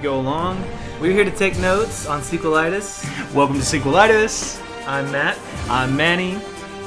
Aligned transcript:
go 0.00 0.18
along. 0.18 0.62
We're 1.00 1.12
here 1.12 1.24
to 1.24 1.30
take 1.30 1.58
notes 1.58 2.06
on 2.06 2.22
sequelitis. 2.22 3.04
Welcome 3.34 3.56
to 3.56 3.62
Sequelitis. 3.62 4.60
I'm 4.86 5.10
Matt. 5.12 5.38
I'm 5.68 5.94
Manny. 5.94 6.38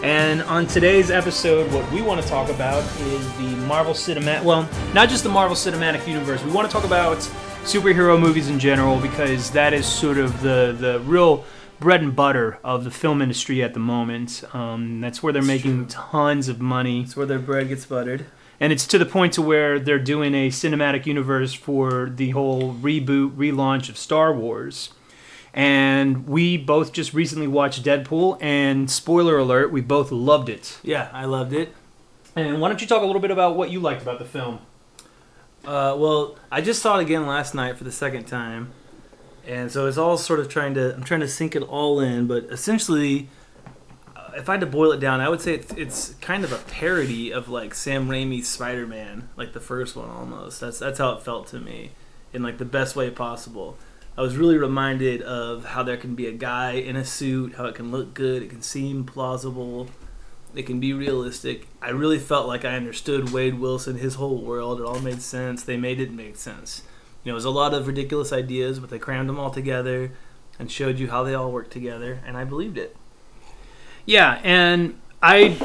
And 0.01 0.41
on 0.43 0.65
today's 0.65 1.11
episode, 1.11 1.71
what 1.71 1.89
we 1.91 2.01
want 2.01 2.21
to 2.21 2.27
talk 2.27 2.49
about 2.49 2.83
is 3.01 3.37
the 3.37 3.55
Marvel 3.67 3.93
Cinematic. 3.93 4.43
Well, 4.43 4.67
not 4.93 5.09
just 5.09 5.23
the 5.23 5.29
Marvel 5.29 5.55
Cinematic 5.55 6.07
Universe. 6.07 6.43
We 6.43 6.51
want 6.51 6.67
to 6.67 6.73
talk 6.73 6.85
about 6.85 7.17
superhero 7.63 8.19
movies 8.19 8.49
in 8.49 8.57
general 8.57 8.99
because 8.99 9.51
that 9.51 9.73
is 9.73 9.85
sort 9.85 10.17
of 10.17 10.41
the 10.41 10.75
the 10.77 10.99
real 11.01 11.45
bread 11.79 12.01
and 12.01 12.15
butter 12.15 12.57
of 12.63 12.83
the 12.83 12.91
film 12.91 13.21
industry 13.21 13.61
at 13.61 13.73
the 13.73 13.79
moment. 13.79 14.43
Um, 14.53 15.01
that's 15.01 15.21
where 15.21 15.31
they're 15.31 15.41
making 15.41 15.87
tons 15.87 16.47
of 16.47 16.59
money. 16.59 17.01
It's 17.01 17.15
where 17.15 17.25
their 17.25 17.39
bread 17.39 17.69
gets 17.69 17.85
buttered. 17.85 18.25
And 18.59 18.71
it's 18.73 18.87
to 18.87 18.97
the 18.97 19.05
point 19.05 19.33
to 19.33 19.41
where 19.41 19.79
they're 19.79 19.99
doing 19.99 20.33
a 20.35 20.49
cinematic 20.49 21.05
universe 21.05 21.53
for 21.53 22.09
the 22.09 22.31
whole 22.31 22.73
reboot 22.73 23.31
relaunch 23.31 23.89
of 23.89 23.97
Star 23.97 24.33
Wars. 24.33 24.91
And 25.53 26.27
we 26.27 26.57
both 26.57 26.93
just 26.93 27.13
recently 27.13 27.47
watched 27.47 27.83
Deadpool, 27.83 28.41
and 28.41 28.89
spoiler 28.89 29.37
alert, 29.37 29.71
we 29.71 29.81
both 29.81 30.11
loved 30.11 30.49
it. 30.49 30.79
Yeah, 30.81 31.09
I 31.13 31.25
loved 31.25 31.53
it. 31.53 31.73
And 32.35 32.59
why 32.59 32.69
don't 32.69 32.81
you 32.81 32.87
talk 32.87 33.03
a 33.03 33.05
little 33.05 33.21
bit 33.21 33.29
about 33.29 33.55
what 33.55 33.69
you 33.69 33.79
liked 33.79 34.01
about 34.01 34.17
the 34.17 34.25
film? 34.25 34.59
Uh, 35.65 35.95
well, 35.97 36.35
I 36.51 36.61
just 36.61 36.81
saw 36.81 36.97
it 36.97 37.03
again 37.03 37.27
last 37.27 37.53
night 37.53 37.77
for 37.77 37.83
the 37.83 37.91
second 37.91 38.25
time, 38.25 38.71
and 39.47 39.71
so 39.71 39.85
it's 39.87 39.97
all 39.97 40.17
sort 40.17 40.39
of 40.39 40.49
trying 40.49 40.73
to. 40.73 40.93
I'm 40.93 41.03
trying 41.03 41.21
to 41.21 41.27
sink 41.27 41.55
it 41.55 41.61
all 41.61 41.99
in, 42.01 42.27
but 42.27 42.45
essentially, 42.45 43.29
if 44.35 44.49
I 44.49 44.53
had 44.53 44.61
to 44.61 44.67
boil 44.67 44.91
it 44.91 44.99
down, 44.99 45.21
I 45.21 45.29
would 45.29 45.41
say 45.41 45.55
it's, 45.55 45.73
it's 45.73 46.13
kind 46.21 46.43
of 46.43 46.51
a 46.51 46.57
parody 46.57 47.31
of 47.31 47.49
like 47.49 47.73
Sam 47.73 48.07
Raimi's 48.07 48.47
Spider-Man, 48.47 49.29
like 49.35 49.53
the 49.53 49.59
first 49.59 49.95
one 49.95 50.09
almost. 50.09 50.59
That's 50.59 50.79
that's 50.79 50.99
how 50.99 51.13
it 51.13 51.23
felt 51.23 51.47
to 51.47 51.59
me, 51.59 51.91
in 52.33 52.43
like 52.43 52.57
the 52.57 52.65
best 52.65 52.95
way 52.95 53.09
possible. 53.09 53.77
I 54.17 54.21
was 54.21 54.37
really 54.37 54.57
reminded 54.57 55.23
of 55.23 55.65
how 55.65 55.81
there 55.81 55.97
can 55.97 56.13
be 56.13 56.27
a 56.27 56.31
guy 56.31 56.73
in 56.73 56.95
a 56.95 57.03
suit, 57.03 57.55
how 57.55 57.65
it 57.65 57.75
can 57.75 57.91
look 57.91 58.13
good, 58.13 58.43
it 58.43 58.49
can 58.49 58.61
seem 58.61 59.05
plausible, 59.05 59.87
it 60.53 60.67
can 60.67 60.79
be 60.79 60.93
realistic. 60.93 61.67
I 61.81 61.89
really 61.89 62.19
felt 62.19 62.47
like 62.47 62.63
I 62.63 62.75
understood 62.75 63.31
Wade 63.31 63.59
Wilson, 63.59 63.97
his 63.97 64.15
whole 64.15 64.37
world. 64.37 64.79
It 64.79 64.85
all 64.85 64.99
made 64.99 65.21
sense. 65.21 65.63
They 65.63 65.77
made 65.77 65.99
it 65.99 66.11
make 66.11 66.35
sense. 66.35 66.83
You 67.23 67.31
know, 67.31 67.33
it 67.33 67.35
was 67.35 67.45
a 67.45 67.49
lot 67.49 67.73
of 67.73 67.87
ridiculous 67.87 68.31
ideas, 68.31 68.79
but 68.79 68.89
they 68.89 68.99
crammed 68.99 69.29
them 69.29 69.39
all 69.39 69.49
together 69.49 70.11
and 70.59 70.71
showed 70.71 70.99
you 70.99 71.09
how 71.09 71.23
they 71.23 71.33
all 71.33 71.51
work 71.51 71.71
together, 71.71 72.21
and 72.25 72.37
I 72.37 72.43
believed 72.43 72.77
it. 72.77 72.95
Yeah, 74.05 74.39
and 74.43 74.99
I 75.21 75.57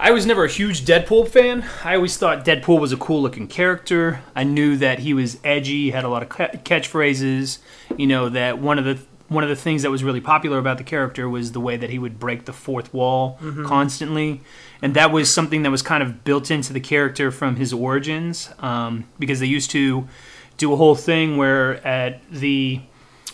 I 0.00 0.10
was 0.10 0.26
never 0.26 0.44
a 0.44 0.48
huge 0.48 0.84
Deadpool 0.84 1.28
fan. 1.28 1.64
I 1.84 1.94
always 1.94 2.16
thought 2.16 2.44
Deadpool 2.44 2.80
was 2.80 2.92
a 2.92 2.96
cool 2.96 3.22
looking 3.22 3.46
character. 3.46 4.20
I 4.34 4.44
knew 4.44 4.76
that 4.78 5.00
he 5.00 5.14
was 5.14 5.38
edgy, 5.44 5.90
had 5.90 6.04
a 6.04 6.08
lot 6.08 6.22
of 6.22 6.28
catchphrases. 6.28 7.58
You 7.96 8.06
know 8.06 8.28
that 8.30 8.58
one 8.58 8.78
of 8.78 8.84
the 8.84 8.98
one 9.28 9.44
of 9.44 9.50
the 9.50 9.56
things 9.56 9.82
that 9.82 9.90
was 9.90 10.02
really 10.04 10.20
popular 10.20 10.58
about 10.58 10.76
the 10.78 10.84
character 10.84 11.28
was 11.28 11.52
the 11.52 11.60
way 11.60 11.76
that 11.76 11.88
he 11.88 11.98
would 11.98 12.18
break 12.18 12.44
the 12.44 12.52
fourth 12.52 12.92
wall 12.92 13.38
constantly, 13.64 14.40
and 14.82 14.94
that 14.94 15.12
was 15.12 15.32
something 15.32 15.62
that 15.62 15.70
was 15.70 15.82
kind 15.82 16.02
of 16.02 16.24
built 16.24 16.50
into 16.50 16.72
the 16.72 16.80
character 16.80 17.30
from 17.30 17.56
his 17.56 17.72
origins. 17.72 18.50
Um, 18.58 19.04
because 19.18 19.40
they 19.40 19.46
used 19.46 19.70
to 19.70 20.08
do 20.56 20.72
a 20.72 20.76
whole 20.76 20.94
thing 20.94 21.36
where 21.36 21.86
at 21.86 22.20
the 22.30 22.80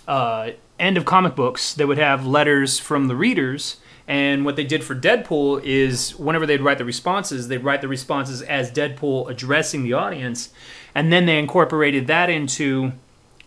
uh, 0.07 0.51
end 0.79 0.97
of 0.97 1.05
comic 1.05 1.35
books, 1.35 1.75
they 1.75 1.85
would 1.85 1.99
have 1.99 2.27
letters 2.27 2.79
from 2.79 3.09
the 3.09 3.17
readers. 3.17 3.79
And 4.07 4.45
what 4.45 4.57
they 4.57 4.65
did 4.65 4.83
for 4.83 4.95
Deadpool 4.95 5.63
is 5.65 6.19
whenever 6.19 6.47
they'd 6.47 6.63
write 6.63 6.79
the 6.79 6.85
responses, 6.85 7.49
they'd 7.49 7.63
write 7.65 7.83
the 7.83 7.89
responses 7.89 8.41
as 8.43 8.73
Deadpool 8.73 9.29
addressing 9.29 9.83
the 9.83 9.93
audience. 9.93 10.51
And 10.95 11.13
then 11.13 11.27
they 11.27 11.39
incorporated 11.39 12.07
that 12.07 12.31
into 12.31 12.93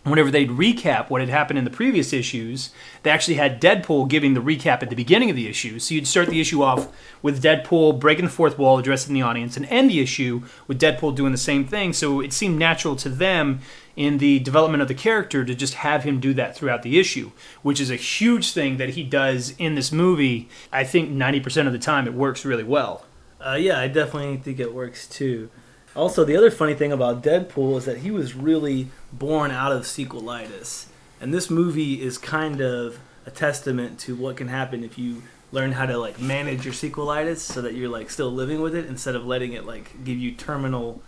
whenever 0.04 0.30
they'd 0.30 0.50
recap 0.50 1.10
what 1.10 1.20
had 1.20 1.30
happened 1.30 1.58
in 1.58 1.64
the 1.64 1.70
previous 1.70 2.12
issues, 2.12 2.70
they 3.02 3.10
actually 3.10 3.36
had 3.36 3.60
Deadpool 3.60 4.08
giving 4.08 4.34
the 4.34 4.40
recap 4.40 4.82
at 4.82 4.90
the 4.90 4.96
beginning 4.96 5.30
of 5.30 5.36
the 5.36 5.48
issue. 5.48 5.78
So 5.78 5.94
you'd 5.94 6.06
start 6.06 6.28
the 6.28 6.40
issue 6.40 6.62
off 6.62 6.88
with 7.22 7.42
Deadpool 7.42 8.00
breaking 8.00 8.24
the 8.24 8.30
fourth 8.30 8.58
wall, 8.58 8.78
addressing 8.78 9.14
the 9.14 9.22
audience, 9.22 9.56
and 9.56 9.66
end 9.66 9.90
the 9.90 10.00
issue 10.00 10.42
with 10.66 10.80
Deadpool 10.80 11.14
doing 11.14 11.32
the 11.32 11.38
same 11.38 11.64
thing. 11.64 11.92
So 11.92 12.20
it 12.20 12.32
seemed 12.32 12.58
natural 12.58 12.96
to 12.96 13.08
them 13.08 13.60
in 13.96 14.18
the 14.18 14.38
development 14.38 14.82
of 14.82 14.88
the 14.88 14.94
character 14.94 15.44
to 15.44 15.54
just 15.54 15.74
have 15.74 16.04
him 16.04 16.20
do 16.20 16.32
that 16.34 16.56
throughout 16.56 16.82
the 16.82 16.98
issue, 16.98 17.30
which 17.62 17.80
is 17.80 17.90
a 17.90 17.96
huge 17.96 18.52
thing 18.52 18.76
that 18.78 18.90
he 18.90 19.02
does 19.02 19.54
in 19.58 19.74
this 19.74 19.92
movie. 19.92 20.48
I 20.72 20.84
think 20.84 21.10
90% 21.10 21.66
of 21.66 21.72
the 21.72 21.78
time 21.78 22.06
it 22.06 22.14
works 22.14 22.44
really 22.44 22.64
well. 22.64 23.04
Uh, 23.44 23.54
yeah, 23.54 23.78
I 23.78 23.88
definitely 23.88 24.36
think 24.38 24.60
it 24.60 24.72
works 24.72 25.06
too. 25.06 25.50
Also, 25.94 26.24
the 26.24 26.36
other 26.36 26.50
funny 26.50 26.74
thing 26.74 26.92
about 26.92 27.22
Deadpool 27.22 27.76
is 27.76 27.84
that 27.84 27.98
he 27.98 28.10
was 28.10 28.34
really 28.34 28.88
born 29.12 29.50
out 29.50 29.72
of 29.72 29.82
sequelitis. 29.82 30.86
And 31.20 31.34
this 31.34 31.50
movie 31.50 32.02
is 32.02 32.16
kind 32.18 32.60
of 32.60 32.98
a 33.26 33.30
testament 33.30 33.98
to 34.00 34.16
what 34.16 34.36
can 34.36 34.48
happen 34.48 34.82
if 34.82 34.98
you 34.98 35.22
learn 35.52 35.72
how 35.72 35.84
to 35.84 35.98
like 35.98 36.18
manage 36.18 36.64
your 36.64 36.72
sequelitis 36.72 37.38
so 37.38 37.60
that 37.60 37.74
you're 37.74 37.90
like 37.90 38.10
still 38.10 38.30
living 38.30 38.60
with 38.60 38.74
it 38.74 38.86
instead 38.86 39.14
of 39.14 39.26
letting 39.26 39.52
it 39.52 39.66
like 39.66 40.02
give 40.02 40.16
you 40.16 40.32
terminal 40.32 41.02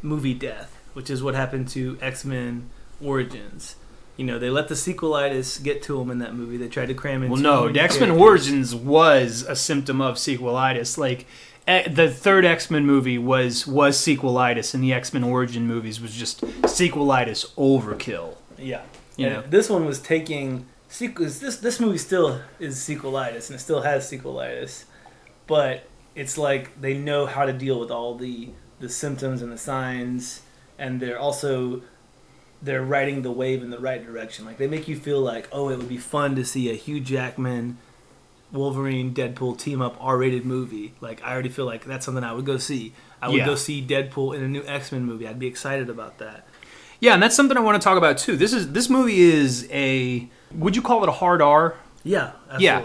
movie 0.00 0.34
death, 0.34 0.79
which 0.94 1.10
is 1.10 1.22
what 1.22 1.34
happened 1.34 1.68
to 1.68 1.98
X-Men 2.00 2.70
Origins. 3.02 3.76
You 4.16 4.26
know, 4.26 4.38
they 4.38 4.50
let 4.50 4.68
the 4.68 4.74
sequelitis 4.74 5.62
get 5.62 5.82
to 5.84 5.98
them 5.98 6.10
in 6.10 6.18
that 6.18 6.34
movie. 6.34 6.56
They 6.58 6.68
tried 6.68 6.86
to 6.88 6.94
cram 6.94 7.22
in 7.22 7.30
Well, 7.30 7.40
no, 7.40 7.68
X 7.68 7.98
Men. 7.98 8.10
Origins 8.10 8.74
was 8.74 9.42
a 9.48 9.56
symptom 9.56 10.00
of 10.02 10.16
sequelitis. 10.16 10.98
Like 10.98 11.26
the 11.66 12.10
third 12.10 12.44
X 12.44 12.70
Men 12.70 12.84
movie 12.84 13.16
was 13.16 13.66
was 13.66 13.96
sequelitis, 13.96 14.74
and 14.74 14.82
the 14.84 14.92
X 14.92 15.14
Men 15.14 15.24
Origin 15.24 15.66
movies 15.66 16.00
was 16.02 16.12
just 16.14 16.42
sequelitis 16.42 17.54
overkill. 17.54 18.36
Yeah, 18.58 18.82
You 19.16 19.26
And 19.26 19.34
know. 19.36 19.42
this 19.48 19.70
one 19.70 19.86
was 19.86 20.00
taking 20.00 20.66
sequels. 20.88 21.40
This 21.40 21.56
this 21.56 21.80
movie 21.80 21.96
still 21.98 22.42
is 22.58 22.76
sequelitis, 22.76 23.48
and 23.48 23.56
it 23.56 23.60
still 23.60 23.80
has 23.82 24.10
sequelitis, 24.10 24.84
but 25.46 25.84
it's 26.14 26.36
like 26.36 26.78
they 26.78 26.92
know 26.92 27.24
how 27.24 27.46
to 27.46 27.52
deal 27.54 27.80
with 27.80 27.90
all 27.90 28.16
the 28.16 28.50
the 28.80 28.88
symptoms 28.90 29.40
and 29.40 29.50
the 29.50 29.56
signs, 29.58 30.42
and 30.80 30.98
they're 31.00 31.18
also 31.18 31.82
they're 32.62 32.82
riding 32.82 33.22
the 33.22 33.30
wave 33.30 33.62
in 33.62 33.70
the 33.70 33.78
right 33.78 34.04
direction. 34.04 34.44
Like 34.44 34.58
they 34.58 34.66
make 34.66 34.86
you 34.88 34.96
feel 34.96 35.20
like, 35.20 35.48
oh, 35.52 35.68
it 35.70 35.76
would 35.78 35.88
be 35.88 35.96
fun 35.98 36.34
to 36.36 36.44
see 36.44 36.70
a 36.70 36.74
Hugh 36.74 37.00
Jackman. 37.00 37.78
Wolverine, 38.52 39.14
Deadpool 39.14 39.58
team 39.58 39.80
up 39.80 39.96
R-rated 40.00 40.44
movie. 40.44 40.92
Like 41.00 41.22
I 41.22 41.32
already 41.32 41.48
feel 41.50 41.66
like 41.66 41.84
that's 41.84 42.04
something 42.04 42.24
I 42.24 42.32
would 42.32 42.44
go 42.44 42.58
see. 42.58 42.92
I 43.22 43.28
would 43.28 43.36
Yeah. 43.38 43.46
go 43.46 43.54
see 43.54 43.80
Deadpool 43.80 44.34
in 44.36 44.42
a 44.42 44.48
new 44.48 44.64
X-Men 44.66 45.04
movie. 45.04 45.28
I'd 45.28 45.38
be 45.38 45.46
excited 45.46 45.88
about 45.88 46.18
that. 46.18 46.46
Yeah, 46.98 47.14
and 47.14 47.22
that's 47.22 47.36
something 47.36 47.56
I 47.56 47.60
want 47.60 47.80
to 47.80 47.84
talk 47.84 47.96
about 47.96 48.18
too. 48.18 48.36
This 48.36 48.52
is 48.52 48.72
this 48.72 48.90
movie 48.90 49.20
is 49.20 49.68
a 49.70 50.28
would 50.52 50.74
you 50.74 50.82
call 50.82 51.02
it 51.04 51.08
a 51.08 51.12
hard 51.12 51.40
R? 51.40 51.76
Yeah, 52.02 52.32
Yeah. 52.58 52.82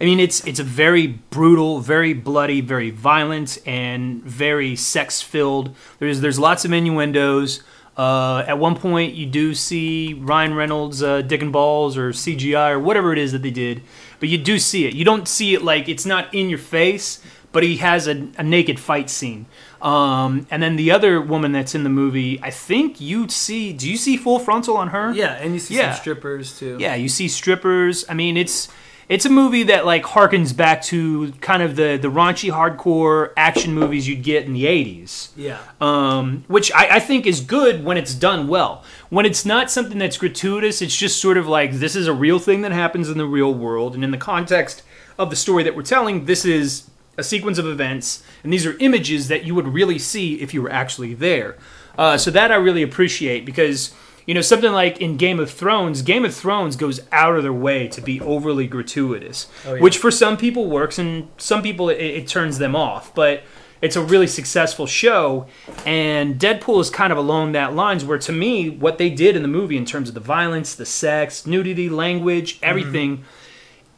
I 0.00 0.04
mean, 0.04 0.20
it's 0.20 0.46
it's 0.46 0.58
a 0.58 0.64
very 0.64 1.06
brutal, 1.06 1.80
very 1.80 2.12
bloody, 2.12 2.60
very 2.60 2.90
violent, 2.90 3.58
and 3.66 4.22
very 4.22 4.76
sex 4.76 5.22
filled. 5.22 5.74
There's 5.98 6.20
there's 6.20 6.38
lots 6.38 6.64
of 6.64 6.72
innuendos. 6.72 7.62
Uh, 7.96 8.44
at 8.46 8.58
one 8.58 8.76
point, 8.76 9.14
you 9.14 9.24
do 9.24 9.54
see 9.54 10.12
Ryan 10.12 10.52
Reynolds 10.54 11.02
uh, 11.02 11.22
digging 11.22 11.50
balls 11.50 11.96
or 11.96 12.10
CGI 12.10 12.72
or 12.72 12.78
whatever 12.78 13.10
it 13.12 13.18
is 13.18 13.32
that 13.32 13.40
they 13.40 13.50
did, 13.50 13.80
but 14.20 14.28
you 14.28 14.36
do 14.36 14.58
see 14.58 14.84
it. 14.86 14.94
You 14.94 15.04
don't 15.04 15.26
see 15.26 15.54
it 15.54 15.62
like 15.62 15.88
it's 15.88 16.04
not 16.04 16.32
in 16.34 16.50
your 16.50 16.58
face, 16.58 17.22
but 17.52 17.62
he 17.62 17.76
has 17.78 18.06
a, 18.06 18.28
a 18.36 18.42
naked 18.42 18.78
fight 18.78 19.08
scene. 19.08 19.46
Um, 19.80 20.46
and 20.50 20.62
then 20.62 20.76
the 20.76 20.90
other 20.90 21.22
woman 21.22 21.52
that's 21.52 21.74
in 21.74 21.84
the 21.84 21.88
movie, 21.90 22.38
I 22.42 22.50
think 22.50 23.00
you 23.00 23.28
see. 23.30 23.72
Do 23.72 23.88
you 23.88 23.96
see 23.96 24.18
full 24.18 24.40
frontal 24.40 24.76
on 24.76 24.88
her? 24.88 25.12
Yeah, 25.14 25.32
and 25.34 25.54
you 25.54 25.58
see 25.58 25.76
Yeah. 25.76 25.92
some 25.92 26.00
strippers 26.02 26.58
too. 26.58 26.76
Yeah, 26.78 26.96
you 26.96 27.08
see 27.08 27.28
strippers. 27.28 28.04
I 28.10 28.14
mean, 28.14 28.36
it's 28.36 28.68
it's 29.08 29.24
a 29.24 29.30
movie 29.30 29.62
that 29.64 29.86
like 29.86 30.02
harkens 30.04 30.56
back 30.56 30.82
to 30.82 31.32
kind 31.40 31.62
of 31.62 31.76
the 31.76 31.96
the 32.00 32.08
raunchy 32.08 32.50
hardcore 32.50 33.30
action 33.36 33.72
movies 33.72 34.08
you'd 34.08 34.22
get 34.22 34.44
in 34.44 34.52
the 34.52 34.64
'80s, 34.64 35.28
Yeah. 35.36 35.58
um, 35.80 36.44
which 36.48 36.72
I, 36.72 36.96
I 36.96 37.00
think 37.00 37.26
is 37.26 37.40
good 37.40 37.84
when 37.84 37.96
it's 37.96 38.14
done 38.14 38.48
well. 38.48 38.82
When 39.08 39.24
it's 39.26 39.44
not 39.46 39.70
something 39.70 39.98
that's 39.98 40.18
gratuitous, 40.18 40.82
it's 40.82 40.96
just 40.96 41.20
sort 41.20 41.36
of 41.36 41.46
like 41.46 41.72
this 41.74 41.94
is 41.94 42.06
a 42.08 42.12
real 42.12 42.38
thing 42.38 42.62
that 42.62 42.72
happens 42.72 43.08
in 43.08 43.18
the 43.18 43.26
real 43.26 43.54
world, 43.54 43.94
and 43.94 44.02
in 44.02 44.10
the 44.10 44.18
context 44.18 44.82
of 45.18 45.30
the 45.30 45.36
story 45.36 45.62
that 45.62 45.74
we're 45.76 45.82
telling, 45.82 46.24
this 46.26 46.44
is 46.44 46.90
a 47.16 47.22
sequence 47.22 47.56
of 47.58 47.66
events, 47.66 48.22
and 48.44 48.52
these 48.52 48.66
are 48.66 48.76
images 48.78 49.28
that 49.28 49.44
you 49.44 49.54
would 49.54 49.68
really 49.68 49.98
see 49.98 50.34
if 50.42 50.52
you 50.52 50.60
were 50.60 50.70
actually 50.70 51.14
there. 51.14 51.56
Uh, 51.96 52.18
so 52.18 52.30
that 52.30 52.52
I 52.52 52.56
really 52.56 52.82
appreciate 52.82 53.46
because 53.46 53.94
you 54.26 54.34
know 54.34 54.40
something 54.40 54.72
like 54.72 55.00
in 55.00 55.16
Game 55.16 55.40
of 55.40 55.50
Thrones, 55.50 56.02
Game 56.02 56.24
of 56.24 56.34
Thrones 56.34 56.76
goes 56.76 57.00
out 57.12 57.36
of 57.36 57.42
their 57.42 57.52
way 57.52 57.88
to 57.88 58.00
be 58.00 58.20
overly 58.20 58.66
gratuitous, 58.66 59.46
Oh, 59.64 59.74
yeah. 59.74 59.80
which 59.80 59.98
for 59.98 60.10
some 60.10 60.36
people 60.36 60.68
works 60.68 60.98
and 60.98 61.28
some 61.38 61.62
people 61.62 61.88
it, 61.88 62.00
it 62.00 62.28
turns 62.28 62.58
them 62.58 62.76
off, 62.76 63.14
but. 63.14 63.42
It's 63.82 63.94
a 63.94 64.02
really 64.02 64.26
successful 64.26 64.86
show, 64.86 65.46
and 65.84 66.40
Deadpool 66.40 66.80
is 66.80 66.88
kind 66.88 67.12
of 67.12 67.18
along 67.18 67.52
that 67.52 67.74
lines. 67.74 68.06
Where 68.06 68.16
to 68.18 68.32
me, 68.32 68.70
what 68.70 68.96
they 68.96 69.10
did 69.10 69.36
in 69.36 69.42
the 69.42 69.48
movie 69.48 69.76
in 69.76 69.84
terms 69.84 70.08
of 70.08 70.14
the 70.14 70.20
violence, 70.20 70.74
the 70.74 70.86
sex, 70.86 71.46
nudity, 71.46 71.90
language, 71.90 72.54
mm-hmm. 72.54 72.64
everything, 72.64 73.24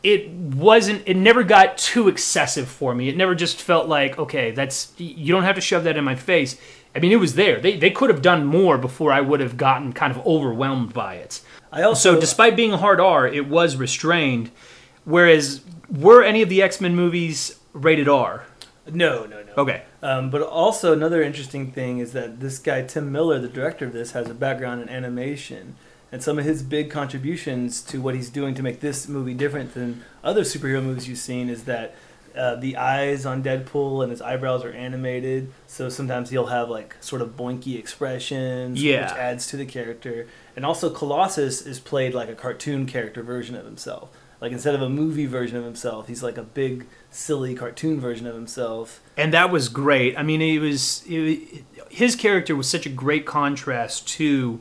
it 0.02 0.28
wasn't 0.30 1.02
it 1.06 1.16
never 1.16 1.42
got 1.42 1.76
too 1.76 2.08
excessive 2.08 2.69
for 2.69 2.94
me 2.94 3.08
it 3.08 3.16
never 3.16 3.34
just 3.34 3.60
felt 3.60 3.88
like 3.88 4.19
okay 4.19 4.52
that's 4.52 4.92
you 4.96 5.32
don't 5.32 5.42
have 5.42 5.56
to 5.56 5.60
shove 5.60 5.84
that 5.84 5.96
in 5.96 6.04
my 6.04 6.14
face 6.14 6.56
I 6.98 7.00
mean, 7.00 7.12
it 7.12 7.20
was 7.20 7.36
there. 7.36 7.60
They 7.60 7.76
they 7.76 7.90
could 7.90 8.10
have 8.10 8.22
done 8.22 8.44
more 8.44 8.76
before 8.76 9.12
I 9.12 9.20
would 9.20 9.38
have 9.38 9.56
gotten 9.56 9.92
kind 9.92 10.10
of 10.10 10.26
overwhelmed 10.26 10.92
by 10.92 11.14
it. 11.14 11.40
I 11.70 11.82
also 11.82 12.14
So, 12.14 12.20
despite 12.20 12.56
being 12.56 12.72
a 12.72 12.76
hard 12.76 12.98
R, 12.98 13.24
it 13.28 13.46
was 13.48 13.76
restrained. 13.76 14.50
Whereas, 15.04 15.60
were 15.88 16.24
any 16.24 16.42
of 16.42 16.48
the 16.48 16.60
X 16.60 16.80
Men 16.80 16.96
movies 16.96 17.60
rated 17.72 18.08
R? 18.08 18.46
no 18.92 19.26
no 19.26 19.44
no. 19.44 19.52
Okay. 19.56 19.82
Um, 20.02 20.30
but 20.30 20.42
also 20.42 20.92
another 20.92 21.22
interesting 21.22 21.70
thing 21.70 21.98
is 21.98 22.12
that 22.14 22.40
this 22.40 22.58
guy 22.58 22.82
Tim 22.82 23.12
Miller, 23.12 23.38
the 23.38 23.46
director 23.48 23.84
of 23.86 23.92
this, 23.92 24.10
has 24.10 24.28
a 24.28 24.34
background 24.34 24.82
in 24.82 24.88
animation, 24.88 25.76
and 26.10 26.20
some 26.20 26.36
of 26.36 26.44
his 26.44 26.64
big 26.64 26.90
contributions 26.90 27.80
to 27.82 28.00
what 28.00 28.16
he's 28.16 28.28
doing 28.28 28.56
to 28.56 28.62
make 28.62 28.80
this 28.80 29.06
movie 29.06 29.34
different 29.34 29.74
than 29.74 30.02
other 30.24 30.42
superhero 30.42 30.82
movies 30.82 31.06
you've 31.08 31.18
seen 31.18 31.48
is 31.48 31.62
that 31.64 31.94
uh, 32.38 32.55
the 32.56 32.76
eyes 32.76 33.26
on 33.26 33.43
Deadpool 33.43 34.02
and 34.02 34.11
his 34.11 34.23
eyebrows 34.23 34.64
are 34.64 34.73
animated, 34.73 35.52
so 35.67 35.88
sometimes 35.88 36.31
he'll 36.31 36.46
have 36.46 36.70
like 36.70 36.96
sort 37.00 37.20
of 37.20 37.37
boinky 37.37 37.79
expressions, 37.79 38.82
Yeah. 38.82 39.02
which 39.02 39.19
adds 39.19 39.46
to 39.49 39.56
the 39.56 39.67
character. 39.67 40.26
And 40.56 40.64
also, 40.64 40.88
Colossus 40.90 41.62
is 41.62 41.79
played 41.81 42.14
like 42.14 42.29
a 42.29 42.35
cartoon 42.35 42.87
character 42.87 43.23
version 43.23 43.55
of 43.56 43.64
himself. 43.64 44.11
Like 44.40 44.52
instead 44.52 44.75
of 44.76 44.82
a 44.82 44.88
movie 44.88 45.26
version 45.26 45.56
of 45.56 45.64
himself, 45.64 46.06
he's 46.06 46.23
like 46.23 46.38
a 46.38 46.44
big, 46.44 46.87
silly 47.11 47.55
cartoon 47.56 47.99
version 48.00 48.26
of 48.26 48.35
himself. 48.37 49.00
and 49.17 49.32
that 49.35 49.50
was 49.50 49.69
great. 49.69 50.17
I 50.17 50.23
mean, 50.23 50.40
it 50.40 50.61
was 50.61 51.02
it, 51.08 51.64
his 51.90 52.14
character 52.14 52.55
was 52.55 52.69
such 52.69 52.87
a 52.87 52.88
great 52.90 53.26
contrast 53.26 54.06
to 54.11 54.61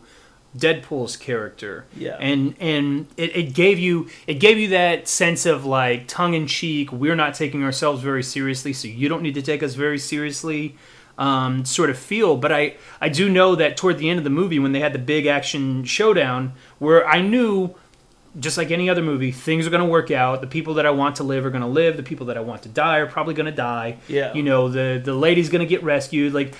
Deadpool's 0.55 1.17
character. 1.17 1.85
Yeah. 1.95 2.17
and 2.19 2.55
and 2.59 3.07
it, 3.17 3.35
it 3.35 3.53
gave 3.53 3.79
you 3.79 4.09
it 4.25 4.35
gave 4.35 4.57
you 4.57 4.69
that 4.69 5.07
sense 5.07 5.45
of 5.45 5.65
like 5.65 6.07
tongue 6.07 6.33
in 6.33 6.47
cheek. 6.47 6.91
We're 6.91 7.15
not 7.15 7.33
taking 7.33 7.63
ourselves 7.63 8.01
very 8.01 8.23
seriously, 8.23 8.73
so 8.73 8.87
you 8.87 9.09
don't 9.09 9.21
need 9.21 9.35
to 9.35 9.41
take 9.41 9.63
us 9.63 9.73
very 9.75 9.99
seriously. 9.99 10.75
Um, 11.17 11.65
sort 11.65 11.89
of 11.89 11.97
feel, 11.97 12.37
but 12.37 12.51
I 12.51 12.75
I 13.01 13.09
do 13.09 13.27
know 13.27 13.55
that 13.55 13.75
toward 13.75 13.97
the 13.97 14.07
end 14.07 14.19
of 14.19 14.23
the 14.23 14.29
movie 14.29 14.59
when 14.59 14.71
they 14.71 14.79
had 14.79 14.93
the 14.93 14.99
big 14.99 15.25
action 15.25 15.83
showdown, 15.83 16.53
where 16.77 17.07
I 17.07 17.21
knew 17.21 17.73
just 18.39 18.57
like 18.57 18.69
any 18.69 18.87
other 18.89 19.01
movie, 19.01 19.31
things 19.31 19.65
are 19.65 19.71
going 19.71 19.81
to 19.81 19.89
work 19.89 20.11
out. 20.11 20.41
The 20.41 20.47
people 20.47 20.75
that 20.75 20.85
I 20.85 20.91
want 20.91 21.15
to 21.15 21.23
live 21.23 21.43
are 21.45 21.49
going 21.49 21.61
to 21.63 21.67
live. 21.67 21.97
The 21.97 22.03
people 22.03 22.27
that 22.27 22.37
I 22.37 22.41
want 22.41 22.63
to 22.63 22.69
die 22.69 22.97
are 22.97 23.07
probably 23.07 23.33
going 23.33 23.47
to 23.47 23.51
die. 23.51 23.97
Yeah. 24.07 24.33
You 24.33 24.43
know, 24.43 24.69
the 24.69 25.01
the 25.03 25.13
lady's 25.13 25.49
going 25.49 25.61
to 25.61 25.65
get 25.67 25.83
rescued. 25.83 26.33
Like 26.33 26.53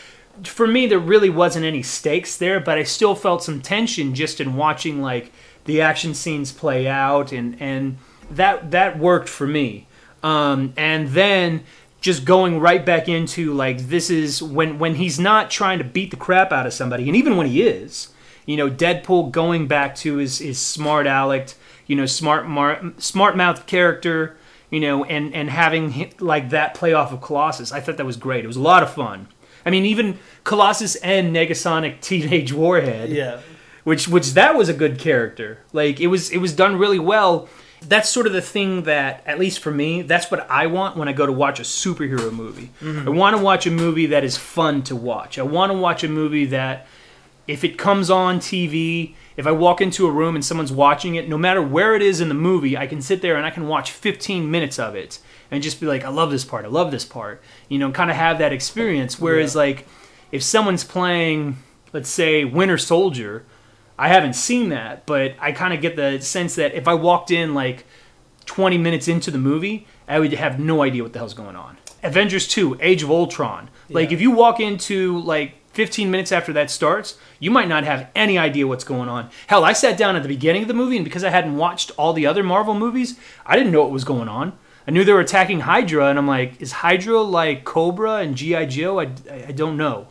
for 0.43 0.67
me, 0.67 0.87
there 0.87 0.99
really 0.99 1.29
wasn't 1.29 1.65
any 1.65 1.81
stakes 1.81 2.37
there, 2.37 2.59
but 2.59 2.77
I 2.77 2.83
still 2.83 3.15
felt 3.15 3.43
some 3.43 3.61
tension 3.61 4.13
just 4.13 4.39
in 4.39 4.55
watching 4.55 5.01
like 5.01 5.31
the 5.65 5.81
action 5.81 6.13
scenes 6.13 6.51
play 6.51 6.87
out, 6.87 7.31
and 7.31 7.59
and 7.61 7.97
that 8.31 8.71
that 8.71 8.99
worked 8.99 9.29
for 9.29 9.47
me. 9.47 9.87
Um, 10.23 10.73
and 10.77 11.09
then 11.09 11.63
just 12.01 12.25
going 12.25 12.59
right 12.59 12.85
back 12.85 13.09
into 13.09 13.53
like 13.53 13.87
this 13.87 14.09
is 14.09 14.41
when 14.41 14.79
when 14.79 14.95
he's 14.95 15.19
not 15.19 15.49
trying 15.49 15.77
to 15.77 15.83
beat 15.83 16.11
the 16.11 16.17
crap 16.17 16.51
out 16.51 16.65
of 16.65 16.73
somebody, 16.73 17.07
and 17.07 17.15
even 17.15 17.37
when 17.37 17.47
he 17.47 17.63
is, 17.63 18.09
you 18.45 18.57
know, 18.57 18.69
Deadpool 18.69 19.31
going 19.31 19.67
back 19.67 19.95
to 19.97 20.17
his 20.17 20.39
his 20.39 20.59
smart 20.59 21.07
aleck, 21.07 21.53
you 21.85 21.95
know, 21.95 22.05
smart 22.05 22.47
mar- 22.47 22.93
smart 22.97 23.35
mouth 23.35 23.65
character, 23.65 24.37
you 24.69 24.79
know, 24.79 25.03
and 25.05 25.33
and 25.33 25.49
having 25.49 26.13
like 26.19 26.49
that 26.51 26.73
play 26.73 26.93
off 26.93 27.11
of 27.11 27.21
Colossus, 27.21 27.71
I 27.71 27.79
thought 27.79 27.97
that 27.97 28.05
was 28.05 28.17
great. 28.17 28.43
It 28.43 28.47
was 28.47 28.57
a 28.57 28.61
lot 28.61 28.83
of 28.83 28.93
fun. 28.93 29.27
I 29.67 29.69
mean, 29.69 29.85
even 29.85 30.17
Colossus 30.43 30.95
and 30.97 31.35
Negasonic 31.35 31.99
Teenage 32.01 32.53
Warhead 32.53 33.09
Yeah. 33.09 33.39
which 33.83 34.07
which 34.07 34.33
that 34.33 34.55
was 34.55 34.69
a 34.69 34.73
good 34.73 34.97
character. 34.97 35.59
Like 35.73 35.99
it 35.99 36.07
was 36.07 36.29
it 36.31 36.37
was 36.37 36.53
done 36.53 36.77
really 36.77 36.99
well. 36.99 37.47
That's 37.81 38.09
sort 38.09 38.25
of 38.25 38.33
the 38.33 38.41
thing 38.41 38.83
that 38.83 39.21
at 39.27 39.37
least 39.37 39.59
for 39.59 39.69
me, 39.71 40.01
that's 40.01 40.31
what 40.31 40.49
I 40.49 40.65
want 40.65 40.97
when 40.97 41.07
I 41.07 41.13
go 41.13 41.25
to 41.27 41.31
watch 41.31 41.59
a 41.59 41.63
superhero 41.63 42.31
movie. 42.33 42.71
Mm-hmm. 42.81 43.07
I 43.07 43.11
want 43.11 43.37
to 43.37 43.43
watch 43.43 43.67
a 43.67 43.71
movie 43.71 44.07
that 44.07 44.23
is 44.23 44.35
fun 44.35 44.81
to 44.83 44.95
watch. 44.95 45.37
I 45.37 45.43
want 45.43 45.71
to 45.71 45.77
watch 45.77 46.03
a 46.03 46.07
movie 46.09 46.45
that 46.45 46.87
if 47.47 47.63
it 47.63 47.77
comes 47.77 48.09
on 48.09 48.39
TV, 48.39 49.13
if 49.37 49.45
I 49.45 49.51
walk 49.51 49.79
into 49.79 50.07
a 50.07 50.11
room 50.11 50.35
and 50.35 50.43
someone's 50.43 50.71
watching 50.71 51.15
it, 51.15 51.29
no 51.29 51.37
matter 51.37 51.61
where 51.61 51.95
it 51.95 52.01
is 52.01 52.19
in 52.19 52.29
the 52.29 52.33
movie, 52.49 52.75
I 52.75 52.87
can 52.87 53.01
sit 53.01 53.21
there 53.21 53.35
and 53.37 53.45
I 53.45 53.51
can 53.51 53.67
watch 53.67 53.91
15 53.91 54.49
minutes 54.49 54.79
of 54.79 54.95
it 54.95 55.19
and 55.51 55.63
just 55.63 55.79
be 55.79 55.85
like, 55.87 56.03
I 56.03 56.09
love 56.09 56.31
this 56.31 56.45
part, 56.45 56.65
I 56.65 56.67
love 56.69 56.91
this 56.91 57.05
part. 57.05 57.41
You 57.69 57.77
know, 57.79 57.91
kind 57.91 58.09
of 58.11 58.17
have 58.17 58.39
that 58.39 58.53
experience. 58.53 59.19
Whereas, 59.19 59.55
Yeah. 59.55 59.61
like, 59.61 59.87
if 60.31 60.43
someone's 60.43 60.83
playing, 60.83 61.57
let's 61.93 62.09
say, 62.09 62.43
Winter 62.43 62.77
Soldier, 62.77 63.45
I 63.97 64.09
haven't 64.09 64.33
seen 64.33 64.69
that, 64.69 65.05
but 65.05 65.33
I 65.39 65.51
kind 65.51 65.73
of 65.73 65.81
get 65.81 65.95
the 65.95 66.19
sense 66.21 66.55
that 66.55 66.75
if 66.75 66.87
I 66.87 66.93
walked 66.93 67.31
in 67.31 67.53
like 67.53 67.85
20 68.45 68.77
minutes 68.77 69.07
into 69.07 69.31
the 69.31 69.37
movie, 69.37 69.87
I 70.07 70.19
would 70.19 70.31
have 70.33 70.59
no 70.59 70.83
idea 70.83 71.03
what 71.03 71.13
the 71.13 71.19
hell's 71.19 71.33
going 71.33 71.55
on. 71.55 71.77
Avengers 72.03 72.47
2, 72.47 72.77
Age 72.79 73.03
of 73.03 73.09
Ultron. 73.09 73.69
Like, 73.89 74.09
Yeah. 74.11 74.15
if 74.15 74.21
you 74.21 74.31
walk 74.31 74.59
into 74.59 75.19
like 75.21 75.55
15 75.73 76.09
minutes 76.11 76.31
after 76.31 76.53
that 76.53 76.69
starts, 76.71 77.15
you 77.39 77.51
might 77.51 77.67
not 77.67 77.83
have 77.83 78.07
any 78.15 78.37
idea 78.37 78.65
what's 78.67 78.83
going 78.83 79.09
on. 79.09 79.29
Hell, 79.47 79.63
I 79.65 79.73
sat 79.73 79.97
down 79.97 80.15
at 80.15 80.23
the 80.23 80.29
beginning 80.29 80.61
of 80.63 80.67
the 80.67 80.73
movie, 80.73 80.95
and 80.97 81.03
because 81.03 81.23
I 81.23 81.29
hadn't 81.29 81.55
watched 81.57 81.91
all 81.97 82.13
the 82.13 82.25
other 82.25 82.43
Marvel 82.43 82.73
movies, 82.73 83.15
I 83.45 83.55
didn't 83.55 83.71
know 83.71 83.81
what 83.81 83.91
was 83.91 84.03
going 84.03 84.27
on. 84.29 84.53
I 84.87 84.91
knew 84.91 85.03
they 85.03 85.11
were 85.11 85.19
attacking 85.19 85.61
Hydra, 85.61 86.07
and 86.07 86.17
I'm 86.17 86.27
like, 86.27 86.61
is 86.61 86.71
Hydra 86.71 87.21
like 87.21 87.65
Cobra 87.65 88.17
and 88.17 88.37
G.I. 88.37 88.65
Joe? 88.67 88.99
I, 88.99 89.09
I, 89.29 89.45
I 89.49 89.51
don't 89.51 89.75
know. 89.75 90.07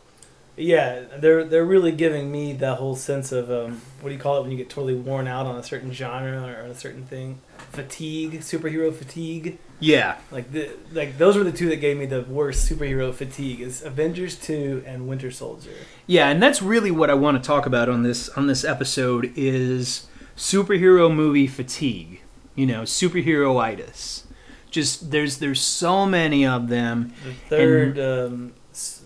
Yeah, 0.57 1.05
they're 1.19 1.45
they're 1.45 1.65
really 1.67 1.93
giving 1.93 2.33
me 2.33 2.55
that 2.55 2.79
whole 2.79 2.97
sense 2.97 3.31
of 3.31 3.51
um, 3.51 3.83
what 4.01 4.09
do 4.09 4.15
you 4.15 4.21
call 4.21 4.39
it 4.39 4.43
when 4.43 4.51
you 4.51 4.57
get 4.57 4.71
totally 4.71 4.95
worn 4.95 5.27
out 5.27 5.45
on 5.45 5.57
a 5.57 5.63
certain 5.63 5.93
genre 5.93 6.43
or 6.43 6.65
on 6.65 6.71
a 6.71 6.75
certain 6.75 7.05
thing? 7.05 7.41
Fatigue, 7.71 8.41
superhero 8.41 8.93
fatigue. 8.93 9.59
Yeah. 9.81 10.17
Like 10.31 10.53
the 10.53 10.71
like 10.93 11.19
those 11.19 11.37
were 11.37 11.45
the 11.45 11.53
two 11.53 11.69
that 11.69 11.77
gave 11.77 11.99
me 11.99 12.07
the 12.07 12.23
worst 12.23 12.71
superhero 12.71 13.13
fatigue 13.13 13.61
is 13.61 13.83
Avengers 13.83 14.37
two 14.37 14.83
and 14.87 15.07
Winter 15.07 15.31
Soldier. 15.31 15.75
Yeah, 16.07 16.29
and 16.29 16.43
that's 16.43 16.63
really 16.63 16.91
what 16.91 17.11
I 17.11 17.15
want 17.15 17.43
to 17.43 17.47
talk 17.47 17.67
about 17.67 17.91
on 17.91 18.03
this 18.03 18.31
on 18.31 18.47
this 18.47 18.65
episode 18.65 19.33
is 19.37 20.07
superhero 20.39 21.15
movie 21.15 21.47
fatigue. 21.47 22.23
You 22.55 22.65
know, 22.65 22.83
superheroitis. 22.83 24.23
Just 24.77 25.11
there's 25.11 25.39
there's 25.39 25.63
so 25.63 26.05
many 26.05 26.47
of 26.47 26.69
them. 26.69 27.15
The 27.25 27.33
third 27.49 27.99
um, 27.99 28.53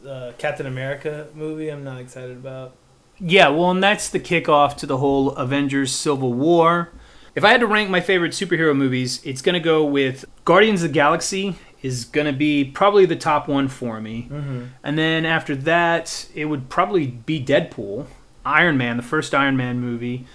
uh, 0.05 0.33
Captain 0.37 0.67
America 0.67 1.29
movie, 1.33 1.69
I'm 1.69 1.85
not 1.85 2.01
excited 2.01 2.37
about. 2.37 2.75
Yeah, 3.21 3.51
well, 3.51 3.71
and 3.71 3.81
that's 3.81 4.09
the 4.09 4.19
kickoff 4.19 4.77
to 4.79 4.87
the 4.87 4.97
whole 4.97 5.31
Avengers 5.37 5.93
Civil 5.93 6.33
War. 6.33 6.91
If 7.37 7.45
I 7.45 7.51
had 7.51 7.61
to 7.61 7.69
rank 7.69 7.89
my 7.89 8.01
favorite 8.01 8.33
superhero 8.33 8.77
movies, 8.77 9.21
it's 9.25 9.43
going 9.43 9.55
to 9.55 9.61
go 9.61 9.85
with 9.85 10.25
Guardians 10.45 10.83
of 10.83 10.89
the 10.89 10.95
Galaxy 10.95 11.55
is 11.83 12.05
going 12.05 12.27
to 12.27 12.33
be 12.33 12.65
probably 12.65 13.07
the 13.07 13.15
top 13.15 13.47
one 13.47 13.69
for 13.69 14.01
me. 14.01 14.27
Mm-hmm. 14.29 14.65
And 14.83 14.99
then 14.99 15.25
after 15.25 15.55
that, 15.55 16.29
it 16.35 16.47
would 16.47 16.69
probably 16.69 17.07
be 17.07 17.41
Deadpool, 17.41 18.07
Iron 18.45 18.77
Man, 18.77 18.97
the 18.97 19.05
first 19.05 19.37
Iron 19.37 19.57
Man 19.57 19.79
movie. 19.79 20.27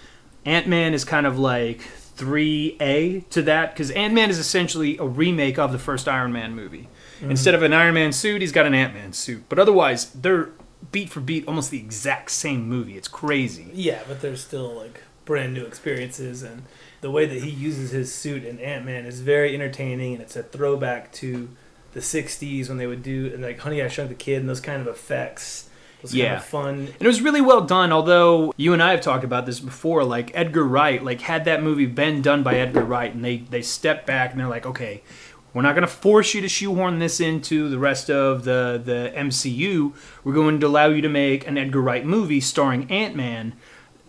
Ant 0.45 0.65
Man 0.65 0.93
is 0.93 1.03
kind 1.03 1.25
of 1.25 1.37
like 1.37 1.81
3A 2.17 3.29
to 3.29 3.41
that 3.43 3.73
because 3.73 3.91
Ant 3.91 4.13
Man 4.13 4.29
is 4.29 4.39
essentially 4.39 4.97
a 4.97 5.05
remake 5.05 5.59
of 5.59 5.71
the 5.71 5.79
first 5.79 6.07
Iron 6.07 6.31
Man 6.31 6.55
movie. 6.55 6.87
Mm-hmm. 7.19 7.31
Instead 7.31 7.55
of 7.55 7.63
an 7.63 7.73
Iron 7.73 7.93
Man 7.95 8.11
suit, 8.11 8.41
he's 8.41 8.51
got 8.51 8.65
an 8.65 8.73
Ant 8.73 8.93
Man 8.93 9.13
suit. 9.13 9.43
But 9.49 9.59
otherwise, 9.59 10.09
they're 10.11 10.49
beat 10.91 11.09
for 11.09 11.19
beat 11.19 11.47
almost 11.47 11.71
the 11.71 11.77
exact 11.77 12.31
same 12.31 12.67
movie. 12.67 12.97
It's 12.97 13.07
crazy. 13.07 13.67
Yeah, 13.73 14.01
but 14.07 14.21
there's 14.21 14.43
still 14.43 14.73
like 14.73 15.01
brand 15.25 15.53
new 15.53 15.65
experiences, 15.65 16.43
and 16.43 16.63
the 17.01 17.11
way 17.11 17.25
that 17.25 17.41
he 17.41 17.49
uses 17.49 17.91
his 17.91 18.13
suit 18.13 18.43
in 18.43 18.59
Ant 18.59 18.85
Man 18.85 19.05
is 19.05 19.21
very 19.21 19.53
entertaining, 19.53 20.13
and 20.13 20.21
it's 20.21 20.35
a 20.35 20.43
throwback 20.43 21.11
to 21.13 21.49
the 21.93 21.99
'60s 21.99 22.69
when 22.69 22.77
they 22.77 22.87
would 22.87 23.03
do 23.03 23.31
and 23.33 23.43
like 23.43 23.59
Honey 23.59 23.81
I 23.81 23.87
Shrunk 23.87 24.09
the 24.09 24.15
Kid 24.15 24.39
and 24.39 24.49
those 24.49 24.61
kind 24.61 24.81
of 24.81 24.87
effects. 24.87 25.64
Kind 26.11 26.23
Yeah. 26.23 26.37
of 26.37 26.45
fun. 26.45 26.75
And 26.79 27.01
it 27.01 27.07
was 27.07 27.21
really 27.21 27.41
well 27.41 27.61
done, 27.61 27.91
although 27.91 28.53
you 28.57 28.73
and 28.73 28.81
I 28.83 28.91
have 28.91 29.01
talked 29.01 29.23
about 29.23 29.45
this 29.45 29.59
before. 29.59 30.03
Like 30.03 30.31
Edgar 30.33 30.63
Wright, 30.63 31.03
like 31.03 31.21
had 31.21 31.45
that 31.45 31.61
movie 31.63 31.85
been 31.85 32.21
done 32.21 32.43
by 32.43 32.55
Edgar 32.55 32.83
Wright, 32.83 33.13
and 33.13 33.23
they 33.23 33.37
they 33.37 33.61
stepped 33.61 34.05
back 34.05 34.31
and 34.31 34.39
they're 34.39 34.47
like, 34.47 34.65
okay, 34.65 35.01
we're 35.53 35.61
not 35.61 35.73
going 35.73 35.87
to 35.87 35.93
force 35.93 36.33
you 36.33 36.41
to 36.41 36.49
shoehorn 36.49 36.99
this 36.99 37.19
into 37.19 37.69
the 37.69 37.79
rest 37.79 38.09
of 38.09 38.43
the 38.43 38.81
the 38.83 39.11
MCU. 39.15 39.93
We're 40.23 40.33
going 40.33 40.59
to 40.59 40.67
allow 40.67 40.87
you 40.87 41.01
to 41.01 41.09
make 41.09 41.47
an 41.47 41.57
Edgar 41.57 41.81
Wright 41.81 42.05
movie 42.05 42.41
starring 42.41 42.89
Ant 42.91 43.15
Man. 43.15 43.53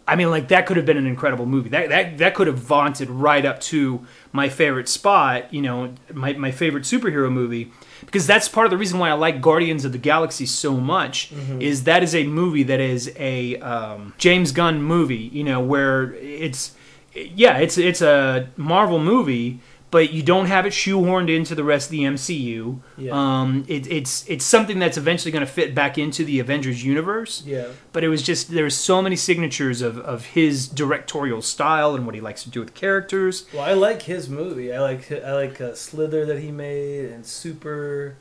I 0.08 0.14
mean, 0.14 0.30
like 0.30 0.46
that 0.48 0.66
could 0.66 0.76
have 0.76 0.86
been 0.86 0.96
an 0.96 1.06
incredible 1.06 1.46
movie. 1.46 1.68
That 1.68 1.88
that 1.88 2.18
that 2.18 2.34
could 2.34 2.46
have 2.46 2.58
vaunted 2.58 3.10
right 3.10 3.44
up 3.44 3.60
to 3.62 4.06
my 4.32 4.48
favorite 4.48 4.88
spot. 4.88 5.52
You 5.52 5.62
know, 5.62 5.94
my 6.12 6.32
my 6.34 6.50
favorite 6.52 6.84
superhero 6.84 7.30
movie 7.30 7.72
because 8.04 8.26
that's 8.26 8.48
part 8.48 8.66
of 8.66 8.70
the 8.70 8.76
reason 8.76 8.98
why 8.98 9.08
I 9.10 9.14
like 9.14 9.40
Guardians 9.40 9.84
of 9.84 9.92
the 9.92 9.98
Galaxy 9.98 10.46
so 10.46 10.74
much. 10.76 11.32
Is 11.60 11.84
that 11.84 12.02
is 12.02 12.14
a 12.14 12.24
movie 12.24 12.62
that 12.64 12.80
is 12.80 13.12
a 13.16 13.56
um, 13.60 14.14
James 14.18 14.52
Gunn 14.52 14.82
movie. 14.82 15.30
You 15.32 15.44
know, 15.44 15.60
where 15.60 16.12
it's 16.14 16.74
yeah, 17.14 17.58
it's 17.58 17.78
it's 17.78 18.02
a 18.02 18.48
Marvel 18.56 18.98
movie. 18.98 19.60
But 19.92 20.12
you 20.12 20.22
don't 20.22 20.46
have 20.46 20.66
it 20.66 20.72
shoehorned 20.72 21.34
into 21.34 21.54
the 21.54 21.62
rest 21.62 21.86
of 21.86 21.90
the 21.92 22.00
MCU. 22.00 22.80
Yeah. 22.98 23.12
Um, 23.12 23.64
it, 23.68 23.86
it's 23.86 24.28
it's 24.28 24.44
something 24.44 24.80
that's 24.80 24.96
eventually 24.98 25.30
going 25.30 25.46
to 25.46 25.50
fit 25.50 25.74
back 25.76 25.96
into 25.96 26.24
the 26.24 26.40
Avengers 26.40 26.82
universe 26.84 27.44
Yeah. 27.46 27.68
but 27.92 28.02
it 28.02 28.08
was 28.08 28.22
just 28.22 28.50
there 28.50 28.64
was 28.64 28.76
so 28.76 29.00
many 29.00 29.14
signatures 29.14 29.82
of, 29.82 29.96
of 29.98 30.26
his 30.26 30.66
directorial 30.66 31.40
style 31.40 31.94
and 31.94 32.04
what 32.04 32.14
he 32.16 32.20
likes 32.20 32.42
to 32.42 32.50
do 32.50 32.58
with 32.60 32.74
characters. 32.74 33.46
Well, 33.54 33.62
I 33.62 33.74
like 33.74 34.02
his 34.02 34.28
movie. 34.28 34.72
I 34.72 34.80
like 34.80 35.10
I 35.12 35.32
like 35.34 35.60
uh, 35.60 35.74
Slither 35.74 36.26
that 36.26 36.40
he 36.40 36.50
made 36.50 37.04
and 37.06 37.24
Super. 37.24 38.16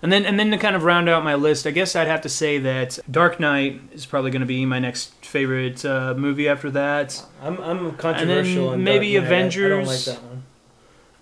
And 0.00 0.12
then, 0.12 0.24
and 0.24 0.38
then 0.38 0.52
to 0.52 0.58
kind 0.58 0.76
of 0.76 0.84
round 0.84 1.08
out 1.08 1.24
my 1.24 1.34
list, 1.34 1.66
I 1.66 1.72
guess 1.72 1.96
I'd 1.96 2.06
have 2.06 2.20
to 2.20 2.28
say 2.28 2.58
that 2.58 3.00
Dark 3.10 3.40
Knight 3.40 3.80
is 3.92 4.06
probably 4.06 4.30
going 4.30 4.42
to 4.42 4.46
be 4.46 4.64
my 4.64 4.78
next 4.78 5.12
favorite 5.24 5.84
uh, 5.84 6.14
movie 6.16 6.48
after 6.48 6.70
that. 6.70 7.20
I'm 7.42 7.58
I'm 7.58 7.92
controversial. 7.96 8.68
on 8.68 8.84
maybe 8.84 9.14
Dark 9.14 9.24
Knight. 9.24 9.32
I- 9.32 9.34
I, 9.34 9.68
don't 9.68 9.80
Avengers. 9.80 10.06
like 10.06 10.16
that 10.16 10.24
one. 10.24 10.37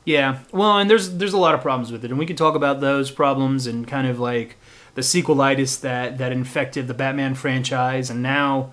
Yeah, 0.06 0.38
well, 0.52 0.78
and 0.78 0.88
there's 0.88 1.16
there's 1.16 1.32
a 1.32 1.38
lot 1.38 1.56
of 1.56 1.60
problems 1.60 1.90
with 1.90 2.04
it, 2.04 2.10
and 2.12 2.18
we 2.18 2.26
could 2.26 2.38
talk 2.38 2.54
about 2.54 2.80
those 2.80 3.10
problems 3.10 3.66
and 3.66 3.86
kind 3.86 4.06
of 4.06 4.20
like 4.20 4.56
the 4.94 5.02
sequelitis 5.02 5.80
that 5.80 6.16
that 6.18 6.30
infected 6.30 6.86
the 6.86 6.94
Batman 6.94 7.34
franchise, 7.34 8.08
and 8.08 8.22
now 8.22 8.70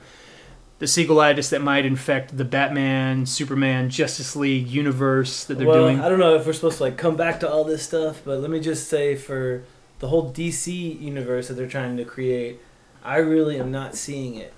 the 0.77 0.85
sequelitis 0.85 1.49
that 1.49 1.61
might 1.61 1.85
infect 1.85 2.37
the 2.37 2.45
Batman, 2.45 3.25
Superman, 3.25 3.89
Justice 3.89 4.35
League 4.35 4.67
universe 4.67 5.43
that 5.45 5.57
they're 5.57 5.67
well, 5.67 5.87
doing. 5.87 5.99
I 5.99 6.07
don't 6.07 6.19
know 6.19 6.35
if 6.35 6.45
we're 6.45 6.53
supposed 6.53 6.77
to 6.77 6.83
like 6.83 6.97
come 6.97 7.15
back 7.15 7.39
to 7.39 7.49
all 7.49 7.63
this 7.63 7.81
stuff, 7.81 8.21
but 8.23 8.39
let 8.39 8.51
me 8.51 8.59
just 8.59 8.87
say 8.87 9.15
for 9.15 9.63
the 9.97 10.09
whole 10.09 10.31
DC 10.31 11.01
universe 11.01 11.47
that 11.47 11.55
they're 11.55 11.67
trying 11.67 11.97
to 11.97 12.05
create, 12.05 12.59
I 13.03 13.17
really 13.17 13.59
am 13.59 13.71
not 13.71 13.95
seeing 13.95 14.35
it. 14.35 14.53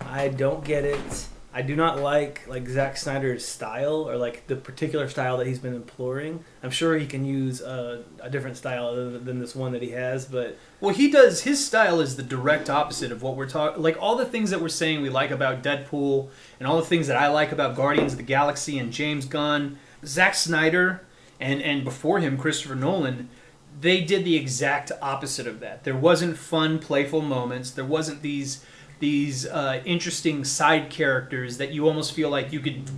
I 0.00 0.28
don't 0.28 0.64
get 0.64 0.84
it. 0.84 1.26
I 1.54 1.60
do 1.62 1.76
not 1.76 2.00
like 2.00 2.46
like 2.48 2.66
Zack 2.66 2.96
Snyder's 2.96 3.44
style 3.44 4.08
or 4.08 4.16
like 4.16 4.46
the 4.46 4.56
particular 4.56 5.08
style 5.08 5.36
that 5.36 5.46
he's 5.46 5.58
been 5.58 5.74
imploring. 5.74 6.44
I'm 6.62 6.70
sure 6.70 6.96
he 6.96 7.06
can 7.06 7.24
use 7.26 7.60
a 7.60 8.04
different 8.30 8.56
style 8.56 8.86
other 8.86 9.18
than 9.18 9.38
this 9.38 9.54
one 9.54 9.72
that 9.72 9.82
he 9.82 9.90
has, 9.90 10.24
but 10.24 10.56
Well, 10.80 10.94
he 10.94 11.10
does. 11.10 11.42
His 11.42 11.64
style 11.64 12.00
is 12.00 12.16
the 12.16 12.22
direct 12.22 12.70
opposite 12.70 13.12
of 13.12 13.22
what 13.22 13.36
we're 13.36 13.48
talking. 13.48 13.82
Like 13.82 13.96
all 14.00 14.16
the 14.16 14.24
things 14.24 14.50
that 14.50 14.62
we're 14.62 14.68
saying 14.68 15.02
we 15.02 15.10
like 15.10 15.30
about 15.30 15.62
Deadpool, 15.62 16.30
and 16.58 16.66
all 16.66 16.76
the 16.78 16.86
things 16.86 17.06
that 17.06 17.16
I 17.16 17.28
like 17.28 17.52
about 17.52 17.76
Guardians 17.76 18.12
of 18.12 18.18
the 18.18 18.24
Galaxy 18.24 18.78
and 18.78 18.92
James 18.92 19.26
Gunn, 19.26 19.78
Zack 20.04 20.34
Snyder, 20.34 21.02
and 21.38 21.60
and 21.60 21.84
before 21.84 22.20
him 22.20 22.38
Christopher 22.38 22.74
Nolan, 22.74 23.28
they 23.78 24.00
did 24.02 24.24
the 24.24 24.36
exact 24.36 24.90
opposite 25.02 25.46
of 25.46 25.60
that. 25.60 25.84
There 25.84 25.96
wasn't 25.96 26.38
fun, 26.38 26.78
playful 26.78 27.20
moments. 27.20 27.70
There 27.70 27.84
wasn't 27.84 28.22
these 28.22 28.64
these 29.02 29.46
uh, 29.46 29.82
interesting 29.84 30.44
side 30.44 30.88
characters 30.88 31.58
that 31.58 31.72
you 31.72 31.88
almost 31.88 32.12
feel 32.12 32.30
like 32.30 32.52
you 32.52 32.60
could 32.60 32.88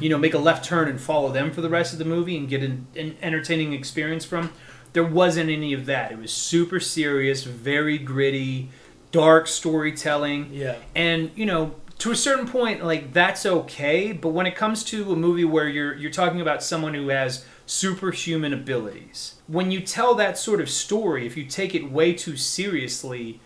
you 0.00 0.08
know 0.08 0.18
make 0.18 0.34
a 0.34 0.38
left 0.38 0.64
turn 0.64 0.88
and 0.88 1.00
follow 1.00 1.30
them 1.30 1.52
for 1.52 1.60
the 1.60 1.70
rest 1.70 1.92
of 1.92 2.00
the 2.00 2.04
movie 2.04 2.36
and 2.36 2.48
get 2.48 2.64
an, 2.64 2.84
an 2.96 3.16
entertaining 3.22 3.72
experience 3.72 4.24
from. 4.24 4.50
There 4.92 5.04
wasn't 5.04 5.48
any 5.48 5.72
of 5.72 5.86
that. 5.86 6.10
It 6.10 6.18
was 6.18 6.32
super 6.32 6.80
serious 6.80 7.44
very 7.44 7.96
gritty 7.96 8.70
dark 9.12 9.46
storytelling. 9.46 10.52
Yeah. 10.52 10.76
and 10.96 11.30
you 11.36 11.46
know 11.46 11.76
to 11.98 12.10
a 12.10 12.16
certain 12.16 12.48
point 12.48 12.84
like 12.84 13.12
that's 13.12 13.46
okay 13.46 14.12
but 14.12 14.30
when 14.30 14.46
it 14.46 14.56
comes 14.56 14.82
to 14.84 15.12
a 15.12 15.16
movie 15.16 15.44
where 15.44 15.68
you're 15.68 15.94
you're 15.94 16.10
talking 16.10 16.40
about 16.40 16.62
someone 16.62 16.92
who 16.92 17.08
has 17.08 17.46
superhuman 17.66 18.52
abilities 18.52 19.36
when 19.46 19.70
you 19.70 19.80
tell 19.80 20.14
that 20.16 20.36
sort 20.36 20.60
of 20.60 20.68
story 20.68 21.24
if 21.24 21.36
you 21.36 21.44
take 21.44 21.74
it 21.74 21.90
way 21.90 22.12
too 22.12 22.36
seriously 22.36 23.40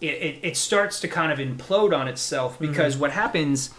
it, 0.00 0.06
it, 0.06 0.38
it 0.42 0.56
starts 0.56 1.00
to 1.00 1.08
kind 1.08 1.32
of 1.32 1.38
implode 1.38 1.96
on 1.96 2.08
itself 2.08 2.54
mm-hmm. 2.54 2.66
because 2.66 2.96
what 2.96 3.12
happens 3.12 3.70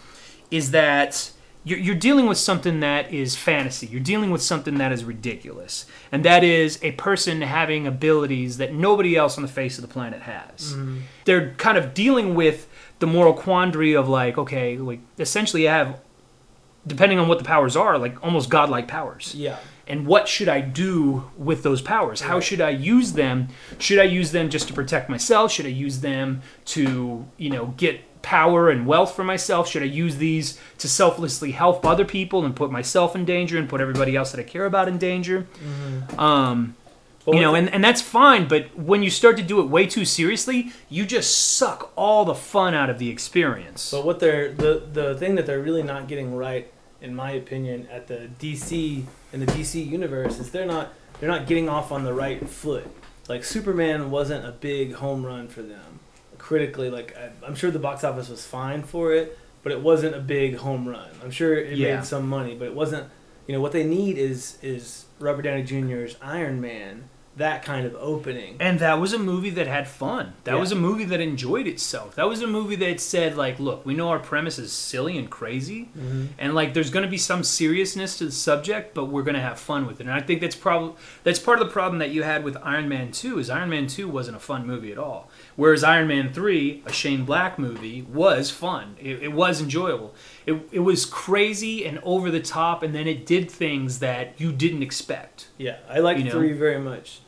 is 0.50 0.70
that 0.70 1.30
you're, 1.66 1.78
you're 1.78 1.94
dealing 1.96 2.26
with 2.26 2.38
something 2.38 2.80
that 2.80 3.12
is 3.12 3.34
fantasy. 3.34 3.88
You're 3.88 4.00
dealing 4.00 4.30
with 4.30 4.40
something 4.40 4.78
that 4.78 4.92
is 4.92 5.04
ridiculous. 5.04 5.84
And 6.12 6.24
that 6.24 6.44
is 6.44 6.78
a 6.82 6.92
person 6.92 7.42
having 7.42 7.86
abilities 7.86 8.58
that 8.58 8.72
nobody 8.72 9.16
else 9.16 9.36
on 9.36 9.42
the 9.42 9.48
face 9.48 9.76
of 9.76 9.82
the 9.82 9.88
planet 9.88 10.22
has. 10.22 10.72
Mm-hmm. 10.72 11.00
They're 11.24 11.54
kind 11.54 11.76
of 11.76 11.92
dealing 11.92 12.36
with 12.36 12.68
the 13.00 13.06
moral 13.08 13.34
quandary 13.34 13.94
of 13.94 14.08
like, 14.08 14.38
okay, 14.38 14.78
like 14.78 15.00
essentially 15.18 15.62
you 15.62 15.68
have, 15.68 16.00
depending 16.86 17.18
on 17.18 17.26
what 17.26 17.38
the 17.38 17.44
powers 17.44 17.74
are, 17.76 17.98
like 17.98 18.22
almost 18.24 18.48
godlike 18.48 18.86
powers 18.86 19.34
Yeah. 19.34 19.58
And 19.86 20.06
what 20.06 20.26
should 20.28 20.48
I 20.48 20.60
do 20.60 21.30
with 21.36 21.62
those 21.62 21.80
powers? 21.80 22.22
How 22.22 22.40
should 22.40 22.60
I 22.60 22.70
use 22.70 23.12
them? 23.12 23.48
Should 23.78 23.98
I 23.98 24.04
use 24.04 24.32
them 24.32 24.50
just 24.50 24.66
to 24.68 24.74
protect 24.74 25.08
myself? 25.08 25.52
Should 25.52 25.66
I 25.66 25.70
use 25.70 26.00
them 26.00 26.42
to, 26.66 27.26
you 27.36 27.50
know, 27.50 27.74
get 27.76 28.00
power 28.22 28.68
and 28.68 28.86
wealth 28.86 29.14
for 29.14 29.22
myself? 29.22 29.68
Should 29.68 29.82
I 29.82 29.86
use 29.86 30.16
these 30.16 30.58
to 30.78 30.88
selflessly 30.88 31.52
help 31.52 31.86
other 31.86 32.04
people 32.04 32.44
and 32.44 32.56
put 32.56 32.72
myself 32.72 33.14
in 33.14 33.24
danger 33.24 33.56
and 33.56 33.68
put 33.68 33.80
everybody 33.80 34.16
else 34.16 34.32
that 34.32 34.40
I 34.40 34.42
care 34.42 34.66
about 34.66 34.88
in 34.88 34.98
danger? 34.98 35.46
Um, 36.18 36.74
you 37.28 37.40
know, 37.40 37.54
and, 37.54 37.68
and 37.70 37.82
that's 37.82 38.00
fine, 38.00 38.46
but 38.46 38.76
when 38.76 39.02
you 39.02 39.10
start 39.10 39.36
to 39.36 39.42
do 39.42 39.60
it 39.60 39.64
way 39.64 39.86
too 39.86 40.04
seriously, 40.04 40.72
you 40.88 41.04
just 41.04 41.56
suck 41.56 41.92
all 41.96 42.24
the 42.24 42.34
fun 42.34 42.72
out 42.72 42.88
of 42.88 42.98
the 42.98 43.08
experience. 43.08 43.90
But 43.90 44.04
what 44.04 44.20
they're 44.20 44.52
the 44.52 44.82
the 44.92 45.16
thing 45.16 45.34
that 45.34 45.44
they're 45.44 45.60
really 45.60 45.82
not 45.82 46.06
getting 46.06 46.36
right, 46.36 46.72
in 47.00 47.16
my 47.16 47.32
opinion, 47.32 47.88
at 47.90 48.06
the 48.06 48.28
DC 48.38 49.04
in 49.36 49.44
the 49.44 49.52
DC 49.52 49.86
universe 49.86 50.38
is 50.38 50.50
they're 50.50 50.64
not 50.66 50.94
they're 51.20 51.28
not 51.28 51.46
getting 51.46 51.68
off 51.68 51.92
on 51.92 52.04
the 52.04 52.12
right 52.14 52.48
foot. 52.48 52.86
Like 53.28 53.44
Superman 53.44 54.10
wasn't 54.10 54.46
a 54.46 54.52
big 54.52 54.94
home 54.94 55.24
run 55.26 55.48
for 55.48 55.60
them 55.62 56.00
critically. 56.38 56.88
Like 56.90 57.14
I, 57.16 57.30
I'm 57.46 57.54
sure 57.54 57.70
the 57.70 57.78
box 57.78 58.02
office 58.02 58.28
was 58.30 58.46
fine 58.46 58.82
for 58.82 59.12
it, 59.12 59.38
but 59.62 59.72
it 59.72 59.80
wasn't 59.82 60.14
a 60.16 60.20
big 60.20 60.56
home 60.56 60.88
run. 60.88 61.08
I'm 61.22 61.30
sure 61.30 61.54
it 61.58 61.76
Yeah. 61.76 61.96
made 61.96 62.04
some 62.06 62.26
money, 62.28 62.54
but 62.54 62.66
it 62.68 62.74
wasn't. 62.74 63.08
You 63.46 63.54
know 63.54 63.60
what 63.60 63.72
they 63.72 63.84
need 63.84 64.16
is 64.16 64.58
is 64.62 65.04
Robert 65.20 65.42
Downey 65.42 65.62
Jr.'s 65.64 66.16
Iron 66.22 66.60
Man. 66.60 67.08
That 67.36 67.62
kind 67.64 67.84
of 67.86 67.94
opening. 67.96 68.56
And 68.60 68.78
that 68.80 68.98
was 68.98 69.12
a 69.12 69.18
movie 69.18 69.50
that 69.50 69.66
had 69.66 69.86
fun. 69.88 70.32
That 70.44 70.54
Yeah. 70.54 70.60
was 70.60 70.72
a 70.72 70.76
movie 70.76 71.04
that 71.04 71.20
enjoyed 71.20 71.66
itself. 71.66 72.14
That 72.14 72.28
was 72.28 72.40
a 72.40 72.46
movie 72.46 72.76
that 72.76 72.98
said, 72.98 73.36
like, 73.36 73.60
look, 73.60 73.84
we 73.84 73.92
know 73.92 74.08
our 74.08 74.18
premise 74.18 74.58
is 74.58 74.72
silly 74.72 75.18
and 75.18 75.28
crazy, 75.28 75.90
Mhm. 75.98 76.28
and 76.38 76.54
like, 76.54 76.72
there's 76.72 76.88
going 76.90 77.04
to 77.04 77.10
be 77.10 77.18
some 77.18 77.44
seriousness 77.44 78.16
to 78.18 78.24
the 78.24 78.32
subject, 78.32 78.94
but 78.94 79.06
we're 79.06 79.22
going 79.22 79.34
to 79.34 79.40
have 79.42 79.58
fun 79.58 79.86
with 79.86 80.00
it. 80.00 80.04
And 80.04 80.12
I 80.12 80.20
think 80.20 80.40
that's 80.40 80.56
probably 80.56 80.94
that's 81.24 81.38
part 81.38 81.60
of 81.60 81.66
the 81.66 81.72
problem 81.72 81.98
that 81.98 82.08
you 82.10 82.22
had 82.22 82.42
with 82.42 82.56
Iron 82.62 82.88
Man 82.88 83.12
Two. 83.12 83.38
Is 83.38 83.50
Iron 83.50 83.68
Man 83.68 83.86
Two 83.86 84.08
wasn't 84.08 84.38
a 84.38 84.40
fun 84.40 84.66
movie 84.66 84.90
at 84.90 84.96
all, 84.98 85.30
whereas 85.56 85.84
Iron 85.84 86.08
Man 86.08 86.32
Three, 86.32 86.82
a 86.86 86.92
Shane 86.92 87.24
Black 87.26 87.58
movie, 87.58 88.06
was 88.10 88.50
fun. 88.50 88.96
It, 88.98 89.22
it 89.22 89.32
was 89.32 89.60
enjoyable. 89.60 90.14
It 90.46 90.56
it 90.72 90.80
was 90.80 91.04
crazy 91.04 91.84
and 91.84 91.98
over 92.02 92.30
the 92.30 92.40
top, 92.40 92.82
and 92.82 92.94
then 92.94 93.06
it 93.06 93.26
did 93.26 93.50
things 93.50 93.98
that 93.98 94.34
you 94.38 94.52
didn't 94.52 94.82
expect. 94.82 95.48
Yeah, 95.58 95.76
I 95.90 95.98
like 95.98 96.16
You 96.16 96.24
know? 96.24 96.30
three 96.30 96.52
very 96.54 96.78
much. 96.78 97.20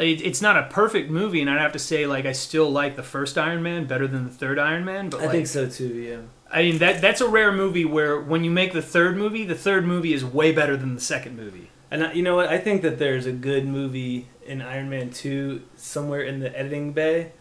It, 0.00 0.20
it's 0.22 0.42
not 0.42 0.56
a 0.56 0.64
perfect 0.64 1.10
movie, 1.10 1.40
and 1.40 1.50
I'd 1.50 1.60
have 1.60 1.72
to 1.72 1.78
say 1.78 2.06
like 2.06 2.26
I 2.26 2.32
still 2.32 2.70
like 2.70 2.96
the 2.96 3.02
first 3.02 3.38
Iron 3.38 3.62
Man 3.62 3.86
better 3.86 4.06
than 4.06 4.24
the 4.24 4.30
third 4.30 4.58
Iron 4.58 4.84
Man. 4.84 5.10
But 5.10 5.20
I 5.20 5.24
like, 5.24 5.32
think 5.32 5.46
so 5.46 5.68
too. 5.68 5.88
Yeah. 5.88 6.20
I 6.50 6.62
mean 6.62 6.78
that 6.78 7.00
that's 7.00 7.20
a 7.20 7.28
rare 7.28 7.52
movie 7.52 7.84
where 7.84 8.20
when 8.20 8.42
you 8.44 8.50
make 8.50 8.72
the 8.72 8.82
third 8.82 9.16
movie, 9.16 9.44
the 9.44 9.54
third 9.54 9.86
movie 9.86 10.12
is 10.12 10.24
way 10.24 10.52
better 10.52 10.76
than 10.76 10.94
the 10.94 11.00
second 11.00 11.36
movie. 11.36 11.70
And 11.90 12.04
I, 12.04 12.12
you 12.12 12.22
know 12.22 12.36
what? 12.36 12.48
I 12.48 12.58
think 12.58 12.82
that 12.82 12.98
there's 12.98 13.26
a 13.26 13.32
good 13.32 13.66
movie 13.66 14.28
in 14.46 14.62
Iron 14.62 14.90
Man 14.90 15.10
2 15.10 15.62
somewhere 15.76 16.22
in 16.22 16.40
the 16.40 16.56
editing 16.56 16.92
bay. 16.92 17.32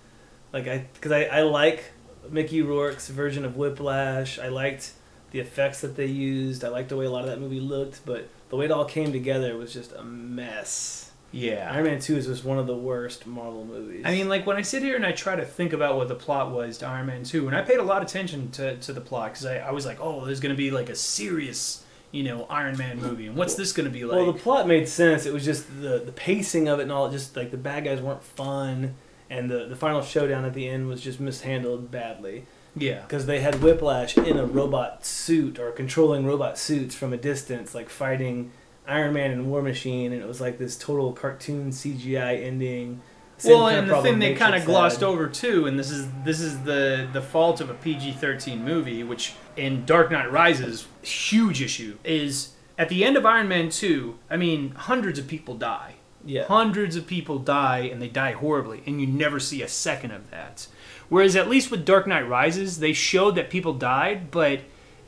Like 0.54 0.68
I 0.68 0.86
cuz 1.02 1.12
I, 1.12 1.24
I 1.24 1.42
like 1.42 1.92
Mickey 2.30 2.62
Rourke's 2.62 3.10
version 3.10 3.46
of 3.46 3.56
Whiplash. 3.58 4.40
I 4.40 4.50
liked 4.50 4.94
the 5.32 5.40
effects 5.40 5.82
that 5.82 5.96
they 5.96 6.08
used. 6.08 6.64
I 6.64 6.70
liked 6.70 6.90
the 6.90 6.98
way 6.98 7.06
a 7.06 7.12
lot 7.12 7.24
of 7.24 7.30
that 7.30 7.40
movie 7.40 7.60
looked, 7.60 8.06
but 8.06 8.28
the 8.50 8.56
way 8.56 8.66
it 8.66 8.72
all 8.72 8.86
came 8.86 9.12
together 9.12 9.56
was 9.58 9.74
just 9.74 9.92
a 9.94 10.04
mess. 10.04 11.09
Yeah. 11.32 11.70
Iron 11.72 11.86
Man 11.86 12.00
2 12.00 12.18
is 12.18 12.26
just 12.26 12.44
one 12.44 12.58
of 12.58 12.66
the 12.68 12.76
worst 12.76 13.28
Marvel 13.28 13.66
movies. 13.66 14.04
I 14.06 14.12
mean, 14.12 14.30
like 14.30 14.46
when 14.48 14.58
I 14.58 14.62
sit 14.62 14.82
here 14.82 14.96
and 14.96 15.06
I 15.06 15.12
try 15.12 15.36
to 15.36 15.46
think 15.46 15.74
about 15.74 15.96
what 15.96 16.08
the 16.08 16.16
plot 16.16 16.52
was 16.52 16.78
to 16.80 16.88
Iron 16.88 17.06
Man 17.08 17.24
Two, 17.24 17.48
and 17.48 17.56
I 17.56 17.62
paid 17.62 17.78
a 17.78 17.84
lot 17.84 18.02
of 18.02 18.08
attention 18.08 18.50
to, 18.52 18.78
to 18.78 18.94
the 18.94 19.02
plot 19.02 19.32
because 19.34 19.46
I, 19.46 19.58
I 19.58 19.72
was 19.72 19.86
like, 19.86 20.00
oh, 20.02 20.26
there's 20.26 20.40
going 20.40 20.54
to 20.56 20.58
be 20.58 20.72
like 20.72 20.90
a 20.90 20.96
serious, 20.96 21.84
you 22.12 22.24
know, 22.24 22.46
Iron 22.50 22.78
Man 22.78 23.00
movie, 23.00 23.28
and 23.28 23.36
what's 23.36 23.54
this 23.56 23.72
going 23.72 23.88
to 23.88 23.94
be 23.94 24.06
like? 24.06 24.18
well, 24.18 24.32
the 24.32 24.40
plot 24.40 24.68
made 24.68 24.88
sense. 24.90 25.26
It 25.28 25.34
was 25.34 25.46
just 25.46 25.68
the 25.82 26.00
the 26.00 26.12
pacing 26.12 26.68
of 26.68 26.80
it 26.80 26.84
and 26.84 26.92
all. 26.92 27.06
It 27.06 27.12
just 27.12 27.36
like 27.36 27.52
the 27.52 27.58
bad 27.58 27.84
guys 27.84 28.02
weren't 28.02 28.24
fun, 28.24 28.96
and 29.30 29.52
the 29.52 29.66
the 29.66 29.76
final 29.76 30.02
showdown 30.02 30.46
at 30.46 30.54
the 30.56 30.68
end 30.68 30.88
was 30.88 31.00
just 31.02 31.20
mishandled 31.20 31.92
badly. 31.92 32.46
yeah. 32.76 33.02
because 33.02 33.28
they 33.28 33.40
had 33.40 33.62
Whiplash 33.62 34.18
in 34.18 34.38
a 34.38 34.46
robot 34.48 35.06
suit 35.06 35.60
or 35.60 35.72
controlling 35.72 36.26
robot 36.26 36.58
suits 36.58 36.96
from 36.96 37.14
a 37.14 37.18
distance, 37.18 37.76
like 37.76 37.90
fighting 37.90 38.52
Iron 38.90 39.14
Man 39.14 39.32
and 39.32 39.50
War 39.50 39.62
Machine, 39.62 40.12
and 40.14 40.22
it 40.22 40.28
was 40.28 40.42
like 40.42 40.58
this 40.58 40.78
total 40.78 41.14
cartoon 41.14 41.70
CGI 41.72 42.44
ending. 42.44 43.02
Same 43.38 43.54
Well, 43.54 43.68
and 43.70 43.90
the 43.90 44.02
thing 44.02 44.20
they 44.20 44.34
kind 44.36 44.54
of 44.56 44.66
glossed 44.66 45.02
over 45.02 45.28
too, 45.28 45.66
and 45.66 45.80
this 45.80 45.92
is 45.92 46.08
this 46.26 46.42
is 46.42 46.60
the 46.64 47.08
the 47.14 47.22
fault 47.22 47.62
of 47.62 47.70
a 47.70 47.74
PG 47.74 48.14
thirteen 48.14 48.66
movie, 48.66 49.04
which 49.04 49.34
in 49.56 49.86
Dark 49.86 50.12
Knight 50.12 50.30
Rises, 50.32 50.88
huge 51.02 51.62
issue 51.62 51.98
is 52.04 52.54
at 52.78 52.90
the 52.90 53.06
end 53.06 53.16
of 53.16 53.26
Iron 53.26 53.48
Man 53.48 53.70
two. 53.70 54.20
I 54.30 54.36
mean, 54.36 54.72
hundreds 54.72 55.20
of 55.20 55.28
people 55.28 55.56
die. 55.56 55.96
Yeah, 56.26 56.44
Hundreds 56.48 56.98
of 56.98 57.08
people 57.08 57.40
die, 57.40 57.80
and 57.80 58.02
they 58.02 58.10
die 58.10 58.34
horribly, 58.34 58.84
and 58.86 59.00
you 59.00 59.08
never 59.08 59.40
see 59.40 59.62
a 59.64 59.70
second 59.70 60.12
of 60.12 60.30
that. 60.32 60.68
Whereas 61.08 61.38
at 61.38 61.48
least 61.48 61.72
with 61.72 61.86
Dark 61.86 62.08
Knight 62.08 62.28
Rises, 62.28 62.80
they 62.80 62.92
showed 62.92 63.36
that 63.36 63.50
people 63.50 63.74
died, 63.74 64.30
but 64.30 64.60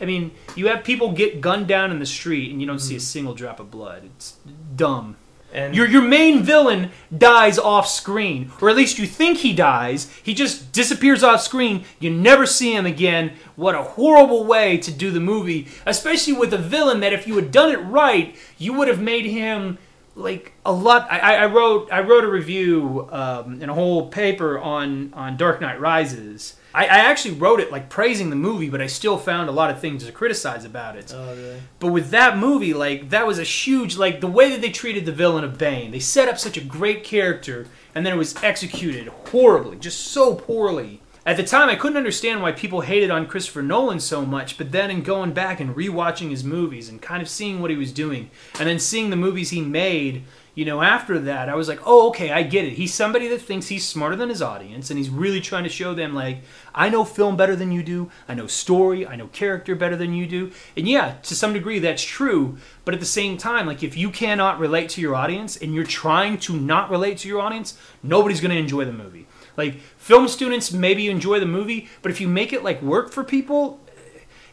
I 0.02 0.06
mean, 0.06 0.32
you 0.56 0.68
have 0.68 0.84
people 0.84 1.12
get 1.12 1.42
gunned 1.42 1.68
down 1.68 1.92
in 1.92 2.00
the 2.00 2.06
street, 2.06 2.52
and 2.52 2.60
you 2.60 2.68
don't 2.68 2.80
see 2.80 2.96
a 2.96 3.00
single 3.00 3.34
drop 3.36 3.60
of 3.60 3.70
blood. 3.70 4.04
It's 4.16 4.38
dumb. 4.76 5.16
and 5.54 5.76
Your 5.76 5.88
your 5.88 6.02
main 6.02 6.42
villain 6.44 6.90
dies 7.16 7.60
off 7.60 7.88
screen, 7.88 8.52
or 8.62 8.70
at 8.70 8.76
least 8.76 8.98
you 8.98 9.06
think 9.06 9.40
he 9.40 9.54
dies. 9.54 10.10
He 10.24 10.34
just 10.34 10.72
disappears 10.72 11.24
off 11.24 11.42
screen. 11.42 11.84
You 12.00 12.10
never 12.10 12.46
see 12.46 12.74
him 12.76 12.86
again. 12.86 13.34
What 13.56 13.76
a 13.76 13.84
horrible 13.84 14.44
way 14.46 14.78
to 14.80 14.92
do 14.92 15.12
the 15.12 15.20
movie, 15.20 15.68
especially 15.86 16.34
with 16.34 16.54
a 16.54 16.58
villain 16.58 17.00
that 17.02 17.14
if 17.14 17.28
you 17.28 17.36
had 17.36 17.52
done 17.52 17.72
it 17.72 17.80
right, 17.80 18.36
you 18.58 18.74
would 18.74 18.88
have 18.88 19.02
made 19.02 19.26
him 19.26 19.78
like 20.16 20.54
a 20.66 20.72
lot. 20.72 21.08
I, 21.12 21.44
I 21.44 21.46
wrote 21.46 21.90
I 21.92 22.02
wrote 22.02 22.24
a 22.24 22.30
review 22.30 23.08
um, 23.12 23.62
in 23.62 23.70
a 23.70 23.74
whole 23.74 24.08
paper 24.08 24.58
on 24.60 25.14
on 25.14 25.38
Dark 25.38 25.62
Knight 25.62 25.80
Rises. 25.80 26.56
I, 26.74 26.86
I 26.86 27.00
actually 27.00 27.36
wrote 27.36 27.60
it 27.60 27.72
like 27.72 27.90
praising 27.90 28.30
the 28.30 28.36
movie, 28.36 28.70
but 28.70 28.82
I 28.82 28.88
still 28.88 29.18
found 29.18 29.50
a 29.50 29.52
lot 29.52 29.70
of 29.70 29.80
things 29.80 30.06
to 30.06 30.12
criticize 30.12 30.64
about 30.64 30.96
it. 30.96 31.14
Oh, 31.16 31.36
really? 31.36 31.62
But 31.80 31.92
with 31.92 32.12
that 32.12 32.38
movie, 32.38 32.74
like 32.74 33.10
that 33.10 33.28
was 33.28 33.40
a 33.40 33.44
huge 33.44 33.98
like 33.98 34.22
the 34.22 34.28
way 34.28 34.50
that 34.50 34.62
they 34.62 34.70
treated 34.70 35.06
the 35.06 35.12
villain 35.12 35.44
of 35.44 35.58
Bane. 35.58 35.92
They 35.92 36.00
set 36.00 36.30
up 36.30 36.38
such 36.38 36.58
a 36.58 36.62
great 36.62 37.04
character, 37.04 37.68
and 37.94 38.06
then 38.06 38.14
it 38.14 38.18
was 38.18 38.42
executed 38.44 39.08
horribly, 39.08 39.78
just 39.78 40.00
so 40.00 40.36
poorly. 40.36 41.02
At 41.24 41.38
the 41.38 41.44
time, 41.44 41.70
I 41.70 41.76
couldn't 41.76 41.98
understand 41.98 42.42
why 42.42 42.52
people 42.52 42.82
hated 42.82 43.12
on 43.12 43.28
Christopher 43.28 43.62
Nolan 43.62 44.00
so 44.00 44.26
much, 44.26 44.58
but 44.58 44.72
then 44.72 44.90
in 44.90 45.04
going 45.04 45.34
back 45.34 45.60
and 45.60 45.76
rewatching 45.76 46.32
his 46.32 46.44
movies 46.44 46.90
and 46.90 47.00
kind 47.00 47.22
of 47.22 47.30
seeing 47.30 47.62
what 47.62 47.70
he 47.70 47.78
was 47.78 47.92
doing, 47.92 48.32
and 48.58 48.68
then 48.68 48.80
seeing 48.80 49.12
the 49.12 49.16
movies 49.16 49.52
he 49.52 49.62
made, 49.62 50.24
you 50.54 50.66
know, 50.66 50.82
after 50.82 51.18
that, 51.20 51.48
I 51.48 51.56
was 51.56 51.68
like, 51.68 51.80
oh, 51.86 52.10
okay, 52.10 52.32
I 52.32 52.44
get 52.44 52.66
it. 52.66 52.74
He's 52.74 52.94
somebody 52.94 53.28
that 53.30 53.42
thinks 53.42 53.68
he's 53.68 53.88
smarter 53.88 54.16
than 54.16 54.30
his 54.30 54.42
audience, 54.42 54.90
and 54.90 54.98
he's 54.98 55.10
really 55.10 55.40
trying 55.40 55.64
to 55.64 55.70
show 55.70 55.94
them, 55.94 56.14
like, 56.14 56.40
I 56.76 56.90
know 56.90 57.06
film 57.06 57.38
better 57.38 57.56
than 57.56 57.72
you 57.72 57.84
do, 57.84 58.12
I 58.28 58.34
know 58.34 58.48
story, 58.48 59.06
I 59.08 59.16
know 59.16 59.28
character 59.28 59.76
better 59.76 59.96
than 59.96 60.14
you 60.14 60.28
do. 60.28 60.52
And 60.76 60.88
yeah, 60.88 61.16
to 61.24 61.36
some 61.36 61.54
degree, 61.54 61.80
that's 61.80 62.04
true, 62.04 62.58
but 62.86 62.94
at 62.94 63.00
the 63.00 63.06
same 63.06 63.38
time, 63.38 63.68
like, 63.68 63.84
if 63.84 63.98
you 63.98 64.10
cannot 64.10 64.60
relate 64.60 64.90
to 64.92 65.02
your 65.02 65.16
audience 65.16 65.58
and 65.58 65.74
you're 65.74 65.84
trying 65.84 66.38
to 66.40 66.58
not 66.58 66.90
relate 66.90 67.18
to 67.20 67.28
your 67.28 67.42
audience, 67.42 67.78
nobody's 68.04 68.42
going 68.42 68.52
to 68.52 68.58
enjoy 68.58 68.86
the 68.86 68.94
movie. 68.94 69.28
Like, 69.58 69.76
film 69.98 70.28
students 70.30 70.72
maybe 70.72 71.10
enjoy 71.10 71.40
the 71.40 71.46
movie, 71.46 71.90
but 72.02 72.12
if 72.12 72.22
you 72.22 72.28
make 72.28 72.54
it 72.54 72.64
like 72.64 72.82
work 72.82 73.12
for 73.12 73.24
people, 73.24 73.81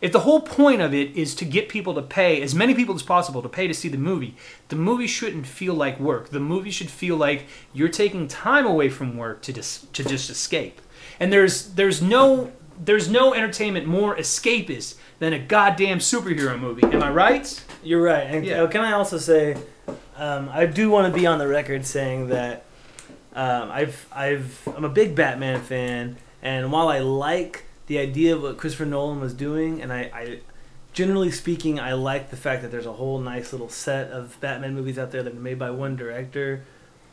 if 0.00 0.12
the 0.12 0.21
whole 0.21 0.40
point 0.40 0.81
of 0.81 0.95
it 0.95 1.17
is 1.17 1.35
to 1.37 1.45
get 1.45 1.69
people 1.69 1.95
to 1.95 2.02
pay, 2.02 2.40
as 2.40 2.55
many 2.55 2.75
people 2.75 2.95
as 2.95 3.02
possible 3.02 3.43
to 3.43 3.49
pay 3.49 3.67
to 3.67 3.75
see 3.75 3.88
the 3.88 3.99
movie, 3.99 4.37
the 4.69 4.76
movie 4.76 5.07
shouldn't 5.07 5.47
feel 5.47 5.75
like 5.75 5.99
work. 5.99 6.31
The 6.31 6.40
movie 6.40 6.71
should 6.71 6.90
feel 6.90 7.17
like 7.17 7.47
you're 7.73 7.88
taking 7.88 8.28
time 8.28 8.67
away 8.67 8.88
from 8.88 9.17
work 9.17 9.43
to 9.43 9.52
just 9.52 9.93
to 9.95 10.05
just 10.05 10.31
escape. 10.31 10.81
And 11.21 11.33
there's 11.33 11.75
there's 11.75 12.00
no 12.00 12.52
there's 12.81 13.09
no 13.11 13.35
entertainment 13.35 13.87
more 13.87 14.14
escapist 14.17 14.95
than 15.19 15.33
a 15.33 15.38
goddamn 15.38 15.99
superhero 15.99 16.59
movie. 16.59 16.85
Am 16.85 17.02
I 17.02 17.11
right? 17.11 17.64
You're 17.83 18.02
right. 18.02 18.25
And 18.26 18.45
Yeah. 18.47 18.62
uh, 18.62 18.67
can 18.69 18.83
I 18.83 18.93
also 18.93 19.19
say, 19.19 19.57
um, 20.17 20.49
I 20.52 20.67
do 20.67 20.88
want 20.90 21.12
to 21.12 21.19
be 21.21 21.26
on 21.26 21.38
the 21.40 21.49
record 21.49 21.85
saying 21.85 22.28
that 22.28 22.64
um, 23.35 23.71
I've 23.71 24.07
I've 24.12 24.69
I'm 24.76 24.85
a 24.85 24.88
big 24.88 25.14
Batman 25.17 25.61
fan, 25.61 26.17
and 26.43 26.71
while 26.71 26.88
I 26.88 27.00
like 27.00 27.64
the 27.88 27.99
idea 27.99 28.37
of 28.37 28.42
what 28.42 28.59
Christopher 28.59 28.85
Nolan 28.85 29.21
was 29.21 29.35
doing, 29.35 29.83
and 29.83 29.92
I, 29.92 30.11
I 30.14 30.38
generally 30.92 31.30
speaking, 31.30 31.80
I 31.80 31.95
like 31.95 32.30
the 32.30 32.37
fact 32.37 32.62
that 32.62 32.71
there's 32.71 32.87
a 32.87 32.92
whole 32.92 33.18
nice 33.18 33.52
little 33.52 33.68
set 33.68 34.11
of 34.11 34.38
Batman 34.40 34.75
movies 34.75 34.99
out 34.99 35.11
there 35.11 35.23
that 35.23 35.33
are 35.33 35.37
made 35.37 35.59
by 35.59 35.71
one 35.71 35.97
director. 35.97 36.64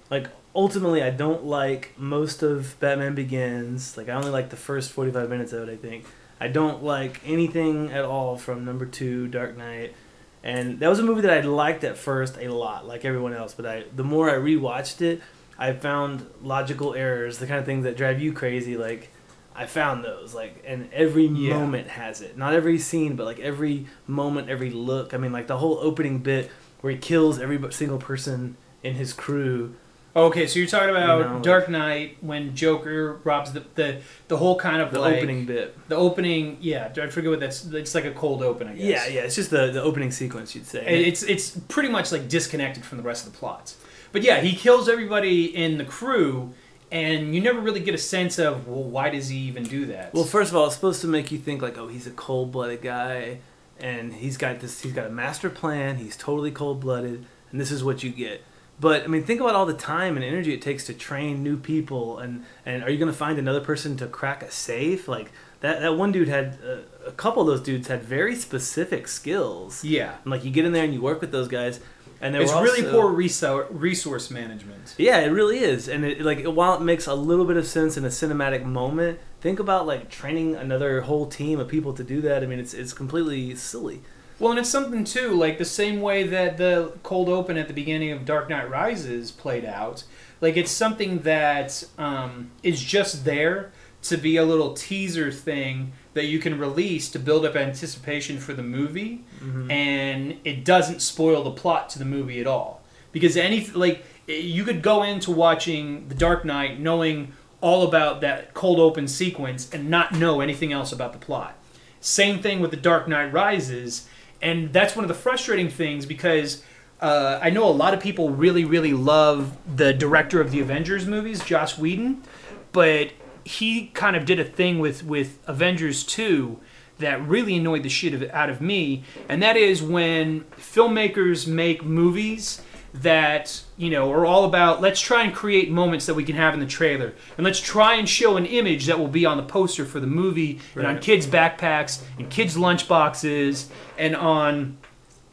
Like 0.09 0.27
ultimately, 0.53 1.01
I 1.01 1.09
don't 1.09 1.45
like 1.45 1.93
most 1.97 2.43
of 2.43 2.79
Batman 2.79 3.15
Begins. 3.15 3.97
Like 3.97 4.09
I 4.09 4.13
only 4.13 4.29
like 4.29 4.49
the 4.49 4.57
first 4.57 4.91
45 4.91 5.29
minutes 5.29 5.53
of 5.53 5.67
it. 5.67 5.71
I 5.71 5.77
think 5.77 6.05
I 6.39 6.47
don't 6.47 6.83
like 6.83 7.21
anything 7.25 7.91
at 7.91 8.03
all 8.03 8.37
from 8.37 8.65
number 8.65 8.85
two, 8.85 9.27
Dark 9.27 9.57
Knight. 9.57 9.95
And 10.43 10.79
that 10.79 10.89
was 10.89 10.99
a 10.99 11.03
movie 11.03 11.21
that 11.21 11.31
I 11.31 11.41
liked 11.41 11.83
at 11.83 11.97
first 11.97 12.37
a 12.37 12.49
lot, 12.49 12.85
like 12.85 13.03
everyone 13.03 13.33
else. 13.33 13.55
But 13.55 13.65
I, 13.65 13.83
the 13.95 14.03
more 14.03 14.29
I 14.29 14.35
rewatched 14.35 15.01
it, 15.01 15.21
I 15.57 15.73
found 15.73 16.25
logical 16.41 16.93
errors, 16.93 17.39
the 17.39 17.47
kind 17.47 17.59
of 17.59 17.65
things 17.65 17.83
that 17.85 17.97
drive 17.97 18.21
you 18.21 18.31
crazy. 18.31 18.77
Like 18.77 19.09
I 19.57 19.65
found 19.67 20.03
those, 20.03 20.33
like, 20.33 20.63
and 20.67 20.89
every 20.93 21.25
Yeah. 21.27 21.57
moment 21.57 21.87
has 21.87 22.21
it. 22.21 22.37
Not 22.37 22.53
every 22.53 22.77
scene, 22.77 23.15
but 23.15 23.25
like 23.25 23.39
every 23.39 23.85
moment, 24.07 24.49
every 24.49 24.69
look. 24.71 25.13
I 25.13 25.17
mean, 25.17 25.31
like 25.31 25.47
the 25.47 25.57
whole 25.57 25.79
opening 25.81 26.19
bit 26.19 26.51
where 26.81 26.91
he 26.91 26.99
kills 26.99 27.39
every 27.39 27.59
single 27.71 27.97
person 27.97 28.57
in 28.83 28.95
his 28.95 29.13
crew. 29.13 29.73
Okay, 30.17 30.47
so 30.47 30.59
you're 30.59 30.67
talking 30.67 30.91
about 30.91 31.17
You 31.19 31.23
know, 31.25 31.39
Dark 31.41 31.67
Knight 31.67 32.15
when 32.21 32.55
Joker 32.55 33.19
robs 33.25 33.51
the 33.51 33.63
the, 33.75 33.97
the 34.29 34.37
whole 34.37 34.57
kind 34.57 34.81
of 34.81 34.91
The 34.91 34.99
like, 35.01 35.17
opening 35.17 35.45
bit. 35.45 35.75
the 35.89 35.95
opening. 35.97 36.57
Yeah, 36.61 36.89
I 37.01 37.07
forget 37.07 37.29
what 37.29 37.41
that's. 37.41 37.65
It's 37.65 37.93
like 37.93 38.05
a 38.05 38.11
cold 38.11 38.41
open, 38.41 38.67
I 38.69 38.73
guess. 38.75 38.85
Yeah, 38.85 39.07
yeah. 39.07 39.21
It's 39.21 39.35
just 39.35 39.49
the 39.49 39.71
the 39.71 39.81
opening 39.81 40.11
sequence, 40.11 40.55
you'd 40.55 40.65
say. 40.67 40.85
It- 40.85 41.07
It's 41.07 41.23
it's 41.23 41.59
pretty 41.67 41.89
much 41.89 42.11
like 42.13 42.29
disconnected 42.29 42.85
from 42.85 42.97
the 42.97 43.03
rest 43.03 43.25
of 43.27 43.33
the 43.33 43.37
plot. 43.37 43.73
But 44.13 44.21
yeah, 44.23 44.39
he 44.39 44.55
kills 44.55 44.87
everybody 44.87 45.53
in 45.53 45.77
the 45.77 45.83
crew, 45.83 46.53
and 46.91 47.33
you 47.35 47.41
never 47.41 47.59
really 47.59 47.79
get 47.79 47.95
a 47.95 47.99
sense 47.99 48.39
of 48.39 48.67
well, 48.67 48.83
why 48.83 49.09
does 49.09 49.29
he 49.29 49.37
even 49.37 49.63
do 49.63 49.85
that? 49.87 50.13
Well, 50.13 50.23
first 50.23 50.51
of 50.51 50.57
all, 50.57 50.65
it's 50.67 50.75
supposed 50.75 51.01
to 51.01 51.07
make 51.07 51.31
you 51.31 51.37
think 51.37 51.61
like, 51.61 51.77
oh, 51.77 51.87
he's 51.87 52.07
a 52.07 52.11
cold-blooded 52.11 52.81
guy, 52.81 53.39
and 53.79 54.13
he's 54.13 54.37
got 54.37 54.59
this. 54.59 54.81
He's 54.81 54.93
got 54.93 55.07
a 55.07 55.09
master 55.09 55.49
plan. 55.49 55.97
He's 55.97 56.15
totally 56.15 56.51
cold-blooded, 56.51 57.25
and 57.51 57.61
this 57.61 57.71
is 57.71 57.83
what 57.83 58.03
you 58.03 58.09
get. 58.11 58.43
But 58.79 59.03
I 59.03 59.07
mean, 59.07 59.23
think 59.23 59.39
about 59.39 59.55
all 59.55 59.65
the 59.65 59.73
time 59.73 60.17
and 60.17 60.25
energy 60.25 60.53
it 60.53 60.61
takes 60.61 60.85
to 60.85 60.93
train 60.93 61.43
new 61.43 61.57
people, 61.57 62.19
and 62.19 62.43
and 62.65 62.83
are 62.83 62.89
you 62.89 62.97
going 62.97 63.11
to 63.11 63.17
find 63.17 63.39
another 63.39 63.61
person 63.61 63.95
to 63.97 64.07
crack 64.07 64.43
a 64.43 64.51
safe? 64.51 65.07
Like 65.07 65.31
that 65.61 65.81
that 65.81 65.95
one 65.95 66.11
dude 66.11 66.27
had 66.27 66.59
uh, 66.65 66.77
a 67.07 67.11
couple 67.11 67.41
of 67.41 67.47
those 67.47 67.61
dudes 67.61 67.87
had 67.87 68.03
very 68.03 68.35
specific 68.35 69.07
skills. 69.07 69.83
yeah, 69.83 70.15
And 70.23 70.31
like 70.31 70.43
you 70.43 70.51
get 70.51 70.65
in 70.65 70.73
there 70.73 70.83
and 70.83 70.93
you 70.93 71.01
work 71.01 71.21
with 71.21 71.31
those 71.31 71.47
guys, 71.47 71.79
and 72.21 72.33
they 72.33 72.41
it's 72.41 72.51
really 72.53 72.85
also- 72.85 72.91
poor 73.01 73.11
resource 73.11 73.67
resource 73.71 74.31
management. 74.31 74.95
yeah, 74.97 75.19
it 75.19 75.29
really 75.29 75.59
is. 75.59 75.87
And 75.87 76.05
it, 76.05 76.21
like 76.21 76.45
while 76.45 76.75
it 76.75 76.81
makes 76.81 77.07
a 77.07 77.13
little 77.13 77.45
bit 77.45 77.57
of 77.57 77.67
sense 77.67 77.97
in 77.97 78.05
a 78.05 78.09
cinematic 78.09 78.63
moment, 78.63 79.19
think 79.41 79.59
about 79.59 79.85
like 79.85 80.09
training 80.09 80.55
another 80.55 81.01
whole 81.01 81.25
team 81.27 81.59
of 81.59 81.67
people 81.67 81.93
to 81.93 82.03
do 82.03 82.21
that. 82.21 82.43
I 82.43 82.45
mean, 82.45 82.59
it's 82.59 82.73
it's 82.73 82.93
completely 82.93 83.55
silly. 83.55 84.01
Well, 84.37 84.51
and 84.51 84.59
it's 84.59 84.69
something 84.69 85.05
too, 85.05 85.31
like 85.31 85.57
the 85.57 85.65
same 85.65 86.01
way 86.01 86.23
that 86.23 86.57
the 86.57 86.93
cold 87.03 87.29
open 87.29 87.57
at 87.57 87.67
the 87.69 87.73
beginning 87.73 88.11
of 88.11 88.25
Dark 88.25 88.49
Knight 88.49 88.69
Rises 88.69 89.31
played 89.31 89.63
out. 89.63 90.03
Like 90.41 90.57
it's 90.57 90.71
something 90.71 91.19
that 91.19 91.85
um, 91.97 92.51
is 92.61 92.83
just 92.83 93.23
there 93.23 93.71
to 94.03 94.17
be 94.17 94.35
a 94.37 94.43
little 94.43 94.73
teaser 94.73 95.31
thing 95.31 95.93
that 96.15 96.25
you 96.25 96.39
can 96.39 96.57
release 96.57 97.09
to 97.11 97.19
build 97.19 97.45
up 97.45 97.55
anticipation 97.55 98.39
for 98.39 98.53
the 98.53 98.63
movie, 98.63 99.23
and 99.69 100.37
it 100.43 100.65
doesn't 100.65 101.01
spoil 101.01 101.43
the 101.43 101.51
plot 101.51 101.89
to 101.91 101.99
the 101.99 102.05
movie 102.05 102.39
at 102.39 102.47
all. 102.47 102.81
Because 103.11 103.37
any 103.37 103.67
like 103.67 104.03
you 104.27 104.63
could 104.63 104.81
go 104.81 105.03
into 105.03 105.29
watching 105.29 106.07
The 106.07 106.15
Dark 106.15 106.43
Knight 106.43 106.79
knowing 106.79 107.33
all 107.61 107.83
about 107.87 108.21
that 108.21 108.53
cold 108.53 108.79
open 108.79 109.07
sequence 109.07 109.69
and 109.71 109.89
not 109.89 110.13
know 110.13 110.41
anything 110.41 110.73
else 110.73 110.91
about 110.91 111.13
the 111.13 111.19
plot. 111.19 111.55
Same 111.99 112.41
thing 112.41 112.59
with 112.59 112.71
The 112.71 112.77
Dark 112.77 113.07
Knight 113.07 113.31
Rises, 113.33 114.07
and 114.41 114.71
that's 114.73 114.95
one 114.95 115.03
of 115.03 115.09
the 115.09 115.15
frustrating 115.15 115.69
things 115.69 116.05
because 116.05 116.63
uh, 117.01 117.39
I 117.41 117.49
know 117.49 117.67
a 117.67 117.71
lot 117.71 117.93
of 117.93 117.99
people 117.99 118.29
really, 118.29 118.63
really 118.63 118.93
love 118.93 119.57
the 119.75 119.93
director 119.93 120.39
of 120.39 120.51
the 120.51 120.61
Avengers 120.61 121.05
movies, 121.05 121.43
Joss 121.43 121.77
Whedon, 121.77 122.23
but 122.71 123.11
he 123.45 123.87
kind 123.87 124.15
of 124.15 124.25
did 124.25 124.39
a 124.39 124.43
thing 124.43 124.79
with 124.79 125.05
with 125.05 125.39
Avengers 125.47 126.03
two 126.03 126.59
that 126.97 127.25
really 127.25 127.55
annoyed 127.57 127.83
the 127.83 127.89
shit 127.89 128.13
of, 128.13 128.23
out 128.31 128.49
of 128.49 128.59
me, 128.61 129.03
and 129.29 129.41
that 129.43 129.55
is 129.55 129.81
when 129.81 130.41
filmmakers 130.57 131.47
make 131.47 131.83
movies 131.83 132.61
that 133.01 133.61
you 133.75 133.89
know 133.89 134.09
are 134.09 134.25
all 134.25 134.45
about 134.45 134.79
let's 134.79 135.01
try 135.01 135.23
and 135.23 135.35
create 135.35 135.69
moments 135.69 136.05
that 136.05 136.13
we 136.13 136.23
can 136.23 136.35
have 136.37 136.53
in 136.53 136.61
the 136.61 136.65
trailer 136.65 137.13
and 137.35 137.43
let's 137.43 137.59
try 137.59 137.95
and 137.95 138.07
show 138.07 138.37
an 138.37 138.45
image 138.45 138.85
that 138.85 138.97
will 138.97 139.09
be 139.09 139.25
on 139.25 139.35
the 139.35 139.43
poster 139.43 139.83
for 139.83 139.99
the 139.99 140.07
movie 140.07 140.61
and 140.75 140.87
on 140.87 140.97
kids 140.99 141.27
backpacks 141.27 142.01
and 142.17 142.29
kids 142.29 142.57
lunch 142.57 142.87
boxes 142.87 143.69
and 143.97 144.15
on 144.15 144.77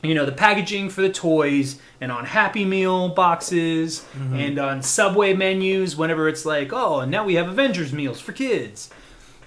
you 0.03 0.15
know 0.15 0.27
the 0.27 0.33
packaging 0.33 0.91
for 0.91 1.01
the 1.01 1.11
toys 1.11 1.81
and 2.01 2.11
on 2.11 2.25
happy 2.25 2.65
meal 2.65 3.09
boxes 3.09 4.05
mm-hmm. 4.17 4.35
and 4.35 4.59
on 4.59 4.83
subway 4.83 5.33
menus 5.33 5.97
whenever 5.97 6.29
it's 6.29 6.45
like 6.45 6.73
oh 6.73 7.01
and 7.01 7.11
now 7.11 7.25
we 7.25 7.35
have 7.35 7.49
avengers 7.49 7.93
meals 7.93 8.21
for 8.21 8.33
kids. 8.33 8.91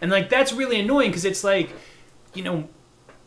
And 0.01 0.11
like 0.11 0.29
that's 0.29 0.53
really 0.53 0.79
annoying 0.79 1.09
because 1.09 1.25
it's 1.25 1.43
like 1.43 1.71
you 2.33 2.43
know 2.43 2.67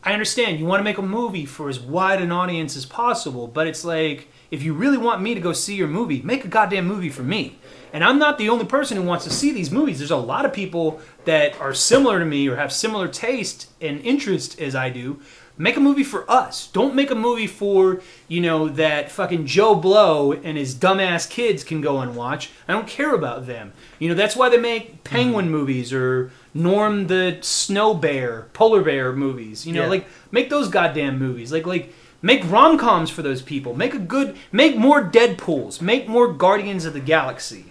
i 0.03 0.13
understand 0.13 0.59
you 0.59 0.65
want 0.65 0.79
to 0.79 0.83
make 0.83 0.97
a 0.97 1.03
movie 1.03 1.45
for 1.45 1.67
as 1.67 1.79
wide 1.79 2.21
an 2.21 2.31
audience 2.31 2.77
as 2.77 2.85
possible 2.85 3.47
but 3.47 3.67
it's 3.67 3.83
like 3.83 4.29
if 4.49 4.63
you 4.63 4.73
really 4.73 4.97
want 4.97 5.21
me 5.21 5.35
to 5.35 5.41
go 5.41 5.51
see 5.51 5.75
your 5.75 5.87
movie 5.87 6.21
make 6.21 6.45
a 6.45 6.47
goddamn 6.47 6.87
movie 6.87 7.09
for 7.09 7.23
me. 7.23 7.59
And 7.91 8.03
i'm 8.03 8.19
not 8.19 8.37
the 8.37 8.49
only 8.49 8.65
person 8.65 8.97
who 8.97 9.03
wants 9.03 9.25
to 9.25 9.31
see 9.31 9.51
these 9.51 9.71
movies. 9.71 9.97
There's 9.97 10.11
a 10.11 10.17
lot 10.17 10.45
of 10.45 10.53
people 10.53 11.01
that 11.25 11.59
are 11.59 11.73
similar 11.73 12.19
to 12.19 12.25
me 12.25 12.47
or 12.47 12.55
have 12.55 12.71
similar 12.71 13.07
taste 13.07 13.69
and 13.81 13.99
interest 14.01 14.59
as 14.59 14.73
i 14.75 14.89
do 14.89 15.19
Make 15.61 15.75
a 15.75 15.81
movie 15.81 16.05
for 16.05 16.23
us. 16.31 16.67
Don't 16.67 16.95
make 16.95 17.11
a 17.11 17.15
movie 17.15 17.45
for, 17.45 18.01
you 18.29 18.39
know, 18.39 18.69
that 18.69 19.11
fucking 19.11 19.45
Joe 19.45 19.75
Blow 19.75 20.31
and 20.31 20.57
his 20.57 20.73
dumbass 20.73 21.29
kids 21.29 21.65
can 21.65 21.81
go 21.81 21.99
and 21.99 22.15
watch. 22.15 22.49
I 22.65 22.71
don't 22.71 22.87
care 22.87 23.13
about 23.13 23.45
them. 23.45 23.73
You 23.99 24.07
know, 24.07 24.15
that's 24.15 24.37
why 24.37 24.47
they 24.47 24.57
make 24.57 25.03
Penguin 25.03 25.49
movies 25.51 25.91
or 25.91 26.31
Norm 26.53 27.07
the 27.07 27.39
Snow 27.41 27.93
Bear, 27.93 28.47
Polar 28.53 28.81
Bear 28.81 29.11
movies. 29.11 29.67
You 29.67 29.73
know, 29.73 29.83
Yeah. 29.83 29.89
like 29.89 30.07
make 30.31 30.49
those 30.49 30.69
goddamn 30.69 31.19
movies. 31.19 31.51
Like 31.51 31.65
like 31.67 31.93
make 32.21 32.49
rom-coms 32.49 33.09
for 33.09 33.21
those 33.21 33.41
people. 33.41 33.73
Make 33.75 33.93
a 33.93 33.99
good 33.99 34.37
make 34.53 34.77
more 34.77 35.03
Deadpools. 35.03 35.81
Make 35.81 36.07
more 36.07 36.31
Guardians 36.31 36.85
of 36.85 36.93
the 36.93 37.01
Galaxy. 37.01 37.65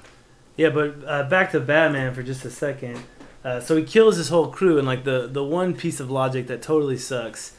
Yeah, 0.58 0.68
but 0.70 0.96
uh, 1.06 1.22
back 1.22 1.52
to 1.52 1.60
Batman 1.60 2.12
for 2.12 2.22
just 2.22 2.44
a 2.44 2.50
second. 2.50 2.98
Uh, 3.42 3.60
so 3.60 3.76
he 3.76 3.82
kills 3.82 4.16
his 4.18 4.28
whole 4.28 4.48
crew, 4.48 4.76
and 4.76 4.86
like 4.86 5.04
the 5.04 5.26
the 5.26 5.42
one 5.42 5.72
piece 5.74 6.00
of 6.00 6.10
logic 6.10 6.48
that 6.48 6.60
totally 6.60 6.98
sucks 6.98 7.54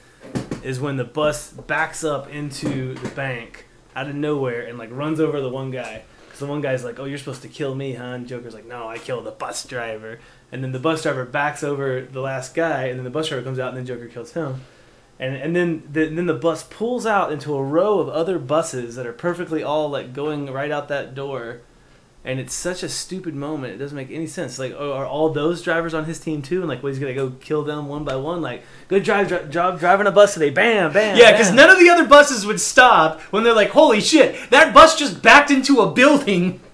is 0.64 0.80
when 0.80 0.98
the 0.98 1.04
bus 1.04 1.52
backs 1.52 2.04
up 2.04 2.30
into 2.30 2.94
the 2.96 3.10
bank 3.10 3.66
out 3.96 4.08
of 4.08 4.16
nowhere 4.16 4.62
and 4.62 4.78
like 4.78 4.90
runs 4.92 5.20
over 5.20 5.42
the 5.42 5.50
one 5.50 5.72
guy. 5.72 6.04
Because 6.26 6.40
the 6.40 6.46
one 6.46 6.62
guy's 6.62 6.84
like, 6.84 7.00
"Oh, 7.00 7.06
you're 7.06 7.18
supposed 7.18 7.42
to 7.42 7.48
kill 7.48 7.76
me, 7.76 7.94
huh?" 7.94 8.04
And 8.04 8.28
Joker's 8.28 8.54
like, 8.54 8.66
"No, 8.66 8.88
I 8.88 8.98
killed 8.98 9.26
the 9.26 9.32
bus 9.32 9.66
driver." 9.66 10.20
And 10.52 10.64
then 10.64 10.72
the 10.72 10.80
bus 10.80 11.04
driver 11.04 11.26
backs 11.26 11.64
over 11.64 12.02
the 12.02 12.22
last 12.22 12.54
guy, 12.54 12.86
and 12.86 13.00
then 13.00 13.04
the 13.04 13.10
bus 13.10 13.30
driver 13.30 13.44
comes 13.44 13.60
out, 13.60 13.70
and 13.70 13.78
then 13.78 13.86
Joker 13.86 14.08
kills 14.08 14.34
him. 14.34 14.62
And 15.20 15.36
and 15.36 15.56
then 15.56 15.84
the, 15.92 16.06
then 16.08 16.28
the 16.28 16.34
bus 16.34 16.64
pulls 16.64 17.06
out 17.06 17.32
into 17.32 17.56
a 17.56 17.64
row 17.64 18.00
of 18.00 18.10
other 18.10 18.40
buses 18.40 18.96
that 18.96 19.06
are 19.06 19.14
perfectly 19.14 19.64
all 19.64 19.90
like 19.90 20.14
going 20.14 20.52
right 20.52 20.72
out 20.72 20.88
that 20.88 21.14
door. 21.14 21.62
And 22.26 22.38
it's 22.38 22.54
such 22.54 22.84
a 22.84 22.90
stupid 22.90 23.34
moment. 23.34 23.74
It 23.74 23.78
doesn't 23.78 23.96
make 23.96 24.12
any 24.12 24.28
sense. 24.28 24.60
Like, 24.60 24.74
are 24.74 24.92
are 24.92 25.06
all 25.06 25.30
those 25.30 25.62
drivers 25.62 25.94
on 25.94 26.04
his 26.04 26.20
team 26.20 26.42
too? 26.42 26.60
And 26.60 26.68
like, 26.68 26.84
what 26.84 26.90
he's 26.90 27.00
gonna 27.00 27.14
go 27.14 27.32
kill 27.40 27.64
them 27.64 27.88
one 27.88 28.04
by 28.04 28.18
one? 28.18 28.42
Like, 28.42 28.64
good 28.90 29.04
drive, 29.04 29.30
dri- 29.30 29.48
job 29.50 29.80
driving 29.80 30.06
a 30.06 30.12
bus 30.12 30.34
today. 30.34 30.50
Bam, 30.50 30.92
bam. 30.92 31.18
Yeah, 31.18 31.32
because 31.32 31.54
none 31.54 31.70
of 31.70 31.80
the 31.80 31.90
other 31.90 32.06
buses 32.06 32.46
would 32.46 32.60
stop 32.60 33.22
when 33.32 33.44
they're 33.44 33.54
like, 33.54 33.70
"Holy 33.70 34.02
shit, 34.02 34.50
that 34.50 34.74
bus 34.74 34.98
just 35.00 35.22
backed 35.24 35.50
into 35.50 35.80
a 35.80 35.90
building." 35.92 36.60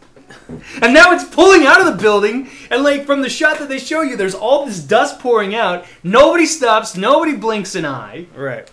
And 0.82 0.94
now 0.94 1.12
it's 1.12 1.24
pulling 1.24 1.66
out 1.66 1.80
of 1.80 1.88
the 1.88 2.02
building, 2.02 2.50
and 2.70 2.84
like 2.84 3.06
from 3.06 3.22
the 3.22 3.30
shot 3.30 3.58
that 3.60 3.70
they 3.70 3.80
show 3.80 4.02
you, 4.02 4.16
there's 4.16 4.36
all 4.36 4.66
this 4.66 4.80
dust 4.80 5.20
pouring 5.20 5.56
out. 5.56 5.86
Nobody 6.04 6.46
stops, 6.46 6.96
nobody 6.96 7.36
blinks 7.36 7.74
an 7.74 7.86
eye. 7.86 8.28
right. 8.36 8.70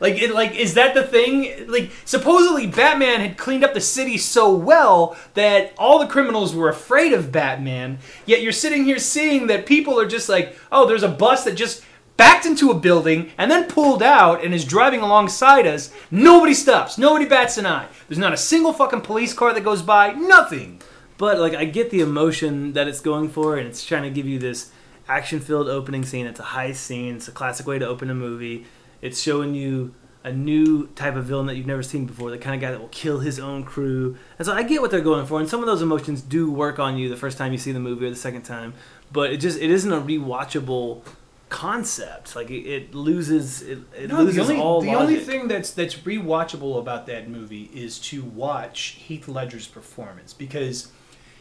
Like, 0.00 0.20
it, 0.20 0.34
like, 0.34 0.56
is 0.56 0.74
that 0.74 0.94
the 0.94 1.04
thing? 1.04 1.68
Like, 1.68 1.90
supposedly 2.04 2.66
Batman 2.66 3.20
had 3.20 3.38
cleaned 3.38 3.64
up 3.64 3.74
the 3.74 3.80
city 3.80 4.18
so 4.18 4.54
well 4.54 5.16
that 5.34 5.72
all 5.78 5.98
the 5.98 6.06
criminals 6.06 6.54
were 6.54 6.68
afraid 6.68 7.12
of 7.12 7.32
Batman. 7.32 7.98
Yet 8.26 8.42
you're 8.42 8.52
sitting 8.52 8.84
here 8.84 8.98
seeing 8.98 9.46
that 9.46 9.66
people 9.66 9.98
are 10.00 10.08
just 10.08 10.28
like, 10.28 10.56
oh, 10.72 10.86
there's 10.86 11.02
a 11.02 11.08
bus 11.08 11.44
that 11.44 11.54
just 11.54 11.84
backed 12.16 12.46
into 12.46 12.70
a 12.70 12.78
building 12.78 13.32
and 13.38 13.50
then 13.50 13.68
pulled 13.68 14.02
out 14.02 14.44
and 14.44 14.54
is 14.54 14.64
driving 14.64 15.00
alongside 15.00 15.66
us. 15.66 15.92
Nobody 16.10 16.54
stops. 16.54 16.96
Nobody 16.96 17.24
bats 17.24 17.58
an 17.58 17.66
eye. 17.66 17.88
There's 18.08 18.18
not 18.18 18.32
a 18.32 18.36
single 18.36 18.72
fucking 18.72 19.00
police 19.00 19.32
car 19.32 19.52
that 19.52 19.64
goes 19.64 19.82
by. 19.82 20.12
Nothing. 20.12 20.80
But 21.16 21.38
like 21.38 21.54
I 21.54 21.64
get 21.64 21.90
the 21.90 22.00
emotion 22.00 22.72
that 22.72 22.88
it's 22.88 23.00
going 23.00 23.28
for, 23.28 23.56
and 23.56 23.66
it's 23.68 23.84
trying 23.84 24.02
to 24.02 24.10
give 24.10 24.26
you 24.26 24.38
this 24.38 24.70
action-filled 25.08 25.68
opening 25.68 26.04
scene. 26.04 26.26
It's 26.26 26.40
a 26.40 26.44
high 26.44 26.72
scene. 26.72 27.16
It's 27.16 27.28
a 27.28 27.32
classic 27.32 27.66
way 27.66 27.78
to 27.78 27.86
open 27.86 28.10
a 28.10 28.14
movie. 28.14 28.66
It's 29.04 29.20
showing 29.20 29.54
you 29.54 29.94
a 30.24 30.32
new 30.32 30.86
type 30.94 31.14
of 31.14 31.26
villain 31.26 31.44
that 31.44 31.56
you've 31.56 31.66
never 31.66 31.82
seen 31.82 32.06
before, 32.06 32.30
the 32.30 32.38
kind 32.38 32.54
of 32.54 32.60
guy 32.62 32.70
that 32.70 32.80
will 32.80 32.88
kill 32.88 33.18
his 33.18 33.38
own 33.38 33.62
crew. 33.62 34.16
And 34.38 34.46
so 34.46 34.54
I 34.54 34.62
get 34.62 34.80
what 34.80 34.90
they're 34.90 35.02
going 35.02 35.26
for, 35.26 35.38
and 35.38 35.46
some 35.46 35.60
of 35.60 35.66
those 35.66 35.82
emotions 35.82 36.22
do 36.22 36.50
work 36.50 36.78
on 36.78 36.96
you 36.96 37.10
the 37.10 37.16
first 37.16 37.36
time 37.36 37.52
you 37.52 37.58
see 37.58 37.72
the 37.72 37.80
movie 37.80 38.06
or 38.06 38.10
the 38.10 38.16
second 38.16 38.42
time. 38.42 38.72
But 39.12 39.30
it 39.30 39.36
just 39.36 39.60
it 39.60 39.70
isn't 39.70 39.92
a 39.92 40.00
rewatchable 40.00 41.02
concept. 41.50 42.34
Like 42.34 42.50
it, 42.50 42.66
it 42.66 42.94
loses 42.94 43.60
it, 43.60 43.80
it 43.94 44.08
No, 44.08 44.22
loses 44.22 44.36
the 44.36 44.42
only, 44.54 44.56
all 44.56 44.80
the 44.80 44.94
only 44.94 45.20
thing 45.20 45.48
that's 45.48 45.70
that's 45.70 45.96
rewatchable 45.96 46.78
about 46.78 47.04
that 47.06 47.28
movie 47.28 47.70
is 47.74 47.98
to 48.08 48.24
watch 48.24 48.96
Heath 49.06 49.28
Ledger's 49.28 49.68
performance 49.68 50.32
because 50.32 50.90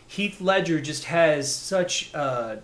Heath 0.05 0.41
Ledger 0.41 0.81
just 0.81 1.05
has 1.05 1.55
such 1.55 2.13
uh, 2.13 2.57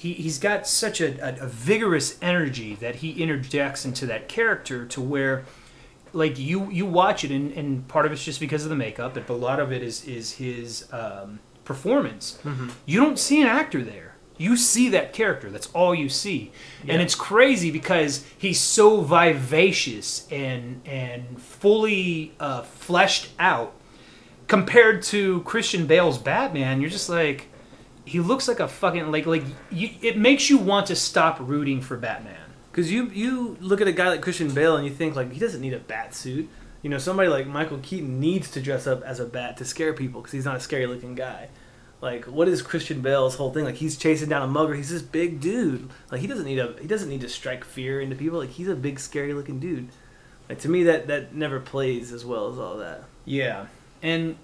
he 0.00 0.14
he's 0.14 0.38
got 0.38 0.66
such 0.66 1.00
a, 1.00 1.10
a, 1.20 1.44
a 1.44 1.46
vigorous 1.46 2.16
energy 2.22 2.74
that 2.76 2.96
he 2.96 3.10
interjects 3.22 3.84
into 3.84 4.06
that 4.06 4.28
character 4.28 4.86
to 4.86 5.00
where 5.00 5.44
like 6.12 6.38
you 6.38 6.70
you 6.70 6.86
watch 6.86 7.22
it 7.22 7.30
and, 7.30 7.52
and 7.52 7.86
part 7.86 8.06
of 8.06 8.12
it's 8.12 8.24
just 8.24 8.40
because 8.40 8.64
of 8.64 8.70
the 8.70 8.76
makeup 8.76 9.12
but 9.14 9.28
a 9.28 9.32
lot 9.34 9.60
of 9.60 9.70
it 9.72 9.82
is 9.82 10.04
is 10.06 10.32
his 10.32 10.90
um, 10.92 11.38
performance. 11.64 12.38
Mhm. 12.44 12.70
you 12.86 12.98
don't 12.98 13.18
see 13.18 13.40
an 13.42 13.46
actor 13.46 13.82
there. 13.84 14.14
You 14.38 14.56
see 14.56 14.88
that 14.88 15.12
character. 15.12 15.50
That's 15.50 15.66
all 15.74 15.94
you 15.94 16.08
see. 16.08 16.50
And 16.88 17.02
it's 17.02 17.14
crazy 17.14 17.70
because 17.70 18.24
he's 18.38 18.58
so 18.58 19.02
vivacious 19.02 20.26
and 20.30 20.80
and 20.86 21.40
fully 21.42 22.32
uh, 22.40 22.62
fleshed 22.62 23.28
out 23.38 23.74
compared 24.48 25.02
to 25.12 25.42
christian 25.42 25.86
bale's 25.86 26.16
batman. 26.18 26.80
You're 26.80 26.90
just 26.90 27.10
like 27.10 27.48
he 28.10 28.18
looks 28.18 28.48
like 28.48 28.58
a 28.58 28.66
fucking 28.66 29.12
like 29.12 29.24
like 29.24 29.44
you, 29.70 29.90
it 30.02 30.16
makes 30.16 30.50
you 30.50 30.58
want 30.58 30.86
to 30.86 30.96
stop 30.96 31.38
rooting 31.38 31.80
for 31.80 31.96
batman 31.96 32.50
Because 32.72 32.90
you 32.90 33.06
you 33.06 33.56
look 33.60 33.80
at 33.80 33.86
a 33.86 33.92
guy 33.92 34.08
like 34.08 34.20
Christian 34.20 34.52
Bale 34.52 34.76
and 34.76 34.84
you 34.84 34.92
think 34.92 35.14
like 35.14 35.32
he 35.32 35.38
doesn't 35.38 35.60
need 35.60 35.74
a 35.74 35.78
bat 35.78 36.14
suit. 36.14 36.48
You 36.82 36.90
know, 36.90 36.98
somebody 36.98 37.28
like 37.28 37.46
Michael 37.46 37.78
Keaton 37.78 38.18
needs 38.18 38.50
to 38.52 38.60
dress 38.60 38.86
up 38.86 39.02
as 39.02 39.20
a 39.20 39.26
bat 39.26 39.58
to 39.58 39.64
scare 39.64 39.92
people 39.92 40.20
because 40.20 40.32
he's 40.32 40.44
not 40.44 40.56
a 40.56 40.60
scary 40.60 40.86
looking 40.86 41.14
guy. 41.14 41.50
Like, 42.00 42.24
what 42.24 42.48
is 42.48 42.62
Christian 42.62 43.02
Bale's 43.02 43.34
whole 43.36 43.52
thing? 43.52 43.64
Like, 43.64 43.74
he's 43.74 43.98
chasing 43.98 44.30
down 44.30 44.42
a 44.42 44.46
mugger. 44.46 44.74
He's 44.74 44.88
this 44.88 45.02
big 45.02 45.40
dude. 45.40 45.90
Like, 46.10 46.22
he 46.22 46.26
doesn't 46.26 46.46
need 46.46 46.58
a 46.58 46.74
he 46.80 46.88
doesn't 46.88 47.08
need 47.08 47.20
to 47.20 47.28
strike 47.28 47.64
fear 47.64 48.00
into 48.00 48.16
people. 48.16 48.38
Like, 48.38 48.50
he's 48.50 48.68
a 48.68 48.74
big 48.74 48.98
scary 48.98 49.34
looking 49.34 49.60
dude. 49.60 49.90
Like 50.48 50.58
to 50.60 50.68
me, 50.68 50.84
that 50.84 51.06
that 51.06 51.34
never 51.34 51.60
plays 51.60 52.12
as 52.12 52.24
well 52.24 52.50
as 52.50 52.58
all 52.58 52.78
that. 52.78 53.04
Yeah, 53.24 53.66
and 54.02 54.36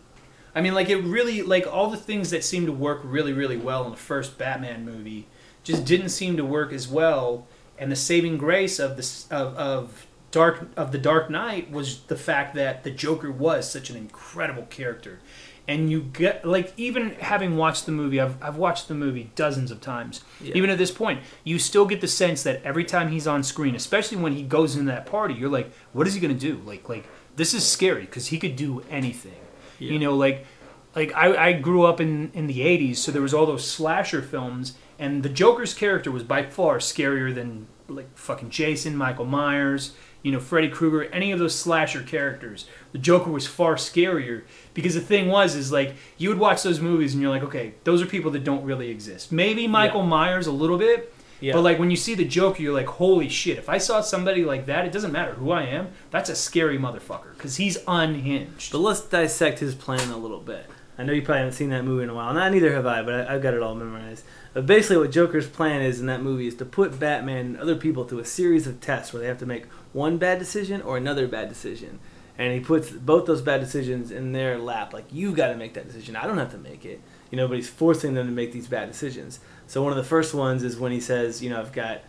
I 0.56 0.62
mean, 0.62 0.72
like 0.72 0.88
it 0.88 0.96
really, 0.96 1.42
like 1.42 1.66
all 1.70 1.90
the 1.90 1.98
things 1.98 2.30
that 2.30 2.42
seemed 2.42 2.66
to 2.66 2.72
work 2.72 3.02
really, 3.04 3.34
really 3.34 3.58
well 3.58 3.84
in 3.84 3.90
the 3.90 3.96
first 3.98 4.38
Batman 4.38 4.86
movie 4.86 5.26
just 5.62 5.84
didn't 5.84 6.08
seem 6.08 6.38
to 6.38 6.46
work 6.46 6.72
as 6.72 6.88
well. 6.88 7.46
And 7.78 7.92
the 7.92 7.96
saving 7.96 8.38
grace 8.38 8.78
of 8.78 8.96
this 8.96 9.28
of, 9.30 9.54
of 9.56 10.06
Dark 10.30 10.68
of 10.74 10.92
the 10.92 10.98
Dark 10.98 11.28
Knight 11.28 11.70
was 11.70 12.00
the 12.04 12.16
fact 12.16 12.54
that 12.54 12.84
the 12.84 12.90
Joker 12.90 13.30
was 13.30 13.70
such 13.70 13.90
an 13.90 13.96
incredible 13.96 14.62
character. 14.62 15.20
And 15.68 15.90
you 15.90 16.00
get 16.00 16.46
like 16.46 16.72
even 16.78 17.16
having 17.16 17.58
watched 17.58 17.84
the 17.84 17.92
movie, 17.92 18.18
I've 18.18 18.42
I've 18.42 18.56
watched 18.56 18.88
the 18.88 18.94
movie 18.94 19.30
dozens 19.34 19.70
of 19.70 19.82
times. 19.82 20.24
Yeah. 20.40 20.54
Even 20.54 20.70
at 20.70 20.78
this 20.78 20.90
point, 20.90 21.20
you 21.44 21.58
still 21.58 21.84
get 21.84 22.00
the 22.00 22.08
sense 22.08 22.42
that 22.44 22.62
every 22.62 22.84
time 22.84 23.10
he's 23.12 23.26
on 23.26 23.42
screen, 23.42 23.74
especially 23.74 24.16
when 24.16 24.32
he 24.32 24.42
goes 24.42 24.74
into 24.74 24.90
that 24.90 25.04
party, 25.04 25.34
you're 25.34 25.50
like, 25.50 25.70
what 25.92 26.06
is 26.06 26.14
he 26.14 26.20
gonna 26.20 26.32
do? 26.32 26.62
Like 26.64 26.88
like 26.88 27.04
this 27.36 27.52
is 27.52 27.66
scary 27.66 28.06
because 28.06 28.28
he 28.28 28.38
could 28.38 28.56
do 28.56 28.82
anything. 28.88 29.45
Yeah. 29.78 29.92
You 29.92 29.98
know, 29.98 30.16
like 30.16 30.46
like 30.94 31.12
I, 31.14 31.48
I 31.48 31.52
grew 31.52 31.84
up 31.84 32.00
in 32.00 32.30
in 32.34 32.46
the 32.46 32.60
'80s, 32.60 32.96
so 32.96 33.12
there 33.12 33.22
was 33.22 33.34
all 33.34 33.46
those 33.46 33.68
slasher 33.68 34.22
films, 34.22 34.76
and 34.98 35.22
the 35.22 35.28
Joker's 35.28 35.74
character 35.74 36.10
was 36.10 36.22
by 36.22 36.44
far 36.44 36.78
scarier 36.78 37.34
than 37.34 37.66
like 37.88 38.16
fucking 38.16 38.50
Jason, 38.50 38.96
Michael 38.96 39.26
Myers, 39.26 39.94
you 40.22 40.32
know, 40.32 40.40
Freddy 40.40 40.68
Krueger, 40.68 41.04
any 41.12 41.30
of 41.30 41.38
those 41.38 41.56
slasher 41.56 42.02
characters. 42.02 42.66
The 42.92 42.98
Joker 42.98 43.30
was 43.30 43.46
far 43.46 43.76
scarier 43.76 44.42
because 44.74 44.94
the 44.94 45.00
thing 45.00 45.28
was 45.28 45.54
is 45.54 45.70
like 45.70 45.94
you 46.18 46.30
would 46.30 46.38
watch 46.38 46.62
those 46.62 46.80
movies 46.80 47.12
and 47.12 47.22
you're 47.22 47.30
like, 47.30 47.44
okay, 47.44 47.74
those 47.84 48.02
are 48.02 48.06
people 48.06 48.30
that 48.32 48.42
don't 48.42 48.64
really 48.64 48.90
exist. 48.90 49.30
Maybe 49.30 49.68
Michael 49.68 50.02
Myers 50.02 50.46
a 50.46 50.52
little 50.52 50.78
bit, 50.78 51.12
Yeah. 51.40 51.52
but 51.52 51.62
like 51.62 51.78
when 51.78 51.90
you 51.90 51.96
see 51.96 52.14
the 52.14 52.24
Joker, 52.24 52.62
you're 52.62 52.74
like, 52.74 52.86
holy 52.86 53.28
shit! 53.28 53.58
If 53.58 53.68
I 53.68 53.78
saw 53.78 54.00
somebody 54.00 54.44
like 54.44 54.66
that, 54.66 54.86
it 54.86 54.92
doesn't 54.92 55.12
matter 55.12 55.32
who 55.32 55.50
I 55.50 55.62
am. 55.64 55.88
That's 56.10 56.30
a 56.30 56.36
scary 56.36 56.78
motherfucker 56.78 57.34
because 57.36 57.56
he's 57.56 57.78
unhinged. 57.86 58.72
But 58.72 58.78
let's 58.78 59.02
dissect 59.02 59.58
his 59.58 59.74
plan 59.74 60.10
a 60.10 60.16
little 60.16 60.40
bit. 60.40 60.66
I 60.98 61.02
know 61.02 61.12
you 61.12 61.22
probably 61.22 61.40
haven't 61.40 61.54
seen 61.54 61.70
that 61.70 61.84
movie 61.84 62.04
in 62.04 62.08
a 62.08 62.14
while. 62.14 62.32
Not 62.32 62.52
neither 62.52 62.72
have 62.72 62.86
I, 62.86 63.02
but 63.02 63.28
I, 63.28 63.34
I've 63.34 63.42
got 63.42 63.54
it 63.54 63.62
all 63.62 63.74
memorized. 63.74 64.24
But 64.54 64.64
basically, 64.64 64.96
what 64.96 65.10
Joker's 65.10 65.46
plan 65.46 65.82
is 65.82 66.00
in 66.00 66.06
that 66.06 66.22
movie 66.22 66.46
is 66.46 66.54
to 66.56 66.64
put 66.64 66.98
Batman 66.98 67.46
and 67.46 67.56
other 67.58 67.76
people 67.76 68.04
through 68.04 68.20
a 68.20 68.24
series 68.24 68.66
of 68.66 68.80
tests 68.80 69.12
where 69.12 69.20
they 69.20 69.28
have 69.28 69.38
to 69.38 69.46
make 69.46 69.66
one 69.92 70.16
bad 70.16 70.38
decision 70.38 70.80
or 70.80 70.96
another 70.96 71.28
bad 71.28 71.50
decision. 71.50 71.98
And 72.38 72.52
he 72.52 72.60
puts 72.60 72.90
both 72.90 73.26
those 73.26 73.42
bad 73.42 73.60
decisions 73.60 74.10
in 74.10 74.32
their 74.32 74.58
lap. 74.58 74.92
Like, 74.92 75.06
you 75.10 75.32
got 75.32 75.48
to 75.48 75.56
make 75.56 75.74
that 75.74 75.86
decision. 75.86 76.16
I 76.16 76.26
don't 76.26 76.38
have 76.38 76.52
to 76.52 76.58
make 76.58 76.84
it. 76.84 77.00
You 77.30 77.36
know, 77.36 77.48
but 77.48 77.56
he's 77.56 77.68
forcing 77.68 78.14
them 78.14 78.26
to 78.26 78.32
make 78.32 78.52
these 78.52 78.68
bad 78.68 78.90
decisions. 78.90 79.40
So 79.66 79.82
one 79.82 79.92
of 79.92 79.96
the 79.96 80.04
first 80.04 80.32
ones 80.34 80.62
is 80.62 80.76
when 80.78 80.92
he 80.92 81.00
says, 81.00 81.42
you 81.42 81.50
know, 81.50 81.58
I've 81.60 81.72
got 81.72 82.02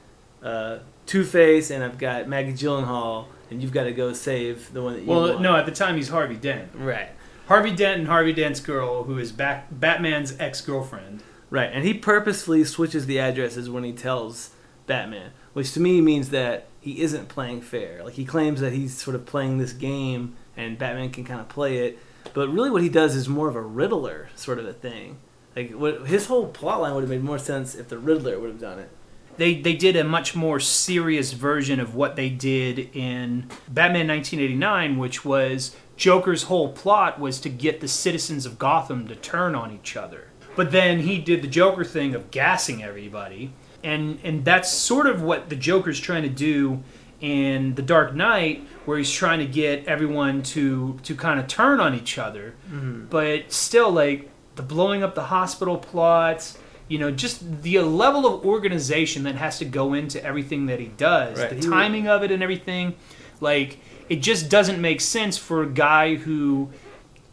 uh, 0.43 0.79
Two 1.05 1.23
Face 1.23 1.71
and 1.71 1.83
I've 1.83 1.97
got 1.97 2.27
Maggie 2.27 2.53
Gyllenhaal, 2.53 3.25
and 3.49 3.61
you've 3.61 3.71
got 3.71 3.85
to 3.85 3.91
go 3.93 4.13
save 4.13 4.71
the 4.73 4.81
one 4.83 4.93
that 4.93 5.01
you 5.01 5.07
Well, 5.07 5.21
want. 5.29 5.41
no, 5.41 5.55
at 5.55 5.65
the 5.65 5.71
time 5.71 5.95
he's 5.95 6.09
Harvey 6.09 6.35
Dent. 6.35 6.69
Right. 6.75 7.09
Harvey 7.47 7.71
Dent 7.71 7.99
and 7.99 8.07
Harvey 8.07 8.33
Dent's 8.33 8.59
girl, 8.59 9.03
who 9.05 9.17
is 9.17 9.31
back, 9.31 9.67
Batman's 9.71 10.35
ex 10.39 10.61
girlfriend. 10.61 11.23
Right, 11.49 11.69
and 11.71 11.85
he 11.85 11.93
purposefully 11.93 12.63
switches 12.65 13.05
the 13.05 13.19
addresses 13.19 13.69
when 13.69 13.85
he 13.85 13.93
tells 13.93 14.49
Batman, 14.85 15.31
which 15.53 15.71
to 15.73 15.79
me 15.79 16.01
means 16.01 16.29
that 16.31 16.67
he 16.81 17.01
isn't 17.01 17.29
playing 17.29 17.61
fair. 17.61 18.03
Like 18.03 18.15
he 18.15 18.25
claims 18.25 18.59
that 18.59 18.73
he's 18.73 18.97
sort 18.97 19.15
of 19.15 19.25
playing 19.25 19.57
this 19.57 19.71
game, 19.71 20.35
and 20.57 20.77
Batman 20.77 21.09
can 21.09 21.23
kind 21.23 21.39
of 21.39 21.47
play 21.47 21.77
it, 21.87 21.99
but 22.33 22.49
really 22.49 22.69
what 22.69 22.81
he 22.83 22.89
does 22.89 23.15
is 23.15 23.29
more 23.29 23.47
of 23.47 23.55
a 23.55 23.61
Riddler 23.61 24.27
sort 24.35 24.59
of 24.59 24.65
a 24.65 24.73
thing. 24.73 25.19
Like 25.57 25.71
what 25.71 26.07
his 26.07 26.27
whole 26.27 26.51
plotline 26.51 26.93
would 26.93 27.01
have 27.01 27.09
made 27.09 27.23
more 27.23 27.39
sense 27.39 27.73
if 27.73 27.87
the 27.87 27.97
Riddler 27.97 28.39
would 28.39 28.51
have 28.51 28.59
done 28.59 28.77
it. 28.77 28.91
They 29.37 29.55
they 29.59 29.73
did 29.73 29.95
a 29.95 30.03
much 30.03 30.35
more 30.35 30.59
serious 30.59 31.33
version 31.33 31.79
of 31.79 31.95
what 31.95 32.15
they 32.15 32.29
did 32.29 32.95
in 32.95 33.49
Batman 33.67 34.07
1989, 34.07 34.97
which 34.99 35.25
was 35.25 35.75
Joker's 35.95 36.43
whole 36.43 36.73
plot 36.73 37.19
was 37.19 37.39
to 37.39 37.49
get 37.49 37.81
the 37.81 37.87
citizens 37.87 38.45
of 38.45 38.59
Gotham 38.59 39.07
to 39.07 39.15
turn 39.15 39.55
on 39.55 39.73
each 39.73 39.97
other. 39.97 40.27
But 40.55 40.71
then 40.71 40.99
he 40.99 41.17
did 41.17 41.41
the 41.41 41.47
Joker 41.47 41.83
thing 41.83 42.13
of 42.13 42.29
gassing 42.29 42.83
everybody, 42.83 43.51
and 43.83 44.19
and 44.23 44.45
that's 44.45 44.71
sort 44.71 45.07
of 45.07 45.23
what 45.23 45.49
the 45.49 45.55
Joker's 45.55 45.99
trying 45.99 46.23
to 46.23 46.29
do 46.29 46.83
in 47.19 47.73
The 47.73 47.81
Dark 47.81 48.13
Knight, 48.13 48.67
where 48.85 48.99
he's 48.99 49.11
trying 49.11 49.39
to 49.39 49.47
get 49.47 49.87
everyone 49.87 50.43
to 50.43 50.99
to 51.01 51.15
kind 51.15 51.39
of 51.39 51.47
turn 51.47 51.79
on 51.79 51.95
each 51.95 52.19
other. 52.19 52.53
Mm-hmm. 52.69 53.05
But 53.07 53.51
still, 53.51 53.89
like 53.89 54.29
the 54.57 54.63
blowing 54.63 55.03
up 55.03 55.15
the 55.15 55.23
hospital 55.25 55.77
plots, 55.77 56.57
you 56.89 56.97
know, 56.99 57.11
just 57.11 57.61
the 57.63 57.79
level 57.79 58.25
of 58.25 58.45
organization 58.45 59.23
that 59.23 59.35
has 59.35 59.59
to 59.59 59.65
go 59.65 59.93
into 59.93 60.23
everything 60.23 60.65
that 60.67 60.79
he 60.79 60.87
does, 60.87 61.39
Right. 61.39 61.49
the 61.49 61.61
timing 61.69 62.07
of 62.07 62.23
it 62.23 62.31
and 62.31 62.41
everything. 62.43 62.95
Like 63.39 63.79
it 64.09 64.17
just 64.21 64.49
doesn't 64.49 64.79
make 64.81 64.99
sense 65.01 65.37
for 65.37 65.63
a 65.63 65.67
guy 65.67 66.15
who 66.15 66.69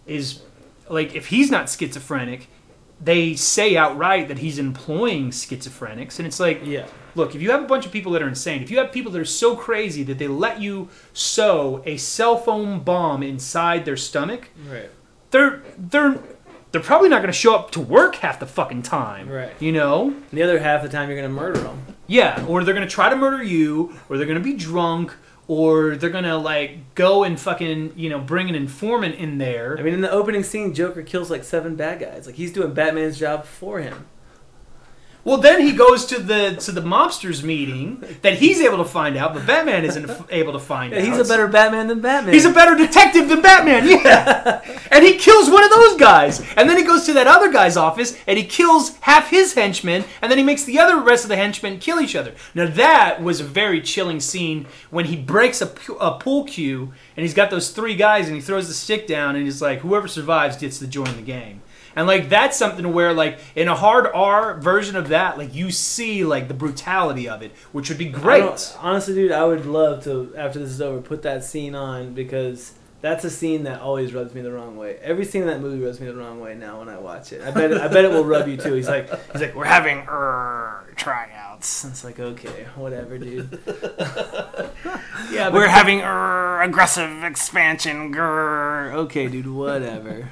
is 0.07 0.41
like 0.89 1.15
if 1.15 1.27
he's 1.29 1.51
not 1.51 1.71
schizophrenic, 1.71 2.49
they 3.01 3.35
say 3.35 3.77
outright 3.77 4.29
that 4.29 4.39
he's 4.39 4.59
employing 4.59 5.31
schizophrenics, 5.31 6.19
and 6.19 6.27
it's 6.27 6.39
like 6.41 6.61
Yeah. 6.65 6.87
Look, 7.17 7.37
if 7.37 7.41
you 7.41 7.53
have 7.53 7.63
a 7.63 7.67
bunch 7.67 7.87
of 7.87 7.93
people 7.93 8.11
that 8.13 8.23
are 8.23 8.29
insane, 8.29 8.61
if 8.61 8.73
you 8.73 8.79
have 8.79 8.91
people 8.91 9.13
that 9.13 9.21
are 9.21 9.25
so 9.25 9.55
crazy 9.55 10.03
that 10.03 10.19
they 10.19 10.27
let 10.27 10.61
you 10.61 10.89
sew 11.13 11.81
a 11.87 11.97
cell 11.97 12.37
phone 12.37 12.81
bomb 12.81 13.23
inside 13.23 13.85
their 13.85 13.97
stomach, 13.97 14.49
Right. 14.69 14.91
they're 15.31 15.63
they're 15.79 16.19
they're 16.75 16.83
probably 16.83 17.09
not 17.09 17.19
going 17.19 17.33
to 17.33 17.39
show 17.39 17.55
up 17.55 17.71
to 17.71 17.81
work 17.81 18.17
half 18.17 18.41
the 18.41 18.47
fucking 18.47 18.83
time. 18.83 19.29
Right. 19.29 19.53
You 19.61 19.71
know? 19.71 20.09
And 20.09 20.31
the 20.33 20.43
other 20.43 20.59
half 20.59 20.85
of 20.85 20.91
the 20.91 20.97
time, 20.97 21.09
you're 21.09 21.17
gonna 21.17 21.33
murder 21.33 21.61
them. 21.61 21.87
Yeah, 22.09 22.45
or 22.49 22.65
they're 22.65 22.75
going 22.75 22.87
to 22.87 22.93
try 22.93 23.09
to 23.09 23.15
murder 23.15 23.45
you, 23.45 23.97
or 24.09 24.19
they're 24.19 24.27
going 24.27 24.39
to 24.39 24.45
be 24.45 24.55
drunk, 24.55 25.15
or 25.47 25.95
they're 25.95 26.11
going 26.11 26.25
to 26.25 26.37
like 26.37 26.95
go 26.97 27.23
and 27.23 27.39
fucking, 27.39 27.93
you 27.97 28.11
know, 28.11 28.19
bring 28.19 28.49
an 28.49 28.57
informant 28.57 29.15
in 29.15 29.39
there. 29.39 29.79
I 29.79 29.83
mean, 29.83 29.95
in 29.95 30.01
the 30.01 30.11
opening 30.11 30.43
scene, 30.43 30.75
Joker 30.75 31.03
kills 31.03 31.31
like 31.31 31.45
seven 31.45 31.77
bad 31.77 32.01
guys. 32.01 32.27
Like 32.27 32.35
he's 32.35 32.53
doing 32.53 32.75
Batman's 32.75 33.19
job 33.19 33.45
for 33.45 33.79
him. 33.79 34.07
Well, 35.25 35.39
then 35.39 35.63
he 35.63 35.73
goes 35.73 36.05
to 36.07 36.19
the 36.21 36.57
to 36.61 36.71
the 36.73 36.83
mobsters 36.83 37.43
meeting 37.43 38.05
that 38.21 38.35
he's 38.35 38.61
able 38.61 38.77
to 38.79 38.85
find 38.85 39.17
out, 39.17 39.33
but 39.33 39.47
Batman 39.47 39.85
isn't 39.85 40.11
able 40.31 40.53
to 40.53 40.59
find 40.59 40.93
Yeah, 40.93 40.99
out. 41.01 41.05
he's 41.07 41.19
a 41.19 41.25
better 41.25 41.49
Batman 41.49 41.87
than 41.89 42.01
Batman. 42.01 42.35
He's 42.35 42.45
a 42.45 42.53
better 42.53 42.75
detective 42.77 43.29
than 43.31 43.41
Batman, 43.41 43.89
yeah. 43.89 44.61
and 44.91 45.03
he 45.03 45.15
kills 45.17 45.49
one 45.51 45.65
of 45.65 45.71
those 45.71 45.97
guys. 45.97 46.41
And 46.57 46.69
then 46.69 46.77
he 46.77 46.85
goes 46.85 47.07
to 47.07 47.15
that 47.15 47.27
other 47.27 47.51
guy's 47.51 47.77
office 47.79 48.15
and 48.27 48.37
he 48.37 48.45
kills 48.45 48.97
half 48.99 49.31
his 49.31 49.55
henchmen, 49.55 50.05
and 50.21 50.31
then 50.31 50.37
he 50.37 50.45
makes 50.45 50.65
the 50.65 50.79
other 50.79 51.01
rest 51.01 51.25
of 51.25 51.31
the 51.31 51.37
henchmen 51.37 51.79
kill 51.79 52.01
each 52.01 52.15
other. 52.15 52.35
Now 52.55 52.67
that 52.67 53.23
was 53.23 53.41
a 53.41 53.45
very 53.45 53.81
chilling 53.81 54.21
scene 54.21 54.67
when 54.91 55.07
he 55.07 55.17
breaks 55.17 55.63
a, 55.63 55.73
a 56.01 56.19
pool 56.19 56.45
cue 56.45 56.93
and 57.17 57.23
he's 57.25 57.35
got 57.35 57.49
those 57.51 57.71
three 57.71 57.97
guys 57.97 58.27
and 58.27 58.37
he 58.37 58.43
throws 58.43 58.69
the 58.69 58.75
stick 58.75 59.07
down 59.07 59.37
and 59.37 59.45
he's 59.47 59.63
like, 59.63 59.79
whoever 59.81 60.07
survives 60.07 60.59
gets 60.59 60.79
to 60.81 60.87
join 60.87 61.17
the 61.17 61.23
game. 61.23 61.63
And 61.97 62.07
like 62.07 62.29
that's 62.29 62.57
something 62.57 62.93
where 62.93 63.13
like 63.13 63.39
in 63.55 63.69
a 63.69 63.75
hard 63.75 64.07
R 64.15 64.59
version 64.61 64.97
of 64.97 65.09
that, 65.09 65.39
like 65.39 65.55
you 65.55 65.71
see 65.71 66.25
like 66.25 66.49
the 66.49 66.55
brutality 66.55 67.29
of 67.29 67.43
it, 67.43 67.53
which 67.73 67.89
would 67.89 67.99
be 67.99 68.09
great. 68.09 68.75
honestly, 68.81 69.15
dude, 69.15 69.33
I 69.33 69.45
would 69.45 69.67
love 69.67 70.05
to 70.05 70.35
after 70.37 70.59
this 70.59 70.71
is 70.71 70.81
over 70.81 71.01
put 71.01 71.23
that 71.23 71.45
scene 71.45 71.75
on 71.75 72.15
because 72.15 72.73
that's 73.05 73.23
a 73.23 73.29
scene 73.29 73.65
that 73.65 73.83
always 73.83 74.15
rubs 74.15 74.33
me 74.33 74.41
the 74.41 74.51
wrong 74.51 74.79
way. 74.79 74.97
Every 75.03 75.27
scene 75.27 75.43
in 75.43 75.49
that 75.49 75.61
movie 75.61 75.85
rubs 75.85 76.01
me 76.01 76.07
the 76.07 76.17
wrong 76.17 76.41
way 76.41 76.55
now 76.55 76.79
when 76.79 76.89
I 76.89 76.97
watch 76.97 77.35
it. 77.35 77.43
I 77.43 77.51
bet 77.51 77.71
I 77.75 77.87
bet 77.89 78.07
it 78.07 78.11
will 78.11 78.25
rub 78.25 78.49
you 78.49 78.57
too. 78.57 78.73
He's 78.73 78.89
like 78.89 79.11
he's 79.33 79.43
like 79.43 79.55
we're 79.55 79.67
having 79.67 80.07
er, 80.09 80.91
tryouts. 80.97 81.85
And 81.85 81.93
it's 81.93 82.03
like 82.03 82.19
okay, 82.19 82.65
whatever, 82.77 83.19
dude. 83.19 83.59
Yeah, 85.31 85.51
We're 85.51 85.69
having 85.69 86.01
er, 86.01 86.63
aggressive 86.63 87.25
expansion. 87.25 88.13
Grr. 88.15 88.95
Okay, 88.95 89.29
dude, 89.29 89.47
whatever, 89.47 90.31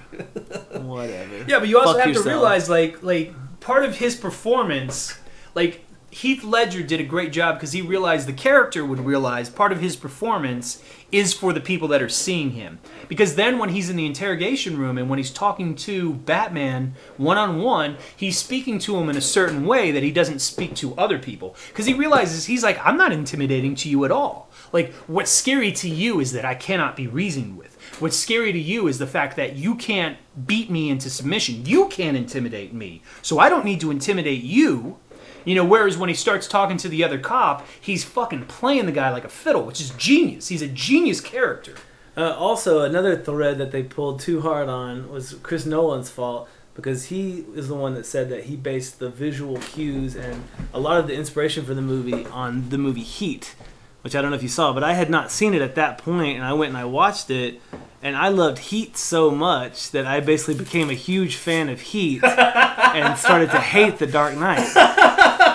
whatever. 0.73 1.45
Yeah, 1.47 1.59
but 1.59 1.69
you 1.69 1.79
also 1.79 1.93
Fuck 1.93 2.01
have 2.01 2.09
yourself. 2.09 2.25
to 2.25 2.31
realize, 2.31 2.69
like, 2.69 3.03
like 3.03 3.35
part 3.61 3.85
of 3.85 3.97
his 3.97 4.15
performance, 4.17 5.19
like 5.55 5.85
Heath 6.13 6.45
Ledger 6.45 6.83
did 6.83 7.01
a 7.01 7.05
great 7.05 7.33
job 7.33 7.57
because 7.57 7.73
he 7.73 7.81
realized 7.81 8.29
the 8.29 8.35
character 8.35 8.85
would 8.85 9.01
realize 9.01 9.49
part 9.49 9.73
of 9.73 9.81
his 9.81 9.97
performance 9.97 10.83
is 11.11 11.33
for 11.33 11.55
the 11.55 11.61
people 11.61 11.89
that 11.89 12.03
are 12.03 12.09
seeing 12.11 12.51
him. 12.51 12.81
Because 13.09 13.35
then 13.35 13.59
when 13.59 13.71
he's 13.71 13.89
in 13.89 13.97
the 13.97 14.05
interrogation 14.05 14.77
room 14.77 14.99
and 14.99 15.09
when 15.09 15.19
he's 15.19 15.31
talking 15.31 15.75
to 15.77 16.13
Batman 16.13 16.97
one 17.17 17.39
on 17.39 17.63
one, 17.63 17.97
he's 18.15 18.37
speaking 18.37 18.79
to 18.81 18.97
him 18.97 19.09
in 19.09 19.17
a 19.17 19.23
certain 19.23 19.65
way 19.65 19.91
that 19.91 20.03
he 20.03 20.13
doesn't 20.13 20.41
speak 20.41 20.75
to 20.77 20.95
other 20.97 21.19
people. 21.19 21.57
Because 21.69 21.87
he 21.87 21.95
realizes 21.95 22.45
he's 22.45 22.63
like, 22.63 22.79
I'm 22.85 22.99
not 22.99 23.13
intimidating 23.13 23.75
to 23.77 23.89
you 23.89 24.05
at 24.05 24.13
all. 24.13 24.51
Like, 24.71 24.93
what's 25.07 25.31
scary 25.31 25.73
to 25.73 25.89
you 25.89 26.21
is 26.21 26.33
that 26.33 26.45
I 26.45 26.55
cannot 26.55 26.95
be 26.95 27.07
reasoned 27.07 27.57
with. 27.57 27.79
What's 28.01 28.19
scary 28.19 28.53
to 28.53 28.59
you 28.59 28.87
is 28.87 28.99
the 28.99 29.07
fact 29.07 29.37
that 29.37 29.57
you 29.57 29.77
can't 29.77 30.19
beat 30.47 30.71
me 30.71 30.91
into 30.91 31.09
submission. 31.09 31.67
You 31.67 31.89
can't 31.89 32.17
intimidate 32.17 32.73
me. 32.73 33.03
So 33.23 33.39
I 33.39 33.49
don't 33.49 33.65
need 33.65 33.81
to 33.81 33.91
intimidate 33.91 34.43
you. 34.43 34.99
You 35.45 35.55
know, 35.55 35.65
whereas 35.65 35.97
when 35.97 36.09
he 36.09 36.15
starts 36.15 36.47
talking 36.47 36.77
to 36.79 36.89
the 36.89 37.05
other 37.05 37.19
cop, 37.19 37.67
he's 37.81 38.05
fucking 38.05 38.47
playing 38.47 38.87
the 38.87 38.93
guy 38.93 39.11
like 39.11 39.25
a 39.25 39.29
fiddle, 39.29 39.63
which 39.63 39.81
is 39.81 39.91
genius. 39.91 40.49
He's 40.49 40.63
a 40.63 40.69
genius 40.69 41.21
character. 41.21 41.75
Uh, 42.17 42.35
also, 42.35 42.83
another 42.83 43.17
thread 43.17 43.59
that 43.59 43.73
they 43.73 43.83
pulled 43.83 44.21
too 44.21 44.43
hard 44.43 44.69
on 44.69 45.11
was 45.11 45.35
Chris 45.43 45.65
Nolan's 45.65 46.11
fault 46.11 46.49
because 46.75 47.07
he 47.07 47.45
is 47.55 47.69
the 47.69 47.75
one 47.75 47.95
that 47.95 48.07
said 48.07 48.29
that 48.31 48.45
he 48.45 48.57
based 48.57 48.99
the 48.99 49.11
visual 49.11 49.59
cues 49.59 50.17
and 50.17 50.45
a 50.73 50.81
lot 50.81 50.99
of 50.99 51.07
the 51.07 51.15
inspiration 51.15 51.65
for 51.65 51.75
the 51.75 51.83
movie 51.83 52.25
on 52.27 52.69
the 52.71 52.79
movie 52.79 53.03
Heat, 53.03 53.55
which 54.03 54.15
I 54.15 54.23
don't 54.23 54.31
know 54.31 54.37
if 54.37 54.43
you 54.43 54.49
saw, 54.49 54.73
but 54.73 54.83
I 54.83 54.95
had 54.95 55.11
not 55.11 55.31
seen 55.31 55.55
it 55.55 55.63
at 55.63 55.75
that 55.75 55.99
point, 55.99 56.37
and 56.37 56.45
I 56.45 56.53
went 56.53 56.71
and 56.71 56.79
I 56.79 56.85
watched 56.85 57.31
it, 57.31 57.61
and 58.03 58.17
I 58.17 58.29
loved 58.29 58.59
Heat 58.59 58.97
so 58.97 59.31
much 59.31 59.93
that 59.93 60.07
I 60.07 60.21
basically 60.21 60.55
became 60.55 60.91
a 60.91 60.95
huge 60.95 61.37
fan 61.37 61.69
of 61.69 61.81
Heat 61.81 62.25
and 62.25 63.17
started 63.17 63.51
to 63.53 63.61
hate 63.61 63.99
The 63.99 64.09
Dark 64.09 64.37
Knight. 64.37 64.69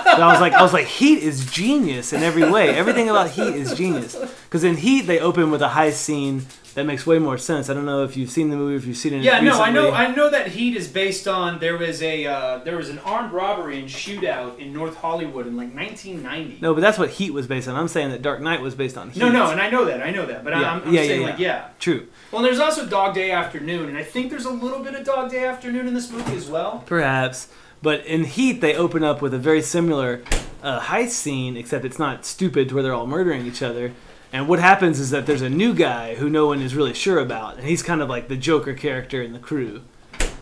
But 0.08 0.22
I 0.22 0.32
was 0.32 0.39
like, 0.41 0.54
I 0.54 0.62
was 0.62 0.74
like, 0.74 0.88
Heat 0.88 1.20
is 1.20 1.46
genius 1.52 2.13
in 2.13 2.24
every 2.24 2.50
way. 2.50 2.70
Everything 2.70 3.10
about 3.10 3.30
Heat 3.30 3.56
is 3.56 3.74
genius. 3.76 4.15
Because 4.46 4.63
in 4.63 4.78
Heat, 4.78 5.02
they 5.02 5.20
open 5.20 5.52
with 5.52 5.62
a 5.62 5.67
heist 5.70 5.96
scene 5.96 6.46
that 6.78 6.86
makes 6.86 7.08
way 7.08 7.17
more 7.17 7.39
sense. 7.39 7.72
I 7.72 7.74
don't 7.74 7.86
know 7.86 8.04
if 8.04 8.15
you've 8.15 8.30
seen 8.30 8.52
the 8.52 8.56
movie, 8.56 8.76
if 8.76 8.86
you've 8.86 8.98
seen 8.98 9.15
it. 9.15 9.24
Yeah, 9.24 9.39
no, 9.41 9.60
I 9.60 9.72
know. 9.72 9.91
I 9.91 10.13
know 10.13 10.30
that 10.30 10.50
Heat 10.50 10.76
is 10.78 10.88
based 10.88 11.28
on 11.28 11.58
there 11.58 11.76
was 11.76 12.04
a 12.04 12.26
uh, 12.28 12.60
there 12.60 12.78
was 12.78 12.89
an 12.89 13.00
armed 13.00 13.34
robbery 13.34 13.80
and 13.80 13.89
shootout 13.89 14.60
in 14.60 14.74
North 14.74 14.96
Hollywood 14.96 15.48
in 15.48 15.58
like 15.58 15.74
1990. 15.74 16.60
No, 16.62 16.76
but 16.76 16.82
that's 16.82 17.00
what 17.00 17.10
Heat 17.10 17.34
was 17.34 17.48
based 17.48 17.67
on. 17.67 17.76
I'm 17.76 17.88
saying 17.88 18.12
that 18.12 18.22
Dark 18.22 18.41
Knight 18.41 18.62
was 18.62 18.76
based 18.76 18.96
on 18.96 19.10
Heat. 19.10 19.20
No, 19.20 19.30
no, 19.30 19.50
and 19.50 19.60
I 19.60 19.72
know 19.72 19.86
that. 19.86 20.04
I 20.04 20.12
know 20.12 20.28
that. 20.28 20.43
But 20.43 20.54
Yeah. 20.54 20.72
I'm, 20.72 20.84
I'm 20.84 20.93
Yeah, 20.93 21.02
yeah, 21.02 21.08
saying 21.08 21.22
yeah. 21.22 21.28
like 21.28 21.39
yeah. 21.39 21.70
True. 21.80 22.08
Well, 22.32 22.43
there's 22.43 22.60
also 22.60 22.86
Dog 22.86 23.15
Day 23.15 23.32
Afternoon, 23.32 23.89
and 23.89 23.98
I 23.98 24.04
think 24.04 24.30
there's 24.30 24.46
a 24.46 24.52
little 24.52 24.84
bit 24.84 24.93
of 24.93 25.04
Dog 25.04 25.32
Day 25.32 25.46
Afternoon 25.46 25.88
in 25.88 25.96
this 25.96 26.12
movie 26.12 26.36
as 26.36 26.48
well. 26.48 26.84
Perhaps. 26.86 27.48
But 27.81 28.05
in 28.05 28.23
Heat, 28.23 28.61
they 28.61 28.75
open 28.75 29.03
up 29.03 29.21
with 29.21 29.33
a 29.33 29.37
very 29.37 29.61
similar 29.61 30.23
uh, 30.63 30.79
heist 30.81 31.11
scene, 31.11 31.55
except 31.57 31.85
it's 31.85 31.99
not 31.99 32.25
stupid 32.25 32.69
to 32.69 32.75
where 32.75 32.83
they're 32.83 32.93
all 32.93 33.07
murdering 33.07 33.45
each 33.45 33.61
other. 33.61 33.93
And 34.33 34.47
what 34.47 34.59
happens 34.59 34.99
is 34.99 35.11
that 35.11 35.25
there's 35.25 35.41
a 35.41 35.49
new 35.49 35.73
guy 35.73 36.15
who 36.15 36.29
no 36.29 36.47
one 36.47 36.61
is 36.61 36.75
really 36.75 36.93
sure 36.93 37.19
about, 37.19 37.57
and 37.57 37.65
he's 37.65 37.81
kind 37.81 38.01
of 38.01 38.09
like 38.09 38.27
the 38.27 38.35
Joker 38.35 38.73
character 38.73 39.21
in 39.21 39.31
the 39.31 39.39
crew, 39.39 39.83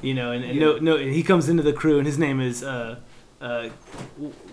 you 0.02 0.14
know. 0.14 0.32
And, 0.32 0.44
and 0.44 0.60
no, 0.60 0.78
no, 0.78 0.96
and 0.96 1.14
he 1.14 1.22
comes 1.22 1.50
into 1.50 1.62
the 1.62 1.74
crew, 1.74 1.98
and 1.98 2.08
his 2.08 2.18
name 2.18 2.42
is 2.42 2.64
uh, 2.64 3.00
uh, 3.40 3.70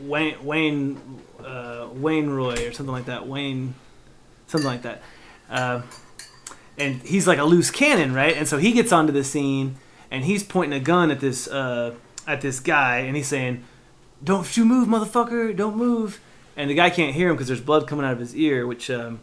Wayne 0.02 0.44
Wayne 0.44 1.00
uh, 1.42 1.88
Wayne 1.94 2.28
Roy 2.28 2.66
or 2.66 2.72
something 2.72 2.92
like 2.92 3.06
that. 3.06 3.26
Wayne, 3.26 3.74
something 4.48 4.68
like 4.68 4.82
that. 4.82 5.02
Uh, 5.48 5.82
and 6.76 7.00
he's 7.02 7.26
like 7.26 7.38
a 7.38 7.44
loose 7.44 7.70
cannon, 7.70 8.12
right? 8.12 8.36
And 8.36 8.46
so 8.46 8.58
he 8.58 8.72
gets 8.72 8.92
onto 8.92 9.12
the 9.12 9.24
scene, 9.24 9.76
and 10.10 10.24
he's 10.24 10.42
pointing 10.42 10.78
a 10.78 10.82
gun 10.82 11.10
at 11.10 11.20
this 11.20 11.48
uh, 11.48 11.94
at 12.26 12.40
this 12.40 12.60
guy, 12.60 12.98
and 12.98 13.16
he's 13.16 13.28
saying, 13.28 13.64
"Don't 14.22 14.56
you 14.56 14.64
move, 14.64 14.88
motherfucker! 14.88 15.54
Don't 15.56 15.76
move!" 15.76 16.20
And 16.56 16.68
the 16.68 16.74
guy 16.74 16.90
can't 16.90 17.14
hear 17.14 17.30
him 17.30 17.34
because 17.36 17.48
there's 17.48 17.60
blood 17.60 17.86
coming 17.88 18.04
out 18.04 18.12
of 18.12 18.18
his 18.18 18.36
ear, 18.36 18.66
which 18.66 18.90
um, 18.90 19.20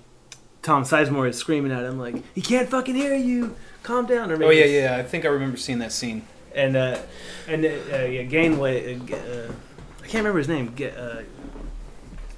Tom 0.61 0.83
Sizemore 0.83 1.29
is 1.29 1.37
screaming 1.37 1.71
at 1.71 1.83
him 1.83 1.99
like, 1.99 2.15
"He 2.33 2.41
can't 2.41 2.69
fucking 2.69 2.95
hear 2.95 3.15
you! 3.15 3.55
Calm 3.83 4.05
down!" 4.05 4.31
Or 4.31 4.43
Oh 4.43 4.49
yeah, 4.49 4.65
yeah. 4.65 4.97
I 4.97 5.03
think 5.03 5.25
I 5.25 5.29
remember 5.29 5.57
seeing 5.57 5.79
that 5.79 5.91
scene. 5.91 6.23
and 6.55 6.75
uh, 6.75 6.99
and 7.47 7.63
uh, 7.65 7.69
uh, 7.69 8.05
yeah, 8.05 8.23
Gainway. 8.23 9.11
Uh, 9.11 9.15
uh, 9.15 9.51
I 9.99 10.07
can't 10.11 10.25
remember 10.25 10.39
his 10.39 10.47
name. 10.47 10.73
Uh, 10.97 11.21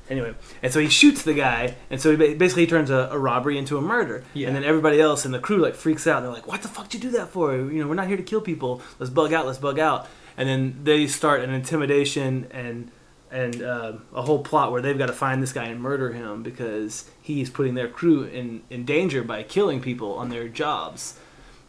anyway, 0.09 0.33
and 0.61 0.73
so 0.73 0.79
he 0.81 0.89
shoots 0.89 1.23
the 1.23 1.33
guy, 1.33 1.75
and 1.89 2.01
so 2.01 2.15
he 2.15 2.33
basically 2.35 2.67
turns 2.67 2.89
a, 2.89 3.07
a 3.11 3.17
robbery 3.17 3.57
into 3.57 3.77
a 3.77 3.81
murder. 3.81 4.25
Yeah. 4.33 4.47
And 4.47 4.55
then 4.55 4.65
everybody 4.65 4.99
else 4.99 5.25
in 5.25 5.31
the 5.31 5.39
crew 5.39 5.57
like 5.57 5.75
freaks 5.75 6.05
out. 6.05 6.21
They're 6.21 6.31
like, 6.31 6.47
"What 6.47 6.61
the 6.61 6.67
fuck 6.67 6.89
did 6.89 7.03
you 7.03 7.09
do 7.11 7.17
that 7.17 7.29
for? 7.29 7.55
You 7.55 7.81
know, 7.81 7.87
we're 7.87 7.95
not 7.95 8.07
here 8.07 8.17
to 8.17 8.23
kill 8.23 8.41
people. 8.41 8.81
Let's 8.99 9.09
bug 9.09 9.31
out. 9.33 9.45
Let's 9.45 9.57
bug 9.59 9.79
out." 9.79 10.07
And 10.37 10.47
then 10.47 10.79
they 10.83 11.07
start 11.07 11.41
an 11.41 11.51
intimidation 11.51 12.47
and 12.51 12.91
and 13.29 13.63
uh, 13.63 13.93
a 14.13 14.21
whole 14.23 14.43
plot 14.43 14.71
where 14.73 14.81
they've 14.81 14.97
got 14.97 15.05
to 15.07 15.13
find 15.13 15.41
this 15.41 15.53
guy 15.53 15.65
and 15.65 15.81
murder 15.81 16.11
him 16.11 16.43
because 16.43 17.09
he's 17.21 17.49
putting 17.49 17.75
their 17.75 17.87
crew 17.87 18.23
in 18.23 18.63
in 18.69 18.85
danger 18.85 19.23
by 19.23 19.43
killing 19.43 19.81
people 19.81 20.13
on 20.15 20.29
their 20.29 20.47
jobs. 20.47 21.17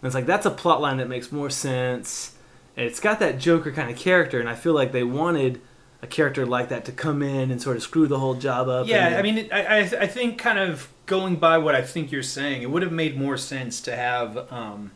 And 0.01 0.07
it's 0.07 0.15
like 0.15 0.27
that's 0.27 0.47
a 0.47 0.51
plot 0.51 0.81
line 0.81 0.97
that 0.97 1.09
makes 1.09 1.31
more 1.31 1.51
sense. 1.51 2.35
And 2.77 2.87
it's 2.87 3.01
got 3.01 3.21
that 3.21 3.39
Joker 3.39 3.71
kind 3.71 3.91
of 3.91 3.97
character, 3.97 4.41
and 4.41 4.49
I 4.49 4.55
feel 4.55 4.73
like 4.73 4.93
they 4.93 5.05
wanted 5.05 5.61
a 6.01 6.07
character 6.07 6.45
like 6.45 6.69
that 6.71 6.85
to 6.87 6.93
come 6.93 7.23
in 7.23 7.51
and 7.51 7.63
sort 7.63 7.77
of 7.77 7.83
screw 7.83 8.09
the 8.09 8.19
whole 8.19 8.35
job 8.35 8.69
up. 8.69 8.89
Yeah, 8.89 9.09
and, 9.09 9.17
I 9.17 9.23
mean, 9.23 9.49
I, 9.53 9.63
I 9.63 9.79
I 9.81 10.07
think 10.07 10.39
kind 10.39 10.59
of 10.59 10.89
going 11.07 11.37
by 11.37 11.59
what 11.59 11.75
I 11.75 11.83
think 11.83 12.11
you're 12.11 12.23
saying, 12.23 12.63
it 12.63 12.71
would 12.71 12.83
have 12.83 12.93
made 12.93 13.17
more 13.17 13.37
sense 13.37 13.81
to 13.83 13.95
have, 13.95 14.51
um, 14.51 14.93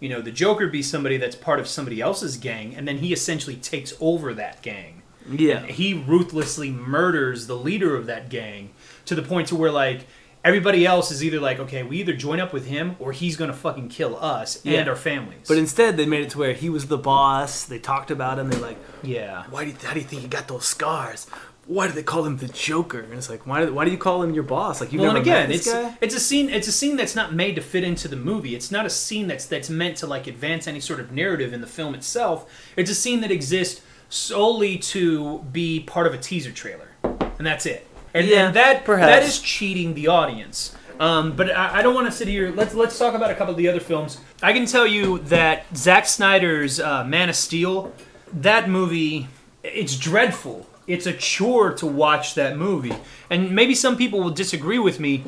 you 0.00 0.08
know, 0.08 0.20
the 0.20 0.30
Joker 0.30 0.66
be 0.68 0.82
somebody 0.82 1.16
that's 1.16 1.36
part 1.36 1.58
of 1.60 1.66
somebody 1.68 2.00
else's 2.00 2.36
gang, 2.36 2.74
and 2.74 2.86
then 2.86 2.98
he 2.98 3.12
essentially 3.12 3.56
takes 3.56 3.92
over 4.00 4.32
that 4.34 4.62
gang. 4.62 5.02
yeah, 5.30 5.66
He 5.66 5.92
ruthlessly 5.94 6.70
murders 6.70 7.46
the 7.46 7.56
leader 7.56 7.96
of 7.96 8.06
that 8.06 8.28
gang 8.30 8.70
to 9.06 9.14
the 9.14 9.22
point 9.22 9.48
to 9.48 9.56
where 9.56 9.70
like 9.70 10.06
everybody 10.44 10.86
else 10.86 11.10
is 11.10 11.22
either 11.22 11.40
like, 11.40 11.58
okay, 11.58 11.82
we 11.82 11.98
either 11.98 12.14
join 12.14 12.40
up 12.40 12.52
with 12.52 12.66
him 12.66 12.96
or 12.98 13.12
he's 13.12 13.36
gonna 13.36 13.52
fucking 13.52 13.88
kill 13.88 14.16
us 14.16 14.60
Yeah. 14.64 14.80
and 14.80 14.88
our 14.88 14.96
families. 14.96 15.46
but 15.48 15.58
instead 15.58 15.96
they 15.96 16.06
made 16.06 16.22
it 16.22 16.30
to 16.30 16.38
where 16.38 16.52
he 16.54 16.70
was 16.70 16.86
the 16.86 16.96
boss. 16.96 17.64
They 17.64 17.78
talked 17.78 18.10
about 18.10 18.38
him. 18.38 18.48
They're 18.48 18.60
like, 18.60 18.78
yeah, 19.02 19.44
"Why 19.50 19.64
do 19.64 19.70
you, 19.72 19.76
how 19.82 19.92
do 19.94 20.00
you 20.00 20.06
think 20.06 20.22
you 20.22 20.28
got 20.28 20.48
those 20.48 20.64
scars?" 20.64 21.26
Why 21.68 21.86
do 21.86 21.92
they 21.92 22.02
call 22.02 22.24
him 22.24 22.38
the 22.38 22.48
Joker? 22.48 23.00
And 23.00 23.12
it's 23.12 23.28
like, 23.28 23.46
why, 23.46 23.66
why 23.66 23.84
do 23.84 23.90
you 23.90 23.98
call 23.98 24.22
him 24.22 24.32
your 24.32 24.42
boss? 24.42 24.80
Like, 24.80 24.90
you 24.90 24.98
well, 24.98 25.08
never 25.08 25.18
and 25.18 25.26
again, 25.26 25.48
met 25.48 25.48
this 25.50 25.66
it's 25.66 25.72
guy? 25.72 25.98
it's 26.00 26.14
a 26.14 26.20
scene. 26.20 26.48
It's 26.48 26.66
a 26.66 26.72
scene 26.72 26.96
that's 26.96 27.14
not 27.14 27.34
made 27.34 27.56
to 27.56 27.60
fit 27.60 27.84
into 27.84 28.08
the 28.08 28.16
movie. 28.16 28.54
It's 28.54 28.70
not 28.70 28.86
a 28.86 28.90
scene 28.90 29.26
that's 29.28 29.44
that's 29.44 29.68
meant 29.68 29.98
to 29.98 30.06
like 30.06 30.26
advance 30.26 30.66
any 30.66 30.80
sort 30.80 30.98
of 30.98 31.12
narrative 31.12 31.52
in 31.52 31.60
the 31.60 31.66
film 31.66 31.94
itself. 31.94 32.50
It's 32.74 32.90
a 32.90 32.94
scene 32.94 33.20
that 33.20 33.30
exists 33.30 33.82
solely 34.08 34.78
to 34.78 35.40
be 35.52 35.80
part 35.80 36.06
of 36.06 36.14
a 36.14 36.18
teaser 36.18 36.52
trailer, 36.52 36.88
and 37.02 37.46
that's 37.46 37.66
it. 37.66 37.86
And, 38.14 38.26
Yeah, 38.26 38.46
and 38.46 38.56
that 38.56 38.84
perhaps. 38.86 39.12
that 39.12 39.22
is 39.22 39.38
cheating 39.38 39.92
the 39.92 40.06
audience. 40.08 40.74
Um, 40.98 41.36
but 41.36 41.54
I, 41.54 41.78
I 41.78 41.82
don't 41.82 41.94
want 41.94 42.06
to 42.06 42.12
sit 42.12 42.28
here. 42.28 42.50
Let's 42.50 42.72
let's 42.74 42.98
talk 42.98 43.14
about 43.14 43.30
a 43.30 43.34
couple 43.34 43.52
of 43.52 43.58
the 43.58 43.68
other 43.68 43.80
films. 43.80 44.18
I 44.42 44.54
can 44.54 44.64
tell 44.64 44.86
you 44.86 45.18
that 45.18 45.66
Zack 45.76 46.06
Snyder's 46.06 46.80
uh, 46.80 47.04
Man 47.04 47.28
of 47.28 47.36
Steel, 47.36 47.92
that 48.32 48.70
movie, 48.70 49.28
it's 49.62 49.98
dreadful. 49.98 50.66
It's 50.88 51.06
a 51.06 51.12
chore 51.12 51.72
to 51.74 51.86
watch 51.86 52.34
that 52.34 52.56
movie, 52.56 52.94
and 53.30 53.54
maybe 53.54 53.74
some 53.74 53.96
people 53.96 54.20
will 54.20 54.30
disagree 54.30 54.78
with 54.78 54.98
me. 54.98 55.24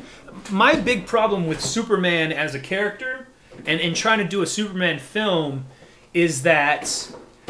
My 0.49 0.75
big 0.75 1.05
problem 1.05 1.47
with 1.47 1.61
Superman 1.61 2.33
as 2.33 2.55
a 2.55 2.59
character, 2.59 3.27
and 3.65 3.79
and 3.79 3.95
trying 3.95 4.17
to 4.17 4.25
do 4.25 4.41
a 4.41 4.47
Superman 4.47 4.99
film, 4.99 5.65
is 6.13 6.41
that 6.41 6.87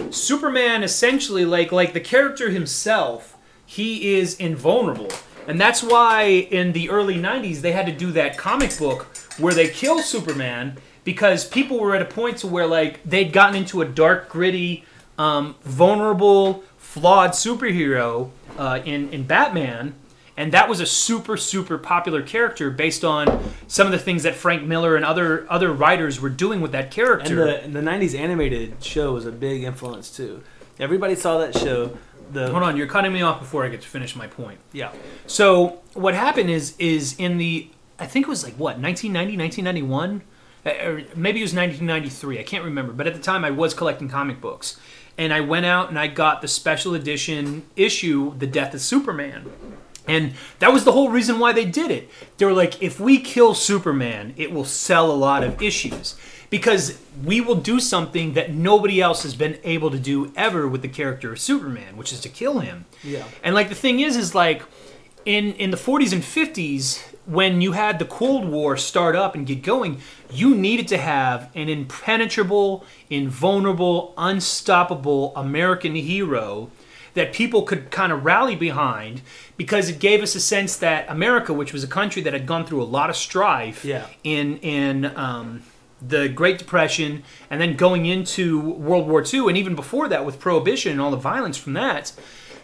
Superman 0.10 0.84
essentially 0.84 1.46
like 1.46 1.72
like 1.72 1.94
the 1.94 2.02
character 2.02 2.50
himself, 2.50 3.38
he 3.66 4.16
is 4.16 4.36
invulnerable. 4.36 5.10
And 5.48 5.60
that's 5.60 5.82
why 5.82 6.24
in 6.24 6.74
the 6.74 6.90
early 6.90 7.16
90s 7.16 7.62
they 7.62 7.72
had 7.72 7.86
to 7.88 7.92
do 7.92 8.12
that 8.12 8.38
comic 8.38 8.78
book 8.78 9.04
where 9.38 9.54
they 9.54 9.70
kill 9.70 10.00
Superman 10.00 10.78
because 11.04 11.48
people 11.48 11.80
were 11.80 11.96
at 11.96 12.02
a 12.02 12.06
point 12.06 12.38
to 12.38 12.48
where 12.48 12.68
like 12.68 13.02
they'd 13.04 13.34
gotten 13.34 13.56
into 13.56 13.82
a 13.82 13.86
dark, 13.86 14.30
gritty, 14.30 14.84
um, 15.18 15.56
vulnerable, 15.64 16.64
flawed 16.92 17.32
superhero 17.32 18.32
uh, 18.58 18.82
in 18.84 19.10
in 19.14 19.24
Batman, 19.24 19.96
and 20.36 20.52
that 20.52 20.68
was 20.68 20.80
a 20.82 20.86
super 20.86 21.38
super 21.38 21.78
popular 21.78 22.22
character 22.22 22.70
based 22.70 23.06
on 23.06 23.26
some 23.68 23.88
of 23.88 23.94
the 23.94 24.00
things 24.00 24.24
that 24.24 24.36
Frank 24.36 24.64
Miller 24.64 24.96
and 24.98 25.06
other 25.06 25.46
other 25.50 25.72
writers 25.72 26.20
were 26.20 26.30
doing 26.30 26.60
with 26.60 26.74
that 26.74 26.86
And 26.86 26.94
character. 26.94 27.36
the, 27.46 27.64
and 27.64 27.74
the 27.74 27.80
90s 27.82 28.14
animated 28.18 28.84
show 28.84 29.14
was 29.14 29.26
a 29.26 29.32
big 29.32 29.64
influence, 29.64 30.10
too. 30.16 30.44
Everybody 30.80 31.16
saw 31.16 31.38
that 31.38 31.58
show. 31.58 31.98
The, 32.34 32.50
Hold 32.50 32.64
on, 32.64 32.78
you're 32.78 32.88
cutting 32.88 33.12
me 33.14 33.22
off 33.22 33.40
before 33.40 33.66
I 33.66 33.70
get 33.70 33.82
to 33.82 33.88
finish 33.90 34.16
my 34.16 34.26
point. 34.28 34.60
Yeah. 34.74 34.92
So 35.28 35.80
what 35.94 36.14
happened 36.14 36.50
is 36.50 36.76
is 36.78 37.16
in 37.18 37.38
the 37.38 37.70
I 38.00 38.06
think 38.06 38.26
it 38.26 38.30
was 38.30 38.44
like 38.44 38.54
what 38.56 38.80
1990 38.80 39.38
1991 39.38 40.22
Uh, 40.66 40.70
or 40.88 41.04
maybe 41.16 41.40
it 41.40 41.44
was 41.44 41.54
1993 41.56 42.40
I 42.40 42.44
can't 42.44 42.64
remember 42.64 42.94
but 42.94 43.06
at 43.08 43.14
the 43.14 43.20
time 43.32 43.44
I 43.44 43.52
was 43.52 43.74
collecting 43.74 44.08
comic 44.10 44.40
books 44.42 44.80
and 45.18 45.34
I 45.34 45.42
went 45.42 45.66
out 45.66 45.90
and 45.90 46.00
I 46.00 46.08
got 46.08 46.42
the 46.42 46.48
special 46.48 46.96
edition 46.96 47.64
issue 47.76 48.38
The 48.38 48.48
Death 48.48 48.74
of 48.74 48.82
Superman. 48.82 49.50
And 50.08 50.34
that 50.60 50.74
was 50.74 50.84
the 50.84 50.92
whole 50.92 51.10
reason 51.10 51.38
why 51.40 51.54
they 51.54 51.66
did 51.66 51.92
it. 51.92 52.10
They 52.38 52.46
were 52.46 52.54
like 52.54 52.82
if 52.82 53.00
we 53.00 53.20
kill 53.20 53.54
Superman 53.54 54.34
it 54.38 54.52
will 54.52 54.66
sell 54.66 55.12
a 55.12 55.14
lot 55.14 55.44
of 55.44 55.62
issues. 55.62 56.16
Because 56.50 57.00
we 57.24 57.40
will 57.40 57.56
do 57.56 57.80
something 57.80 58.34
that 58.34 58.52
nobody 58.52 59.00
else 59.00 59.24
has 59.24 59.36
been 59.36 59.58
able 59.64 59.90
to 59.90 60.00
do 60.00 60.34
ever 60.36 60.68
with 60.68 60.82
the 60.82 60.90
character 60.90 61.32
of 61.32 61.40
Superman 61.40 61.98
which 61.98 62.12
is 62.12 62.20
to 62.22 62.30
kill 62.30 62.60
him. 62.60 62.86
Yeah. 63.04 63.26
and 63.44 63.54
like 63.56 63.70
the 63.70 63.76
thing 63.76 64.00
is, 64.00 64.16
is 64.18 64.34
like 64.36 64.64
in 65.26 65.54
in 65.54 65.72
the 65.72 65.78
40s 65.78 66.14
and 66.14 66.24
50s, 66.24 67.11
when 67.26 67.62
you 67.62 67.74
had 67.74 68.00
the 68.00 68.06
Cold 68.06 68.46
War 68.46 68.76
start 68.78 69.16
up 69.16 69.36
and 69.36 69.46
get 69.46 69.62
going, 69.62 70.02
you 70.32 70.56
needed 70.56 70.88
to 70.90 70.98
have 70.98 71.50
an 71.56 71.70
impenetrable, 71.70 72.84
invulnerable, 73.10 74.14
unstoppable 74.18 75.34
American 75.36 75.96
hero 75.96 76.70
that 77.14 77.34
people 77.34 77.64
could 77.64 77.92
kind 77.92 78.12
of 78.12 78.24
rally 78.24 78.56
behind 78.56 79.22
because 79.58 79.90
it 79.90 80.00
gave 80.00 80.24
us 80.24 80.34
a 80.34 80.40
sense 80.40 80.78
that 80.78 81.06
America, 81.10 81.52
which 81.54 81.74
was 81.74 81.84
a 81.84 81.88
country 81.88 82.22
that 82.22 82.32
had 82.34 82.46
gone 82.48 82.66
through 82.66 82.82
a 82.82 82.86
lot 82.86 83.10
of 83.10 83.16
strife 83.16 83.84
Yeah. 83.84 84.06
in 84.24 84.58
in 84.58 85.06
um, 85.18 85.64
the 86.02 86.30
Great 86.30 86.58
Depression 86.58 87.24
and 87.50 87.60
then 87.62 87.76
going 87.76 88.06
into 88.06 88.60
World 88.62 89.08
War 89.08 89.24
II 89.32 89.48
and 89.50 89.58
even 89.58 89.76
before 89.76 90.08
that 90.08 90.26
with 90.26 90.40
Prohibition 90.40 90.94
and 90.94 91.02
all 91.02 91.12
the 91.12 91.18
violence 91.18 91.58
from 91.58 91.74
that, 91.74 92.14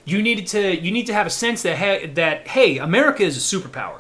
you 0.05 0.21
needed 0.21 0.47
to 0.47 0.79
you 0.79 0.91
need 0.91 1.05
to 1.07 1.13
have 1.13 1.27
a 1.27 1.29
sense 1.29 1.61
that 1.63 1.75
hey, 1.75 2.07
that 2.07 2.47
hey, 2.47 2.77
America 2.77 3.23
is 3.23 3.35
a 3.35 3.57
superpower. 3.57 3.99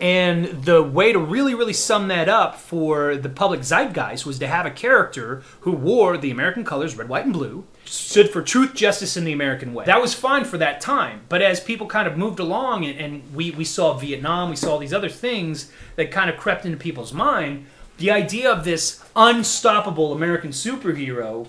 And 0.00 0.64
the 0.64 0.82
way 0.82 1.12
to 1.12 1.18
really, 1.18 1.54
really 1.54 1.72
sum 1.72 2.08
that 2.08 2.28
up 2.28 2.56
for 2.56 3.16
the 3.16 3.30
public 3.30 3.60
zeitgeist 3.62 4.26
was 4.26 4.38
to 4.40 4.46
have 4.46 4.66
a 4.66 4.70
character 4.70 5.42
who 5.60 5.72
wore 5.72 6.18
the 6.18 6.30
American 6.30 6.64
colors, 6.64 6.96
red, 6.96 7.08
white, 7.08 7.24
and 7.24 7.32
blue, 7.32 7.64
stood 7.86 8.28
for 8.28 8.42
truth, 8.42 8.74
justice, 8.74 9.16
and 9.16 9.26
the 9.26 9.32
American 9.32 9.72
way. 9.72 9.86
That 9.86 10.02
was 10.02 10.12
fine 10.12 10.44
for 10.44 10.58
that 10.58 10.82
time. 10.82 11.22
But 11.30 11.40
as 11.40 11.60
people 11.60 11.86
kind 11.86 12.06
of 12.06 12.18
moved 12.18 12.40
along 12.40 12.84
and, 12.84 12.98
and 12.98 13.34
we, 13.34 13.52
we 13.52 13.64
saw 13.64 13.94
Vietnam, 13.94 14.50
we 14.50 14.56
saw 14.56 14.76
these 14.76 14.92
other 14.92 15.08
things 15.08 15.72
that 15.94 16.10
kind 16.10 16.28
of 16.28 16.36
crept 16.36 16.66
into 16.66 16.76
people's 16.76 17.14
mind, 17.14 17.64
the 17.96 18.10
idea 18.10 18.52
of 18.52 18.64
this 18.64 19.02
unstoppable 19.14 20.12
American 20.12 20.50
superhero 20.50 21.46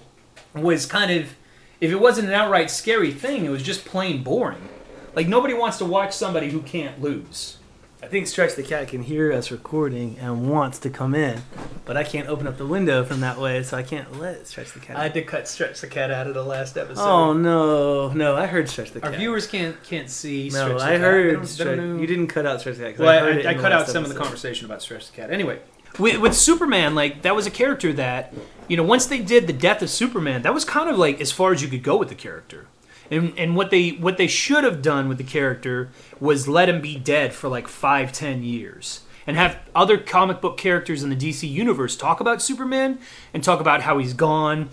was 0.55 0.85
kind 0.85 1.11
of, 1.11 1.35
if 1.81 1.91
it 1.91 1.99
wasn't 1.99 2.29
an 2.29 2.33
outright 2.33 2.71
scary 2.71 3.11
thing, 3.11 3.43
it 3.43 3.49
was 3.49 3.61
just 3.61 3.83
plain 3.83 4.23
boring. 4.23 4.69
Like 5.15 5.27
nobody 5.27 5.53
wants 5.53 5.77
to 5.79 5.85
watch 5.85 6.13
somebody 6.13 6.49
who 6.49 6.61
can't 6.61 7.01
lose. 7.01 7.57
I 8.01 8.05
think 8.05 8.27
Stretch 8.27 8.53
the 8.55 8.61
Cat 8.61 8.87
can 8.89 9.01
hear 9.01 9.33
us 9.33 9.49
recording 9.49 10.17
and 10.21 10.47
wants 10.49 10.77
to 10.79 10.89
come 10.89 11.15
in, 11.15 11.41
but 11.83 11.97
I 11.97 12.03
can't 12.03 12.27
open 12.29 12.45
up 12.47 12.57
the 12.57 12.65
window 12.65 13.03
from 13.03 13.21
that 13.21 13.39
way, 13.39 13.63
so 13.63 13.75
I 13.75 13.81
can't 13.81 14.19
let 14.19 14.45
Stretch 14.45 14.71
the 14.73 14.79
Cat. 14.79 14.97
I 14.97 15.03
had 15.03 15.15
to 15.15 15.23
cut 15.23 15.47
stretch 15.47 15.81
the 15.81 15.87
cat 15.87 16.11
out 16.11 16.27
of 16.27 16.35
the 16.35 16.43
last 16.43 16.77
episode. 16.77 17.01
oh 17.01 17.33
no, 17.33 18.09
no! 18.09 18.35
I 18.35 18.45
heard 18.45 18.69
Stretch 18.69 18.91
the 18.91 19.01
Cat. 19.01 19.13
Our 19.13 19.17
viewers 19.17 19.47
can't 19.47 19.81
can't 19.83 20.11
see. 20.11 20.49
no, 20.53 20.65
Stretch 20.65 20.77
the 20.77 20.83
I 20.85 20.89
Cat. 20.89 20.91
They 20.91 20.97
heard. 20.99 21.31
don't- 21.33 21.41
they 21.41 21.47
Stretch, 21.47 21.67
don't 21.77 21.95
know- 21.95 22.01
you 22.01 22.07
didn't 22.07 22.27
cut 22.27 22.45
out 22.45 22.59
Stretch 22.59 22.77
the 22.77 22.91
Cat. 22.91 22.99
Well, 22.99 23.25
I, 23.25 23.29
I, 23.29 23.51
in 23.53 23.59
cut 23.59 23.71
out 23.71 23.87
some 23.87 24.03
of 24.03 24.13
the 24.13 24.19
conversation 24.19 24.65
about 24.65 24.83
Stretch 24.83 25.09
the 25.09 25.15
Cat. 25.17 25.31
Anyway, 25.31 25.59
with, 25.97 26.17
with 26.21 26.35
Superman, 26.35 26.93
like 26.93 27.23
that 27.23 27.35
was 27.35 27.47
a 27.47 27.51
character 27.51 27.91
that, 27.93 28.31
you 28.67 28.77
know, 28.77 28.83
once 28.83 29.07
they 29.07 29.19
did 29.19 29.47
the 29.47 29.53
death 29.53 29.81
of 29.81 29.89
Superman, 29.89 30.43
that 30.43 30.53
was 30.53 30.63
kind 30.65 30.87
of 30.87 30.99
like 30.99 31.19
as 31.19 31.31
far 31.31 31.51
as 31.51 31.63
you 31.63 31.67
could 31.67 31.81
go 31.83 31.97
with 31.97 32.09
the 32.09 32.15
character. 32.15 32.67
And, 33.09 33.37
and 33.37 33.55
what 33.55 33.69
they 33.69 33.89
what 33.91 34.17
they 34.17 34.27
should 34.27 34.63
have 34.63 34.81
done 34.81 35.07
with 35.07 35.17
the 35.17 35.23
character 35.23 35.89
was 36.19 36.47
let 36.47 36.69
him 36.69 36.81
be 36.81 36.97
dead 36.97 37.33
for 37.33 37.47
like 37.47 37.67
five 37.67 38.11
ten 38.11 38.43
years 38.43 39.01
and 39.25 39.35
have 39.35 39.59
other 39.75 39.97
comic 39.97 40.39
book 40.41 40.57
characters 40.57 41.03
in 41.03 41.09
the 41.09 41.15
DC 41.15 41.49
universe 41.49 41.95
talk 41.95 42.19
about 42.19 42.41
Superman 42.41 42.99
and 43.33 43.43
talk 43.43 43.59
about 43.59 43.81
how 43.81 43.97
he's 43.97 44.13
gone 44.13 44.69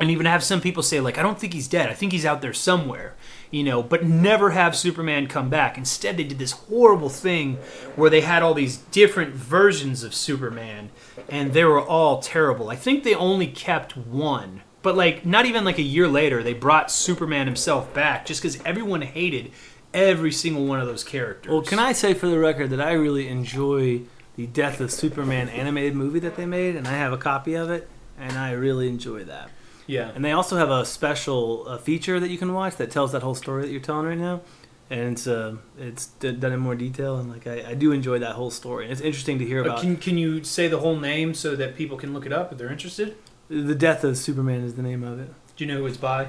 and 0.00 0.10
even 0.10 0.26
have 0.26 0.42
some 0.42 0.60
people 0.60 0.82
say 0.82 1.00
like 1.00 1.16
I 1.16 1.22
don't 1.22 1.38
think 1.38 1.54
he's 1.54 1.68
dead. 1.68 1.88
I 1.88 1.94
think 1.94 2.12
he's 2.12 2.26
out 2.26 2.42
there 2.42 2.52
somewhere, 2.52 3.14
you 3.50 3.62
know, 3.62 3.82
but 3.82 4.04
never 4.04 4.50
have 4.50 4.76
Superman 4.76 5.28
come 5.28 5.48
back. 5.48 5.78
Instead 5.78 6.16
they 6.16 6.24
did 6.24 6.38
this 6.38 6.52
horrible 6.52 7.08
thing 7.08 7.56
where 7.94 8.10
they 8.10 8.22
had 8.22 8.42
all 8.42 8.54
these 8.54 8.78
different 8.78 9.34
versions 9.34 10.02
of 10.02 10.14
Superman 10.14 10.90
and 11.28 11.52
they 11.52 11.64
were 11.64 11.80
all 11.80 12.20
terrible. 12.20 12.70
I 12.70 12.76
think 12.76 13.04
they 13.04 13.14
only 13.14 13.46
kept 13.46 13.96
one. 13.96 14.62
But 14.82 14.96
like 14.96 15.24
not 15.24 15.46
even 15.46 15.64
like 15.64 15.78
a 15.78 15.82
year 15.82 16.08
later 16.08 16.42
they 16.42 16.54
brought 16.54 16.90
Superman 16.90 17.46
himself 17.46 17.92
back 17.94 18.26
just 18.26 18.42
cuz 18.42 18.58
everyone 18.64 19.02
hated 19.02 19.52
every 19.94 20.32
single 20.32 20.64
one 20.66 20.80
of 20.80 20.86
those 20.86 21.04
characters. 21.04 21.52
Well, 21.52 21.62
can 21.62 21.78
I 21.78 21.92
say 21.92 22.14
for 22.14 22.26
the 22.26 22.38
record 22.38 22.70
that 22.70 22.80
I 22.80 22.92
really 22.92 23.28
enjoy 23.28 24.00
the 24.36 24.46
Death 24.46 24.80
of 24.80 24.90
Superman 24.90 25.48
animated 25.50 25.94
movie 25.94 26.18
that 26.20 26.36
they 26.36 26.46
made, 26.46 26.74
and 26.74 26.88
I 26.88 26.92
have 26.92 27.12
a 27.12 27.18
copy 27.18 27.54
of 27.54 27.68
it, 27.70 27.86
and 28.18 28.38
I 28.38 28.52
really 28.52 28.88
enjoy 28.88 29.24
that. 29.24 29.50
Yeah. 29.86 30.10
And 30.14 30.24
they 30.24 30.32
also 30.32 30.56
have 30.56 30.70
a 30.70 30.86
special 30.86 31.64
uh, 31.68 31.76
feature 31.76 32.18
that 32.18 32.30
you 32.30 32.38
can 32.38 32.54
watch 32.54 32.76
that 32.76 32.90
tells 32.90 33.12
that 33.12 33.22
whole 33.22 33.34
story 33.34 33.62
that 33.62 33.70
you're 33.70 33.80
telling 33.80 34.06
right 34.06 34.16
now, 34.16 34.40
and 34.88 35.12
it's 35.12 35.26
uh, 35.26 35.56
it's 35.78 36.06
d- 36.06 36.32
done 36.32 36.52
in 36.52 36.60
more 36.60 36.74
detail, 36.74 37.18
and 37.18 37.30
like 37.30 37.46
I, 37.46 37.70
I 37.70 37.74
do 37.74 37.92
enjoy 37.92 38.18
that 38.20 38.32
whole 38.36 38.50
story. 38.50 38.84
And 38.84 38.92
it's 38.92 39.02
interesting 39.02 39.38
to 39.40 39.44
hear 39.44 39.60
Uh, 39.60 39.66
about 39.66 39.80
can 39.82 39.96
can 39.98 40.16
you 40.16 40.42
say 40.44 40.66
the 40.68 40.78
whole 40.78 40.98
name 40.98 41.34
so 41.34 41.54
that 41.56 41.76
people 41.76 41.98
can 41.98 42.14
look 42.14 42.24
it 42.24 42.32
up 42.32 42.50
if 42.52 42.56
they're 42.58 42.72
interested? 42.72 43.16
The 43.52 43.74
Death 43.74 44.02
of 44.04 44.16
Superman 44.16 44.62
is 44.62 44.74
the 44.74 44.82
name 44.82 45.02
of 45.04 45.20
it. 45.20 45.28
Do 45.56 45.64
you 45.64 45.72
know 45.72 45.78
who 45.78 45.86
it's 45.86 45.96
by? 45.98 46.28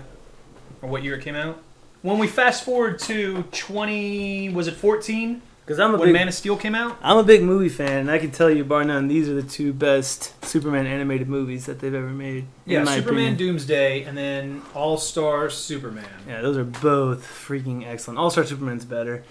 Or 0.81 0.89
what 0.89 1.03
year 1.03 1.15
it 1.15 1.23
came 1.23 1.35
out? 1.35 1.61
When 2.01 2.17
we 2.19 2.27
fast 2.27 2.65
forward 2.65 2.99
to 2.99 3.43
20, 3.43 4.49
was 4.49 4.67
it 4.67 4.75
14? 4.75 5.41
Because 5.65 5.79
I'm 5.79 5.93
a 5.95 5.97
When 5.97 6.09
big 6.09 6.13
Man 6.13 6.27
of 6.27 6.33
Steel 6.33 6.57
came 6.57 6.75
out? 6.75 6.97
I'm 7.01 7.15
a 7.15 7.23
big 7.23 7.41
movie 7.41 7.69
fan, 7.69 7.99
and 7.99 8.11
I 8.11 8.17
can 8.19 8.31
tell 8.31 8.49
you, 8.49 8.65
bar 8.65 8.83
none, 8.83 9.07
these 9.07 9.29
are 9.29 9.33
the 9.33 9.43
two 9.43 9.71
best 9.71 10.33
Superman 10.43 10.85
animated 10.85 11.29
movies 11.29 11.65
that 11.67 11.79
they've 11.79 11.93
ever 11.93 12.09
made. 12.09 12.45
in 12.65 12.73
Yeah, 12.73 12.83
my 12.83 12.95
Superman 12.95 13.19
opinion. 13.33 13.35
Doomsday, 13.37 14.03
and 14.03 14.17
then 14.17 14.61
All 14.75 14.97
Star 14.97 15.49
Superman. 15.49 16.03
Yeah, 16.27 16.41
those 16.41 16.57
are 16.57 16.65
both 16.65 17.25
freaking 17.25 17.87
excellent. 17.87 18.19
All 18.19 18.29
Star 18.29 18.43
Superman's 18.43 18.83
better, 18.83 19.23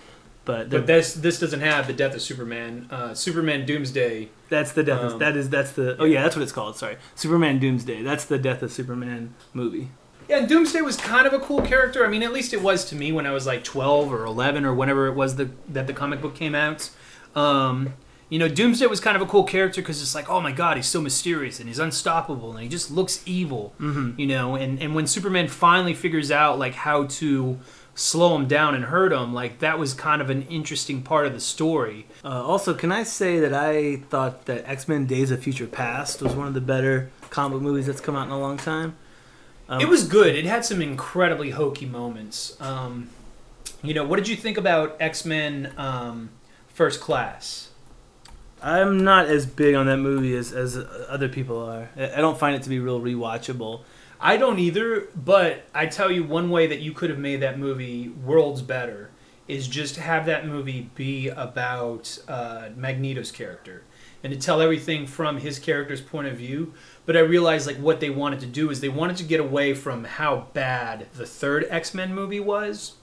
but, 0.44 0.70
they're 0.70 0.80
But 0.80 0.86
this 0.86 1.14
this 1.14 1.38
doesn't 1.38 1.60
have 1.60 1.86
the 1.86 1.92
death 1.92 2.14
of 2.14 2.22
Superman. 2.22 2.88
Uh, 2.90 3.14
Superman 3.14 3.64
Doomsday. 3.64 4.28
that's 4.48 4.72
the 4.72 4.82
death. 4.82 5.00
of, 5.00 5.12
um, 5.12 5.18
that 5.20 5.36
is 5.36 5.50
that's 5.50 5.72
the. 5.72 5.96
Oh 6.00 6.04
yeah, 6.04 6.22
that's 6.22 6.36
what 6.36 6.42
it's 6.42 6.52
called. 6.52 6.76
Sorry, 6.76 6.96
Superman 7.14 7.58
Doomsday. 7.58 8.02
That's 8.02 8.24
the 8.24 8.38
Death 8.38 8.62
of 8.62 8.72
Superman 8.72 9.34
movie. 9.54 9.90
Yeah, 10.28 10.38
and 10.38 10.48
Doomsday 10.48 10.80
was 10.80 10.96
kind 10.96 11.26
of 11.26 11.32
a 11.32 11.40
cool 11.40 11.62
character. 11.62 12.06
I 12.06 12.08
mean, 12.08 12.22
at 12.22 12.32
least 12.32 12.52
it 12.52 12.62
was 12.62 12.84
to 12.86 12.94
me 12.94 13.12
when 13.12 13.26
I 13.26 13.32
was 13.32 13.46
like 13.46 13.64
12 13.64 14.12
or 14.12 14.24
11 14.24 14.64
or 14.64 14.72
whenever 14.72 15.06
it 15.08 15.14
was 15.14 15.36
the, 15.36 15.50
that 15.68 15.86
the 15.86 15.92
comic 15.92 16.20
book 16.20 16.34
came 16.34 16.54
out. 16.54 16.90
Um, 17.34 17.94
you 18.28 18.38
know, 18.38 18.48
Doomsday 18.48 18.86
was 18.86 18.98
kind 18.98 19.14
of 19.14 19.22
a 19.22 19.26
cool 19.26 19.44
character 19.44 19.82
because 19.82 20.00
it's 20.00 20.14
like, 20.14 20.30
oh 20.30 20.40
my 20.40 20.52
god, 20.52 20.78
he's 20.78 20.86
so 20.86 21.02
mysterious 21.02 21.60
and 21.60 21.68
he's 21.68 21.78
unstoppable 21.78 22.52
and 22.52 22.60
he 22.62 22.68
just 22.68 22.90
looks 22.90 23.22
evil. 23.26 23.74
Mm-hmm. 23.78 24.18
You 24.18 24.26
know, 24.26 24.54
and, 24.54 24.80
and 24.80 24.94
when 24.94 25.06
Superman 25.06 25.48
finally 25.48 25.92
figures 25.92 26.30
out 26.30 26.58
like 26.58 26.72
how 26.72 27.04
to 27.04 27.58
slow 27.94 28.34
him 28.36 28.46
down 28.46 28.74
and 28.74 28.84
hurt 28.84 29.12
him. 29.12 29.34
Like 29.34 29.58
that 29.60 29.78
was 29.78 29.94
kind 29.94 30.22
of 30.22 30.30
an 30.30 30.42
interesting 30.42 31.02
part 31.02 31.26
of 31.26 31.32
the 31.32 31.40
story. 31.40 32.06
Uh, 32.24 32.42
also, 32.44 32.74
can 32.74 32.92
I 32.92 33.02
say 33.02 33.40
that 33.40 33.52
I 33.54 33.96
thought 33.96 34.46
that 34.46 34.68
X 34.68 34.88
Men: 34.88 35.06
Days 35.06 35.30
of 35.30 35.42
Future 35.42 35.66
Past 35.66 36.22
was 36.22 36.34
one 36.34 36.46
of 36.46 36.54
the 36.54 36.60
better 36.60 37.10
comic 37.30 37.60
movies 37.60 37.86
that's 37.86 38.00
come 38.00 38.16
out 38.16 38.26
in 38.26 38.32
a 38.32 38.38
long 38.38 38.56
time. 38.56 38.96
Um, 39.68 39.80
it 39.80 39.88
was 39.88 40.06
good. 40.06 40.34
It 40.34 40.44
had 40.44 40.64
some 40.64 40.82
incredibly 40.82 41.50
hokey 41.50 41.86
moments. 41.86 42.60
Um, 42.60 43.08
you 43.82 43.94
know, 43.94 44.04
what 44.04 44.16
did 44.16 44.28
you 44.28 44.36
think 44.36 44.58
about 44.58 44.96
X 45.00 45.24
Men 45.24 45.72
um, 45.76 46.30
First 46.68 47.00
Class? 47.00 47.70
I'm 48.62 49.02
not 49.02 49.26
as 49.26 49.44
big 49.44 49.74
on 49.74 49.86
that 49.86 49.96
movie 49.96 50.36
as, 50.36 50.52
as 50.52 50.76
other 51.08 51.28
people 51.28 51.58
are. 51.58 51.88
I 51.96 52.14
I 52.14 52.20
don't 52.20 52.38
find 52.38 52.54
it 52.54 52.62
to 52.62 52.68
be 52.68 52.78
real 52.78 53.00
rewatchable. 53.00 53.80
I 54.24 54.36
don't 54.36 54.60
either, 54.60 55.08
but 55.16 55.64
I 55.74 55.86
tell 55.86 56.10
you 56.10 56.22
one 56.22 56.48
way 56.48 56.68
that 56.68 56.78
you 56.78 56.92
could 56.92 57.10
have 57.10 57.18
made 57.18 57.40
that 57.40 57.58
movie 57.58 58.08
worlds 58.08 58.62
better 58.62 59.10
is 59.48 59.66
just 59.66 59.96
have 59.96 60.26
that 60.26 60.46
movie 60.46 60.88
be 60.94 61.28
about 61.28 62.18
uh, 62.28 62.68
Magneto's 62.76 63.32
character 63.32 63.82
and 64.22 64.32
to 64.32 64.38
tell 64.38 64.60
everything 64.62 65.08
from 65.08 65.38
his 65.38 65.58
character's 65.58 66.00
point 66.00 66.28
of 66.28 66.36
view. 66.36 66.72
But 67.04 67.16
I 67.16 67.20
realized 67.20 67.66
like 67.66 67.78
what 67.78 67.98
they 67.98 68.10
wanted 68.10 68.38
to 68.40 68.46
do 68.46 68.70
is 68.70 68.80
they 68.80 68.88
wanted 68.88 69.16
to 69.16 69.24
get 69.24 69.40
away 69.40 69.74
from 69.74 70.04
how 70.04 70.46
bad 70.52 71.08
the 71.14 71.26
third 71.26 71.66
X 71.68 71.92
Men 71.92 72.14
movie 72.14 72.38
was, 72.38 72.94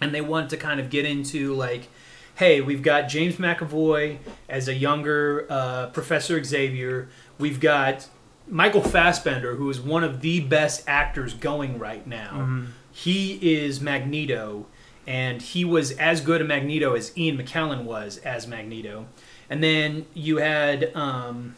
and 0.00 0.14
they 0.14 0.20
wanted 0.20 0.50
to 0.50 0.56
kind 0.56 0.78
of 0.78 0.90
get 0.90 1.04
into 1.04 1.54
like. 1.54 1.88
Hey, 2.34 2.62
we've 2.62 2.82
got 2.82 3.10
James 3.10 3.36
McAvoy 3.36 4.16
as 4.48 4.66
a 4.66 4.72
younger 4.72 5.46
uh, 5.50 5.88
Professor 5.88 6.42
Xavier. 6.42 7.10
We've 7.38 7.60
got 7.60 8.08
Michael 8.52 8.82
Fassbender, 8.82 9.54
who 9.56 9.70
is 9.70 9.80
one 9.80 10.04
of 10.04 10.20
the 10.20 10.40
best 10.40 10.84
actors 10.86 11.32
going 11.32 11.78
right 11.78 12.06
now, 12.06 12.64
he 12.92 13.38
is 13.40 13.80
Magneto, 13.80 14.66
and 15.06 15.40
he 15.40 15.64
was 15.64 15.92
as 15.92 16.20
good 16.20 16.42
a 16.42 16.44
Magneto 16.44 16.94
as 16.94 17.16
Ian 17.16 17.38
McKellen 17.38 17.84
was 17.84 18.18
as 18.18 18.46
Magneto. 18.46 19.06
And 19.48 19.64
then 19.64 20.04
you 20.14 20.36
had 20.36 20.94
um, 20.94 21.56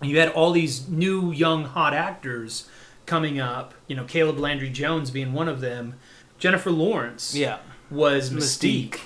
you 0.00 0.18
had 0.18 0.28
all 0.30 0.52
these 0.52 0.88
new 0.88 1.32
young 1.32 1.64
hot 1.64 1.92
actors 1.94 2.68
coming 3.06 3.40
up. 3.40 3.74
You 3.88 3.96
know, 3.96 4.04
Caleb 4.04 4.38
Landry 4.38 4.70
Jones 4.70 5.10
being 5.10 5.32
one 5.32 5.48
of 5.48 5.60
them. 5.60 5.94
Jennifer 6.38 6.70
Lawrence 6.70 7.34
Yeah. 7.34 7.58
was 7.90 8.30
Mystique. 8.30 8.90
Mystique. 8.90 9.00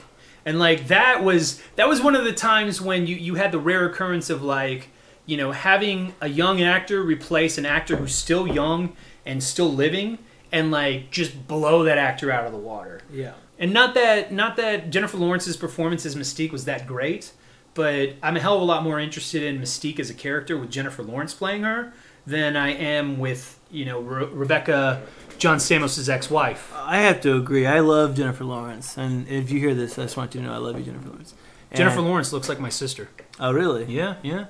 And 0.44 0.58
like 0.58 0.88
that 0.88 1.24
was 1.24 1.60
that 1.76 1.88
was 1.88 2.00
one 2.02 2.14
of 2.14 2.24
the 2.24 2.32
times 2.32 2.80
when 2.82 3.06
you 3.06 3.16
you 3.16 3.34
had 3.36 3.50
the 3.52 3.58
rare 3.58 3.86
occurrence 3.86 4.28
of 4.30 4.42
like, 4.42 4.88
you 5.28 5.36
know, 5.36 5.52
having 5.52 6.14
a 6.22 6.28
young 6.28 6.62
actor 6.62 7.02
replace 7.02 7.58
an 7.58 7.66
actor 7.66 7.96
who's 7.96 8.14
still 8.14 8.46
young 8.48 8.96
and 9.26 9.42
still 9.42 9.70
living 9.70 10.16
and 10.50 10.70
like 10.70 11.10
just 11.10 11.46
blow 11.46 11.84
that 11.84 11.98
actor 11.98 12.32
out 12.32 12.46
of 12.46 12.52
the 12.52 12.58
water. 12.58 13.02
Yeah. 13.12 13.34
And 13.58 13.74
not 13.74 13.92
that 13.92 14.32
not 14.32 14.56
that 14.56 14.88
Jennifer 14.88 15.18
Lawrence's 15.18 15.58
performance 15.58 16.06
as 16.06 16.16
Mystique 16.16 16.50
was 16.50 16.64
that 16.64 16.86
great, 16.86 17.32
but 17.74 18.14
I'm 18.22 18.38
a 18.38 18.40
hell 18.40 18.56
of 18.56 18.62
a 18.62 18.64
lot 18.64 18.82
more 18.82 18.98
interested 18.98 19.42
in 19.42 19.60
Mystique 19.60 20.00
as 20.00 20.08
a 20.08 20.14
character 20.14 20.56
with 20.56 20.70
Jennifer 20.70 21.02
Lawrence 21.02 21.34
playing 21.34 21.62
her 21.64 21.92
than 22.26 22.56
I 22.56 22.70
am 22.72 23.18
with, 23.18 23.60
you 23.70 23.84
know, 23.84 24.00
Re- 24.00 24.30
Rebecca 24.32 25.02
John 25.36 25.58
Stamos' 25.58 26.08
ex-wife. 26.08 26.72
I 26.74 26.98
have 27.00 27.20
to 27.20 27.36
agree. 27.36 27.66
I 27.66 27.80
love 27.80 28.14
Jennifer 28.14 28.44
Lawrence, 28.44 28.96
and 28.96 29.28
if 29.28 29.50
you 29.50 29.60
hear 29.60 29.74
this, 29.74 29.98
I 29.98 30.04
just 30.04 30.16
want 30.16 30.34
you 30.34 30.40
to 30.40 30.46
know 30.46 30.54
I 30.54 30.56
love 30.56 30.78
you, 30.78 30.84
Jennifer 30.84 31.08
Lawrence. 31.10 31.34
And- 31.70 31.78
Jennifer 31.78 32.00
Lawrence 32.00 32.32
looks 32.32 32.48
like 32.48 32.58
my 32.58 32.70
sister. 32.70 33.08
Oh, 33.38 33.52
really? 33.52 33.84
Yeah, 33.84 34.16
yeah. 34.22 34.46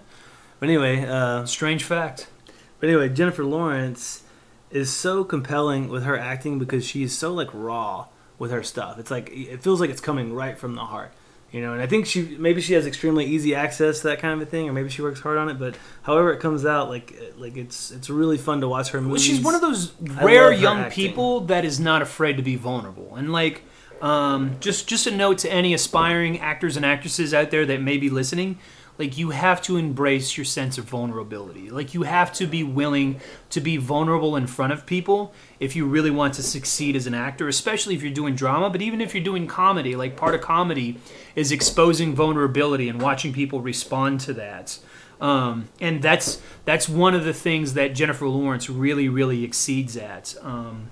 But 0.61 0.69
anyway, 0.69 1.05
uh, 1.07 1.45
Strange 1.47 1.85
fact. 1.85 2.29
but 2.81 2.89
anyway, 2.89 3.09
Jennifer 3.09 3.45
Lawrence 3.45 4.23
is 4.71 4.93
so 4.93 5.25
compelling 5.25 5.89
with 5.89 6.05
her 6.05 6.19
acting 6.19 6.59
because 6.59 6.85
she's 6.87 7.17
so 7.17 7.33
like 7.33 7.49
raw 7.53 8.07
with 8.39 8.51
her 8.51 8.63
stuff. 8.63 8.99
It's 8.99 9.11
like 9.11 9.31
it 9.33 9.63
feels 9.63 9.81
like 9.81 9.91
it's 9.91 10.01
coming 10.01 10.35
right 10.35 10.59
from 10.59 10.75
the 10.75 10.83
heart, 10.85 11.13
you 11.53 11.61
know. 11.61 11.73
And 11.73 11.81
I 11.83 11.87
think 11.87 12.07
she 12.07 12.37
maybe 12.39 12.61
she 12.61 12.75
has 12.75 12.87
extremely 12.87 13.25
easy 13.25 13.55
access 13.55 14.01
to 14.01 14.09
that 14.09 14.19
kind 14.21 14.35
of 14.41 14.47
a 14.47 14.51
thing, 14.51 14.69
or 14.69 14.73
maybe 14.73 14.89
she 14.91 15.01
works 15.03 15.21
hard 15.21 15.39
on 15.39 15.49
it. 15.49 15.59
But 15.59 15.77
however 16.03 16.33
it 16.33 16.41
comes 16.41 16.67
out, 16.67 16.89
like 16.89 17.15
like 17.37 17.57
it's 17.57 17.91
it's 17.91 18.11
really 18.11 18.37
fun 18.39 18.61
to 18.61 18.69
watch 18.69 18.91
her 18.91 18.99
Well, 18.99 19.09
movies. 19.09 19.25
she's 19.25 19.41
one 19.41 19.55
of 19.55 19.61
those 19.61 19.93
rare 20.01 20.53
young 20.53 20.79
acting. 20.81 20.95
people 21.09 21.41
that 21.43 21.65
is 21.65 21.79
not 21.81 22.03
afraid 22.03 22.37
to 22.37 22.43
be 22.43 22.57
vulnerable. 22.57 23.15
And 23.17 23.33
like, 23.33 23.63
um, 24.03 24.57
just 24.61 24.87
just 24.89 25.07
a 25.07 25.11
note 25.11 25.39
to 25.39 25.53
any 25.53 25.73
aspiring 25.73 26.41
actors 26.41 26.77
and 26.77 26.85
actresses 26.85 27.33
out 27.33 27.51
there 27.51 27.65
that 27.67 27.81
may 27.81 27.97
be 27.97 28.11
listening. 28.11 28.59
Like 28.99 29.17
you 29.17 29.31
have 29.31 29.63
to 29.63 29.77
embrace 29.77 30.37
your 30.37 30.45
sense 30.45 30.77
of 30.77 30.85
vulnerability. 30.85 31.71
Like 31.71 31.95
you 31.95 32.03
have 32.03 32.33
to 32.35 32.47
be 32.47 32.65
willing 32.65 33.21
to 33.51 33.61
be 33.61 33.77
vulnerable 33.77 34.35
in 34.35 34.49
front 34.49 34.73
of 34.73 34.87
people 34.87 35.33
if 35.61 35.77
you 35.77 35.87
really 35.87 36.11
want 36.11 36.35
to 36.35 36.43
succeed 36.43 36.97
as 36.97 37.07
an 37.07 37.15
actor, 37.15 37.47
especially 37.47 37.95
if 37.95 38.03
you're 38.03 38.13
doing 38.13 38.35
drama, 38.35 38.71
but 38.71 38.83
even 38.83 39.01
if 39.01 39.15
you're 39.15 39.23
doing 39.23 39.47
comedy. 39.47 39.95
Like 39.95 40.17
part 40.17 40.35
of 40.35 40.41
comedy 40.41 40.99
is 41.37 41.53
exposing 41.53 42.15
vulnerability 42.15 42.89
and 42.89 43.01
watching 43.01 43.33
people 43.33 43.61
respond 43.61 44.21
to 44.21 44.33
that. 44.35 44.79
Um, 45.21 45.69
and 45.81 46.03
that's 46.03 46.41
that's 46.65 46.89
one 46.89 47.15
of 47.15 47.25
the 47.25 47.33
things 47.33 47.75
that 47.75 47.95
Jennifer 47.95 48.29
Lawrence 48.29 48.69
really 48.69 49.09
really 49.09 49.45
exceeds 49.45 49.97
at. 49.97 50.35
Um, 50.43 50.91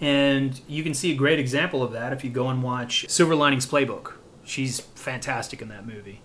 and 0.00 0.60
you 0.66 0.82
can 0.82 0.94
see 0.94 1.12
a 1.12 1.16
great 1.16 1.38
example 1.38 1.82
of 1.82 1.92
that 1.92 2.12
if 2.12 2.24
you 2.24 2.30
go 2.30 2.48
and 2.48 2.62
watch 2.62 3.06
Silver 3.08 3.34
Linings 3.34 3.66
Playbook. 3.66 4.14
She's 4.44 4.80
fantastic 4.80 5.62
in 5.62 5.68
that 5.68 5.86
movie. 5.86 6.20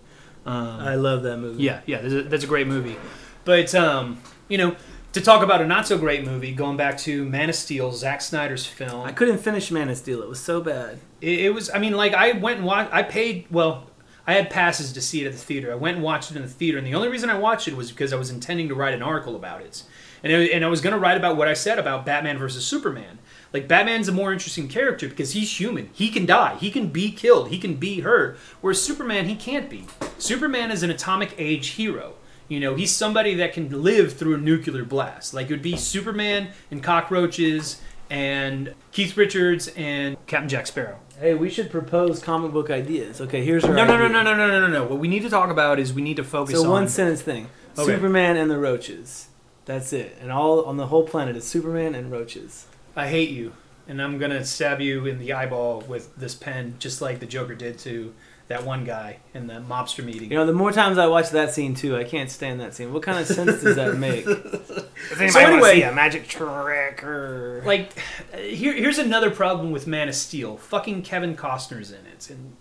Um, 0.45 0.79
I 0.79 0.95
love 0.95 1.23
that 1.23 1.37
movie. 1.37 1.63
yeah, 1.63 1.81
yeah, 1.85 2.01
that's 2.01 2.13
a, 2.13 2.23
that's 2.23 2.43
a 2.43 2.47
great 2.47 2.67
movie. 2.67 2.97
But 3.45 3.73
um, 3.75 4.19
you 4.47 4.57
know, 4.57 4.75
to 5.13 5.21
talk 5.21 5.43
about 5.43 5.61
a 5.61 5.67
not 5.67 5.87
so 5.87 5.97
great 5.97 6.23
movie, 6.23 6.53
going 6.53 6.77
back 6.77 6.97
to 6.99 7.25
Man 7.25 7.49
of 7.49 7.55
Steel, 7.55 7.91
Zack 7.91 8.21
Snyder's 8.21 8.65
film. 8.65 9.05
I 9.05 9.11
couldn't 9.11 9.39
finish 9.39 9.71
Man 9.71 9.89
of 9.89 9.97
Steel. 9.97 10.21
It 10.21 10.29
was 10.29 10.39
so 10.39 10.61
bad. 10.61 10.99
It, 11.21 11.39
it 11.39 11.49
was. 11.53 11.69
I 11.69 11.79
mean, 11.79 11.93
like 11.93 12.13
I 12.13 12.33
went 12.33 12.57
and 12.57 12.65
watched. 12.65 12.93
I 12.93 13.03
paid. 13.03 13.47
Well, 13.51 13.87
I 14.27 14.33
had 14.33 14.49
passes 14.49 14.93
to 14.93 15.01
see 15.01 15.23
it 15.23 15.27
at 15.27 15.33
the 15.33 15.39
theater. 15.39 15.71
I 15.71 15.75
went 15.75 15.95
and 15.97 16.03
watched 16.03 16.31
it 16.31 16.37
in 16.37 16.43
the 16.43 16.49
theater, 16.49 16.77
and 16.77 16.85
the 16.85 16.95
only 16.95 17.09
reason 17.09 17.29
I 17.29 17.37
watched 17.37 17.67
it 17.67 17.75
was 17.75 17.91
because 17.91 18.13
I 18.13 18.15
was 18.15 18.29
intending 18.29 18.69
to 18.69 18.75
write 18.75 18.93
an 18.93 19.01
article 19.01 19.35
about 19.35 19.61
it, 19.61 19.83
and 20.23 20.31
it, 20.31 20.51
and 20.51 20.63
I 20.63 20.67
was 20.67 20.81
going 20.81 20.93
to 20.93 20.99
write 20.99 21.17
about 21.17 21.37
what 21.37 21.47
I 21.47 21.53
said 21.53 21.79
about 21.79 22.05
Batman 22.05 22.37
versus 22.37 22.65
Superman. 22.65 23.18
Like 23.53 23.67
Batman's 23.67 24.07
a 24.07 24.11
more 24.11 24.31
interesting 24.31 24.67
character 24.67 25.07
because 25.07 25.33
he's 25.33 25.59
human. 25.59 25.89
He 25.93 26.09
can 26.09 26.25
die. 26.25 26.55
He 26.59 26.69
can 26.69 26.89
be 26.89 27.11
killed. 27.11 27.49
He 27.49 27.57
can 27.57 27.75
be 27.75 28.01
hurt. 28.01 28.37
Whereas 28.61 28.81
Superman, 28.81 29.27
he 29.27 29.35
can't 29.35 29.69
be. 29.69 29.85
Superman 30.17 30.69
is 30.71 30.83
an 30.83 30.89
atomic 30.91 31.33
age 31.37 31.69
hero. 31.69 32.13
You 32.47 32.59
know, 32.59 32.75
he's 32.75 32.91
somebody 32.91 33.35
that 33.35 33.53
can 33.53 33.83
live 33.83 34.13
through 34.13 34.35
a 34.35 34.37
nuclear 34.37 34.83
blast. 34.83 35.33
Like 35.33 35.47
it 35.47 35.53
would 35.53 35.61
be 35.61 35.77
Superman 35.77 36.49
and 36.71 36.83
cockroaches 36.83 37.81
and 38.09 38.73
Keith 38.91 39.15
Richards 39.17 39.67
and 39.75 40.17
Captain 40.27 40.49
Jack 40.49 40.67
Sparrow. 40.67 40.99
Hey, 41.19 41.33
we 41.35 41.49
should 41.49 41.69
propose 41.69 42.21
comic 42.21 42.51
book 42.51 42.69
ideas. 42.69 43.19
Okay, 43.21 43.43
here's 43.43 43.63
our 43.65 43.73
No, 43.73 43.85
no, 43.85 43.97
no, 43.97 44.07
no, 44.07 44.23
no, 44.23 44.35
no, 44.35 44.47
no, 44.47 44.59
no, 44.61 44.67
no. 44.67 44.83
What 44.85 44.99
we 44.99 45.07
need 45.07 45.21
to 45.23 45.29
talk 45.29 45.49
about 45.49 45.79
is 45.79 45.93
we 45.93 46.01
need 46.01 46.15
to 46.17 46.23
focus 46.23 46.55
on 46.55 46.61
So 46.61 46.67
on. 46.67 46.71
one 46.71 46.87
sentence 46.87 47.21
thing: 47.21 47.49
Okay. 47.77 47.93
Superman 47.95 48.37
and 48.37 48.49
the 48.49 48.57
roaches. 48.57 49.27
That's 49.65 49.93
it. 49.93 50.17
And 50.21 50.31
all 50.31 50.63
on 50.63 50.77
the 50.77 50.87
whole 50.87 51.03
planet 51.03 51.35
is 51.35 51.45
Superman 51.45 51.93
and 51.93 52.11
roaches. 52.11 52.65
I 52.95 53.07
hate 53.07 53.29
you, 53.29 53.53
and 53.87 54.01
I'm 54.01 54.17
gonna 54.17 54.43
stab 54.45 54.81
you 54.81 55.05
in 55.05 55.19
the 55.19 55.33
eyeball 55.33 55.81
with 55.81 56.15
this 56.15 56.35
pen, 56.35 56.75
just 56.79 57.01
like 57.01 57.19
the 57.19 57.25
Joker 57.25 57.55
did 57.55 57.79
to 57.79 58.13
that 58.47 58.65
one 58.65 58.83
guy 58.83 59.17
in 59.35 59.45
the 59.45 59.53
mobster 59.55 60.03
meeting. 60.03 60.31
You 60.31 60.37
know, 60.37 60.45
the 60.45 60.53
more 60.53 60.71
times 60.71 60.97
I 60.97 61.05
watch 61.05 61.29
that 61.29 61.53
scene 61.53 61.75
too, 61.75 61.95
I 61.95 62.03
can't 62.03 62.31
stand 62.31 62.59
that 62.61 62.73
scene. 62.73 62.91
What 62.91 63.03
kind 63.03 63.19
of 63.19 63.27
sense 63.27 63.61
does 63.61 63.75
that 63.75 63.95
make? 63.97 64.25
Does 65.17 65.33
So 65.33 65.39
anyway- 65.39 65.81
a 65.81 65.91
magic 65.93 66.27
trick 66.27 67.03
or 67.03 67.61
like, 67.63 67.91
here, 68.35 68.73
here's 68.73 68.97
another 68.97 69.29
problem 69.29 69.71
with 69.71 69.85
Man 69.87 70.09
of 70.09 70.15
Steel. 70.15 70.57
Fucking 70.57 71.03
Kevin 71.03 71.35
Costner's 71.35 71.91
in 71.91 72.05
it, 72.07 72.29
and 72.31 72.55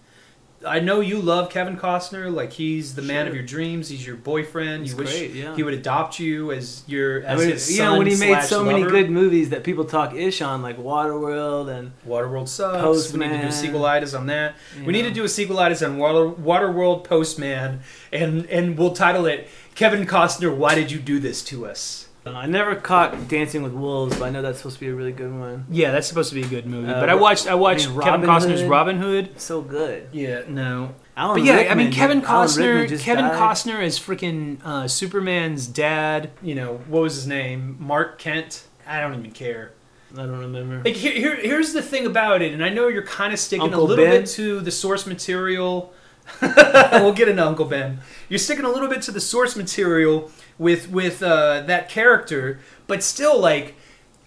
I 0.66 0.80
know 0.80 1.00
you 1.00 1.20
love 1.20 1.50
Kevin 1.50 1.76
Costner. 1.76 2.32
Like 2.32 2.52
he's 2.52 2.94
the 2.94 3.02
man 3.02 3.24
Sure. 3.24 3.28
of 3.28 3.34
your 3.34 3.44
dreams. 3.44 3.88
He's 3.88 4.04
your 4.06 4.16
boyfriend. 4.16 4.82
He's 4.82 4.92
you 4.92 4.98
wish 4.98 5.16
great, 5.16 5.30
yeah. 5.32 5.54
he 5.54 5.62
would 5.62 5.74
adopt 5.74 6.18
you 6.18 6.50
as 6.50 6.82
your 6.86 7.22
I 7.22 7.32
as 7.32 7.40
mean, 7.40 7.50
his 7.50 7.76
you 7.76 7.82
know, 7.84 7.96
when 7.98 8.06
he 8.06 8.16
made 8.16 8.42
so 8.42 8.64
many 8.64 8.82
good 8.82 9.11
movies 9.11 9.50
that 9.50 9.62
people 9.62 9.84
talk 9.84 10.14
ish 10.14 10.42
on, 10.42 10.62
like 10.62 10.78
Waterworld 10.78 11.68
and 11.68 11.92
Waterworld 12.06 12.48
sucks. 12.48 13.12
We 13.12 13.20
need 13.20 13.28
to 13.28 13.42
do 13.42 13.46
a 13.46 13.50
sequelitis 13.50 14.18
on 14.18 14.26
that. 14.26 14.56
you 14.76 14.84
We 14.84 14.92
need 14.92 15.02
to 15.02 15.12
do 15.12 15.22
a 15.22 15.28
sequelitis 15.28 15.86
on 15.86 15.96
Water, 15.98 16.28
Waterworld 16.30 17.04
Postman, 17.04 17.80
and 18.12 18.46
and 18.46 18.76
we'll 18.76 18.94
title 18.94 19.26
it 19.26 19.48
Kevin 19.76 20.06
Costner. 20.06 20.54
Why 20.54 20.74
did 20.74 20.90
you 20.90 20.98
do 20.98 21.20
this 21.20 21.44
to 21.44 21.66
us? 21.66 22.07
Uh, 22.29 22.39
I 22.39 22.47
never 22.47 22.74
caught 22.74 23.29
Dancing 23.29 23.62
with 23.62 23.72
Wolves, 23.72 24.18
but 24.18 24.26
I 24.26 24.31
know 24.31 24.43
that's 24.43 24.59
supposed 24.59 24.76
to 24.76 24.81
be 24.81 24.91
a 24.91 24.95
really 24.95 25.12
good 25.12 25.33
one. 25.33 25.66
Yeah, 25.70 25.91
that's 25.91 26.07
supposed 26.07 26.29
to 26.31 26.35
be 26.35 26.43
a 26.43 26.49
good 26.49 26.66
movie. 26.66 26.91
Uh, 26.91 27.01
but 27.01 27.09
I 27.09 27.14
watched 27.14 27.47
I 27.47 27.55
watched 27.55 27.89
I 27.89 27.91
mean, 27.91 28.01
Kevin 28.01 28.29
Costner's 28.29 28.61
Hood. 28.61 28.70
Robin 28.70 28.99
Hood. 28.99 29.41
So 29.41 29.61
good. 29.61 30.09
Yeah, 30.12 30.43
no. 30.49 30.95
Alan 31.16 31.41
But 31.41 31.47
yeah, 31.47 31.68
I 31.70 31.74
mean 31.74 31.91
Kevin 31.91 32.22
Costner. 32.22 32.87
Kevin 33.01 33.24
died. 33.24 33.39
Costner 33.39 33.83
is 33.83 33.99
freaking 33.99 34.64
uh, 34.64 34.87
Superman's 34.87 35.66
dad. 35.66 36.31
You 36.43 36.55
know 36.55 36.81
what 36.87 37.03
was 37.03 37.14
his 37.14 37.26
name? 37.26 37.76
Mark 37.81 38.18
Kent. 38.18 38.66
I 38.87 39.01
don't 39.01 39.18
even 39.18 39.33
care. 39.33 39.72
I 40.14 40.22
don't 40.22 40.39
remember. 40.39 40.83
Like 40.85 40.95
here, 40.95 41.12
here, 41.12 41.37
here's 41.37 41.74
the 41.74 41.83
thing 41.83 42.07
about 42.07 42.41
it, 42.41 42.55
and 42.55 42.64
I 42.64 42.70
know 42.70 42.89
you're 42.89 43.03
kind 43.03 43.33
of 43.33 43.39
sticking 43.39 43.64
Uncle 43.64 43.83
a 43.83 43.85
little 43.85 44.05
Ben? 44.05 44.22
bit 44.22 44.31
to 44.31 44.61
the 44.61 44.70
source 44.70 45.07
material. 45.07 45.93
we'll 46.43 47.12
get 47.12 47.29
into 47.29 47.47
Uncle 47.47 47.64
Ben. 47.64 48.01
You're 48.29 48.39
sticking 48.39 48.64
a 48.64 48.70
little 48.70 48.89
bit 48.89 49.03
to 49.03 49.12
the 49.12 49.20
source 49.20 49.57
material 49.57 50.31
with 50.59 50.90
with 50.90 51.22
uh, 51.22 51.62
that 51.62 51.88
character, 51.88 52.61
but 52.86 53.02
still, 53.02 53.38
like, 53.38 53.74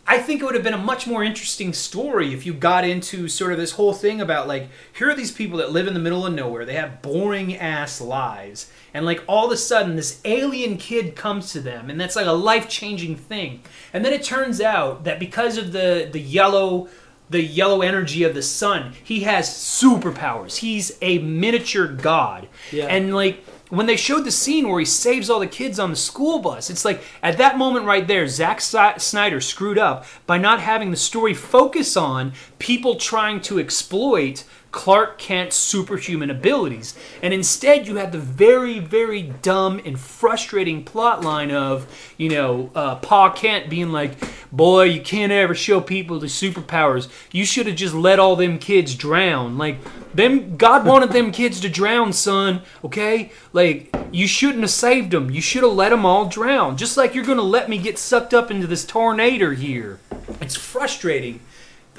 I 0.07 0.17
think 0.17 0.41
it 0.41 0.45
would 0.45 0.55
have 0.55 0.63
been 0.63 0.73
a 0.73 0.77
much 0.77 1.07
more 1.07 1.23
interesting 1.23 1.73
story 1.73 2.33
if 2.33 2.45
you 2.45 2.53
got 2.53 2.83
into 2.83 3.27
sort 3.27 3.53
of 3.53 3.57
this 3.57 3.71
whole 3.73 3.93
thing 3.93 4.19
about 4.19 4.47
like 4.47 4.67
here 4.93 5.09
are 5.09 5.15
these 5.15 5.31
people 5.31 5.59
that 5.59 5.71
live 5.71 5.87
in 5.87 5.93
the 5.93 5.99
middle 5.99 6.25
of 6.25 6.33
nowhere. 6.33 6.65
They 6.65 6.73
have 6.73 7.01
boring 7.01 7.55
ass 7.55 8.01
lives. 8.01 8.69
And 8.93 9.05
like 9.05 9.23
all 9.27 9.45
of 9.45 9.51
a 9.51 9.57
sudden 9.57 9.95
this 9.95 10.19
alien 10.25 10.77
kid 10.77 11.15
comes 11.15 11.53
to 11.53 11.61
them 11.61 11.89
and 11.89 12.01
that's 12.01 12.17
like 12.17 12.25
a 12.25 12.33
life-changing 12.33 13.15
thing. 13.15 13.61
And 13.93 14.03
then 14.03 14.11
it 14.11 14.23
turns 14.23 14.59
out 14.59 15.05
that 15.05 15.19
because 15.19 15.57
of 15.57 15.71
the 15.71 16.09
the 16.11 16.19
yellow 16.19 16.89
the 17.29 17.41
yellow 17.41 17.81
energy 17.81 18.23
of 18.23 18.33
the 18.33 18.41
sun, 18.41 18.93
he 19.01 19.21
has 19.21 19.47
superpowers. 19.47 20.57
He's 20.57 20.97
a 21.01 21.19
miniature 21.19 21.87
god. 21.87 22.49
Yeah. 22.73 22.87
And 22.87 23.15
like 23.15 23.45
when 23.71 23.85
they 23.85 23.95
showed 23.95 24.25
the 24.25 24.31
scene 24.31 24.67
where 24.67 24.79
he 24.79 24.85
saves 24.85 25.29
all 25.29 25.39
the 25.39 25.47
kids 25.47 25.79
on 25.79 25.89
the 25.89 25.95
school 25.95 26.39
bus, 26.39 26.69
it's 26.69 26.83
like 26.83 27.01
at 27.23 27.37
that 27.37 27.57
moment 27.57 27.85
right 27.85 28.05
there, 28.05 28.27
Zack 28.27 28.59
Snyder 28.61 29.39
screwed 29.39 29.77
up 29.77 30.05
by 30.27 30.37
not 30.37 30.59
having 30.59 30.91
the 30.91 30.97
story 30.97 31.33
focus 31.33 31.95
on 31.95 32.33
people 32.59 32.95
trying 32.95 33.39
to 33.41 33.59
exploit 33.59 34.43
Clark 34.71 35.17
Kent's 35.17 35.55
superhuman 35.55 36.29
abilities. 36.29 36.95
And 37.21 37.33
instead, 37.33 37.87
you 37.87 37.97
had 37.97 38.11
the 38.11 38.17
very, 38.17 38.79
very 38.79 39.21
dumb 39.21 39.81
and 39.85 39.99
frustrating 39.99 40.83
plot 40.83 41.23
line 41.23 41.51
of, 41.51 41.87
you 42.17 42.29
know, 42.29 42.71
uh, 42.73 42.95
Pa 42.95 43.31
Kent 43.31 43.69
being 43.69 43.91
like, 43.91 44.13
boy, 44.51 44.83
you 44.83 45.01
can't 45.01 45.31
ever 45.31 45.53
show 45.53 45.81
people 45.81 46.19
the 46.19 46.27
superpowers. 46.27 47.09
You 47.31 47.45
should 47.45 47.67
have 47.67 47.75
just 47.75 47.93
let 47.93 48.19
all 48.19 48.35
them 48.35 48.59
kids 48.59 48.95
drown. 48.95 49.57
Like, 49.57 49.77
them, 50.13 50.55
God 50.55 50.85
wanted 50.85 51.11
them 51.11 51.31
kids 51.33 51.59
to 51.61 51.69
drown, 51.69 52.13
son, 52.13 52.61
okay? 52.83 53.31
Like, 53.51 53.93
you 54.11 54.27
shouldn't 54.27 54.61
have 54.61 54.71
saved 54.71 55.11
them. 55.11 55.31
You 55.31 55.41
should 55.41 55.63
have 55.63 55.73
let 55.73 55.89
them 55.89 56.05
all 56.05 56.27
drown. 56.27 56.77
Just 56.77 56.97
like 56.97 57.13
you're 57.13 57.25
going 57.25 57.37
to 57.37 57.43
let 57.43 57.69
me 57.69 57.77
get 57.77 57.97
sucked 57.97 58.33
up 58.33 58.49
into 58.49 58.67
this 58.67 58.85
tornado 58.85 59.51
here. 59.51 59.99
It's 60.39 60.55
frustrating 60.55 61.41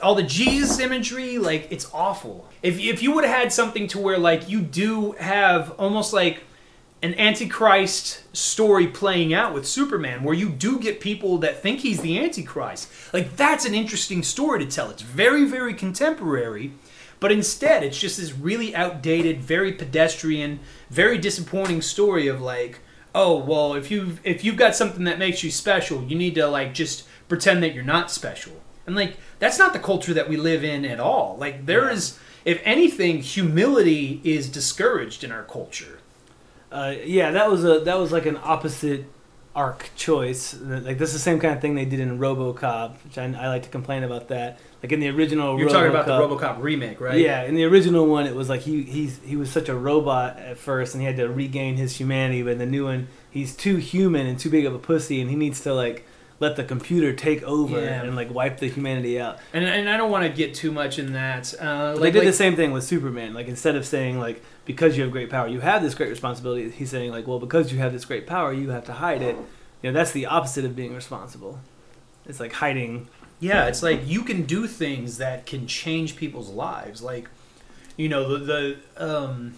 all 0.02 0.14
the 0.14 0.22
Jesus 0.22 0.78
imagery, 0.78 1.38
like 1.38 1.68
it's 1.70 1.88
awful. 1.92 2.48
If 2.62 2.78
if 2.78 3.02
you 3.02 3.12
would 3.12 3.24
have 3.24 3.36
had 3.36 3.52
something 3.52 3.86
to 3.88 3.98
where 3.98 4.18
like 4.18 4.48
you 4.48 4.60
do 4.60 5.12
have 5.12 5.72
almost 5.72 6.12
like 6.12 6.42
an 7.02 7.18
antichrist 7.18 8.22
story 8.36 8.86
playing 8.86 9.34
out 9.34 9.52
with 9.52 9.66
Superman 9.66 10.22
where 10.22 10.34
you 10.34 10.48
do 10.48 10.78
get 10.78 11.00
people 11.00 11.38
that 11.38 11.60
think 11.60 11.80
he's 11.80 12.00
the 12.00 12.18
antichrist. 12.18 12.88
Like 13.12 13.36
that's 13.36 13.64
an 13.64 13.74
interesting 13.74 14.22
story 14.22 14.64
to 14.64 14.70
tell. 14.70 14.90
It's 14.90 15.02
very 15.02 15.44
very 15.44 15.74
contemporary, 15.74 16.72
but 17.18 17.32
instead 17.32 17.82
it's 17.82 17.98
just 17.98 18.18
this 18.18 18.32
really 18.32 18.74
outdated, 18.74 19.40
very 19.40 19.72
pedestrian, 19.72 20.60
very 20.90 21.18
disappointing 21.18 21.82
story 21.82 22.28
of 22.28 22.40
like, 22.40 22.80
oh, 23.14 23.36
well, 23.36 23.74
if 23.74 23.90
you 23.90 24.18
if 24.24 24.44
you've 24.44 24.56
got 24.56 24.76
something 24.76 25.04
that 25.04 25.18
makes 25.18 25.42
you 25.42 25.50
special, 25.50 26.04
you 26.04 26.16
need 26.16 26.34
to 26.36 26.46
like 26.46 26.72
just 26.72 27.04
pretend 27.28 27.62
that 27.62 27.74
you're 27.74 27.84
not 27.84 28.10
special. 28.10 28.61
And 28.86 28.96
like 28.96 29.16
that's 29.38 29.58
not 29.58 29.72
the 29.72 29.78
culture 29.78 30.14
that 30.14 30.28
we 30.28 30.36
live 30.36 30.64
in 30.64 30.84
at 30.84 31.00
all. 31.00 31.36
Like 31.38 31.66
there 31.66 31.88
is, 31.90 32.18
if 32.44 32.60
anything, 32.64 33.22
humility 33.22 34.20
is 34.24 34.48
discouraged 34.48 35.22
in 35.24 35.30
our 35.32 35.44
culture. 35.44 35.98
Uh, 36.70 36.94
yeah, 37.04 37.30
that 37.30 37.50
was 37.50 37.64
a 37.64 37.80
that 37.80 37.98
was 37.98 38.12
like 38.12 38.26
an 38.26 38.38
opposite 38.42 39.04
arc 39.54 39.90
choice. 39.96 40.54
Like 40.58 40.98
this 40.98 41.10
is 41.10 41.14
the 41.14 41.18
same 41.18 41.38
kind 41.38 41.54
of 41.54 41.60
thing 41.60 41.74
they 41.74 41.84
did 41.84 42.00
in 42.00 42.18
RoboCop, 42.18 42.94
which 43.04 43.18
I, 43.18 43.24
I 43.24 43.48
like 43.48 43.64
to 43.64 43.68
complain 43.68 44.02
about 44.02 44.28
that. 44.28 44.58
Like 44.82 44.90
in 44.92 44.98
the 45.00 45.10
original, 45.10 45.58
You're 45.58 45.68
talking 45.68 45.90
about 45.90 46.06
the 46.06 46.12
RoboCop- 46.18 46.56
RoboCop 46.56 46.62
remake, 46.62 47.00
right? 47.00 47.20
Yeah, 47.20 47.42
in 47.42 47.54
the 47.54 47.64
original 47.64 48.06
one, 48.06 48.26
it 48.26 48.34
was 48.34 48.48
like 48.48 48.62
he 48.62 48.82
he's 48.82 49.20
he 49.24 49.36
was 49.36 49.50
such 49.50 49.68
a 49.68 49.74
robot 49.76 50.38
at 50.38 50.58
first, 50.58 50.94
and 50.94 51.02
he 51.02 51.06
had 51.06 51.16
to 51.18 51.28
regain 51.28 51.76
his 51.76 51.96
humanity. 51.96 52.42
But 52.42 52.52
in 52.52 52.58
the 52.58 52.66
new 52.66 52.86
one, 52.86 53.08
he's 53.30 53.54
too 53.54 53.76
human 53.76 54.26
and 54.26 54.38
too 54.38 54.50
big 54.50 54.64
of 54.64 54.74
a 54.74 54.78
pussy, 54.78 55.20
and 55.20 55.28
he 55.30 55.36
needs 55.36 55.60
to 55.60 55.74
like 55.74 56.06
let 56.42 56.56
the 56.56 56.64
computer 56.64 57.12
take 57.14 57.42
over 57.44 57.80
Yeah. 57.80 58.02
and 58.02 58.14
like 58.16 58.34
wipe 58.34 58.58
the 58.58 58.68
humanity 58.68 59.18
out. 59.18 59.38
And, 59.54 59.64
and 59.64 59.88
I 59.88 59.96
don't 59.96 60.10
want 60.10 60.24
to 60.24 60.28
get 60.30 60.54
too 60.54 60.72
much 60.72 60.98
in 60.98 61.12
that. 61.14 61.54
Uh, 61.58 61.92
like, 61.92 62.00
they 62.02 62.10
did 62.10 62.18
like- 62.18 62.26
the 62.26 62.32
same 62.34 62.56
thing 62.56 62.72
with 62.72 62.84
Superman. 62.84 63.32
Like 63.32 63.46
instead 63.46 63.76
of 63.76 63.86
saying 63.86 64.18
like 64.18 64.42
because 64.64 64.96
you 64.96 65.02
have 65.04 65.12
great 65.12 65.30
power, 65.30 65.48
you 65.48 65.60
have 65.60 65.82
this 65.82 65.94
great 65.94 66.10
responsibility. 66.10 66.68
He's 66.70 66.90
saying 66.90 67.10
like, 67.12 67.26
well, 67.26 67.38
because 67.38 67.72
you 67.72 67.78
have 67.78 67.92
this 67.92 68.04
great 68.04 68.26
power, 68.26 68.52
you 68.52 68.70
have 68.70 68.84
to 68.86 68.92
hide 68.92 69.22
it. 69.22 69.36
You 69.82 69.90
know, 69.90 69.92
that's 69.92 70.12
the 70.12 70.26
opposite 70.26 70.64
of 70.64 70.76
being 70.76 70.94
responsible. 70.94 71.58
It's 72.26 72.38
like 72.40 72.52
hiding. 72.52 73.08
Yeah, 73.40 73.66
it's 73.66 73.82
like 73.82 74.00
you 74.06 74.22
can 74.22 74.42
do 74.42 74.66
things 74.66 75.18
that 75.18 75.46
can 75.46 75.66
change 75.66 76.14
people's 76.16 76.50
lives. 76.50 77.02
Like, 77.02 77.28
you 77.96 78.08
know, 78.08 78.36
the 78.38 78.38
the 78.96 79.04
um, 79.08 79.54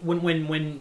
when 0.00 0.22
when 0.22 0.48
when 0.48 0.80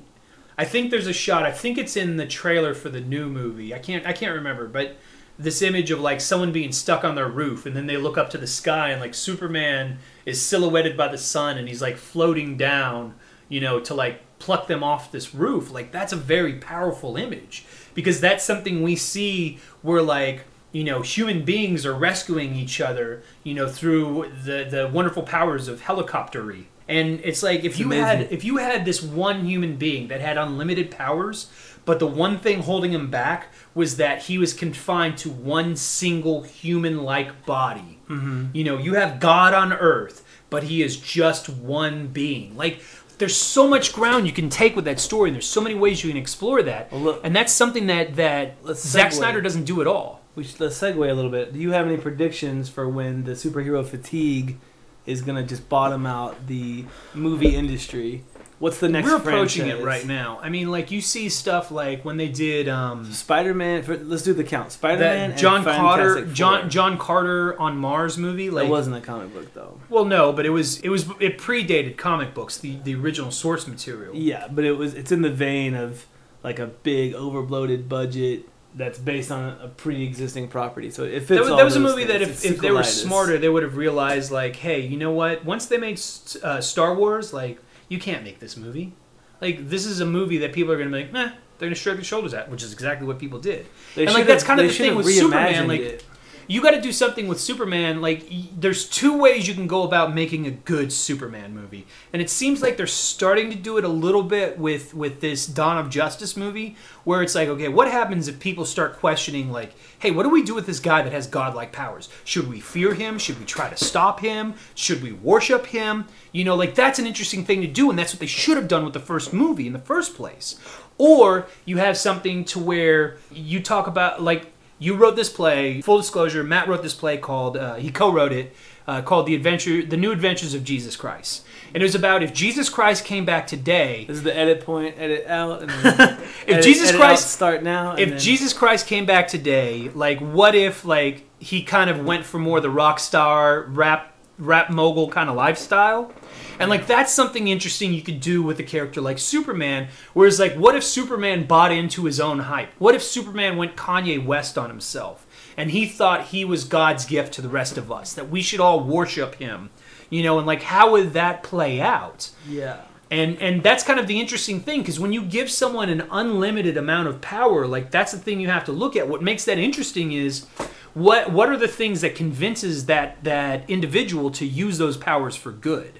I 0.58 0.66
think 0.66 0.92
there's 0.92 1.08
a 1.08 1.14
shot. 1.14 1.44
I 1.44 1.52
think 1.52 1.78
it's 1.78 1.96
in 1.98 2.16
the 2.18 2.26
trailer 2.26 2.74
for 2.74 2.90
the 2.90 3.02
new 3.02 3.28
movie. 3.30 3.74
I 3.74 3.80
can't 3.80 4.06
I 4.06 4.14
can't 4.14 4.36
remember, 4.36 4.68
but 4.68 4.96
this 5.40 5.62
image 5.62 5.90
of 5.90 6.02
like 6.02 6.20
someone 6.20 6.52
being 6.52 6.72
stuck 6.72 7.04
on 7.04 7.16
their 7.16 7.30
roof, 7.30 7.66
and 7.66 7.76
then 7.76 7.88
they 7.88 7.98
look 7.98 8.18
up 8.18 8.30
to 8.32 8.38
the 8.38 8.46
sky, 8.48 8.90
and 8.90 9.00
like 9.00 9.16
Superman 9.16 9.98
is 10.26 10.42
silhouetted 10.42 10.98
by 10.98 11.08
the 11.08 11.18
sun, 11.18 11.58
and 11.58 11.68
he's 11.68 11.82
like 11.82 11.98
floating 11.98 12.58
down, 12.58 13.16
you 13.48 13.62
know, 13.62 13.80
to 13.80 13.94
like 13.94 14.22
pluck 14.38 14.68
them 14.68 14.84
off 14.84 15.12
this 15.12 15.34
roof. 15.34 15.72
Like 15.72 15.92
that's 15.92 16.12
a 16.14 16.18
very 16.18 16.56
powerful 16.56 17.16
image 17.16 17.66
because 17.94 18.20
that's 18.20 18.44
something 18.44 18.84
we 18.84 18.96
see 18.98 19.60
where 19.82 20.02
like 20.02 20.44
you 20.72 20.84
know 20.84 21.02
human 21.02 21.44
beings 21.44 21.86
are 21.86 21.96
rescuing 21.96 22.56
each 22.56 22.80
other 22.80 23.24
you 23.44 23.54
know 23.56 23.68
through 23.68 24.32
the 24.44 24.68
the 24.70 24.90
wonderful 24.94 25.24
powers 25.24 25.68
of 25.68 25.82
helicoptery 25.82 26.66
and 26.88 27.22
it's 27.24 27.44
like 27.44 27.60
if 27.60 27.72
It's 27.72 27.80
you 27.80 27.92
had 27.92 28.32
if 28.32 28.44
you 28.44 28.58
had 28.58 28.86
this 28.86 29.02
one 29.02 29.46
human 29.46 29.78
being 29.78 30.08
that 30.10 30.22
had 30.22 30.38
unlimited 30.38 30.92
powers 30.92 31.50
but 31.86 32.00
the 32.00 32.08
one 32.08 32.38
thing 32.40 32.62
holding 32.62 32.92
him 32.92 33.10
back 33.10 33.48
was 33.74 33.98
that 33.98 34.24
he 34.24 34.38
was 34.38 34.54
confined 34.54 35.18
to 35.18 35.30
one 35.30 35.76
single 35.76 36.44
human 36.44 37.04
like 37.04 37.46
body 37.46 37.96
Mm-hmm. 38.10 38.46
you 38.54 38.64
know 38.64 38.80
you 38.80 38.96
have 38.96 39.20
god 39.20 39.54
on 39.54 39.72
earth 39.72 40.26
but 40.50 40.64
he 40.64 40.82
is 40.82 40.98
just 40.98 41.48
one 41.48 42.08
being 42.08 42.58
like 42.58 42.82
there's 43.20 43.36
so 43.38 43.68
much 43.68 43.94
ground 43.94 44.26
you 44.26 44.34
can 44.34 44.50
take 44.50 44.76
with 44.76 44.86
that 44.86 45.00
story 45.00 45.30
and 45.30 45.36
there's 45.36 45.46
so 45.46 45.62
many 45.62 45.76
ways 45.76 46.04
you 46.04 46.10
can 46.10 46.18
explore 46.18 46.64
that 46.64 46.92
Well, 46.92 47.02
look- 47.02 47.22
and 47.24 47.36
that's 47.36 47.54
something 47.54 47.86
that 47.86 48.16
that 48.16 48.56
Zack. 48.76 49.12
Snyder 49.12 49.42
doesn't 49.42 49.66
do 49.66 49.80
at 49.82 49.86
all 49.88 50.22
We 50.36 50.44
should, 50.44 50.60
let's 50.60 50.80
segue 50.82 50.96
a 51.08 51.14
little 51.14 51.30
bit. 51.30 51.54
Do 51.54 51.60
you 51.60 51.72
have 51.72 51.86
any 51.86 51.98
predictions 51.98 52.68
for 52.68 52.90
when 52.90 53.26
the 53.26 53.34
superhero 53.34 53.86
fatigue 53.86 54.58
is 55.06 55.22
gonna 55.22 55.44
just 55.44 55.70
bottom 55.70 56.06
out 56.08 56.48
the 56.48 56.86
movie 57.14 57.56
industry? 57.56 58.24
What's 58.60 58.80
the 58.80 58.90
next? 58.90 59.08
We're 59.08 59.16
approaching 59.16 59.64
franchise? 59.64 59.82
it 59.82 59.86
right 59.86 60.06
now. 60.06 60.40
I 60.42 60.50
mean, 60.50 60.70
like 60.70 60.92
you 60.92 61.00
see 61.00 61.30
stuff 61.30 61.72
like 61.72 62.04
when 62.04 62.18
they 62.18 62.28
did 62.28 62.68
um, 62.68 63.10
Spider-Man. 63.12 63.84
For, 63.84 63.96
let's 63.98 64.24
do 64.24 64.34
the 64.34 64.44
count. 64.44 64.74
Spider-Man. 64.74 65.32
that 65.32 65.40
John 65.40 65.64
Carter, 65.64 66.16
Fantastic 66.16 66.34
John 66.36 66.62
Four. 66.62 66.70
John 66.70 66.98
Carter 66.98 67.60
on 67.60 67.78
Mars 67.78 68.18
movie. 68.18 68.50
Like, 68.50 68.68
it 68.68 68.70
wasn't 68.70 68.98
a 68.98 69.02
comic 69.02 69.34
book 69.34 69.54
though. 69.54 69.80
well, 69.90 70.04
no, 70.04 70.34
but 70.34 70.46
it 70.46 70.50
was 70.50 70.80
it 70.82 70.90
was 70.90 71.10
it 71.20 71.38
predated 71.38 71.96
comic 71.96 72.34
books, 72.34 72.58
the 72.58 72.78
the 72.84 72.96
original 72.96 73.32
source 73.32 73.66
material. 73.66 74.14
Yeah, 74.14 74.48
but 74.50 74.66
it 74.66 74.74
was. 74.74 74.94
It's 74.94 75.12
in 75.12 75.22
the 75.22 75.32
vein 75.32 75.74
of 75.74 76.06
like 76.44 76.60
a 76.60 76.68
big 76.68 77.14
overbloated 77.14 77.88
budget 77.88 78.50
that's 78.76 79.00
based 79.00 79.32
on 79.32 79.58
a 79.62 79.68
pre-existing 79.68 80.48
property. 80.48 80.92
So 80.92 81.04
it 81.04 81.22
fits. 81.22 81.30
That 81.30 81.40
was, 81.42 81.50
all 81.50 81.58
that 81.58 81.64
was 81.64 81.76
a 81.76 81.80
movie 81.80 82.04
that 82.06 82.22
if, 82.22 82.30
It's 82.30 82.46
if 82.46 82.60
they 82.60 82.72
were 82.72 82.84
smarter, 82.84 83.38
they 83.38 83.50
would 83.50 83.64
have 83.64 83.78
realized 83.78 84.32
like, 84.32 84.58
hey, 84.58 84.82
you 84.82 84.98
know 84.98 85.12
what? 85.12 85.46
Once 85.46 85.66
they 85.68 85.78
made 85.78 86.00
uh, 86.44 86.62
Star 86.62 86.94
Wars, 86.94 87.34
like 87.34 87.60
you 87.90 88.00
can't 88.00 88.24
make 88.24 88.40
this 88.40 88.56
movie. 88.56 88.94
Like 89.42 89.70
this 89.70 89.86
is 89.86 90.00
a 90.00 90.06
movie 90.06 90.38
that 90.40 90.54
people 90.54 90.72
are 90.72 90.78
going 90.78 90.90
to 90.90 90.98
be 90.98 91.04
like, 91.04 91.12
meh. 91.12 91.32
They're 91.58 91.68
going 91.68 91.76
to 91.76 91.80
shrug 91.80 91.98
their 91.98 92.06
shoulders 92.06 92.34
at, 92.34 92.50
which 92.50 92.64
is 92.64 92.72
exactly 92.72 93.06
what 93.06 93.20
people 93.20 93.38
did. 93.40 93.68
They 93.94 94.06
and, 94.06 94.14
like, 94.14 94.26
that's 94.26 94.46
kind 94.46 94.62
of 94.62 94.68
the 94.68 94.74
thing 94.74 94.96
with 94.96 95.14
Superman, 95.14 95.68
like- 95.68 95.82
it. 95.82 96.06
You 96.50 96.64
got 96.64 96.72
to 96.72 96.82
do 96.82 96.92
something 96.92 97.28
with 97.28 97.40
Superman. 97.40 98.02
Like, 98.02 98.28
there's 98.60 98.90
two 98.90 99.16
ways 99.16 99.48
you 99.48 99.54
can 99.54 99.68
go 99.68 99.84
about 99.84 100.16
making 100.16 100.48
a 100.48 100.52
good 100.52 100.92
Superman 100.92 101.54
movie, 101.54 101.86
and 102.12 102.24
it 102.24 102.30
seems 102.30 102.64
like 102.64 102.76
they're 102.76 102.88
starting 102.88 103.52
to 103.52 103.56
do 103.56 103.78
it 103.78 103.86
a 103.86 103.90
little 103.90 104.24
bit 104.24 104.58
with 104.58 104.96
with 104.96 105.22
this 105.22 105.46
Dawn 105.46 105.78
of 105.78 105.92
Justice 105.92 106.36
movie, 106.36 106.76
where 107.04 107.22
it's 107.22 107.36
like, 107.36 107.50
okay, 107.50 107.68
what 107.68 107.90
happens 107.90 108.28
if 108.28 108.40
people 108.40 108.66
start 108.66 108.98
questioning, 108.98 109.52
like, 109.52 109.74
hey, 110.00 110.10
what 110.10 110.24
do 110.24 110.30
we 110.30 110.42
do 110.42 110.56
with 110.56 110.66
this 110.66 110.80
guy 110.80 111.04
that 111.04 111.14
has 111.14 111.28
godlike 111.28 111.72
powers? 111.72 112.10
Should 112.26 112.50
we 112.50 112.60
fear 112.60 112.96
him? 112.96 113.20
Should 113.20 113.40
we 113.40 113.46
try 113.46 113.70
to 113.70 113.78
stop 113.78 114.20
him? 114.20 114.56
Should 114.74 115.04
we 115.04 115.12
worship 115.12 115.68
him? 115.68 116.08
You 116.32 116.46
know, 116.46 116.56
like 116.56 116.74
that's 116.74 116.98
an 116.98 117.06
interesting 117.06 117.46
thing 117.46 117.62
to 117.62 117.68
do, 117.68 117.92
and 117.92 118.00
that's 118.00 118.12
what 118.12 118.20
they 118.20 118.26
should 118.26 118.58
have 118.58 118.68
done 118.68 118.84
with 118.84 118.94
the 118.94 119.00
first 119.00 119.34
movie 119.34 119.68
in 119.68 119.74
the 119.74 119.80
first 119.80 120.16
place. 120.16 120.60
Or 120.98 121.48
you 121.64 121.78
have 121.78 121.96
something 121.96 122.44
to 122.46 122.60
where 122.60 123.18
you 123.32 123.62
talk 123.62 123.86
about 123.86 124.24
like 124.24 124.52
you 124.80 124.96
wrote 124.96 125.16
this 125.16 125.30
play. 125.30 125.82
Full 125.82 125.98
disclosure, 125.98 126.44
Matt 126.44 126.68
wrote 126.68 126.82
this 126.82 126.94
play 126.94 127.18
called 127.18 127.58
uh, 127.58 127.76
he 127.76 127.92
co-wrote 127.92 128.32
it 128.32 128.56
uh, 128.88 129.02
called 129.04 129.28
the 129.28 129.36
adventure, 129.36 129.86
the 129.86 129.98
New 129.98 130.12
Adventures 130.12 130.54
of 130.56 130.64
Jesus 130.64 130.96
Christ. 130.96 131.46
And 131.74 131.84
it 131.84 131.86
was 131.86 131.94
about 131.94 132.24
if 132.24 132.34
Jesus 132.34 132.70
Christ 132.70 133.06
came 133.06 133.24
back 133.24 133.46
today. 133.46 134.06
This 134.08 134.18
is 134.18 134.24
the 134.24 134.36
edit 134.36 134.62
point. 134.66 134.96
Edit 134.98 135.28
out. 135.28 135.62
And 135.62 135.70
then 135.70 136.20
If 136.48 136.48
edit- 136.48 136.64
Jesus 136.64 136.90
edit 136.90 137.00
out, 137.02 137.06
Christ, 137.06 137.30
start 137.32 137.62
now. 137.62 137.96
if 137.96 138.10
then- 138.10 138.20
Jesus 138.20 138.54
Christ 138.54 138.88
came 138.88 139.06
back 139.06 139.28
today, 139.28 139.90
like 139.94 140.20
what 140.20 140.56
if 140.56 140.86
like 140.86 141.26
he 141.40 141.62
kind 141.62 141.90
of 141.92 142.04
went 142.04 142.26
for 142.26 142.40
more 142.40 142.60
the 142.60 142.72
rock 142.72 143.00
star 143.00 143.66
rap 143.68 144.16
rap 144.40 144.72
mogul 144.72 145.08
kind 145.10 145.30
of 145.30 145.36
lifestyle? 145.36 146.12
And 146.60 146.70
like 146.70 146.88
that's 146.88 147.14
something 147.14 147.48
interesting 147.48 147.94
you 147.94 148.02
could 148.02 148.20
do 148.20 148.44
with 148.44 148.60
a 148.60 148.64
character 148.64 149.00
like 149.02 149.18
Superman. 149.18 149.88
Whereas 150.14 150.40
like, 150.40 150.56
what 150.56 150.76
if 150.76 150.84
Superman 150.84 151.48
bought 151.48 151.72
into 151.72 152.06
his 152.06 152.20
own 152.20 152.40
hype? 152.40 152.74
What 152.78 152.96
if 152.96 153.02
Superman 153.02 153.58
went 153.58 153.78
Kanye 153.78 154.24
West 154.24 154.58
on 154.58 154.70
himself 154.70 155.26
and 155.56 155.72
he 155.72 155.88
thought 155.88 156.28
he 156.28 156.44
was 156.44 156.66
God's 156.66 157.06
gift 157.06 157.34
to 157.36 157.42
the 157.42 157.50
rest 157.50 157.78
of 157.78 157.92
us, 157.92 158.14
that 158.14 158.30
we 158.30 158.42
should 158.42 158.60
all 158.60 158.84
worship 158.84 159.36
him, 159.36 159.70
you 160.10 160.22
know? 160.22 160.38
And 160.38 160.46
like, 160.46 160.64
how 160.64 160.92
would 160.92 161.14
that 161.14 161.44
play 161.44 161.80
out? 161.80 162.30
Yeah. 162.48 162.82
And 163.12 163.42
and 163.42 163.64
that's 163.64 163.84
kind 163.84 164.00
of 164.00 164.08
the 164.08 164.20
interesting 164.20 164.60
thing 164.60 164.82
because 164.82 165.00
when 165.00 165.14
you 165.14 165.24
give 165.24 165.50
someone 165.50 165.90
an 165.90 166.04
unlimited 166.12 166.78
amount 166.78 167.08
of 167.08 167.22
power, 167.22 167.66
like 167.66 167.90
that's 167.90 168.12
the 168.12 168.20
thing 168.20 168.40
you 168.40 168.50
have 168.50 168.66
to 168.66 168.72
look 168.72 168.96
at. 168.96 169.08
What 169.08 169.24
makes 169.24 169.46
that 169.46 169.58
interesting 169.58 170.12
is 170.12 170.46
what 170.94 171.32
what 171.32 171.50
are 171.50 171.58
the 171.58 171.68
things 171.68 172.02
that 172.02 172.16
convinces 172.16 172.86
that 172.86 173.24
that 173.24 173.68
individual 173.68 174.30
to 174.32 174.46
use 174.46 174.78
those 174.78 174.98
powers 174.98 175.36
for 175.36 175.52
good. 175.52 175.99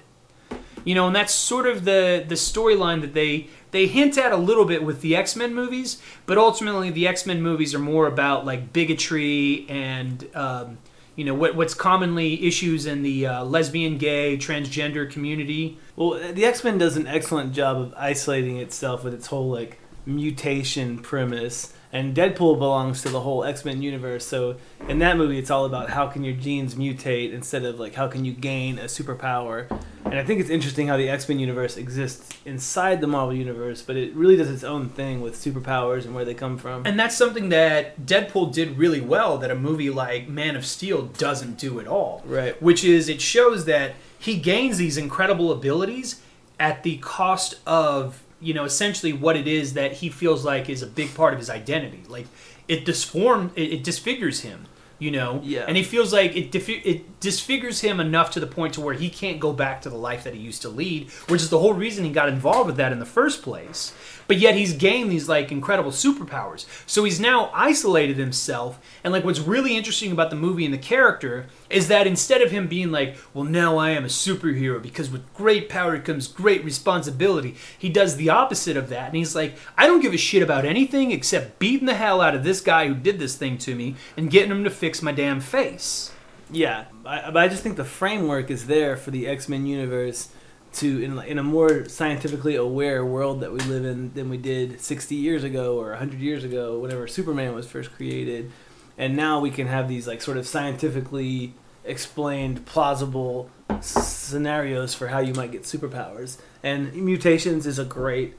You 0.84 0.94
know, 0.94 1.06
and 1.06 1.16
that's 1.16 1.34
sort 1.34 1.66
of 1.66 1.84
the 1.84 2.24
the 2.26 2.34
storyline 2.34 3.00
that 3.00 3.14
they 3.14 3.48
they 3.70 3.86
hint 3.86 4.18
at 4.18 4.32
a 4.32 4.36
little 4.36 4.64
bit 4.64 4.82
with 4.82 5.00
the 5.00 5.16
X-Men 5.16 5.54
movies, 5.54 6.00
but 6.26 6.38
ultimately 6.38 6.90
the 6.90 7.06
X-Men 7.06 7.42
movies 7.42 7.74
are 7.74 7.78
more 7.78 8.06
about 8.06 8.44
like 8.44 8.72
bigotry 8.72 9.66
and 9.68 10.26
um, 10.34 10.78
you 11.16 11.24
know 11.24 11.34
what 11.34 11.54
what's 11.54 11.74
commonly 11.74 12.46
issues 12.46 12.86
in 12.86 13.02
the 13.02 13.26
uh, 13.26 13.44
lesbian, 13.44 13.98
gay, 13.98 14.36
transgender 14.36 15.10
community. 15.10 15.78
Well, 15.96 16.18
the 16.32 16.44
X 16.44 16.64
Men 16.64 16.78
does 16.78 16.96
an 16.96 17.06
excellent 17.06 17.52
job 17.52 17.76
of 17.76 17.94
isolating 17.96 18.56
itself 18.56 19.04
with 19.04 19.14
its 19.14 19.26
whole 19.26 19.50
like 19.50 19.78
mutation 20.06 20.98
premise, 20.98 21.74
and 21.92 22.14
Deadpool 22.14 22.58
belongs 22.58 23.02
to 23.02 23.08
the 23.08 23.20
whole 23.20 23.44
X 23.44 23.64
Men 23.64 23.82
universe. 23.82 24.26
So 24.26 24.56
in 24.88 24.98
that 25.00 25.16
movie, 25.16 25.38
it's 25.38 25.50
all 25.50 25.64
about 25.64 25.90
how 25.90 26.06
can 26.06 26.22
your 26.24 26.34
genes 26.34 26.74
mutate 26.74 27.32
instead 27.32 27.64
of 27.64 27.80
like 27.80 27.94
how 27.94 28.08
can 28.08 28.24
you 28.24 28.32
gain 28.32 28.78
a 28.78 28.84
superpower. 28.84 29.68
And 30.04 30.18
I 30.18 30.24
think 30.24 30.40
it's 30.40 30.50
interesting 30.50 30.88
how 30.88 30.96
the 30.96 31.08
X 31.08 31.28
Men 31.28 31.38
universe 31.38 31.76
exists 31.76 32.36
inside 32.44 33.00
the 33.00 33.06
Marvel 33.06 33.34
universe, 33.34 33.82
but 33.82 33.96
it 33.96 34.14
really 34.14 34.36
does 34.36 34.50
its 34.50 34.64
own 34.64 34.88
thing 34.88 35.20
with 35.20 35.34
superpowers 35.34 36.04
and 36.04 36.14
where 36.14 36.24
they 36.24 36.34
come 36.34 36.58
from. 36.58 36.86
And 36.86 36.98
that's 36.98 37.16
something 37.16 37.48
that 37.50 38.06
Deadpool 38.06 38.52
did 38.52 38.78
really 38.78 39.00
well 39.00 39.38
that 39.38 39.50
a 39.50 39.54
movie 39.54 39.90
like 39.90 40.28
Man 40.28 40.56
of 40.56 40.64
Steel 40.64 41.02
doesn't 41.02 41.58
do 41.58 41.80
at 41.80 41.86
all. 41.86 42.22
Right. 42.24 42.60
Which 42.62 42.84
is 42.84 43.08
it 43.08 43.20
shows 43.20 43.64
that 43.66 43.94
he 44.18 44.36
gains 44.36 44.78
these 44.78 44.96
incredible 44.96 45.50
abilities 45.50 46.20
at 46.58 46.82
the 46.82 46.98
cost 46.98 47.58
of, 47.66 48.22
you 48.40 48.54
know, 48.54 48.64
essentially 48.64 49.12
what 49.12 49.36
it 49.36 49.46
is 49.46 49.74
that 49.74 49.92
he 49.92 50.08
feels 50.08 50.44
like 50.44 50.68
is 50.68 50.82
a 50.82 50.86
big 50.86 51.14
part 51.14 51.32
of 51.32 51.38
his 51.38 51.50
identity. 51.50 52.02
Like 52.08 52.26
it 52.68 52.84
disform 52.84 53.50
it, 53.54 53.72
it 53.72 53.84
disfigures 53.84 54.40
him, 54.40 54.66
you 54.98 55.10
know. 55.10 55.40
Yeah. 55.44 55.64
And 55.68 55.76
he 55.76 55.82
feels 55.82 56.12
like 56.12 56.36
it 56.36 56.50
defi- 56.50 56.82
it 56.84 57.20
disfigures 57.20 57.80
him 57.80 58.00
enough 58.00 58.30
to 58.32 58.40
the 58.40 58.46
point 58.46 58.74
to 58.74 58.80
where 58.80 58.94
he 58.94 59.10
can't 59.10 59.38
go 59.40 59.52
back 59.52 59.82
to 59.82 59.90
the 59.90 59.96
life 59.96 60.24
that 60.24 60.34
he 60.34 60.40
used 60.40 60.62
to 60.62 60.68
lead, 60.68 61.10
which 61.28 61.42
is 61.42 61.50
the 61.50 61.58
whole 61.58 61.74
reason 61.74 62.04
he 62.04 62.10
got 62.10 62.28
involved 62.28 62.66
with 62.66 62.76
that 62.76 62.92
in 62.92 62.98
the 62.98 63.06
first 63.06 63.42
place. 63.42 63.92
But 64.26 64.38
yet 64.38 64.54
he's 64.54 64.74
gained 64.74 65.10
these 65.10 65.28
like 65.28 65.50
incredible 65.50 65.90
superpowers. 65.90 66.64
So 66.86 67.04
he's 67.04 67.20
now 67.20 67.50
isolated 67.52 68.16
himself. 68.16 68.80
And 69.02 69.12
like 69.12 69.24
what's 69.24 69.40
really 69.40 69.76
interesting 69.76 70.12
about 70.12 70.30
the 70.30 70.36
movie 70.36 70.64
and 70.64 70.72
the 70.72 70.78
character 70.78 71.46
is 71.70 71.88
that 71.88 72.06
instead 72.06 72.42
of 72.42 72.50
him 72.50 72.66
being 72.66 72.90
like, 72.90 73.16
well, 73.32 73.44
now 73.44 73.78
I 73.78 73.90
am 73.90 74.04
a 74.04 74.08
superhero 74.08 74.82
because 74.82 75.08
with 75.08 75.32
great 75.34 75.68
power 75.68 75.98
comes 76.00 76.26
great 76.26 76.64
responsibility, 76.64 77.54
he 77.78 77.88
does 77.88 78.16
the 78.16 78.28
opposite 78.28 78.76
of 78.76 78.88
that. 78.88 79.06
And 79.06 79.16
he's 79.16 79.34
like, 79.34 79.56
I 79.78 79.86
don't 79.86 80.00
give 80.00 80.12
a 80.12 80.18
shit 80.18 80.42
about 80.42 80.64
anything 80.64 81.12
except 81.12 81.58
beating 81.58 81.86
the 81.86 81.94
hell 81.94 82.20
out 82.20 82.34
of 82.34 82.44
this 82.44 82.60
guy 82.60 82.88
who 82.88 82.94
did 82.94 83.18
this 83.18 83.36
thing 83.36 83.56
to 83.58 83.74
me 83.74 83.94
and 84.16 84.30
getting 84.30 84.50
him 84.50 84.64
to 84.64 84.70
fix 84.70 85.00
my 85.00 85.12
damn 85.12 85.40
face. 85.40 86.12
Yeah, 86.50 86.86
I, 87.06 87.30
but 87.30 87.38
I 87.38 87.48
just 87.48 87.62
think 87.62 87.76
the 87.76 87.84
framework 87.84 88.50
is 88.50 88.66
there 88.66 88.96
for 88.96 89.12
the 89.12 89.28
X 89.28 89.48
Men 89.48 89.66
universe 89.66 90.30
to 90.74 91.02
in, 91.02 91.18
in 91.20 91.38
a 91.38 91.42
more 91.42 91.88
scientifically 91.88 92.56
aware 92.56 93.04
world 93.04 93.40
that 93.40 93.52
we 93.52 93.60
live 93.60 93.84
in 93.84 94.12
than 94.14 94.28
we 94.28 94.36
did 94.36 94.80
60 94.80 95.14
years 95.14 95.44
ago 95.44 95.78
or 95.78 95.90
100 95.90 96.20
years 96.20 96.44
ago 96.44 96.78
whenever 96.78 97.06
Superman 97.06 97.54
was 97.54 97.66
first 97.66 97.92
created 97.92 98.50
and 98.96 99.16
now 99.16 99.40
we 99.40 99.50
can 99.50 99.66
have 99.66 99.88
these 99.88 100.06
like 100.06 100.20
sort 100.20 100.36
of 100.36 100.46
scientifically 100.46 101.54
explained 101.84 102.66
plausible 102.66 103.50
scenarios 103.80 104.94
for 104.94 105.08
how 105.08 105.18
you 105.18 105.34
might 105.34 105.52
get 105.52 105.62
superpowers. 105.62 106.38
And 106.62 106.94
mutations 106.94 107.66
is 107.66 107.78
a 107.78 107.84
great 107.84 108.34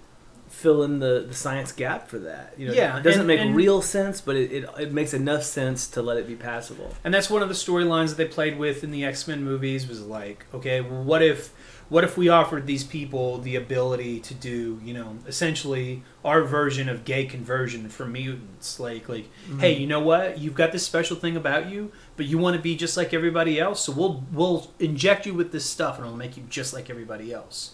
fill 0.51 0.83
in 0.83 0.99
the, 0.99 1.25
the 1.27 1.33
science 1.33 1.71
gap 1.71 2.09
for 2.09 2.19
that 2.19 2.53
you 2.57 2.67
know? 2.67 2.73
Yeah, 2.73 2.99
it 2.99 3.03
doesn't 3.03 3.21
and- 3.21 3.27
make 3.27 3.39
and- 3.39 3.55
real 3.55 3.81
sense 3.81 4.19
but 4.19 4.35
it, 4.35 4.51
it, 4.51 4.69
it 4.77 4.93
makes 4.93 5.13
enough 5.13 5.43
sense 5.43 5.87
to 5.87 6.01
let 6.01 6.17
it 6.17 6.27
be 6.27 6.35
passable. 6.35 6.93
And 7.03 7.13
that's 7.13 7.29
one 7.29 7.41
of 7.41 7.47
the 7.47 7.55
storylines 7.55 8.09
that 8.09 8.17
they 8.17 8.25
played 8.25 8.59
with 8.59 8.83
in 8.83 8.91
the 8.91 9.05
X 9.05 9.27
Men 9.27 9.43
movies 9.43 9.87
was 9.87 10.05
like, 10.05 10.45
okay, 10.53 10.81
well, 10.81 11.03
what 11.03 11.23
if 11.23 11.53
what 11.91 12.05
if 12.05 12.17
we 12.17 12.29
offered 12.29 12.67
these 12.67 12.85
people 12.85 13.39
the 13.39 13.57
ability 13.57 14.21
to 14.21 14.33
do, 14.33 14.79
you 14.81 14.93
know, 14.93 15.17
essentially 15.27 16.03
our 16.23 16.41
version 16.43 16.87
of 16.87 17.03
gay 17.03 17.25
conversion 17.25 17.89
for 17.89 18.05
mutants? 18.05 18.79
Like, 18.79 19.09
like, 19.09 19.25
hey, 19.59 19.73
mm-hmm. 19.73 19.81
you 19.81 19.87
know 19.87 19.99
what? 19.99 20.39
You've 20.39 20.55
got 20.55 20.71
this 20.71 20.85
special 20.85 21.17
thing 21.17 21.35
about 21.35 21.69
you, 21.69 21.91
but 22.21 22.27
you 22.27 22.37
want 22.37 22.55
to 22.55 22.61
be 22.61 22.75
just 22.75 22.97
like 22.97 23.15
everybody 23.15 23.59
else, 23.59 23.83
so 23.83 23.91
we'll 23.91 24.23
we'll 24.31 24.69
inject 24.77 25.25
you 25.25 25.33
with 25.33 25.51
this 25.51 25.65
stuff, 25.65 25.97
and 25.97 26.05
it'll 26.05 26.15
make 26.15 26.37
you 26.37 26.43
just 26.51 26.71
like 26.71 26.87
everybody 26.87 27.33
else. 27.33 27.73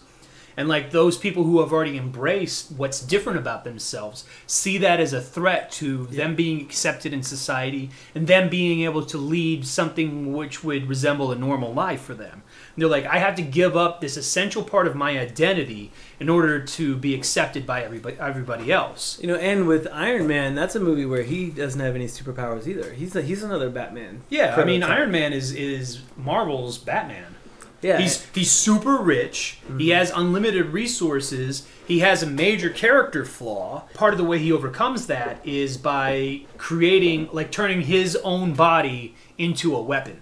And 0.56 0.70
like 0.70 0.90
those 0.90 1.18
people 1.18 1.44
who 1.44 1.60
have 1.60 1.70
already 1.70 1.98
embraced 1.98 2.72
what's 2.72 3.02
different 3.02 3.38
about 3.38 3.64
themselves 3.64 4.24
see 4.46 4.78
that 4.78 5.00
as 5.00 5.12
a 5.12 5.20
threat 5.20 5.70
to 5.72 6.06
them 6.06 6.34
being 6.34 6.62
accepted 6.62 7.12
in 7.12 7.22
society 7.22 7.90
and 8.14 8.26
them 8.26 8.48
being 8.48 8.80
able 8.80 9.04
to 9.04 9.18
lead 9.18 9.66
something 9.66 10.32
which 10.32 10.64
would 10.64 10.88
resemble 10.88 11.30
a 11.30 11.36
normal 11.36 11.74
life 11.74 12.00
for 12.00 12.14
them. 12.14 12.42
They're 12.78 12.88
like, 12.88 13.06
I 13.06 13.18
have 13.18 13.34
to 13.36 13.42
give 13.42 13.76
up 13.76 14.00
this 14.00 14.16
essential 14.16 14.62
part 14.62 14.86
of 14.86 14.94
my 14.94 15.18
identity 15.18 15.90
in 16.20 16.28
order 16.28 16.60
to 16.64 16.96
be 16.96 17.14
accepted 17.14 17.66
by 17.66 17.82
everybody, 17.82 18.16
everybody 18.18 18.72
else. 18.72 19.18
You 19.20 19.28
know, 19.28 19.36
and 19.36 19.66
with 19.66 19.88
Iron 19.92 20.26
Man, 20.26 20.54
that's 20.54 20.76
a 20.76 20.80
movie 20.80 21.04
where 21.04 21.22
he 21.22 21.50
doesn't 21.50 21.80
have 21.80 21.94
any 21.94 22.06
superpowers 22.06 22.66
either. 22.66 22.92
He's 22.92 23.16
a, 23.16 23.22
he's 23.22 23.42
another 23.42 23.68
Batman. 23.70 24.22
Yeah, 24.28 24.54
I 24.56 24.64
mean. 24.64 24.82
Iron 24.82 25.10
Man 25.10 25.32
is 25.32 25.52
is 25.52 26.00
Marvel's 26.16 26.78
Batman. 26.78 27.34
Yeah, 27.80 27.98
He's 27.98 28.24
he's 28.34 28.50
super 28.50 28.96
rich. 28.96 29.58
He 29.66 29.72
mm-hmm. 29.72 29.98
has 29.98 30.10
unlimited 30.10 30.66
resources. 30.66 31.68
He 31.86 32.00
has 32.00 32.22
a 32.22 32.26
major 32.26 32.70
character 32.70 33.24
flaw. 33.24 33.84
Part 33.94 34.14
of 34.14 34.18
the 34.18 34.24
way 34.24 34.38
he 34.38 34.50
overcomes 34.50 35.06
that 35.06 35.46
is 35.46 35.76
by 35.76 36.42
creating 36.56 37.28
like 37.32 37.52
turning 37.52 37.82
his 37.82 38.16
own 38.16 38.54
body 38.54 39.14
into 39.36 39.76
a 39.76 39.80
weapon. 39.80 40.20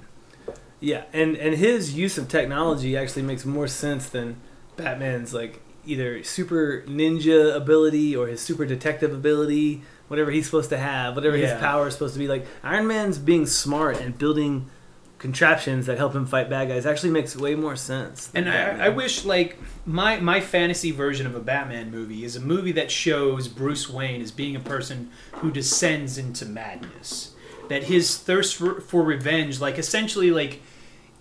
Yeah, 0.81 1.05
and 1.12 1.37
and 1.37 1.55
his 1.57 1.95
use 1.95 2.18
of 2.18 2.29
technology 2.29 2.97
actually 2.97 3.22
makes 3.22 3.45
more 3.45 3.66
sense 3.68 4.09
than 4.09 4.37
Batman's 4.77 5.33
like 5.35 5.61
either 5.87 6.22
super 6.24 6.83
ninja 6.87 7.55
ability 7.55 8.14
or 8.16 8.27
his 8.27 8.41
super 8.41 8.66
detective 8.66 9.12
ability, 9.14 9.83
whatever 10.09 10.31
he's 10.31 10.45
supposed 10.47 10.70
to 10.70 10.79
have, 10.79 11.14
whatever 11.14 11.37
Yeah. 11.37 11.53
his 11.53 11.61
power 11.61 11.87
is 11.87 11.95
supposed 11.95 12.14
to 12.14 12.18
be. 12.18 12.29
Like 12.29 12.45
Iron 12.62 12.87
Man's 12.89 13.18
being 13.18 13.47
smart 13.47 14.01
and 14.01 14.16
building 14.18 14.66
contraptions 15.18 15.87
that 15.87 15.97
help 15.97 16.14
him 16.14 16.27
fight 16.27 16.51
bad 16.51 16.68
guys 16.68 16.85
actually 16.85 17.11
makes 17.11 17.35
way 17.35 17.55
more 17.55 17.74
sense. 17.74 18.31
And 18.35 18.49
I, 18.51 18.87
I 18.87 18.89
wish 18.91 19.24
like 19.24 19.57
my 19.87 20.20
my 20.20 20.41
fantasy 20.41 20.91
version 20.91 21.27
of 21.27 21.35
a 21.35 21.41
Batman 21.41 21.91
movie 21.91 22.22
is 22.24 22.37
a 22.37 22.41
movie 22.41 22.72
that 22.72 22.91
shows 22.91 23.49
Bruce 23.49 23.89
Wayne 23.89 24.20
as 24.20 24.31
being 24.31 24.57
a 24.57 24.61
person 24.61 25.11
who 25.37 25.51
descends 25.51 26.18
into 26.18 26.45
madness. 26.45 27.33
That 27.68 27.85
his 27.85 28.16
thirst 28.18 28.57
for, 28.57 28.81
for 28.81 29.03
revenge, 29.03 29.59
like 29.61 29.79
essentially 29.79 30.31
like 30.31 30.62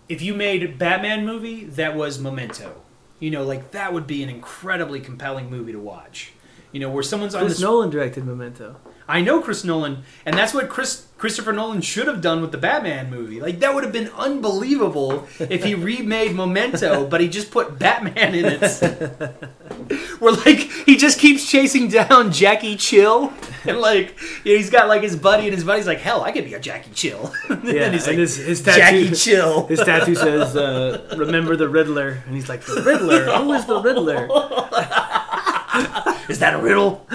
if 0.07 0.21
you 0.21 0.33
made 0.33 0.63
a 0.63 0.67
Batman 0.67 1.25
movie 1.25 1.65
that 1.65 1.95
was 1.95 2.19
Memento, 2.19 2.81
you 3.19 3.31
know, 3.31 3.43
like 3.43 3.71
that 3.71 3.93
would 3.93 4.07
be 4.07 4.23
an 4.23 4.29
incredibly 4.29 4.99
compelling 4.99 5.49
movie 5.49 5.71
to 5.71 5.79
watch. 5.79 6.33
You 6.75 6.81
know, 6.81 6.89
where 6.89 7.03
someone's 7.03 7.33
on 7.33 7.43
Chris 7.43 7.53
this. 7.53 7.61
Nolan 7.61 7.89
directed 7.89 8.25
Memento. 8.25 8.75
I 9.07 9.21
know 9.21 9.41
Chris 9.41 9.63
Nolan, 9.63 10.03
and 10.25 10.37
that's 10.37 10.53
what 10.53 10.67
Chris 10.67 11.07
Christopher 11.17 11.53
Nolan 11.53 11.79
should 11.79 12.07
have 12.07 12.19
done 12.19 12.41
with 12.41 12.51
the 12.51 12.57
Batman 12.57 13.09
movie. 13.09 13.39
Like 13.39 13.59
that 13.59 13.73
would 13.73 13.85
have 13.85 13.93
been 13.93 14.09
unbelievable 14.09 15.25
if 15.39 15.63
he 15.63 15.73
remade 15.73 16.35
Memento, 16.35 17.05
but 17.09 17.21
he 17.21 17.29
just 17.29 17.49
put 17.49 17.79
Batman 17.79 18.35
in 18.35 18.45
it. 18.45 18.61
Where 20.19 20.33
like 20.33 20.57
he 20.57 20.97
just 20.97 21.17
keeps 21.17 21.49
chasing 21.49 21.87
down 21.87 22.33
Jackie 22.33 22.75
Chill, 22.75 23.31
and 23.65 23.79
like 23.79 24.19
you 24.43 24.51
know, 24.51 24.57
he's 24.57 24.69
got 24.69 24.89
like 24.89 25.01
his 25.01 25.15
buddy, 25.15 25.45
and 25.45 25.55
his 25.55 25.63
buddy's 25.63 25.87
like, 25.87 25.99
"Hell, 25.99 26.23
I 26.23 26.33
could 26.33 26.43
be 26.43 26.55
a 26.55 26.59
Jackie 26.59 26.91
Chill." 26.91 27.31
and 27.49 27.63
Yeah, 27.63 27.89
he's 27.89 28.05
and 28.05 28.17
like, 28.17 28.17
his, 28.17 28.35
his 28.35 28.61
tattoo, 28.61 28.79
"Jackie 28.79 29.15
Chill." 29.15 29.67
His 29.67 29.79
tattoo 29.79 30.15
says, 30.15 30.57
uh, 30.57 31.15
"Remember 31.15 31.55
the 31.55 31.69
Riddler," 31.69 32.21
and 32.25 32.35
he's 32.35 32.49
like, 32.49 32.65
"The 32.65 32.81
Riddler? 32.81 33.31
Who 33.37 33.53
is 33.53 33.65
the 33.65 33.79
Riddler?" 33.79 34.27
Is 36.29 36.39
that 36.39 36.53
a 36.53 36.57
riddle? 36.57 37.05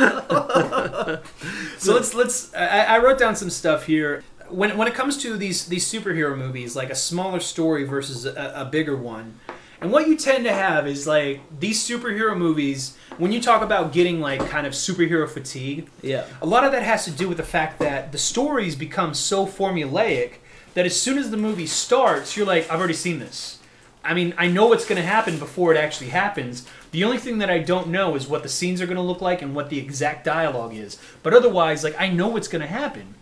so 1.78 1.94
let's 1.94 2.14
let's. 2.14 2.54
I, 2.54 2.96
I 2.96 2.98
wrote 2.98 3.18
down 3.18 3.36
some 3.36 3.50
stuff 3.50 3.86
here. 3.86 4.22
When 4.48 4.76
when 4.76 4.88
it 4.88 4.94
comes 4.94 5.16
to 5.22 5.36
these 5.36 5.66
these 5.66 5.90
superhero 5.90 6.36
movies, 6.36 6.76
like 6.76 6.90
a 6.90 6.94
smaller 6.94 7.40
story 7.40 7.84
versus 7.84 8.26
a, 8.26 8.52
a 8.56 8.64
bigger 8.64 8.96
one, 8.96 9.38
and 9.80 9.90
what 9.92 10.08
you 10.08 10.16
tend 10.16 10.44
to 10.44 10.52
have 10.52 10.86
is 10.86 11.06
like 11.06 11.40
these 11.58 11.82
superhero 11.82 12.36
movies. 12.36 12.96
When 13.18 13.32
you 13.32 13.40
talk 13.42 13.62
about 13.62 13.92
getting 13.92 14.20
like 14.20 14.40
kind 14.48 14.66
of 14.66 14.72
superhero 14.72 15.28
fatigue, 15.28 15.88
Yeah, 16.02 16.24
a 16.40 16.46
lot 16.46 16.64
of 16.64 16.72
that 16.72 16.82
has 16.82 17.04
to 17.04 17.11
do 17.11 17.28
with 17.28 17.36
the 17.36 17.42
fact 17.44 17.78
that 17.80 18.12
the 18.12 18.18
stories 18.18 18.76
become 18.76 19.12
so 19.14 19.46
formulaic 19.46 20.36
that 20.74 20.86
as 20.86 20.98
soon 20.98 21.18
as 21.18 21.30
the 21.30 21.36
movie 21.36 21.66
starts, 21.66 22.36
you're 22.36 22.46
like, 22.46 22.70
I've 22.70 22.78
already 22.78 22.94
seen 22.94 23.18
this. 23.18 23.58
I 24.02 24.14
mean, 24.14 24.34
I 24.38 24.46
know 24.48 24.66
what's 24.66 24.86
going 24.86 25.00
to 25.00 25.06
happen 25.06 25.38
before 25.38 25.74
it 25.74 25.76
actually 25.76 26.08
happens. 26.11 26.66
The 26.91 27.05
only 27.05 27.18
thing 27.18 27.38
that 27.38 27.51
I 27.51 27.59
don't 27.59 27.88
know 27.88 28.14
is 28.16 28.26
what 28.26 28.43
the 28.43 28.49
scenes 28.49 28.80
are 28.80 28.86
going 28.86 28.97
to 28.97 29.03
look 29.03 29.20
like 29.20 29.43
and 29.43 29.55
what 29.55 29.70
the 29.70 29.78
exact 29.78 30.24
dialogue 30.24 30.74
is. 30.74 30.99
But 31.22 31.34
otherwise, 31.34 31.84
like 31.84 32.01
I 32.01 32.09
know 32.09 32.28
what's 32.28 32.49
going 32.49 32.62
to 32.62 32.68
happen. 32.68 33.14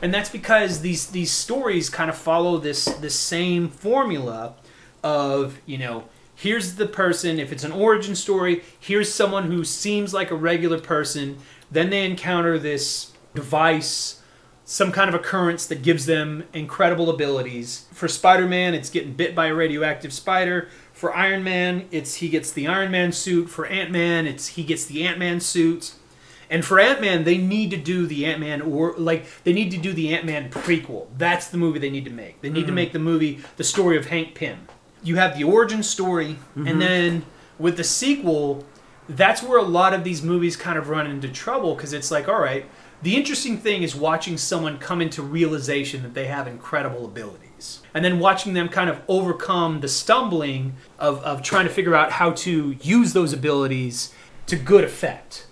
And 0.00 0.12
that's 0.12 0.30
because 0.30 0.80
these 0.80 1.08
these 1.08 1.30
stories 1.30 1.90
kind 1.90 2.08
of 2.10 2.16
follow 2.16 2.58
this 2.58 2.84
this 2.84 3.18
same 3.18 3.68
formula 3.68 4.54
of, 5.02 5.60
you 5.66 5.78
know, 5.78 6.04
here's 6.34 6.76
the 6.76 6.86
person, 6.86 7.38
if 7.38 7.52
it's 7.52 7.64
an 7.64 7.72
origin 7.72 8.14
story, 8.14 8.62
here's 8.78 9.12
someone 9.12 9.44
who 9.44 9.64
seems 9.64 10.14
like 10.14 10.30
a 10.30 10.36
regular 10.36 10.80
person, 10.80 11.38
then 11.70 11.90
they 11.90 12.04
encounter 12.04 12.58
this 12.58 13.12
device 13.34 14.20
some 14.64 14.90
kind 14.90 15.08
of 15.08 15.14
occurrence 15.14 15.66
that 15.66 15.82
gives 15.82 16.06
them 16.06 16.44
incredible 16.54 17.10
abilities. 17.10 17.86
For 17.92 18.08
Spider-Man, 18.08 18.72
it's 18.72 18.88
getting 18.88 19.12
bit 19.12 19.34
by 19.34 19.48
a 19.48 19.54
radioactive 19.54 20.12
spider. 20.12 20.68
For 21.04 21.14
Iron 21.14 21.44
Man, 21.44 21.86
it's 21.90 22.14
he 22.14 22.30
gets 22.30 22.50
the 22.50 22.66
Iron 22.66 22.90
Man 22.90 23.12
suit. 23.12 23.50
For 23.50 23.66
Ant-Man, 23.66 24.26
it's 24.26 24.46
he 24.46 24.64
gets 24.64 24.86
the 24.86 25.06
Ant-Man 25.06 25.38
suit. 25.38 25.92
And 26.48 26.64
for 26.64 26.80
Ant-Man, 26.80 27.24
they 27.24 27.36
need 27.36 27.72
to 27.72 27.76
do 27.76 28.06
the 28.06 28.24
Ant-Man 28.24 28.62
or 28.62 28.94
like 28.96 29.26
they 29.44 29.52
need 29.52 29.70
to 29.72 29.76
do 29.76 29.92
the 29.92 30.14
Ant-Man 30.14 30.48
prequel. 30.48 31.08
That's 31.18 31.48
the 31.48 31.58
movie 31.58 31.78
they 31.78 31.90
need 31.90 32.06
to 32.06 32.10
make. 32.10 32.40
They 32.40 32.48
need 32.48 32.60
mm-hmm. 32.60 32.68
to 32.68 32.72
make 32.72 32.92
the 32.94 33.00
movie 33.00 33.40
the 33.58 33.64
story 33.64 33.98
of 33.98 34.06
Hank 34.06 34.34
Pym. 34.34 34.66
You 35.02 35.16
have 35.16 35.36
the 35.36 35.44
origin 35.44 35.82
story 35.82 36.38
mm-hmm. 36.56 36.68
and 36.68 36.80
then 36.80 37.26
with 37.58 37.76
the 37.76 37.84
sequel, 37.84 38.64
that's 39.06 39.42
where 39.42 39.58
a 39.58 39.62
lot 39.62 39.92
of 39.92 40.04
these 40.04 40.22
movies 40.22 40.56
kind 40.56 40.78
of 40.78 40.88
run 40.88 41.06
into 41.06 41.28
trouble 41.28 41.74
because 41.74 41.92
it's 41.92 42.10
like, 42.10 42.28
all 42.28 42.40
right, 42.40 42.64
the 43.02 43.14
interesting 43.14 43.58
thing 43.58 43.82
is 43.82 43.94
watching 43.94 44.38
someone 44.38 44.78
come 44.78 45.02
into 45.02 45.20
realization 45.20 46.02
that 46.02 46.14
they 46.14 46.28
have 46.28 46.48
incredible 46.48 47.08
And 47.92 48.04
then 48.04 48.18
watching 48.18 48.54
them 48.54 48.68
kind 48.68 48.90
of 48.90 49.00
overcome 49.08 49.80
the 49.80 49.88
stumbling 49.88 50.74
of, 50.98 51.22
of 51.22 51.42
trying 51.42 51.66
to 51.66 51.72
figure 51.72 51.94
out 51.94 52.12
how 52.12 52.32
to 52.32 52.76
use 52.82 53.12
those 53.12 53.32
abilities 53.32 54.12
to 54.46 54.56
good 54.56 54.84
effect. 54.84 55.46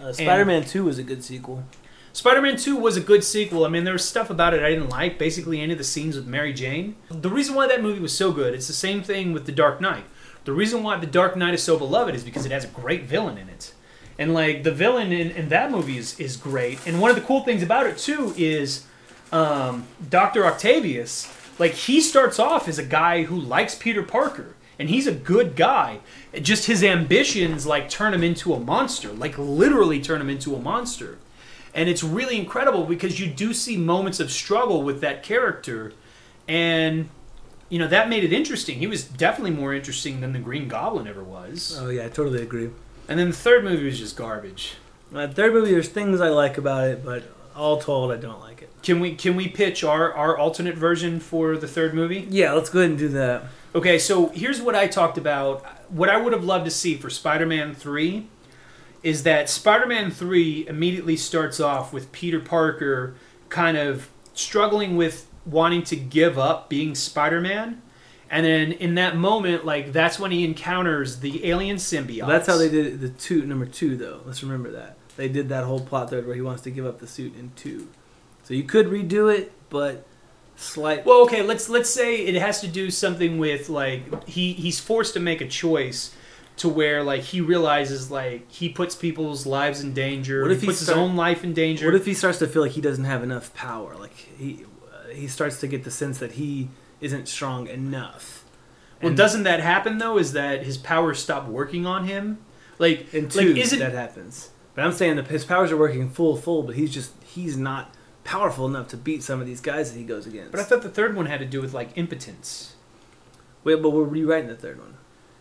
Uh, 0.00 0.12
Spider 0.12 0.44
Man 0.44 0.64
2 0.64 0.84
was 0.84 0.98
a 0.98 1.02
good 1.02 1.22
sequel. 1.24 1.64
Spider 2.12 2.42
Man 2.42 2.56
2 2.56 2.76
was 2.76 2.96
a 2.96 3.00
good 3.00 3.24
sequel. 3.24 3.64
I 3.64 3.68
mean, 3.68 3.84
there 3.84 3.92
was 3.92 4.06
stuff 4.06 4.30
about 4.30 4.54
it 4.54 4.62
I 4.62 4.70
didn't 4.70 4.90
like. 4.90 5.18
Basically, 5.18 5.60
any 5.60 5.72
of 5.72 5.78
the 5.78 5.84
scenes 5.84 6.16
with 6.16 6.26
Mary 6.26 6.52
Jane. 6.52 6.96
The 7.08 7.30
reason 7.30 7.54
why 7.54 7.66
that 7.68 7.82
movie 7.82 8.00
was 8.00 8.16
so 8.16 8.32
good, 8.32 8.54
it's 8.54 8.66
the 8.66 8.72
same 8.72 9.02
thing 9.02 9.32
with 9.32 9.46
The 9.46 9.52
Dark 9.52 9.80
Knight. 9.80 10.04
The 10.44 10.52
reason 10.52 10.82
why 10.82 10.98
The 10.98 11.06
Dark 11.06 11.36
Knight 11.36 11.54
is 11.54 11.62
so 11.62 11.78
beloved 11.78 12.14
is 12.14 12.22
because 12.22 12.44
it 12.44 12.52
has 12.52 12.64
a 12.64 12.68
great 12.68 13.04
villain 13.04 13.38
in 13.38 13.48
it 13.48 13.72
and 14.18 14.34
like 14.34 14.62
the 14.62 14.72
villain 14.72 15.12
in, 15.12 15.30
in 15.32 15.48
that 15.48 15.70
movie 15.70 15.98
is, 15.98 16.18
is 16.20 16.36
great 16.36 16.78
and 16.86 17.00
one 17.00 17.10
of 17.10 17.16
the 17.16 17.22
cool 17.22 17.42
things 17.42 17.62
about 17.62 17.86
it 17.86 17.98
too 17.98 18.34
is 18.36 18.86
um, 19.32 19.86
dr 20.08 20.44
octavius 20.44 21.32
like 21.58 21.72
he 21.72 22.00
starts 22.00 22.38
off 22.38 22.68
as 22.68 22.78
a 22.78 22.84
guy 22.84 23.24
who 23.24 23.38
likes 23.38 23.74
peter 23.74 24.02
parker 24.02 24.54
and 24.78 24.90
he's 24.90 25.06
a 25.06 25.12
good 25.12 25.54
guy. 25.54 26.00
Just 26.40 26.66
his 26.66 26.82
ambitions 26.82 27.64
like 27.64 27.88
turn 27.88 28.12
him 28.12 28.24
into 28.24 28.52
a 28.54 28.60
monster 28.60 29.12
like 29.12 29.38
literally 29.38 30.00
turn 30.00 30.20
him 30.20 30.30
into 30.30 30.54
a 30.54 30.58
monster. 30.58 31.18
And 31.74 31.88
it's 31.88 32.02
really 32.04 32.38
incredible 32.38 32.84
because 32.84 33.18
you 33.18 33.26
do 33.26 33.52
see 33.52 33.76
moments 33.76 34.20
of 34.20 34.30
struggle 34.30 34.82
with 34.82 35.00
that 35.00 35.22
character 35.22 35.92
and 36.46 37.08
you 37.68 37.78
know 37.78 37.88
that 37.88 38.08
made 38.08 38.24
it 38.24 38.32
interesting. 38.32 38.78
He 38.78 38.86
was 38.86 39.04
definitely 39.04 39.52
more 39.52 39.74
interesting 39.74 40.20
than 40.20 40.32
the 40.32 40.38
green 40.38 40.68
goblin 40.68 41.06
ever 41.06 41.24
was. 41.24 41.76
Oh 41.80 41.88
yeah 41.88 42.04
i 42.04 42.08
totally 42.08 42.42
agree. 42.42 42.70
And 43.08 43.18
then 43.18 43.30
the 43.30 43.36
third 43.36 43.64
movie 43.64 43.84
was 43.84 43.98
just 43.98 44.16
garbage. 44.16 44.74
The 45.12 45.28
third 45.28 45.52
movie, 45.52 45.70
there's 45.70 45.88
things 45.88 46.20
I 46.20 46.28
like 46.28 46.58
about 46.58 46.88
it, 46.88 47.04
but 47.04 47.22
all 47.54 47.78
told, 47.78 48.10
I 48.10 48.16
don't 48.16 48.40
like 48.40 48.53
it. 48.53 48.53
Can 48.84 49.00
we 49.00 49.14
can 49.14 49.34
we 49.34 49.48
pitch 49.48 49.82
our 49.82 50.12
our 50.12 50.38
alternate 50.38 50.76
version 50.76 51.18
for 51.18 51.56
the 51.56 51.66
third 51.66 51.94
movie? 51.94 52.26
Yeah, 52.30 52.52
let's 52.52 52.70
go 52.70 52.80
ahead 52.80 52.90
and 52.90 52.98
do 52.98 53.08
that. 53.08 53.44
Okay, 53.74 53.98
so 53.98 54.28
here's 54.28 54.62
what 54.62 54.76
I 54.76 54.86
talked 54.86 55.18
about. 55.18 55.64
What 55.90 56.08
I 56.08 56.16
would 56.16 56.32
have 56.32 56.44
loved 56.44 56.66
to 56.66 56.70
see 56.70 56.96
for 56.96 57.10
Spider-Man 57.10 57.74
three 57.74 58.28
is 59.02 59.24
that 59.24 59.50
Spider-Man 59.50 60.10
three 60.10 60.66
immediately 60.68 61.16
starts 61.16 61.58
off 61.58 61.92
with 61.92 62.12
Peter 62.12 62.38
Parker 62.38 63.16
kind 63.48 63.76
of 63.76 64.08
struggling 64.34 64.96
with 64.96 65.26
wanting 65.44 65.82
to 65.84 65.96
give 65.96 66.38
up 66.38 66.68
being 66.68 66.94
Spider-Man 66.94 67.82
and 68.30 68.44
then 68.44 68.72
in 68.72 68.96
that 68.96 69.16
moment, 69.16 69.64
like 69.64 69.92
that's 69.92 70.18
when 70.18 70.30
he 70.30 70.44
encounters 70.44 71.20
the 71.20 71.46
alien 71.48 71.76
symbiote. 71.76 72.26
That's 72.26 72.46
how 72.46 72.56
they 72.56 72.68
did 72.68 72.86
it, 72.86 73.00
the 73.00 73.10
two 73.10 73.46
number 73.46 73.66
two 73.66 73.96
though. 73.96 74.22
Let's 74.24 74.42
remember 74.42 74.72
that 74.72 74.96
they 75.16 75.28
did 75.28 75.48
that 75.50 75.64
whole 75.64 75.80
plot 75.80 76.10
thread 76.10 76.26
where 76.26 76.34
he 76.34 76.40
wants 76.40 76.62
to 76.62 76.70
give 76.70 76.86
up 76.86 76.98
the 76.98 77.06
suit 77.06 77.36
in 77.36 77.52
two. 77.54 77.88
So 78.44 78.54
you 78.54 78.62
could 78.62 78.86
redo 78.86 79.34
it, 79.34 79.52
but 79.70 80.06
slight. 80.56 81.04
Well, 81.04 81.22
okay. 81.22 81.42
Let's 81.42 81.68
let's 81.68 81.90
say 81.90 82.16
it 82.16 82.34
has 82.36 82.60
to 82.60 82.68
do 82.68 82.90
something 82.90 83.38
with 83.38 83.68
like 83.68 84.28
he 84.28 84.52
he's 84.52 84.78
forced 84.78 85.14
to 85.14 85.20
make 85.20 85.40
a 85.40 85.48
choice 85.48 86.14
to 86.56 86.68
where 86.68 87.02
like 87.02 87.22
he 87.22 87.40
realizes 87.40 88.10
like 88.10 88.50
he 88.50 88.68
puts 88.68 88.94
people's 88.94 89.46
lives 89.46 89.80
in 89.82 89.92
danger. 89.92 90.42
What 90.42 90.52
if 90.52 90.60
he, 90.60 90.66
puts 90.66 90.80
start, 90.80 90.96
his 90.96 91.02
own 91.02 91.16
life 91.16 91.42
in 91.42 91.52
danger? 91.52 91.86
What 91.86 91.94
if 91.94 92.06
he 92.06 92.14
starts 92.14 92.38
to 92.38 92.46
feel 92.46 92.62
like 92.62 92.72
he 92.72 92.80
doesn't 92.80 93.04
have 93.04 93.22
enough 93.22 93.52
power? 93.54 93.96
Like 93.96 94.14
he 94.14 94.64
uh, 94.92 95.08
he 95.08 95.26
starts 95.26 95.60
to 95.60 95.66
get 95.66 95.84
the 95.84 95.90
sense 95.90 96.18
that 96.18 96.32
he 96.32 96.68
isn't 97.00 97.28
strong 97.28 97.66
enough. 97.66 98.44
Well, 99.00 99.08
and 99.08 99.16
doesn't 99.16 99.42
that 99.44 99.60
happen 99.60 99.98
though? 99.98 100.18
Is 100.18 100.32
that 100.32 100.64
his 100.64 100.76
powers 100.76 101.18
stop 101.18 101.48
working 101.48 101.86
on 101.86 102.06
him? 102.06 102.38
Like 102.78 103.12
in 103.14 103.28
two, 103.28 103.54
like, 103.54 103.56
is 103.56 103.72
it, 103.72 103.78
that 103.78 103.92
happens. 103.92 104.50
But 104.74 104.84
I'm 104.84 104.92
saying 104.92 105.16
that 105.16 105.28
his 105.28 105.44
powers 105.44 105.72
are 105.72 105.76
working 105.76 106.10
full 106.10 106.36
full, 106.36 106.62
but 106.62 106.74
he's 106.76 106.92
just 106.92 107.12
he's 107.24 107.56
not 107.56 107.93
powerful 108.24 108.66
enough 108.66 108.88
to 108.88 108.96
beat 108.96 109.22
some 109.22 109.40
of 109.40 109.46
these 109.46 109.60
guys 109.60 109.92
that 109.92 109.98
he 109.98 110.04
goes 110.04 110.26
against. 110.26 110.50
But 110.50 110.60
I 110.60 110.64
thought 110.64 110.82
the 110.82 110.88
third 110.88 111.14
one 111.14 111.26
had 111.26 111.40
to 111.40 111.46
do 111.46 111.60
with 111.60 111.72
like 111.72 111.90
impotence. 111.96 112.74
Wait, 113.62 113.80
but 113.80 113.90
we're 113.90 114.02
rewriting 114.04 114.48
the 114.48 114.56
third 114.56 114.78
one. 114.78 114.96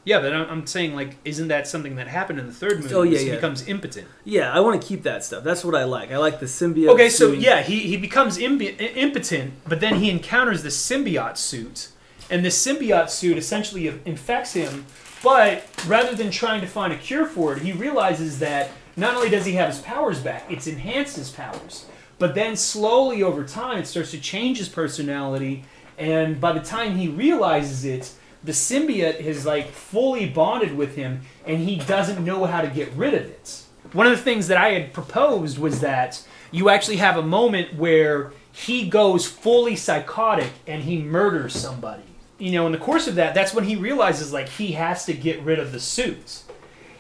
Yeah, 0.06 0.20
but 0.20 0.34
I'm 0.34 0.68
saying 0.68 0.96
like, 0.96 1.16
isn't 1.24 1.48
that 1.48 1.66
something 1.66 1.96
that 1.96 2.08
happened 2.08 2.38
in 2.40 2.46
the 2.48 2.54
third 2.54 2.82
movie? 2.82 2.94
Oh 2.94 3.04
yeah, 3.04 3.20
he 3.20 3.28
yeah. 3.28 3.36
becomes 3.36 3.68
impotent. 3.68 4.08
Yeah, 4.26 4.52
I 4.52 4.60
want 4.60 4.82
to 4.82 4.86
keep 4.86 5.04
that 5.04 5.24
stuff. 5.24 5.46
That's 5.46 5.64
what 5.64 5.76
I 5.76 5.86
like. 5.86 6.12
I 6.12 6.18
like 6.18 6.42
the 6.42 6.46
symbiote. 6.46 6.90
Okay, 6.90 7.10
so 7.10 7.32
yeah, 7.32 7.62
he 7.62 7.80
he 7.80 7.96
becomes 7.96 8.38
imbi- 8.38 8.78
impotent, 8.98 9.54
but 9.66 9.80
then 9.80 9.96
he 9.96 10.10
encounters 10.10 10.62
the 10.62 10.70
symbiote 10.70 11.38
suit, 11.38 11.90
and 12.30 12.44
the 12.44 12.50
symbiote 12.50 13.10
suit 13.10 13.38
essentially 13.38 13.88
infects 13.88 14.54
him. 14.54 14.86
But 15.24 15.64
rather 15.88 16.14
than 16.16 16.32
trying 16.32 16.60
to 16.60 16.68
find 16.68 16.92
a 16.92 16.98
cure 16.98 17.26
for 17.26 17.54
it, 17.54 17.62
he 17.62 17.72
realizes 17.72 18.40
that 18.40 18.72
not 18.98 19.16
only 19.16 19.30
does 19.30 19.46
he 19.46 19.54
have 19.54 19.70
his 19.70 19.80
powers 19.80 20.20
back, 20.20 20.44
it's 20.50 20.68
enhanced 20.68 21.16
his 21.16 21.30
powers. 21.30 21.86
But 22.20 22.36
then 22.36 22.56
slowly 22.56 23.24
over 23.24 23.44
time, 23.44 23.80
it 23.80 23.88
starts 23.88 24.12
to 24.12 24.20
change 24.20 24.58
his 24.58 24.70
personality, 24.70 25.66
and 25.98 26.40
by 26.40 26.54
the 26.54 26.60
time 26.60 26.98
he 26.98 27.08
realizes 27.08 27.86
it 27.86 28.14
the 28.44 28.52
symbiote 28.52 29.22
is 29.22 29.46
like 29.46 29.72
fully 29.72 30.28
bonded 30.28 30.76
with 30.76 30.96
him 30.96 31.22
and 31.46 31.60
he 31.60 31.78
doesn't 31.78 32.24
know 32.24 32.46
how 32.46 32.62
to 32.62 32.68
get 32.68 32.92
rid 32.94 33.14
of 33.14 33.22
it. 33.22 33.64
One 33.94 34.08
of 34.08 34.12
the 34.12 34.24
things 34.24 34.48
that 34.48 34.58
I 34.58 34.72
had 34.72 34.94
proposed 34.94 35.58
was 35.58 35.80
that 35.80 36.26
you 36.52 36.70
actually 36.70 36.98
have 36.98 37.18
a 37.18 37.24
moment 37.24 37.76
where 37.76 38.34
he 38.52 38.88
goes 38.90 39.26
fully 39.26 39.76
psychotic 39.76 40.52
and 40.68 40.84
he 40.84 41.02
murders 41.02 41.54
somebody. 41.54 42.04
You 42.38 42.52
know, 42.52 42.66
in 42.66 42.72
the 42.72 42.78
course 42.78 43.08
of 43.08 43.16
that, 43.16 43.34
that's 43.34 43.54
when 43.54 43.64
he 43.64 43.76
realizes 43.76 44.34
like 44.34 44.50
he 44.50 44.74
has 44.74 45.06
to 45.06 45.14
get 45.14 45.42
rid 45.42 45.60
of 45.60 45.72
the 45.72 45.80
suit. 45.80 46.44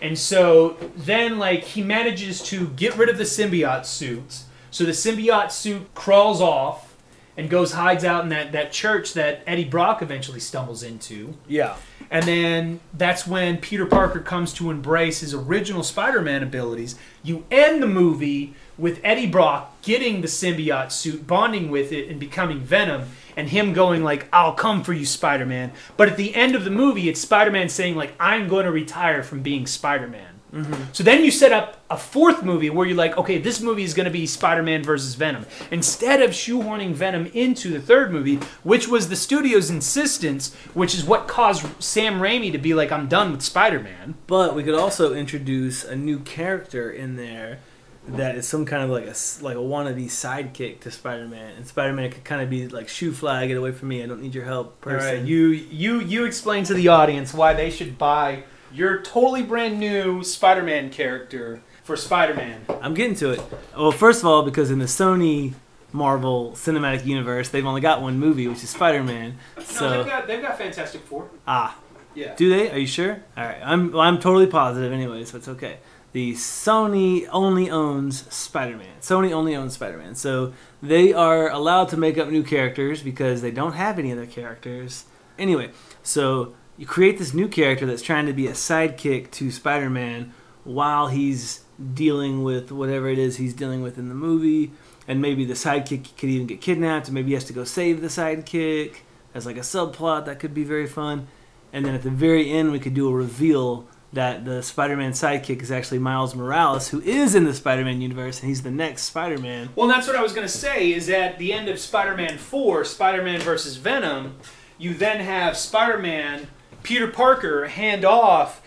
And 0.01 0.17
so 0.17 0.77
then 0.95 1.39
like 1.39 1.63
he 1.63 1.81
manages 1.81 2.41
to 2.43 2.67
get 2.69 2.95
rid 2.95 3.09
of 3.09 3.17
the 3.17 3.23
symbiote 3.23 3.85
suit. 3.85 4.43
So 4.73 4.85
the 4.85 4.91
symbiote 4.91 5.51
suit 5.51 5.93
crawls 5.93 6.41
off 6.41 6.95
and 7.37 7.47
goes 7.47 7.73
hides 7.73 8.03
out 8.03 8.23
in 8.23 8.29
that, 8.29 8.53
that 8.53 8.71
church 8.71 9.13
that 9.13 9.43
Eddie 9.45 9.65
Brock 9.65 10.01
eventually 10.01 10.39
stumbles 10.39 10.81
into. 10.81 11.35
Yeah. 11.47 11.75
And 12.09 12.25
then 12.25 12.79
that's 12.91 13.27
when 13.27 13.57
Peter 13.57 13.85
Parker 13.85 14.19
comes 14.19 14.51
to 14.53 14.71
embrace 14.71 15.19
his 15.19 15.31
original 15.31 15.83
Spider-Man 15.83 16.41
abilities. 16.41 16.95
You 17.21 17.45
end 17.51 17.83
the 17.83 17.87
movie 17.87 18.55
with 18.75 18.99
Eddie 19.03 19.27
Brock 19.27 19.79
getting 19.83 20.21
the 20.21 20.27
symbiote 20.27 20.91
suit, 20.91 21.27
bonding 21.27 21.69
with 21.69 21.91
it, 21.91 22.09
and 22.09 22.19
becoming 22.19 22.59
Venom, 22.59 23.09
and 23.37 23.49
him 23.49 23.73
going 23.73 24.03
like, 24.03 24.27
"I'll 24.33 24.53
come 24.53 24.83
for 24.83 24.93
you, 24.93 25.05
Spider-Man." 25.05 25.71
But 25.97 26.09
at 26.09 26.17
the 26.17 26.33
end 26.33 26.55
of 26.55 26.63
the 26.63 26.71
movie, 26.71 27.09
it's 27.09 27.21
Spider-Man 27.21 27.69
saying 27.69 27.95
like, 27.95 28.15
"I'm 28.19 28.47
going 28.47 28.65
to 28.65 28.71
retire 28.71 29.21
from 29.21 29.43
being 29.43 29.67
Spider-Man." 29.67 30.32
Mm-hmm. 30.53 30.83
So 30.91 31.03
then 31.03 31.23
you 31.23 31.31
set 31.31 31.51
up 31.51 31.83
a 31.89 31.97
fourth 31.97 32.43
movie 32.43 32.69
where 32.69 32.85
you're 32.85 32.95
like, 32.95 33.17
okay, 33.17 33.39
this 33.39 33.59
movie 33.59 33.83
is 33.83 33.95
going 33.95 34.05
to 34.05 34.11
be 34.11 34.27
Spider-Man 34.27 34.83
versus 34.83 35.15
Venom. 35.15 35.47
Instead 35.71 36.21
of 36.21 36.29
shoehorning 36.29 36.93
Venom 36.93 37.25
into 37.33 37.71
the 37.71 37.81
third 37.81 38.11
movie, 38.11 38.35
which 38.61 38.87
was 38.87 39.09
the 39.09 39.15
studio's 39.15 39.71
insistence, 39.71 40.53
which 40.75 40.93
is 40.93 41.03
what 41.03 41.27
caused 41.27 41.65
Sam 41.81 42.19
Raimi 42.19 42.51
to 42.51 42.59
be 42.59 42.75
like, 42.75 42.91
I'm 42.91 43.07
done 43.07 43.31
with 43.31 43.41
Spider-Man. 43.41 44.13
But 44.27 44.55
we 44.55 44.63
could 44.63 44.75
also 44.75 45.15
introduce 45.15 45.83
a 45.83 45.95
new 45.95 46.19
character 46.19 46.91
in 46.91 47.15
there 47.15 47.59
that 48.05 48.35
is 48.35 48.47
some 48.47 48.65
kind 48.65 48.83
of 48.83 48.89
like 48.89 49.05
a 49.05 49.15
like 49.43 49.55
a 49.55 49.61
wannabe 49.61 50.05
sidekick 50.07 50.81
to 50.81 50.91
Spider-Man, 50.91 51.53
and 51.55 51.65
Spider-Man 51.65 52.11
could 52.11 52.25
kind 52.25 52.41
of 52.41 52.49
be 52.49 52.67
like 52.67 52.89
shoe 52.89 53.13
fly, 53.13 53.47
get 53.47 53.55
away 53.55 53.71
from 53.71 53.87
me, 53.87 54.03
I 54.03 54.07
don't 54.07 54.21
need 54.21 54.35
your 54.35 54.43
help. 54.43 54.81
Person. 54.81 55.07
All 55.07 55.15
right, 55.15 55.25
you 55.25 55.47
you 55.47 56.01
you 56.01 56.25
explain 56.25 56.65
to 56.65 56.73
the 56.73 56.89
audience 56.89 57.33
why 57.33 57.53
they 57.53 57.69
should 57.69 57.97
buy 57.97 58.43
your 58.73 59.01
totally 59.01 59.43
brand 59.43 59.79
new 59.79 60.23
Spider-Man 60.23 60.89
character 60.89 61.61
for 61.83 61.95
Spider-Man. 61.95 62.61
I'm 62.81 62.93
getting 62.93 63.15
to 63.17 63.31
it. 63.31 63.41
Well, 63.77 63.91
first 63.91 64.21
of 64.21 64.27
all, 64.27 64.43
because 64.43 64.71
in 64.71 64.79
the 64.79 64.85
Sony 64.85 65.53
Marvel 65.91 66.51
Cinematic 66.55 67.05
Universe, 67.05 67.49
they've 67.49 67.65
only 67.65 67.81
got 67.81 68.01
one 68.01 68.19
movie, 68.19 68.47
which 68.47 68.63
is 68.63 68.69
Spider-Man. 68.69 69.37
So 69.63 69.89
no, 69.89 69.97
they've 69.97 70.05
got 70.11 70.27
they've 70.27 70.41
got 70.41 70.57
Fantastic 70.57 71.01
Four. 71.01 71.29
Ah, 71.47 71.77
Yeah. 72.15 72.35
Do 72.35 72.49
they? 72.49 72.71
Are 72.71 72.77
you 72.77 72.87
sure? 72.87 73.21
All 73.37 73.43
right. 73.45 73.59
I'm 73.63 73.91
well, 73.91 74.01
I'm 74.01 74.19
totally 74.19 74.47
positive 74.47 74.91
anyway, 74.91 75.23
so 75.25 75.37
it's 75.37 75.47
okay. 75.47 75.77
The 76.13 76.33
Sony 76.33 77.27
only 77.31 77.71
owns 77.71 78.31
Spider-Man. 78.33 78.97
Sony 79.01 79.31
only 79.31 79.55
owns 79.55 79.73
Spider-Man. 79.73 80.13
So 80.15 80.53
they 80.81 81.11
are 81.11 81.49
allowed 81.49 81.89
to 81.89 81.97
make 81.97 82.17
up 82.19 82.29
new 82.29 82.43
characters 82.43 83.01
because 83.01 83.41
they 83.41 83.49
don't 83.49 83.73
have 83.73 83.97
any 83.97 84.11
other 84.11 84.27
characters. 84.27 85.05
Anyway, 85.39 85.71
so 86.03 86.53
you 86.77 86.85
create 86.85 87.17
this 87.17 87.33
new 87.33 87.47
character 87.47 87.85
that's 87.85 88.01
trying 88.01 88.25
to 88.25 88.33
be 88.33 88.47
a 88.47 88.53
sidekick 88.53 89.31
to 89.31 89.51
Spider-Man 89.51 90.33
while 90.63 91.07
he's 91.07 91.63
dealing 91.93 92.43
with 92.43 92.71
whatever 92.71 93.09
it 93.09 93.19
is 93.19 93.37
he's 93.37 93.53
dealing 93.53 93.81
with 93.81 93.97
in 93.97 94.09
the 94.09 94.15
movie. 94.15 94.71
And 95.07 95.21
maybe 95.21 95.43
the 95.43 95.53
sidekick 95.53 96.15
could 96.17 96.29
even 96.29 96.47
get 96.47 96.61
kidnapped, 96.61 97.07
and 97.07 97.13
maybe 97.13 97.29
he 97.29 97.33
has 97.33 97.43
to 97.45 97.53
go 97.53 97.65
save 97.65 98.01
the 98.01 98.07
sidekick 98.07 98.97
as 99.33 99.45
like 99.45 99.57
a 99.57 99.61
subplot 99.61 100.25
that 100.25 100.39
could 100.39 100.53
be 100.53 100.63
very 100.63 100.87
fun. 100.87 101.27
And 101.73 101.85
then 101.85 101.93
at 101.93 102.03
the 102.03 102.09
very 102.09 102.49
end, 102.49 102.71
we 102.71 102.79
could 102.79 102.93
do 102.93 103.09
a 103.09 103.13
reveal 103.13 103.87
that 104.13 104.45
the 104.45 104.61
Spider-Man 104.61 105.11
sidekick 105.11 105.61
is 105.61 105.71
actually 105.71 105.97
Miles 105.97 106.35
Morales, 106.35 106.89
who 106.89 107.01
is 107.01 107.33
in 107.33 107.45
the 107.45 107.53
Spider-Man 107.53 107.99
universe, 107.99 108.39
and 108.39 108.47
he's 108.47 108.61
the 108.61 108.71
next 108.71 109.03
Spider-Man. 109.03 109.69
Well, 109.75 109.87
that's 109.87 110.07
what 110.07 110.15
I 110.15 110.21
was 110.21 110.33
going 110.33 110.47
to 110.47 110.53
say. 110.53 110.93
Is 110.93 111.09
at 111.09 111.39
the 111.39 111.51
end 111.51 111.67
of 111.67 111.79
Spider-Man 111.79 112.37
Four, 112.37 112.85
Spider-Man 112.85 113.41
versus 113.41 113.75
Venom, 113.77 114.37
you 114.77 114.93
then 114.93 115.19
have 115.19 115.57
Spider-Man, 115.57 116.47
Peter 116.83 117.07
Parker 117.07 117.67
hand 117.67 118.05
off 118.05 118.61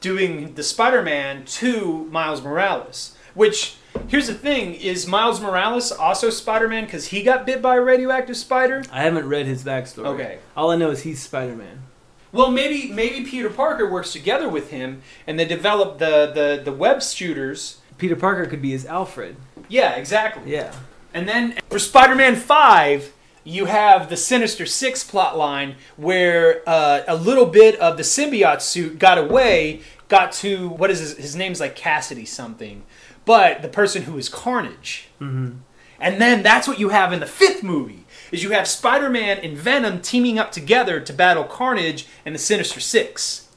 doing 0.00 0.54
the 0.54 0.62
Spider-Man 0.62 1.44
to 1.44 2.04
Miles 2.10 2.42
Morales. 2.42 3.16
Which 3.34 3.76
here's 4.08 4.26
the 4.26 4.34
thing: 4.34 4.74
is 4.74 5.06
Miles 5.06 5.40
Morales 5.40 5.90
also 5.90 6.30
Spider-Man 6.30 6.84
because 6.84 7.06
he 7.08 7.22
got 7.22 7.46
bit 7.46 7.62
by 7.62 7.76
a 7.76 7.80
radioactive 7.80 8.36
spider? 8.36 8.84
I 8.92 9.02
haven't 9.02 9.28
read 9.28 9.46
his 9.46 9.64
backstory. 9.64 10.06
Okay. 10.06 10.38
All 10.56 10.70
I 10.70 10.76
know 10.76 10.90
is 10.90 11.02
he's 11.02 11.22
Spider-Man. 11.22 11.82
Well, 12.30 12.50
maybe 12.50 12.92
maybe 12.92 13.24
Peter 13.24 13.50
Parker 13.50 13.90
works 13.90 14.12
together 14.12 14.48
with 14.48 14.70
him, 14.70 15.02
and 15.26 15.38
they 15.38 15.44
develop 15.44 15.98
the 15.98 16.30
the 16.34 16.62
the 16.62 16.72
web 16.72 17.02
shooters. 17.02 17.78
Peter 17.98 18.16
Parker 18.16 18.46
could 18.46 18.62
be 18.62 18.72
his 18.72 18.86
Alfred. 18.86 19.36
Yeah, 19.68 19.92
exactly. 19.94 20.50
Yeah. 20.50 20.74
And 21.14 21.28
then 21.28 21.58
for 21.68 21.78
Spider-Man 21.78 22.36
Five, 22.36 23.12
you 23.44 23.66
have 23.66 24.08
the 24.08 24.16
Sinister 24.16 24.66
Six 24.66 25.04
plot 25.04 25.36
line 25.36 25.76
where 25.96 26.62
uh, 26.68 27.02
a 27.08 27.16
little 27.16 27.46
bit 27.46 27.78
of 27.80 27.96
the 27.96 28.02
symbiote 28.02 28.60
suit 28.60 28.98
got 28.98 29.18
away, 29.18 29.82
got 30.08 30.32
to 30.32 30.68
what 30.68 30.90
is 30.90 31.00
his, 31.00 31.16
his 31.16 31.36
name's 31.36 31.60
like 31.60 31.74
Cassidy 31.74 32.24
something, 32.24 32.84
but 33.24 33.62
the 33.62 33.68
person 33.68 34.02
who 34.02 34.18
is 34.18 34.28
Carnage. 34.28 35.08
Mm-hmm. 35.20 35.58
And 36.00 36.20
then 36.20 36.42
that's 36.42 36.66
what 36.66 36.78
you 36.78 36.88
have 36.88 37.12
in 37.12 37.20
the 37.20 37.26
fifth 37.26 37.62
movie. 37.62 38.04
Is 38.32 38.42
you 38.42 38.50
have 38.50 38.66
Spider-Man 38.66 39.38
and 39.38 39.56
Venom 39.56 40.00
teaming 40.00 40.38
up 40.38 40.50
together 40.50 41.00
to 41.00 41.12
battle 41.12 41.44
Carnage 41.44 42.06
and 42.24 42.34
the 42.34 42.38
Sinister 42.38 42.80
Six. 42.80 43.48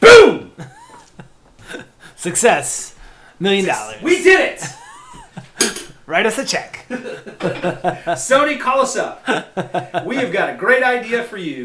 Boom! 0.00 0.52
Success. 2.16 2.96
Million 3.38 3.66
dollars. 3.66 4.00
We 4.02 4.22
did 4.22 4.58
it! 5.60 5.82
Write 6.06 6.26
us 6.26 6.38
a 6.38 6.44
check. 6.44 6.86
Sony, 6.88 8.58
call 8.60 8.80
us 8.80 8.96
up. 8.96 9.26
We 10.06 10.16
have 10.16 10.32
got 10.32 10.50
a 10.50 10.56
great 10.56 10.82
idea 10.82 11.22
for 11.24 11.36
you. 11.36 11.64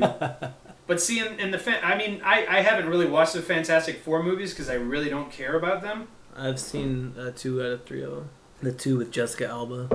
But 0.88 1.00
see, 1.02 1.20
in, 1.20 1.40
in 1.40 1.52
the 1.52 1.60
fa- 1.60 1.86
I 1.86 1.96
mean, 1.98 2.22
I, 2.24 2.46
I 2.48 2.62
haven't 2.62 2.90
really 2.90 3.06
watched 3.08 3.34
the 3.34 3.42
Fantastic 3.42 4.00
Four 4.02 4.24
movies 4.24 4.52
because 4.52 4.70
I 4.70 4.74
really 4.74 5.10
don't 5.10 5.32
care 5.32 5.56
about 5.58 5.82
them. 5.82 6.08
I've 6.36 6.60
seen 6.60 7.14
uh, 7.18 7.32
two 7.36 7.62
out 7.62 7.72
of 7.72 7.86
three 7.86 8.02
of 8.04 8.12
them. 8.12 8.30
The 8.62 8.72
two 8.72 8.98
with 8.98 9.12
Jessica 9.12 9.48
Alba. 9.48 9.88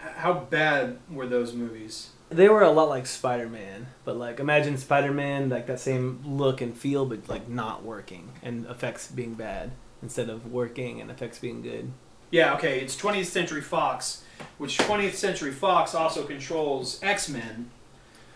H- 0.00 0.08
How 0.16 0.34
bad 0.34 0.98
were 1.10 1.26
those 1.26 1.52
movies? 1.52 2.10
They 2.30 2.48
were 2.48 2.62
a 2.62 2.70
lot 2.70 2.88
like 2.90 3.06
Spider-Man, 3.06 3.86
but 4.04 4.16
like 4.16 4.38
imagine 4.38 4.76
Spider-Man 4.78 5.48
like 5.48 5.66
that 5.66 5.80
same 5.80 6.20
look 6.24 6.60
and 6.60 6.76
feel, 6.76 7.06
but 7.06 7.28
like 7.28 7.48
not 7.48 7.82
working 7.82 8.30
and 8.42 8.66
effects 8.66 9.10
being 9.10 9.34
bad 9.34 9.72
instead 10.02 10.28
of 10.28 10.52
working 10.52 11.00
and 11.00 11.10
effects 11.10 11.38
being 11.38 11.62
good. 11.62 11.90
Yeah, 12.30 12.54
okay, 12.54 12.80
it's 12.80 12.96
20th 12.96 13.26
Century 13.26 13.60
Fox, 13.62 14.22
which 14.58 14.78
20th 14.78 15.14
Century 15.14 15.52
Fox 15.52 15.94
also 15.94 16.24
controls 16.24 17.00
X 17.02 17.28
Men. 17.28 17.70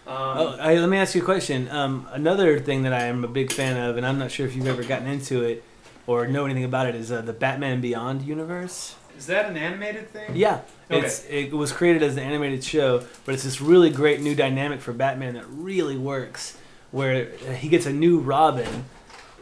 Um, 0.06 0.16
oh, 0.16 0.56
I, 0.58 0.74
let 0.76 0.88
me 0.88 0.96
ask 0.96 1.14
you 1.14 1.22
a 1.22 1.24
question. 1.24 1.68
Um, 1.68 2.08
another 2.10 2.58
thing 2.58 2.82
that 2.82 2.92
I 2.92 3.04
am 3.04 3.22
a 3.22 3.28
big 3.28 3.52
fan 3.52 3.76
of, 3.76 3.96
and 3.96 4.04
I'm 4.06 4.18
not 4.18 4.30
sure 4.30 4.46
if 4.46 4.56
you've 4.56 4.66
ever 4.66 4.82
gotten 4.82 5.06
into 5.06 5.42
it 5.42 5.62
or 6.06 6.26
know 6.26 6.44
anything 6.44 6.64
about 6.64 6.88
it, 6.88 6.94
is 6.96 7.12
uh, 7.12 7.20
the 7.20 7.32
Batman 7.32 7.80
Beyond 7.80 8.22
universe. 8.22 8.96
Is 9.16 9.26
that 9.26 9.46
an 9.48 9.56
animated 9.56 10.08
thing? 10.10 10.34
Yeah, 10.34 10.62
Okay. 10.90 11.06
it's 11.06 11.24
it 11.26 11.52
was 11.52 11.70
created 11.70 12.02
as 12.02 12.14
an 12.16 12.22
animated 12.24 12.64
show, 12.64 13.04
but 13.24 13.34
it's 13.34 13.44
this 13.44 13.60
really 13.60 13.90
great 13.90 14.20
new 14.20 14.34
dynamic 14.34 14.80
for 14.80 14.92
Batman 14.92 15.34
that 15.34 15.44
really 15.48 15.96
works. 15.96 16.56
Where 16.90 17.26
he 17.54 17.68
gets 17.68 17.86
a 17.86 17.92
new 17.92 18.18
Robin. 18.18 18.84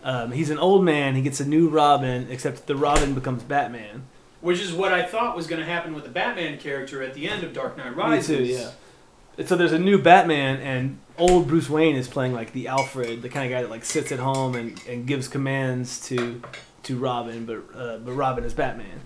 Um, 0.05 0.31
he's 0.33 0.51
an 0.51 0.59
old 0.59 0.85
man. 0.85 1.15
He 1.17 1.23
gets 1.23 1.41
a 1.41 1.45
new 1.45 1.69
Robin, 1.69 2.29
except 2.31 2.67
the 2.67 2.77
Robin 2.77 3.15
becomes 3.15 3.43
Batman. 3.43 4.03
Which 4.41 4.61
is 4.61 4.73
what 4.73 4.93
I 4.93 5.03
thought 5.03 5.37
was 5.37 5.47
going 5.47 5.61
to 5.61 5.67
happen 5.67 5.95
with 5.95 6.05
the 6.05 6.11
Batman 6.11 6.59
character 6.59 7.03
at 7.03 7.15
the 7.15 7.29
end 7.29 7.45
of 7.45 7.53
Dark 7.53 7.77
Knight 7.77 7.91
Me 7.91 8.03
Rises. 8.03 8.27
too, 8.27 8.45
yeah. 8.45 8.71
And 9.39 9.49
so 9.49 9.57
there's 9.57 9.73
a 9.73 9.79
new 9.79 10.01
Batman, 10.01 10.61
and 10.61 10.99
old 11.19 11.47
Bruce 11.47 11.69
Wayne 11.71 11.97
is 11.97 12.09
playing 12.09 12.33
like 12.33 12.53
the 12.53 12.69
Alfred, 12.69 13.23
the 13.23 13.29
kind 13.29 13.47
of 13.47 13.57
guy 13.57 13.63
that 13.63 13.71
like 13.71 13.85
sits 13.85 14.13
at 14.13 14.19
home 14.19 14.55
and, 14.55 14.83
and 14.89 15.07
gives 15.07 15.29
commands 15.29 16.01
to 16.09 16.43
to 16.85 16.97
Robin, 16.97 17.45
but 17.47 17.63
uh, 17.75 17.99
but 17.99 18.13
Robin 18.13 18.45
is 18.45 18.55
Batman. 18.55 19.01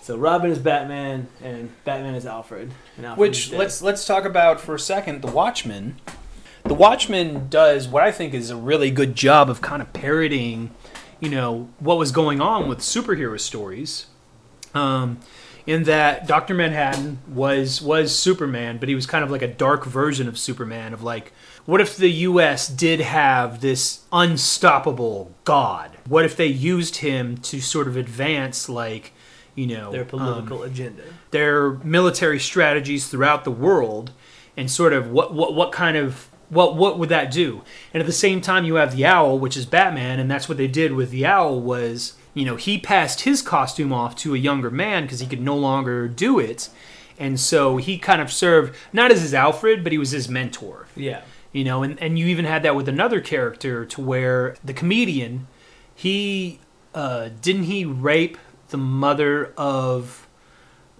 So 0.00 0.16
Robin 0.16 0.50
is 0.50 0.58
Batman, 0.58 1.28
and 1.42 1.70
Batman 1.84 2.14
is 2.14 2.26
Alfred. 2.26 2.72
And 2.96 3.06
Alfred 3.06 3.30
is 3.30 3.36
Which 3.36 3.50
dead. 3.50 3.58
let's 3.58 3.82
let's 3.82 4.06
talk 4.06 4.24
about 4.24 4.60
for 4.60 4.74
a 4.74 4.80
second. 4.80 5.22
The 5.22 5.30
Watchmen. 5.30 5.96
The 6.64 6.74
Watchmen 6.74 7.48
does 7.48 7.88
what 7.88 8.02
I 8.02 8.10
think 8.12 8.34
is 8.34 8.50
a 8.50 8.56
really 8.56 8.90
good 8.90 9.14
job 9.14 9.50
of 9.50 9.60
kind 9.60 9.82
of 9.82 9.92
parodying, 9.92 10.70
you 11.20 11.28
know, 11.28 11.68
what 11.78 11.98
was 11.98 12.12
going 12.12 12.40
on 12.40 12.68
with 12.68 12.78
superhero 12.80 13.38
stories. 13.38 14.06
Um, 14.74 15.18
in 15.66 15.84
that 15.84 16.26
Doctor 16.26 16.54
Manhattan 16.54 17.18
was 17.28 17.80
was 17.80 18.16
Superman, 18.16 18.78
but 18.78 18.88
he 18.88 18.94
was 18.94 19.06
kind 19.06 19.24
of 19.24 19.30
like 19.30 19.42
a 19.42 19.48
dark 19.48 19.84
version 19.84 20.26
of 20.26 20.38
Superman. 20.38 20.92
Of 20.92 21.02
like, 21.02 21.32
what 21.66 21.80
if 21.80 21.96
the 21.96 22.10
U.S. 22.10 22.68
did 22.68 23.00
have 23.00 23.60
this 23.60 24.00
unstoppable 24.12 25.32
God? 25.44 25.96
What 26.08 26.24
if 26.24 26.36
they 26.36 26.46
used 26.46 26.96
him 26.96 27.36
to 27.38 27.60
sort 27.60 27.86
of 27.86 27.96
advance, 27.96 28.68
like, 28.68 29.12
you 29.54 29.66
know, 29.66 29.92
their 29.92 30.02
um, 30.02 30.08
political 30.08 30.62
agenda. 30.64 31.02
their 31.30 31.70
military 31.70 32.40
strategies 32.40 33.06
throughout 33.08 33.44
the 33.44 33.50
world 33.50 34.10
and 34.56 34.70
sort 34.70 34.92
of 34.92 35.10
what 35.10 35.32
what 35.32 35.54
what 35.54 35.72
kind 35.72 35.96
of 35.96 36.28
what 36.48 36.76
what 36.76 36.98
would 36.98 37.08
that 37.08 37.30
do? 37.30 37.62
And 37.94 38.00
at 38.00 38.06
the 38.06 38.12
same 38.12 38.40
time 38.40 38.64
you 38.64 38.74
have 38.76 38.96
the 38.96 39.06
owl, 39.06 39.38
which 39.38 39.56
is 39.56 39.64
Batman, 39.64 40.18
and 40.18 40.30
that's 40.30 40.48
what 40.48 40.58
they 40.58 40.68
did 40.68 40.92
with 40.92 41.10
the 41.10 41.24
owl 41.24 41.60
was, 41.60 42.14
you 42.34 42.44
know, 42.44 42.56
he 42.56 42.78
passed 42.78 43.22
his 43.22 43.42
costume 43.42 43.92
off 43.92 44.16
to 44.16 44.34
a 44.34 44.38
younger 44.38 44.70
man 44.70 45.02
because 45.04 45.20
he 45.20 45.26
could 45.26 45.40
no 45.42 45.56
longer 45.56 46.08
do 46.08 46.38
it. 46.38 46.68
And 47.18 47.38
so 47.38 47.76
he 47.76 47.98
kind 47.98 48.20
of 48.22 48.32
served 48.32 48.74
not 48.92 49.10
as 49.10 49.20
his 49.20 49.34
Alfred, 49.34 49.82
but 49.84 49.92
he 49.92 49.98
was 49.98 50.10
his 50.12 50.28
mentor 50.28 50.86
Yeah. 50.96 51.20
you 51.52 51.62
know 51.64 51.82
and, 51.82 52.00
and 52.02 52.18
you 52.18 52.26
even 52.26 52.46
had 52.46 52.62
that 52.62 52.74
with 52.74 52.88
another 52.88 53.20
character 53.20 53.84
to 53.84 54.00
where 54.00 54.56
the 54.64 54.72
comedian 54.72 55.46
he 55.94 56.58
uh, 56.94 57.28
didn't 57.42 57.64
he 57.64 57.84
rape 57.84 58.38
the 58.70 58.78
mother 58.78 59.52
of 59.56 60.26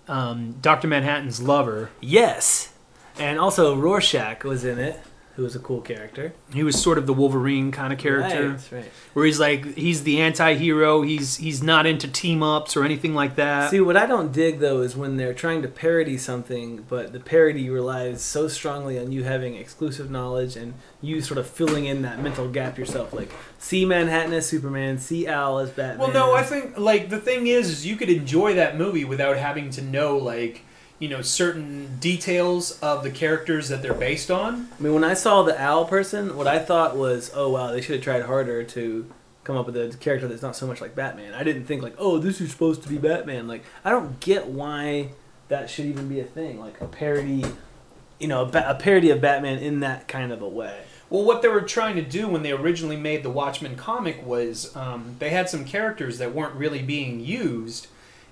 um, 0.09 0.57
dr 0.61 0.87
manhattan's 0.87 1.41
lover 1.41 1.91
Yes. 2.01 2.73
And 3.19 3.39
also 3.39 3.75
Rorschach 3.77 4.43
was 4.45 4.65
in 4.65 4.79
it, 4.79 4.99
who 5.37 5.43
was 5.43 5.57
a 5.57 5.59
cool 5.59 5.81
character. 5.81 6.33
he 6.53 6.63
was 6.63 6.81
sort 6.81 6.99
of 6.99 7.07
the 7.07 7.13
wolverine 7.13 7.71
kind 7.73 7.93
of 7.93 7.99
character 7.99 8.51
Right, 8.51 8.73
right. 8.73 8.91
where 9.15 9.25
he's 9.25 9.41
like 9.41 9.75
he's 9.77 10.03
the 10.03 10.21
anti-hero 10.21 11.03
he's 11.03 11.37
he's 11.39 11.63
not 11.63 11.87
into 11.87 12.07
team 12.07 12.43
ups 12.43 12.77
or 12.77 12.85
anything 12.85 13.15
like 13.15 13.37
that 13.37 13.71
See, 13.71 13.81
what 13.81 13.97
I 13.97 14.07
don't 14.07 14.33
dig 14.33 14.59
though 14.59 14.83
is 14.83 14.97
when 14.97 15.17
they're 15.17 15.33
trying 15.35 15.63
to 15.63 15.69
parody 15.69 16.19
something, 16.19 16.85
but 16.89 17.13
the 17.13 17.21
parody 17.21 17.71
relies 17.71 18.21
so 18.23 18.47
strongly 18.49 18.99
on 18.99 19.11
you 19.13 19.25
having 19.25 19.55
exclusive 19.55 20.11
knowledge 20.11 20.57
and 20.57 20.75
you 21.01 21.21
sort 21.23 21.39
of 21.39 21.47
filling 21.47 21.87
in 21.87 22.03
that 22.03 22.23
mental 22.23 22.49
gap 22.49 22.79
yourself. 22.79 23.13
Like, 23.13 23.31
see 23.59 23.85
Manhattan 23.85 24.33
as 24.33 24.47
Superman, 24.47 24.99
see 24.99 25.27
Al 25.27 25.59
as 25.59 25.71
Batman. 25.71 25.99
Well, 25.99 26.13
no, 26.13 26.35
I 26.35 26.43
think 26.43 26.77
like 26.79 27.09
the 27.09 27.19
thing 27.19 27.47
is, 27.47 27.71
is 27.71 27.87
you 27.87 27.97
could 27.97 28.11
enjoy 28.11 28.55
that 28.55 28.77
movie 28.77 29.05
without 29.05 29.37
having 29.37 29.71
to 29.71 29.83
know 29.83 30.17
like 30.19 30.63
you 31.03 31.09
know 31.09 31.21
certain 31.21 31.99
details 31.99 32.79
of 32.79 33.03
the 33.03 33.11
characters 33.11 33.69
that 33.71 33.83
they're 33.83 33.93
based 33.93 34.31
on. 34.31 34.69
I 34.79 34.83
mean, 34.83 34.95
when 34.95 35.03
I 35.03 35.15
saw 35.15 35.43
the 35.43 35.61
owl 35.61 35.85
person, 35.85 36.37
what 36.37 36.47
I 36.47 36.61
thought 36.61 36.97
was, 36.97 37.33
oh 37.35 37.49
wow, 37.51 37.73
they 37.73 37.81
should 37.81 37.97
have 37.97 38.05
tried 38.05 38.23
harder 38.23 38.63
to 38.63 39.11
come 39.43 39.57
up 39.57 39.67
with 39.67 39.77
a 39.77 39.97
character 39.99 40.29
that's 40.29 40.43
not 40.43 40.55
so 40.55 40.65
much 40.65 40.81
like 40.81 40.95
Batman. 40.95 41.35
I 41.35 41.43
didn't 41.43 41.65
think 41.65 41.83
like, 41.83 41.97
oh, 41.99 42.19
this 42.19 42.41
is 42.41 42.53
supposed 42.53 42.85
to 42.85 42.89
be 42.89 42.99
Batman. 42.99 43.49
Like, 43.49 43.65
I 43.85 43.91
don't 43.91 44.21
get 44.21 44.47
why 44.47 45.09
that 45.49 45.69
should 45.69 45.87
even 45.87 46.09
be 46.09 46.21
a 46.21 46.25
thing. 46.25 46.61
Like 46.61 46.81
a 46.81 46.87
parody, 46.87 47.45
you 48.21 48.29
know, 48.29 48.43
a, 48.43 48.47
ba- 48.47 48.71
a 48.71 48.77
parody 48.77 49.11
of 49.11 49.21
Batman 49.21 49.59
in 49.59 49.81
that 49.81 50.07
kind 50.07 50.31
of 50.31 50.41
a 50.41 50.49
way. 50.49 50.85
Well, 51.11 51.25
what 51.25 51.43
they 51.43 51.49
were 51.49 51.63
trying 51.63 51.97
to 51.97 52.03
do 52.03 52.29
when 52.29 52.45
they 52.45 52.53
originally 52.53 52.97
made 52.97 53.25
the 53.25 53.31
Watchmen 53.31 53.75
comic 53.75 54.25
was 54.25 54.75
um, 54.77 55.17
they 55.19 55.31
had 55.31 55.51
some 55.51 55.65
characters 55.65 56.19
that 56.19 56.33
weren't 56.33 56.55
really 56.55 56.81
being 56.81 57.19
used, 57.19 57.89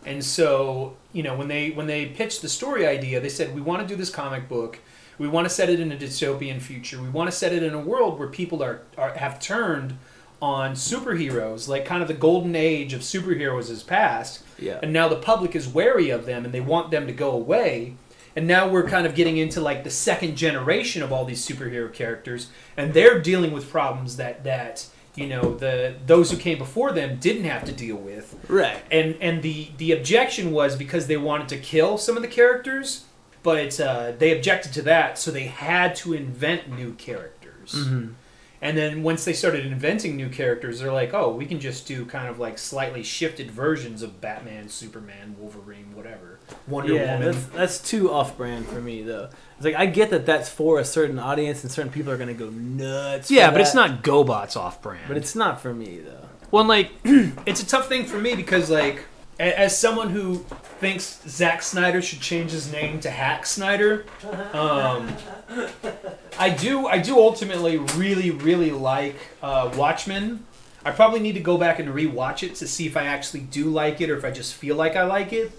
and 0.07 0.24
so 0.24 0.96
you 1.12 1.22
know 1.22 1.34
when 1.36 1.48
they 1.48 1.70
when 1.70 1.86
they 1.86 2.07
pitched 2.07 2.42
the 2.42 2.48
story 2.48 2.86
idea, 2.86 3.20
they 3.20 3.28
said 3.28 3.55
we 3.55 3.61
want 3.61 3.82
to 3.82 3.86
do 3.88 3.96
this 3.96 4.11
comic 4.11 4.48
book 4.48 4.78
We 5.18 5.28
want 5.28 5.46
to 5.46 5.55
set 5.55 5.68
it 5.68 5.78
in 5.80 5.92
a 5.92 5.96
dystopian 5.96 6.61
future. 6.62 6.98
We 7.03 7.11
want 7.11 7.30
to 7.30 7.36
set 7.36 7.53
it 7.53 7.62
in 7.62 7.74
a 7.74 7.78
world 7.78 8.18
where 8.18 8.28
people 8.28 8.62
are, 8.62 8.80
are 8.96 9.12
have 9.16 9.38
turned 9.38 9.98
on 10.40 10.72
superheroes, 10.72 11.68
like 11.68 11.84
kind 11.84 12.01
of 12.03 12.09
the 12.09 12.14
golden 12.14 12.57
age 12.57 12.94
of 12.94 13.03
superheroes 13.03 13.68
has 13.68 13.82
passed, 13.82 14.42
Yeah. 14.59 14.78
and 14.82 14.90
now 14.92 15.07
the 15.09 15.16
public 15.16 15.55
is 15.55 15.68
wary 15.68 16.09
of 16.09 16.24
them 16.24 16.44
and 16.46 16.55
they 16.55 16.62
want 16.62 16.90
them 16.90 17.07
to 17.07 17.12
go 17.12 17.32
away. 17.32 17.96
And 18.34 18.46
now 18.46 18.66
we're 18.68 18.88
kind 18.88 19.07
of 19.07 19.14
getting 19.14 19.36
into 19.36 19.61
like 19.61 19.84
the 19.84 19.90
second 19.90 20.36
generation 20.36 21.03
of 21.03 21.12
all 21.12 21.26
these 21.26 21.46
superhero 21.46 21.92
characters, 21.92 22.48
and 22.76 22.94
they're 22.94 23.20
dealing 23.20 23.53
with 23.53 23.68
problems 23.68 24.16
that 24.16 24.44
that 24.44 24.86
you 25.21 25.27
know 25.29 25.55
the 25.55 25.95
those 26.07 26.31
who 26.31 26.37
came 26.37 26.59
before 26.59 26.93
them 26.93 27.18
didn't 27.21 27.45
have 27.45 27.64
to 27.64 27.73
deal 27.73 27.97
with 27.97 28.35
Right. 28.49 28.79
and 28.91 29.16
and 29.21 29.43
the 29.43 29.68
the 29.77 29.93
objection 29.93 30.51
was 30.53 30.77
because 30.77 31.07
they 31.07 31.16
wanted 31.16 31.49
to 31.51 31.59
kill 31.59 31.99
some 31.99 32.16
of 32.16 32.23
the 32.23 32.29
characters, 32.29 33.05
but 33.43 33.79
uh, 33.81 34.12
they 34.18 34.37
objected 34.37 34.73
to 34.75 34.83
that, 34.83 35.18
so 35.18 35.31
they 35.31 35.45
had 35.45 35.95
to 35.97 36.12
invent 36.12 36.71
new 36.71 36.95
characters. 36.95 37.73
Mm-hmm. 37.75 38.12
And 38.62 38.77
then 38.77 39.03
once 39.03 39.25
they 39.25 39.33
started 39.33 39.64
inventing 39.64 40.16
new 40.16 40.29
characters, 40.29 40.81
they're 40.81 40.93
like, 40.93 41.14
oh, 41.14 41.31
we 41.35 41.47
can 41.47 41.61
just 41.61 41.87
do 41.87 42.05
kind 42.05 42.29
of 42.29 42.39
like 42.39 42.59
slightly 42.59 43.03
shifted 43.03 43.51
versions 43.51 44.03
of 44.03 44.21
Batman, 44.21 44.68
Superman, 44.68 45.35
Wolverine, 45.39 45.95
whatever, 45.95 46.30
Wonder 46.68 46.94
yeah, 46.94 47.18
Woman. 47.18 47.32
that's 47.32 47.46
that's 47.46 47.78
too 47.78 48.12
off-brand 48.12 48.66
for 48.66 48.80
me 48.80 49.03
though. 49.03 49.28
It's 49.57 49.64
like 49.64 49.74
I 49.74 49.86
get 49.86 50.11
that 50.11 50.26
that's 50.26 50.48
for 50.48 50.78
a 50.78 50.84
certain 50.84 51.18
audience 51.18 51.62
and 51.62 51.72
certain 51.72 51.92
people 51.92 52.12
are 52.12 52.18
gonna 52.18 52.34
go 52.34 52.51
nuts. 52.51 53.30
Yeah, 53.30 53.51
but 53.51 53.61
it's 53.61 53.74
not 53.74 54.03
GoBots 54.03 54.57
off-brand. 54.57 55.05
But 55.09 55.16
it's 55.16 55.34
not 55.34 55.61
for 55.61 55.74
me 55.74 55.98
though. 55.98 56.28
Well, 56.51 56.64
like, 56.64 56.90
it's 57.05 57.62
a 57.62 57.66
tough 57.66 57.88
thing 57.88 58.07
for 58.07 58.18
me 58.18 58.34
because, 58.34 58.70
like, 58.70 59.05
as 59.38 59.78
someone 59.78 60.11
who 60.11 60.44
thinks 60.80 61.22
Zack 61.26 61.62
Snyder 61.62 62.03
should 62.03 62.20
change 62.20 62.51
his 62.51 62.70
name 62.70 63.01
to 63.01 63.11
Hack 63.11 63.46
Snyder, 63.46 64.05
um, 64.53 65.14
I 66.38 66.51
do, 66.51 66.86
I 66.86 66.98
do 66.98 67.18
ultimately 67.18 67.78
really, 67.78 68.30
really 68.30 68.72
like 68.72 69.16
uh, 69.42 69.72
Watchmen. 69.76 70.44
I 70.84 70.90
probably 70.90 71.20
need 71.20 71.34
to 71.34 71.40
go 71.40 71.57
back 71.57 71.78
and 71.78 71.90
rewatch 71.90 72.42
it 72.42 72.57
to 72.57 72.66
see 72.66 72.86
if 72.86 72.96
I 72.96 73.05
actually 73.05 73.40
do 73.40 73.66
like 73.66 74.01
it 74.01 74.11
or 74.11 74.16
if 74.16 74.24
I 74.24 74.30
just 74.30 74.55
feel 74.55 74.76
like 74.76 74.96
I 74.96 75.05
like 75.05 75.32
it. 75.32 75.53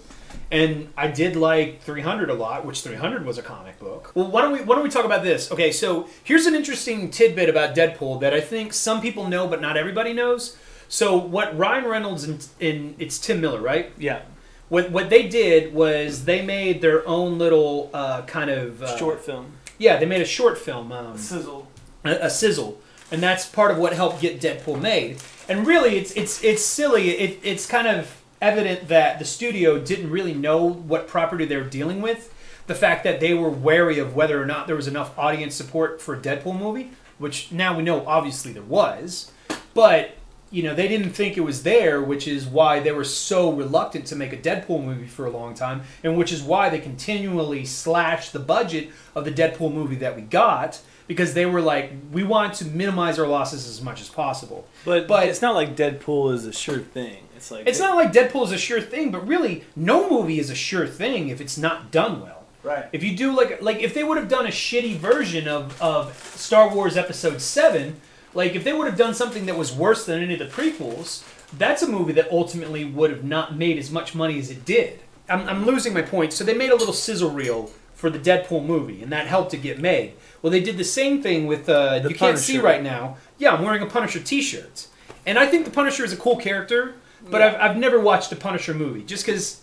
And 0.50 0.92
I 0.96 1.08
did 1.08 1.34
like 1.36 1.80
300 1.82 2.28
a 2.30 2.34
lot, 2.34 2.64
which 2.66 2.82
300 2.82 3.24
was 3.24 3.38
a 3.38 3.42
comic 3.42 3.78
book. 3.78 4.12
Well, 4.14 4.30
why 4.30 4.42
don't 4.42 4.52
we 4.52 4.60
why 4.60 4.74
don't 4.74 4.84
we 4.84 4.90
talk 4.90 5.04
about 5.04 5.22
this? 5.22 5.50
Okay, 5.50 5.72
so 5.72 6.08
here's 6.24 6.46
an 6.46 6.54
interesting 6.54 7.10
tidbit 7.10 7.48
about 7.48 7.74
Deadpool 7.74 8.20
that 8.20 8.34
I 8.34 8.40
think 8.40 8.72
some 8.72 9.00
people 9.00 9.28
know 9.28 9.46
but 9.48 9.60
not 9.60 9.76
everybody 9.76 10.12
knows. 10.12 10.56
So 10.88 11.16
what 11.16 11.56
Ryan 11.56 11.86
Reynolds 11.86 12.24
and, 12.24 12.46
and 12.60 12.94
it's 12.98 13.18
Tim 13.18 13.40
Miller, 13.40 13.60
right? 13.62 13.92
Yeah, 13.98 14.22
What 14.68 14.90
what 14.90 15.08
they 15.08 15.26
did 15.26 15.72
was 15.72 16.26
they 16.26 16.42
made 16.42 16.82
their 16.82 17.06
own 17.08 17.38
little 17.38 17.88
uh, 17.94 18.22
kind 18.22 18.50
of 18.50 18.82
uh, 18.82 18.96
short 18.98 19.24
film, 19.24 19.52
Yeah, 19.78 19.96
they 19.98 20.06
made 20.06 20.20
a 20.20 20.26
short 20.26 20.58
film. 20.58 20.92
Um, 20.92 21.16
sizzle. 21.16 21.66
a, 22.04 22.10
a 22.26 22.30
sizzle, 22.30 22.78
and 23.10 23.22
that's 23.22 23.46
part 23.46 23.70
of 23.70 23.78
what 23.78 23.94
helped 23.94 24.20
get 24.20 24.38
Deadpool 24.40 24.80
made. 24.82 25.16
And 25.48 25.66
really, 25.66 25.96
it's 25.96 26.12
it's 26.12 26.44
it's 26.44 26.62
silly. 26.62 27.10
It, 27.10 27.40
it's 27.42 27.66
kind 27.66 27.88
of 27.88 28.21
evident 28.46 28.88
that 28.88 29.18
the 29.18 29.24
studio 29.24 29.78
didn't 29.78 30.10
really 30.10 30.34
know 30.34 30.64
what 30.66 31.06
property 31.08 31.44
they 31.46 31.56
were 31.56 31.62
dealing 31.64 32.02
with. 32.02 32.34
The 32.66 32.74
fact 32.74 33.04
that 33.04 33.20
they 33.20 33.32
were 33.34 33.48
wary 33.48 33.98
of 33.98 34.14
whether 34.14 34.40
or 34.40 34.46
not 34.46 34.66
there 34.66 34.76
was 34.76 34.88
enough 34.88 35.16
audience 35.18 35.54
support 35.54 36.02
for 36.02 36.14
a 36.14 36.18
Deadpool 36.20 36.58
movie, 36.58 36.90
which 37.18 37.50
now 37.52 37.76
we 37.76 37.82
know 37.82 38.04
obviously 38.06 38.52
there 38.52 38.62
was, 38.62 39.30
but 39.74 40.16
you 40.50 40.62
know 40.62 40.74
they 40.74 40.86
didn't 40.86 41.10
think 41.10 41.36
it 41.36 41.40
was 41.40 41.62
there, 41.62 42.02
which 42.02 42.28
is 42.28 42.46
why 42.46 42.78
they 42.80 42.92
were 42.92 43.04
so 43.04 43.50
reluctant 43.52 44.06
to 44.06 44.16
make 44.16 44.32
a 44.32 44.36
Deadpool 44.36 44.84
movie 44.84 45.06
for 45.06 45.24
a 45.26 45.30
long 45.30 45.54
time, 45.54 45.82
and 46.04 46.16
which 46.16 46.30
is 46.32 46.42
why 46.42 46.68
they 46.68 46.78
continually 46.78 47.64
slashed 47.64 48.32
the 48.32 48.38
budget 48.38 48.90
of 49.14 49.24
the 49.24 49.32
Deadpool 49.32 49.72
movie 49.72 49.96
that 49.96 50.14
we 50.14 50.22
got 50.22 50.80
because 51.08 51.34
they 51.34 51.44
were 51.46 51.60
like, 51.60 51.92
we 52.12 52.22
want 52.22 52.54
to 52.54 52.64
minimize 52.64 53.18
our 53.18 53.26
losses 53.26 53.66
as 53.68 53.82
much 53.82 54.00
as 54.00 54.08
possible. 54.08 54.66
But 54.84 55.00
But- 55.00 55.08
but 55.08 55.28
it's 55.28 55.42
not 55.42 55.54
like 55.54 55.74
Deadpool 55.76 56.32
is 56.32 56.46
a 56.46 56.52
sure 56.52 56.78
thing. 56.78 57.24
It's 57.42 57.50
like 57.50 57.66
It's 57.66 57.80
not 57.80 57.96
like 57.96 58.12
Deadpool 58.12 58.44
is 58.44 58.52
a 58.52 58.58
sure 58.58 58.80
thing, 58.80 59.10
but 59.10 59.26
really, 59.26 59.64
no 59.74 60.08
movie 60.08 60.38
is 60.38 60.48
a 60.48 60.54
sure 60.54 60.86
thing 60.86 61.28
if 61.28 61.40
it's 61.40 61.58
not 61.58 61.90
done 61.90 62.20
well. 62.22 62.44
right. 62.62 62.86
If 62.92 63.02
you 63.02 63.16
do 63.16 63.36
like 63.36 63.60
like 63.60 63.80
if 63.80 63.94
they 63.94 64.04
would 64.04 64.16
have 64.16 64.28
done 64.28 64.46
a 64.46 64.50
shitty 64.50 64.94
version 64.96 65.48
of 65.48 65.80
of 65.82 66.16
Star 66.36 66.72
Wars 66.72 66.96
Episode 66.96 67.40
Seven, 67.40 68.00
like 68.32 68.54
if 68.54 68.62
they 68.62 68.72
would 68.72 68.86
have 68.86 68.96
done 68.96 69.12
something 69.12 69.46
that 69.46 69.56
was 69.58 69.72
worse 69.72 70.06
than 70.06 70.22
any 70.22 70.34
of 70.34 70.38
the 70.38 70.46
prequels, 70.46 71.24
that's 71.58 71.82
a 71.82 71.88
movie 71.88 72.12
that 72.12 72.30
ultimately 72.30 72.84
would 72.84 73.10
have 73.10 73.24
not 73.24 73.56
made 73.56 73.76
as 73.76 73.90
much 73.90 74.14
money 74.14 74.38
as 74.38 74.48
it 74.48 74.64
did. 74.64 75.00
I'm, 75.28 75.48
I'm 75.48 75.66
losing 75.66 75.92
my 75.92 76.02
point. 76.02 76.32
So 76.32 76.44
they 76.44 76.54
made 76.54 76.70
a 76.70 76.76
little 76.76 76.94
sizzle 76.94 77.30
reel 77.30 77.70
for 77.94 78.08
the 78.08 78.20
Deadpool 78.20 78.64
movie, 78.64 79.02
and 79.02 79.10
that 79.10 79.26
helped 79.26 79.52
it 79.52 79.62
get 79.62 79.80
made. 79.80 80.12
Well, 80.42 80.52
they 80.52 80.60
did 80.60 80.76
the 80.76 80.84
same 80.84 81.20
thing 81.22 81.48
with 81.48 81.68
uh, 81.68 81.98
The 81.98 82.08
you 82.10 82.14
can't 82.14 82.38
see 82.38 82.58
right 82.58 82.82
now. 82.82 83.16
Yeah, 83.38 83.52
I'm 83.54 83.62
wearing 83.64 83.82
a 83.82 83.86
Punisher 83.86 84.20
T-shirt, 84.20 84.86
and 85.26 85.38
I 85.38 85.46
think 85.46 85.64
the 85.64 85.70
Punisher 85.72 86.04
is 86.04 86.12
a 86.12 86.16
cool 86.16 86.36
character, 86.36 86.94
but 87.30 87.40
Yeah. 87.40 87.48
I've, 87.60 87.70
I've 87.72 87.76
never 87.76 87.98
watched 88.00 88.32
a 88.32 88.36
Punisher 88.36 88.74
movie 88.74 89.02
just 89.02 89.24
because 89.26 89.62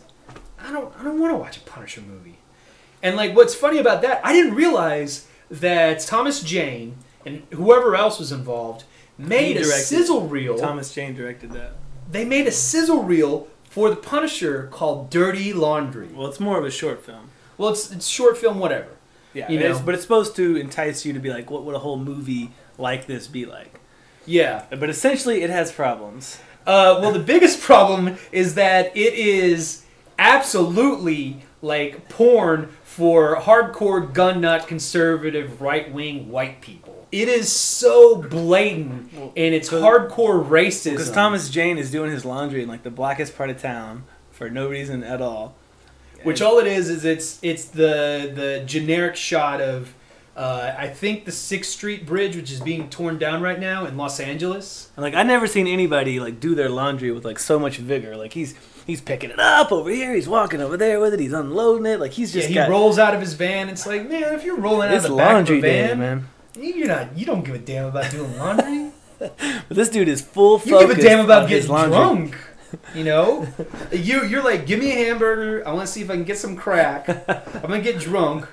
I 0.60 0.72
don't 0.72 0.94
I 1.00 1.04
don't 1.04 1.20
want 1.20 1.34
to 1.34 1.38
watch 1.38 1.58
a 1.58 1.62
Punisher 1.62 2.02
movie. 2.02 2.38
And 3.02 3.16
like, 3.16 3.36
what's 3.36 3.56
funny 3.56 3.78
about 3.78 4.02
that? 4.02 4.22
I 4.26 4.34
didn't 4.34 4.56
realize 4.56 5.28
that 5.50 6.00
Thomas 6.02 6.42
Jane 6.42 6.96
and 7.26 7.44
whoever 7.54 7.96
else 7.96 8.20
was 8.20 8.32
involved 8.32 8.84
made 9.18 9.58
a 9.58 9.64
sizzle 9.66 10.28
reel. 10.28 10.58
Thomas 10.58 10.94
Jane 10.94 11.16
directed 11.16 11.52
that. 11.54 11.74
They 12.12 12.26
made 12.26 12.48
a 12.48 12.52
sizzle 12.52 13.04
reel 13.04 13.48
for 13.70 13.90
the 13.90 13.96
Punisher 13.96 14.68
called 14.72 15.10
Dirty 15.10 15.54
Laundry. 15.54 16.08
Well, 16.08 16.28
it's 16.28 16.40
more 16.40 16.58
of 16.58 16.66
a 16.66 16.72
short 16.72 17.06
film. 17.06 17.30
Well, 17.58 17.70
it's 17.70 17.92
it's 17.92 18.08
short 18.08 18.38
film, 18.38 18.60
whatever. 18.60 18.90
Yeah, 19.34 19.50
You 19.52 19.60
know. 19.60 19.80
but 19.86 19.94
it's 19.94 20.02
supposed 20.04 20.36
to 20.38 20.56
entice 20.58 21.06
you 21.06 21.14
to 21.14 21.20
be 21.20 21.30
like, 21.30 21.52
what 21.52 21.64
would 21.64 21.76
a 21.76 21.80
whole 21.80 21.98
movie 22.00 22.52
like 22.80 23.06
this 23.06 23.28
be 23.28 23.46
like? 23.46 23.80
Yeah. 24.26 24.66
But 24.72 24.90
essentially, 24.90 25.44
it 25.44 25.50
has 25.52 25.72
problems. 25.72 26.40
Uh, 26.66 27.00
well, 27.02 27.12
the 27.12 27.20
biggest 27.20 27.62
problem 27.70 28.18
is 28.32 28.56
that 28.56 28.96
it 28.96 29.14
is 29.14 29.84
absolutely 30.18 31.42
like 31.62 32.08
porn 32.10 32.70
for 32.84 33.36
hardcore 33.38 34.14
gun 34.14 34.42
nut 34.42 34.68
conservative 34.68 35.62
right 35.62 35.92
wing 35.92 36.30
white 36.30 36.62
people. 36.62 37.08
It 37.12 37.28
is 37.28 37.52
so 37.52 38.16
blatant 38.22 39.12
and 39.14 39.56
its 39.56 39.70
hardcore 39.70 40.48
racism. 40.48 40.92
Because 40.92 41.12
Thomas 41.12 41.50
Jane 41.50 41.78
is 41.78 41.90
doing 41.90 42.12
his 42.12 42.24
laundry 42.24 42.62
in 42.62 42.70
like 42.70 42.84
the 42.84 42.92
blackest 42.92 43.36
part 43.36 43.50
of 43.50 43.60
town 43.60 44.04
for 44.32 44.50
no 44.50 44.70
reason 44.70 45.04
at 45.04 45.22
all. 45.22 45.56
which 46.24 46.42
all 46.42 46.60
it 46.60 46.68
is 46.68 46.90
is 46.90 47.06
it's 47.06 47.40
it's 47.42 47.66
the 47.66 48.32
the 48.36 48.64
generic 48.66 49.16
shot 49.16 49.60
of 49.60 49.94
uh, 50.40 50.74
I 50.78 50.88
think 50.88 51.26
the 51.26 51.34
Sixth 51.34 51.70
Street 51.70 52.06
Bridge, 52.06 52.38
which 52.38 52.50
is 52.50 52.62
being 52.62 52.90
torn 52.90 53.18
down 53.18 53.42
right 53.42 53.60
now 53.60 53.86
in 53.86 53.98
Los 53.98 54.22
Angeles. 54.22 54.90
And 54.96 55.04
like 55.04 55.14
I 55.14 55.24
never 55.24 55.48
seen 55.48 55.68
anybody 55.68 56.22
like 56.22 56.40
do 56.40 56.56
their 56.56 56.70
laundry 56.70 57.12
with 57.12 57.26
like 57.26 57.38
so 57.38 57.60
much 57.60 57.76
vigor. 57.76 58.16
Like 58.16 58.32
he's 58.32 58.56
he's 58.88 59.02
picking 59.02 59.32
it 59.32 59.40
up 59.40 59.70
over 59.74 59.90
here, 59.90 60.16
he's 60.16 60.30
walking 60.30 60.62
over 60.62 60.78
there 60.78 61.02
with 61.02 61.14
it, 61.14 61.20
he's 61.20 61.34
unloading 61.34 61.86
it. 61.86 62.00
Like 62.00 62.12
he's 62.12 62.32
just 62.32 62.46
Yeah, 62.46 62.48
he 62.48 62.54
got 62.56 62.70
rolls 62.70 62.98
out 62.98 63.14
of 63.14 63.20
his 63.20 63.34
van. 63.34 63.68
It's 63.68 63.86
like, 63.86 64.08
man, 64.08 64.34
if 64.34 64.46
you're 64.46 64.56
rolling 64.56 64.88
out 64.88 64.96
of 64.96 65.04
the 65.04 65.10
back 65.10 65.30
of 65.30 65.34
laundry 65.34 65.60
a 65.60 65.62
day, 65.62 65.88
van, 65.88 66.00
man. 66.00 66.30
you're 66.56 66.88
not. 66.88 67.18
You 67.18 67.26
don't 67.26 67.44
give 67.44 67.56
a 67.56 67.60
damn 67.60 67.88
about 67.88 68.10
doing 68.10 68.38
laundry. 68.38 68.92
But 69.20 69.76
this 69.76 69.90
dude 69.90 70.08
is 70.08 70.22
full 70.22 70.62
You 70.64 70.80
give 70.80 70.92
a 70.92 70.96
damn 70.96 71.20
about 71.26 71.50
getting 71.50 71.68
drunk. 71.68 72.38
You 72.94 73.04
know, 73.04 73.48
you 73.92 74.24
you're 74.26 74.44
like, 74.44 74.68
give 74.68 74.80
me 74.80 74.92
a 74.92 74.96
hamburger. 74.96 75.68
I 75.68 75.74
want 75.74 75.88
to 75.88 75.92
see 75.92 76.02
if 76.02 76.10
I 76.12 76.14
can 76.14 76.24
get 76.24 76.38
some 76.38 76.56
crack. 76.56 77.10
I'm 77.28 77.62
gonna 77.64 77.82
get 77.82 78.00
drunk. 78.00 78.48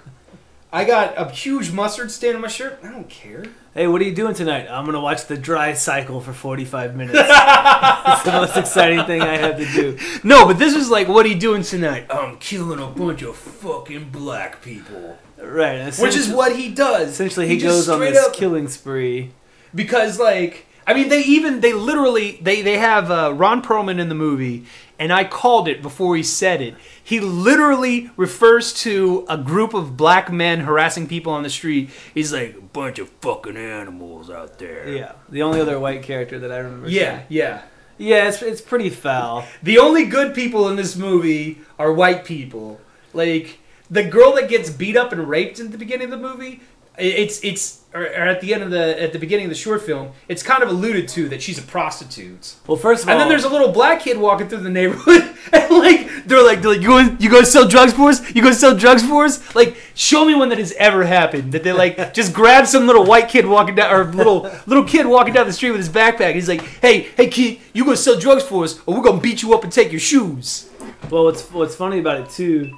I 0.76 0.84
got 0.84 1.14
a 1.16 1.30
huge 1.30 1.72
mustard 1.72 2.10
stain 2.10 2.34
on 2.34 2.42
my 2.42 2.48
shirt. 2.48 2.78
I 2.82 2.90
don't 2.90 3.08
care. 3.08 3.46
Hey, 3.72 3.86
what 3.86 3.98
are 4.02 4.04
you 4.04 4.14
doing 4.14 4.34
tonight? 4.34 4.66
I'm 4.68 4.84
gonna 4.84 5.00
watch 5.00 5.24
the 5.24 5.38
dry 5.38 5.72
cycle 5.72 6.20
for 6.20 6.34
45 6.34 6.94
minutes. 6.94 7.18
it's 7.18 8.22
the 8.24 8.32
most 8.32 8.58
exciting 8.58 9.02
thing 9.06 9.22
I 9.22 9.38
have 9.38 9.56
to 9.56 9.64
do. 9.64 9.98
No, 10.22 10.44
but 10.44 10.58
this 10.58 10.74
is 10.74 10.90
like, 10.90 11.08
what 11.08 11.24
are 11.24 11.30
you 11.30 11.40
doing 11.40 11.62
tonight? 11.62 12.08
I'm 12.10 12.36
killing 12.36 12.78
a 12.78 12.88
bunch 12.88 13.22
of 13.22 13.36
fucking 13.36 14.10
black 14.10 14.60
people. 14.60 15.16
Right, 15.42 15.96
Which 15.98 16.14
is 16.14 16.28
what 16.28 16.54
he 16.54 16.68
does. 16.68 17.08
Essentially, 17.08 17.48
he, 17.48 17.56
just 17.56 17.86
goes 17.86 17.88
on 17.88 18.00
this 18.00 18.18
up- 18.18 18.34
killing 18.34 18.68
spree. 18.68 19.32
because 19.74 20.18
like 20.20 20.65
I 20.86 20.94
mean 20.94 21.08
they 21.08 21.22
even 21.22 21.60
they 21.60 21.72
literally 21.72 22.38
they 22.40 22.62
they 22.62 22.78
have 22.78 23.10
uh, 23.10 23.32
Ron 23.34 23.62
Perlman 23.62 23.98
in 23.98 24.08
the 24.08 24.14
movie 24.14 24.64
and 24.98 25.12
I 25.12 25.24
called 25.24 25.68
it 25.68 25.82
before 25.82 26.16
he 26.16 26.22
said 26.22 26.60
it. 26.62 26.74
He 27.02 27.20
literally 27.20 28.10
refers 28.16 28.72
to 28.82 29.26
a 29.28 29.36
group 29.36 29.74
of 29.74 29.96
black 29.96 30.32
men 30.32 30.60
harassing 30.60 31.06
people 31.06 31.32
on 31.32 31.42
the 31.42 31.50
street. 31.50 31.90
He's 32.14 32.32
like 32.32 32.56
a 32.56 32.60
bunch 32.60 32.98
of 32.98 33.08
fucking 33.20 33.56
animals 33.56 34.30
out 34.30 34.58
there. 34.58 34.88
Yeah, 34.88 35.12
the 35.28 35.42
only 35.42 35.60
other 35.60 35.78
white 35.78 36.02
character 36.02 36.38
that 36.38 36.52
I 36.52 36.58
remember. 36.58 36.88
Yeah, 36.88 37.18
seeing. 37.18 37.26
yeah. 37.28 37.62
yeah, 37.98 38.28
it's 38.28 38.42
it's 38.42 38.60
pretty 38.60 38.90
foul. 38.90 39.44
The 39.62 39.78
only 39.78 40.06
good 40.06 40.34
people 40.34 40.68
in 40.68 40.76
this 40.76 40.96
movie 40.96 41.60
are 41.78 41.92
white 41.92 42.24
people. 42.24 42.80
Like 43.12 43.58
the 43.90 44.04
girl 44.04 44.34
that 44.34 44.48
gets 44.48 44.70
beat 44.70 44.96
up 44.96 45.12
and 45.12 45.28
raped 45.28 45.58
in 45.58 45.70
the 45.70 45.78
beginning 45.78 46.12
of 46.12 46.20
the 46.20 46.28
movie. 46.28 46.60
It's 46.98 47.42
it's 47.44 47.82
or, 47.96 48.06
at 48.06 48.40
the 48.40 48.52
end 48.52 48.62
of 48.62 48.70
the 48.70 49.00
at 49.02 49.12
the 49.12 49.18
beginning 49.18 49.46
of 49.46 49.50
the 49.50 49.56
short 49.56 49.82
film, 49.82 50.12
it's 50.28 50.42
kind 50.42 50.62
of 50.62 50.68
alluded 50.68 51.08
to 51.08 51.28
that 51.30 51.42
she's 51.42 51.58
a 51.58 51.62
prostitute. 51.62 52.54
Well, 52.66 52.76
first 52.76 53.02
of 53.02 53.08
all, 53.08 53.12
And 53.12 53.20
then 53.20 53.28
there's 53.28 53.44
a 53.44 53.48
little 53.48 53.72
black 53.72 54.00
kid 54.00 54.18
walking 54.18 54.48
through 54.48 54.60
the 54.60 54.70
neighborhood, 54.70 55.22
and 55.52 55.70
like 55.70 56.26
they're 56.26 56.44
like, 56.44 56.62
they're 56.62 56.72
like, 56.72 56.82
you 56.82 56.88
going 56.88 57.16
you 57.20 57.30
going 57.30 57.44
to 57.44 57.50
sell 57.50 57.66
drugs 57.66 57.92
for 57.92 58.10
us? 58.10 58.20
You 58.34 58.42
going 58.42 58.54
to 58.54 58.60
sell 58.60 58.76
drugs 58.76 59.02
for 59.02 59.24
us? 59.24 59.54
Like, 59.54 59.76
show 59.94 60.24
me 60.24 60.34
one 60.34 60.50
that 60.50 60.58
has 60.58 60.72
ever 60.72 61.04
happened 61.04 61.52
that 61.52 61.64
they 61.64 61.72
like 61.72 62.12
just 62.14 62.32
grab 62.32 62.66
some 62.66 62.86
little 62.86 63.04
white 63.04 63.28
kid 63.28 63.46
walking 63.46 63.74
down 63.74 63.94
or 63.94 64.04
little 64.12 64.50
little 64.66 64.84
kid 64.84 65.06
walking 65.06 65.32
down 65.32 65.46
the 65.46 65.52
street 65.52 65.70
with 65.70 65.80
his 65.80 65.88
backpack. 65.88 66.34
He's 66.34 66.48
like, 66.48 66.62
hey 66.62 67.08
hey 67.16 67.28
kid, 67.28 67.60
you 67.72 67.84
going 67.84 67.96
to 67.96 68.02
sell 68.02 68.18
drugs 68.18 68.42
for 68.42 68.64
us, 68.64 68.80
or 68.86 68.96
we're 68.96 69.02
gonna 69.02 69.20
beat 69.20 69.42
you 69.42 69.54
up 69.54 69.64
and 69.64 69.72
take 69.72 69.90
your 69.90 70.00
shoes. 70.00 70.70
Well, 71.10 71.24
what's 71.24 71.50
what's 71.50 71.76
funny 71.76 71.98
about 71.98 72.20
it 72.20 72.30
too 72.30 72.76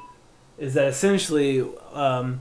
is 0.59 0.75
that 0.75 0.89
essentially 0.89 1.61
um, 1.93 2.41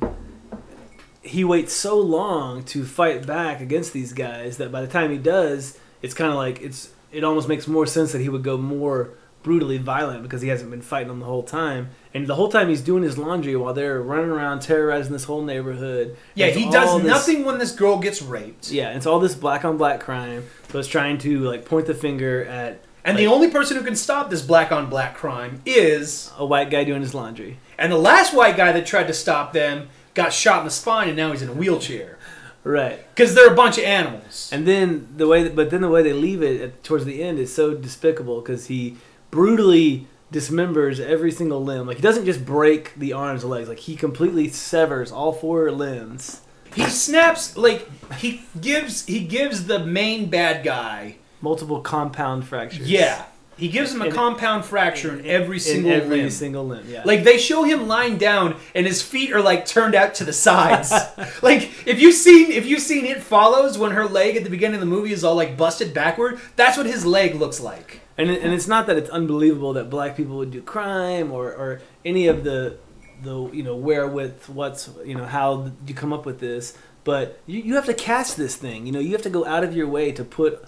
he 1.27 1.43
waits 1.43 1.73
so 1.73 1.97
long 1.99 2.63
to 2.65 2.83
fight 2.85 3.25
back 3.25 3.61
against 3.61 3.93
these 3.93 4.13
guys 4.13 4.57
that 4.57 4.71
by 4.71 4.81
the 4.81 4.87
time 4.87 5.11
he 5.11 5.17
does, 5.17 5.77
it's 6.01 6.13
kind 6.13 6.31
of 6.31 6.37
like 6.37 6.61
it's 6.61 6.91
it 7.11 7.23
almost 7.23 7.47
makes 7.47 7.67
more 7.67 7.85
sense 7.85 8.11
that 8.11 8.21
he 8.21 8.29
would 8.29 8.43
go 8.43 8.57
more 8.57 9.11
brutally 9.43 9.77
violent 9.77 10.23
because 10.23 10.41
he 10.41 10.49
hasn't 10.49 10.69
been 10.69 10.81
fighting 10.81 11.07
them 11.07 11.19
the 11.19 11.25
whole 11.25 11.43
time. 11.43 11.89
And 12.13 12.27
the 12.27 12.35
whole 12.35 12.49
time 12.49 12.67
he's 12.67 12.81
doing 12.81 13.01
his 13.03 13.17
laundry 13.17 13.55
while 13.55 13.73
they're 13.73 14.01
running 14.01 14.29
around 14.29 14.61
terrorizing 14.61 15.13
this 15.13 15.23
whole 15.23 15.41
neighborhood. 15.41 16.17
Yeah, 16.35 16.47
he 16.47 16.69
does 16.69 17.01
this- 17.01 17.07
nothing 17.09 17.45
when 17.45 17.57
this 17.57 17.71
girl 17.71 17.97
gets 17.99 18.21
raped. 18.21 18.71
Yeah, 18.71 18.89
it's 18.89 19.05
all 19.05 19.19
this 19.19 19.35
black 19.35 19.63
on 19.63 19.77
black 19.77 20.01
crime. 20.01 20.43
So 20.69 20.79
it's 20.79 20.87
trying 20.89 21.17
to 21.19 21.39
like 21.41 21.63
point 21.63 21.85
the 21.85 21.93
finger 21.93 22.43
at 22.43 22.81
And 23.05 23.17
the 23.17 23.27
only 23.27 23.49
person 23.49 23.77
who 23.77 23.83
can 23.83 23.95
stop 23.95 24.29
this 24.29 24.41
black 24.41 24.73
on 24.73 24.89
black 24.89 25.15
crime 25.15 25.61
is 25.65 26.29
a 26.37 26.45
white 26.45 26.69
guy 26.69 26.83
doing 26.83 27.01
his 27.01 27.13
laundry. 27.13 27.57
and 27.77 27.89
the 27.91 27.97
last 27.97 28.33
white 28.33 28.57
guy 28.57 28.71
that 28.73 28.85
tried 28.85 29.07
to 29.07 29.13
stop 29.13 29.53
them 29.53 29.87
got 30.17 30.33
shot 30.33 30.59
in 30.59 30.65
the 30.65 30.71
spine 30.71 31.07
and 31.07 31.15
now 31.17 31.31
he's 31.31 31.41
in 31.41 31.49
a 31.49 31.53
wheelchair 31.53 32.17
Right. 32.63 32.99
because 33.15 33.33
they're 33.35 33.53
a 33.53 33.55
bunch 33.55 33.77
of 33.77 33.85
animals. 33.85 34.49
And 34.51 34.67
then 34.67 35.07
the 35.15 35.25
way, 35.27 35.47
but 35.47 35.69
then 35.69 35.79
the 35.81 35.87
way 35.95 36.01
they 36.03 36.11
leave 36.11 36.41
it 36.43 36.59
at, 36.59 36.83
towards 36.83 37.05
the 37.05 37.23
end 37.23 37.39
is 37.39 37.53
so 37.53 37.73
despicable 37.73 38.41
because 38.41 38.67
he 38.67 38.97
brutally 39.31 40.07
dismembers 40.33 40.99
every 40.99 41.31
single 41.31 41.63
limb. 41.63 41.87
Like 41.87 41.97
he 41.97 42.03
doesn't 42.03 42.25
just 42.25 42.45
break 42.45 42.93
the 42.95 43.13
arms 43.13 43.43
or 43.45 43.47
legs; 43.47 43.69
like 43.69 43.79
he 43.79 43.95
completely 43.95 44.49
severs 44.49 45.11
all 45.13 45.31
four 45.31 45.71
limbs. 45.71 46.41
He 46.75 46.83
snaps 46.89 47.55
like 47.55 47.87
he 48.15 48.41
gives 48.59 49.05
he 49.05 49.21
gives 49.21 49.67
the 49.67 49.79
main 49.79 50.29
bad 50.29 50.65
guy 50.65 51.17
Multiple 51.41 51.79
compound 51.81 52.45
fractures. 52.47 52.89
yeah 52.89 53.25
he 53.57 53.67
gives 53.69 53.93
him 53.93 54.01
a 54.01 54.05
In- 54.05 54.11
compound 54.11 54.65
fracture 54.65 55.17
in 55.17 55.25
every 55.25 55.59
single 55.59 55.91
in 55.91 56.01
every 56.01 56.17
limb. 56.21 56.29
single 56.29 56.65
limb. 56.67 56.85
Yeah. 56.87 57.01
Like 57.05 57.23
they 57.23 57.37
show 57.37 57.63
him 57.63 57.87
lying 57.87 58.17
down 58.17 58.55
and 58.75 58.85
his 58.85 59.01
feet 59.01 59.33
are 59.33 59.41
like 59.41 59.65
turned 59.65 59.95
out 59.95 60.13
to 60.15 60.23
the 60.23 60.33
sides. 60.33 60.91
like 61.41 61.71
if 61.87 61.99
you've 61.99 62.15
seen 62.15 62.51
if 62.51 62.65
you've 62.65 62.81
seen 62.81 63.05
it 63.05 63.21
follows 63.23 63.77
when 63.77 63.91
her 63.91 64.05
leg 64.05 64.35
at 64.37 64.43
the 64.43 64.49
beginning 64.49 64.75
of 64.75 64.81
the 64.81 64.85
movie 64.85 65.11
is 65.11 65.23
all 65.23 65.35
like 65.35 65.57
busted 65.57 65.93
backward, 65.93 66.39
that's 66.55 66.77
what 66.77 66.85
his 66.85 67.05
leg 67.05 67.35
looks 67.35 67.59
like. 67.59 68.01
and 68.17 68.29
and 68.29 68.53
it's 68.53 68.67
not 68.67 68.87
that 68.87 68.97
it's 68.97 69.09
unbelievable 69.09 69.73
that 69.73 69.89
black 69.89 70.15
people 70.15 70.37
would 70.37 70.51
do 70.51 70.61
crime 70.61 71.31
or 71.31 71.47
or 71.53 71.81
any 72.05 72.27
of 72.27 72.43
the 72.43 72.77
the 73.23 73.49
you 73.51 73.63
know 73.63 73.75
wherewith 73.75 74.47
what's 74.47 74.89
you 75.05 75.15
know 75.15 75.25
how 75.25 75.71
you 75.87 75.93
come 75.95 76.13
up 76.13 76.25
with 76.25 76.39
this 76.39 76.77
but 77.03 77.39
you, 77.47 77.59
you 77.61 77.73
have 77.75 77.85
to 77.85 77.93
cast 77.93 78.37
this 78.37 78.55
thing 78.55 78.85
you 78.85 78.91
know 78.91 78.99
you 78.99 79.11
have 79.13 79.23
to 79.23 79.29
go 79.29 79.43
out 79.45 79.63
of 79.63 79.75
your 79.75 79.87
way 79.87 80.11
to 80.11 80.23
put 80.23 80.63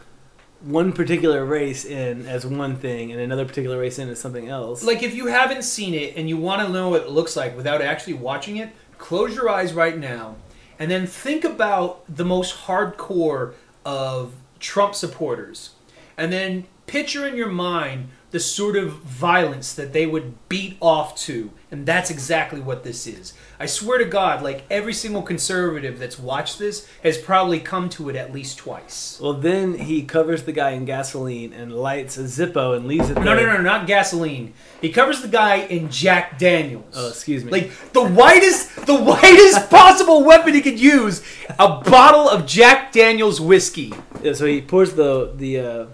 one 0.62 0.91
particular 0.91 1.45
race 1.45 1.86
in 1.86 2.26
as 2.26 2.45
one 2.45 2.76
thing 2.76 3.12
and 3.12 3.22
another 3.22 3.45
particular 3.45 3.80
race 3.80 3.97
in 3.97 4.10
as 4.10 4.20
something 4.20 4.49
else 4.49 4.84
Like 4.84 5.03
if 5.03 5.16
you 5.16 5.28
haven't 5.28 5.64
seen 5.64 5.93
it 5.93 6.18
and 6.18 6.28
you 6.28 6.38
want 6.38 6.66
to 6.66 6.72
know 6.72 6.89
what 6.89 7.03
it 7.03 7.10
looks 7.10 7.36
like 7.36 7.55
without 7.55 7.82
actually 7.82 8.14
watching 8.14 8.57
it, 8.57 8.70
close 8.97 9.34
your 9.36 9.49
eyes 9.49 9.74
right 9.74 9.97
now 9.97 10.36
and 10.78 10.89
then 10.89 11.05
think 11.07 11.43
about 11.43 12.03
the 12.14 12.26
most 12.26 12.55
hardcore 12.66 13.53
of 13.86 14.34
Trump 14.60 14.95
supporters. 14.95 15.72
And 16.18 16.32
then 16.32 16.66
picture 16.88 17.28
in 17.28 17.36
your 17.36 17.49
mind 17.49 18.10
the 18.32 18.39
sort 18.39 18.76
of 18.76 18.93
violence 18.93 19.74
that 19.74 19.93
they 19.93 20.05
would 20.05 20.36
beat 20.49 20.78
off 20.80 21.18
to. 21.18 21.51
And 21.72 21.86
that's 21.86 22.10
exactly 22.10 22.60
what 22.62 22.84
this 22.84 23.07
is. 23.07 23.34
I 23.62 23.66
swear 23.66 23.97
to 23.97 24.05
God, 24.05 24.41
like 24.41 24.64
every 24.70 24.93
single 24.93 25.22
conservative 25.22 25.99
that's 25.99 26.18
watched 26.18 26.60
this 26.60 26.88
has 27.03 27.18
probably 27.18 27.60
come 27.60 27.89
to 27.89 28.07
it 28.10 28.16
at 28.16 28.32
least 28.32 28.57
twice. 28.57 29.20
well 29.22 29.34
then 29.34 29.74
he 29.78 30.03
covers 30.03 30.43
the 30.43 30.53
guy 30.53 30.72
in 30.72 30.86
gasoline 30.86 31.51
and 31.51 31.74
lights 31.74 32.18
a 32.18 32.24
zippo 32.24 32.76
and 32.78 32.88
leaves 32.88 33.10
it 33.10 33.16
No, 33.16 33.36
there 33.36 33.47
no, 33.47 33.57
no, 33.57 33.62
not 33.62 33.86
gasoline. 33.86 34.53
He 34.82 34.91
covers 34.91 35.22
the 35.22 35.28
guy 35.28 35.57
in 35.57 35.89
Jack 35.91 36.38
Daniels. 36.39 36.93
oh 36.95 37.10
excuse 37.10 37.43
me 37.43 37.51
Like 37.51 37.72
the 37.91 38.07
whitest, 38.07 38.86
the 38.86 38.95
whitest 39.10 39.70
possible 39.70 40.24
weapon 40.24 40.53
he 40.53 40.62
could 40.62 40.80
use, 40.80 41.22
a 41.60 41.82
bottle 41.82 42.30
of 42.30 42.45
Jack 42.45 42.93
Daniels 42.93 43.41
whiskey. 43.41 43.93
Yeah, 44.24 44.34
so 44.34 44.45
he 44.45 44.62
pours 44.62 44.93
the 44.93 45.34
the 45.36 45.60
uh, 45.60 45.86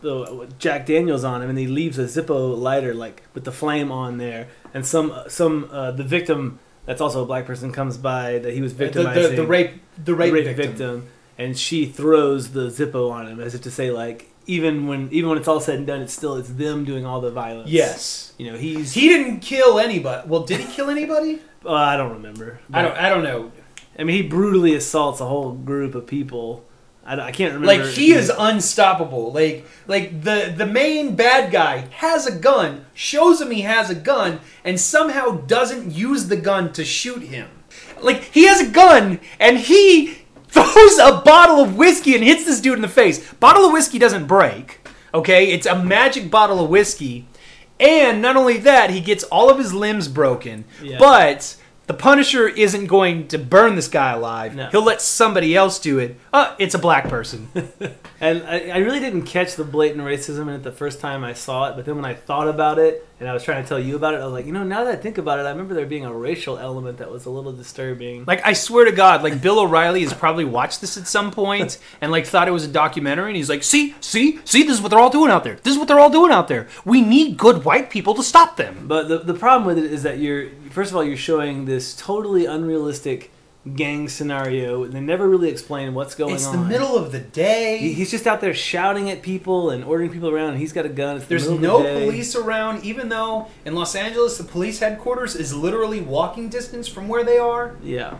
the 0.00 0.48
Jack 0.58 0.86
Daniels 0.86 1.24
on 1.24 1.42
him, 1.42 1.50
and 1.50 1.58
he 1.58 1.66
leaves 1.66 1.98
a 1.98 2.04
Zippo 2.04 2.56
lighter 2.58 2.94
like 2.94 3.22
with 3.34 3.44
the 3.44 3.52
flame 3.52 3.92
on 3.92 4.16
there. 4.16 4.48
And 4.72 4.86
some 4.86 5.14
some 5.28 5.68
uh, 5.70 5.90
the 5.90 6.04
victim 6.04 6.58
that's 6.90 7.00
also 7.00 7.22
a 7.22 7.26
black 7.26 7.46
person 7.46 7.70
comes 7.70 7.96
by 7.96 8.38
that 8.40 8.52
he 8.52 8.60
was 8.60 8.74
The, 8.74 8.84
victimizing 8.86 9.36
the, 9.36 9.42
the 9.42 9.46
rape, 9.46 9.80
the 9.96 10.02
the 10.02 10.14
rape, 10.16 10.32
rape 10.32 10.56
victim. 10.56 11.06
and 11.38 11.56
she 11.56 11.86
throws 11.86 12.50
the 12.50 12.66
Zippo 12.68 13.12
on 13.12 13.28
him 13.28 13.38
as 13.38 13.54
if 13.54 13.62
to 13.62 13.70
say 13.70 13.92
like 13.92 14.26
even 14.46 14.88
when 14.88 15.08
even 15.12 15.28
when 15.30 15.38
it's 15.38 15.46
all 15.46 15.60
said 15.60 15.76
and 15.78 15.86
done, 15.86 16.00
it's 16.02 16.12
still 16.12 16.34
it's 16.34 16.48
them 16.48 16.84
doing 16.84 17.06
all 17.06 17.20
the 17.20 17.30
violence. 17.30 17.70
Yes, 17.70 18.32
you 18.38 18.50
know 18.50 18.58
he's 18.58 18.92
he 18.92 19.08
didn't 19.08 19.38
kill 19.40 19.78
anybody. 19.78 20.26
Well, 20.28 20.42
did 20.42 20.58
he 20.58 20.66
kill 20.74 20.90
anybody? 20.90 21.40
uh, 21.64 21.72
I 21.72 21.96
don't 21.96 22.12
remember. 22.14 22.58
I 22.72 22.82
don't. 22.82 22.96
I 22.96 23.08
don't 23.08 23.22
know. 23.22 23.52
I 23.98 24.02
mean, 24.04 24.16
he 24.20 24.28
brutally 24.28 24.74
assaults 24.74 25.20
a 25.20 25.26
whole 25.26 25.52
group 25.52 25.94
of 25.94 26.06
people. 26.08 26.64
I, 27.10 27.26
I 27.26 27.32
can't 27.32 27.54
remember. 27.54 27.66
Like 27.84 27.94
he 27.94 28.12
is 28.12 28.30
unstoppable. 28.36 29.32
Like 29.32 29.66
like 29.86 30.22
the 30.22 30.54
the 30.56 30.66
main 30.66 31.16
bad 31.16 31.50
guy 31.50 31.88
has 31.90 32.26
a 32.26 32.38
gun, 32.38 32.86
shows 32.94 33.40
him 33.40 33.50
he 33.50 33.62
has 33.62 33.90
a 33.90 33.94
gun, 33.94 34.40
and 34.64 34.78
somehow 34.78 35.32
doesn't 35.32 35.92
use 35.92 36.28
the 36.28 36.36
gun 36.36 36.72
to 36.74 36.84
shoot 36.84 37.22
him. 37.22 37.48
Like 38.00 38.22
he 38.22 38.44
has 38.44 38.60
a 38.60 38.70
gun 38.70 39.20
and 39.38 39.58
he 39.58 40.18
throws 40.48 40.98
a 40.98 41.20
bottle 41.24 41.60
of 41.60 41.76
whiskey 41.76 42.14
and 42.14 42.24
hits 42.24 42.44
this 42.44 42.60
dude 42.60 42.74
in 42.74 42.82
the 42.82 42.88
face. 42.88 43.32
Bottle 43.34 43.64
of 43.64 43.72
whiskey 43.72 43.98
doesn't 43.98 44.26
break. 44.26 44.80
Okay, 45.12 45.52
it's 45.52 45.66
a 45.66 45.82
magic 45.82 46.30
bottle 46.30 46.62
of 46.62 46.70
whiskey. 46.70 47.26
And 47.80 48.20
not 48.20 48.36
only 48.36 48.58
that, 48.58 48.90
he 48.90 49.00
gets 49.00 49.24
all 49.24 49.48
of 49.48 49.58
his 49.58 49.72
limbs 49.72 50.06
broken. 50.06 50.64
Yeah. 50.82 50.98
But 50.98 51.56
the 51.90 51.94
Punisher 51.94 52.46
isn't 52.46 52.86
going 52.86 53.26
to 53.26 53.36
burn 53.36 53.74
this 53.74 53.88
guy 53.88 54.12
alive. 54.12 54.54
No. 54.54 54.68
He'll 54.68 54.84
let 54.84 55.02
somebody 55.02 55.56
else 55.56 55.80
do 55.80 55.98
it. 55.98 56.16
Uh, 56.32 56.54
it's 56.56 56.76
a 56.76 56.78
black 56.78 57.08
person. 57.08 57.48
And 58.22 58.42
I, 58.42 58.68
I 58.68 58.76
really 58.78 59.00
didn't 59.00 59.22
catch 59.22 59.56
the 59.56 59.64
blatant 59.64 60.02
racism 60.02 60.42
in 60.42 60.50
it 60.50 60.62
the 60.62 60.70
first 60.70 61.00
time 61.00 61.24
I 61.24 61.32
saw 61.32 61.70
it, 61.70 61.74
but 61.74 61.86
then 61.86 61.96
when 61.96 62.04
I 62.04 62.12
thought 62.12 62.48
about 62.48 62.78
it 62.78 63.08
and 63.20 63.28
I 63.28 63.34
was 63.34 63.44
trying 63.44 63.62
to 63.62 63.68
tell 63.68 63.78
you 63.78 63.96
about 63.96 64.14
it, 64.14 64.20
I 64.20 64.24
was 64.24 64.32
like, 64.32 64.46
you 64.46 64.52
know, 64.52 64.64
now 64.64 64.84
that 64.84 64.94
I 64.94 64.96
think 64.96 65.18
about 65.18 65.38
it, 65.38 65.42
I 65.42 65.50
remember 65.50 65.74
there 65.74 65.84
being 65.84 66.06
a 66.06 66.12
racial 66.12 66.58
element 66.58 66.98
that 66.98 67.10
was 67.10 67.26
a 67.26 67.30
little 67.30 67.52
disturbing. 67.52 68.24
Like 68.24 68.44
I 68.46 68.54
swear 68.54 68.86
to 68.86 68.92
God, 68.92 69.22
like 69.22 69.42
Bill 69.42 69.60
O'Reilly 69.60 70.00
has 70.02 70.14
probably 70.14 70.46
watched 70.46 70.80
this 70.80 70.96
at 70.96 71.06
some 71.06 71.30
point 71.30 71.78
and 72.00 72.10
like 72.10 72.26
thought 72.26 72.48
it 72.48 72.52
was 72.52 72.64
a 72.64 72.68
documentary, 72.68 73.28
and 73.28 73.36
he's 73.36 73.50
like, 73.50 73.62
"See, 73.62 73.94
see, 74.00 74.40
see, 74.44 74.62
this 74.62 74.76
is 74.76 74.82
what 74.82 74.88
they're 74.88 74.98
all 74.98 75.10
doing 75.10 75.30
out 75.30 75.44
there. 75.44 75.56
This 75.56 75.74
is 75.74 75.78
what 75.78 75.86
they're 75.86 76.00
all 76.00 76.10
doing 76.10 76.32
out 76.32 76.48
there. 76.48 76.66
We 76.84 77.02
need 77.02 77.36
good 77.36 77.64
white 77.64 77.90
people 77.90 78.14
to 78.14 78.22
stop 78.22 78.56
them." 78.56 78.86
But 78.88 79.08
the, 79.08 79.18
the 79.18 79.34
problem 79.34 79.66
with 79.66 79.84
it 79.84 79.92
is 79.92 80.02
that 80.02 80.18
you're, 80.18 80.48
first 80.70 80.90
of 80.90 80.96
all, 80.96 81.04
you're 81.04 81.16
showing 81.16 81.66
this 81.66 81.94
totally 81.94 82.46
unrealistic 82.46 83.30
gang 83.76 84.08
scenario. 84.08 84.84
and 84.84 84.92
They 84.92 85.00
never 85.00 85.28
really 85.28 85.50
explain 85.50 85.92
what's 85.94 86.14
going 86.14 86.34
It's 86.34 86.46
on. 86.46 86.54
It's 86.54 86.62
the 86.62 86.68
middle 86.68 86.96
of 86.96 87.12
the 87.12 87.18
He- 87.18 87.24
day. 87.30 87.78
He's 87.78 88.10
just 88.10 88.26
out 88.26 88.40
there 88.40 88.54
shouting 88.54 89.10
at 89.10 89.20
people 89.22 89.68
and 89.70 89.84
ordering 89.84 90.10
people 90.10 90.30
around, 90.30 90.50
and 90.50 90.58
he's 90.58 90.72
got 90.72 90.86
a 90.86 90.90
gun. 90.90 91.16
It's 91.16 91.26
the 91.26 91.30
There's 91.30 91.48
no 91.50 91.82
the 91.82 92.06
police 92.06 92.34
around, 92.34 92.84
even 92.84 93.10
though 93.10 93.48
in 93.66 93.74
Los 93.74 93.94
Angeles 93.94 94.38
the 94.38 94.44
police 94.44 94.78
headquarters 94.80 95.36
is 95.36 95.54
literally 95.54 96.00
walking 96.00 96.48
distance 96.48 96.88
from 96.88 97.06
where 97.06 97.22
they 97.22 97.38
are. 97.38 97.76
Yeah. 97.82 98.14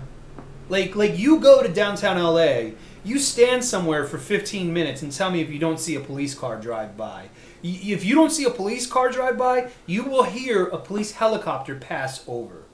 Like, 0.68 0.94
like 0.94 1.18
you 1.18 1.40
go 1.40 1.62
to 1.62 1.68
downtown 1.68 2.16
LA, 2.18 2.72
you 3.02 3.18
stand 3.18 3.64
somewhere 3.64 4.04
for 4.04 4.18
15 4.18 4.72
minutes 4.72 5.00
and 5.02 5.10
tell 5.10 5.30
me 5.30 5.40
if 5.40 5.48
you 5.50 5.58
don't 5.58 5.80
see 5.80 5.94
a 5.94 6.00
police 6.00 6.34
car 6.34 6.56
drive 6.60 6.96
by. 6.98 7.30
If 7.62 8.04
you 8.04 8.14
don't 8.14 8.30
see 8.30 8.44
a 8.44 8.50
police 8.50 8.86
car 8.86 9.10
drive 9.10 9.36
by, 9.38 9.70
you 9.86 10.04
will 10.04 10.22
hear 10.24 10.66
a 10.66 10.78
police 10.78 11.12
helicopter 11.12 11.74
pass 11.76 12.22
over. 12.28 12.64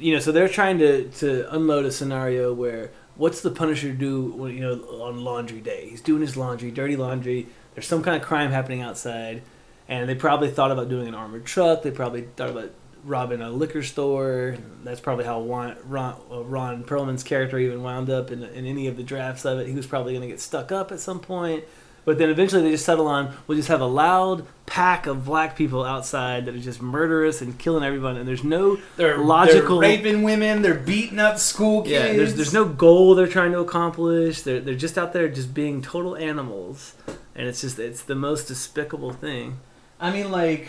You 0.00 0.14
know, 0.14 0.20
so 0.20 0.32
they're 0.32 0.48
trying 0.48 0.78
to 0.78 1.08
to 1.08 1.54
unload 1.54 1.84
a 1.84 1.92
scenario 1.92 2.52
where 2.52 2.90
what's 3.16 3.42
the 3.42 3.50
Punisher 3.50 3.92
do 3.92 4.32
when 4.32 4.52
you 4.52 4.60
know 4.60 4.74
on 5.02 5.22
laundry 5.22 5.60
day? 5.60 5.88
He's 5.88 6.00
doing 6.00 6.22
his 6.22 6.36
laundry, 6.36 6.70
dirty 6.70 6.96
laundry. 6.96 7.46
There's 7.74 7.86
some 7.86 8.02
kind 8.02 8.20
of 8.20 8.26
crime 8.26 8.50
happening 8.50 8.80
outside, 8.82 9.42
and 9.88 10.08
they 10.08 10.14
probably 10.14 10.50
thought 10.50 10.70
about 10.70 10.88
doing 10.88 11.06
an 11.06 11.14
armored 11.14 11.44
truck. 11.44 11.82
They 11.82 11.90
probably 11.90 12.22
thought 12.22 12.50
about 12.50 12.72
robbing 13.04 13.40
a 13.40 13.50
liquor 13.50 13.82
store. 13.82 14.56
That's 14.84 15.00
probably 15.00 15.24
how 15.24 15.42
Ron, 15.42 15.76
Ron, 15.84 16.84
Perlman's 16.84 17.22
character 17.22 17.58
even 17.58 17.82
wound 17.82 18.10
up 18.10 18.30
in, 18.30 18.42
in 18.42 18.66
any 18.66 18.86
of 18.86 18.96
the 18.96 19.02
drafts 19.02 19.44
of 19.44 19.58
it. 19.58 19.66
He 19.66 19.74
was 19.74 19.86
probably 19.86 20.12
going 20.12 20.22
to 20.22 20.28
get 20.28 20.40
stuck 20.40 20.72
up 20.72 20.92
at 20.92 21.00
some 21.00 21.20
point. 21.20 21.64
But 22.04 22.18
then 22.18 22.30
eventually 22.30 22.62
they 22.62 22.70
just 22.70 22.84
settle 22.86 23.06
on 23.06 23.34
we'll 23.46 23.56
just 23.56 23.68
have 23.68 23.80
a 23.80 23.86
loud 23.86 24.46
pack 24.66 25.06
of 25.06 25.24
black 25.26 25.56
people 25.56 25.84
outside 25.84 26.46
that 26.46 26.54
are 26.54 26.58
just 26.58 26.80
murderous 26.80 27.42
and 27.42 27.58
killing 27.58 27.84
everyone, 27.84 28.16
and 28.16 28.26
there's 28.26 28.42
no 28.44 28.78
They're 28.96 29.18
logical- 29.18 29.80
they're 29.80 29.90
raping 29.96 30.22
women. 30.22 30.62
They're 30.62 30.74
beating 30.74 31.18
up 31.18 31.38
school 31.38 31.82
kids. 31.82 31.92
yeah. 31.92 32.12
There's 32.14 32.34
there's 32.34 32.54
no 32.54 32.64
goal 32.64 33.14
they're 33.14 33.26
trying 33.26 33.52
to 33.52 33.58
accomplish. 33.60 34.42
They're 34.42 34.60
they're 34.60 34.74
just 34.74 34.96
out 34.96 35.12
there 35.12 35.28
just 35.28 35.52
being 35.54 35.82
total 35.82 36.16
animals, 36.16 36.94
and 37.36 37.46
it's 37.48 37.60
just 37.60 37.78
it's 37.78 38.02
the 38.02 38.14
most 38.14 38.48
despicable 38.48 39.12
thing. 39.12 39.58
I 40.00 40.10
mean, 40.10 40.30
like, 40.30 40.68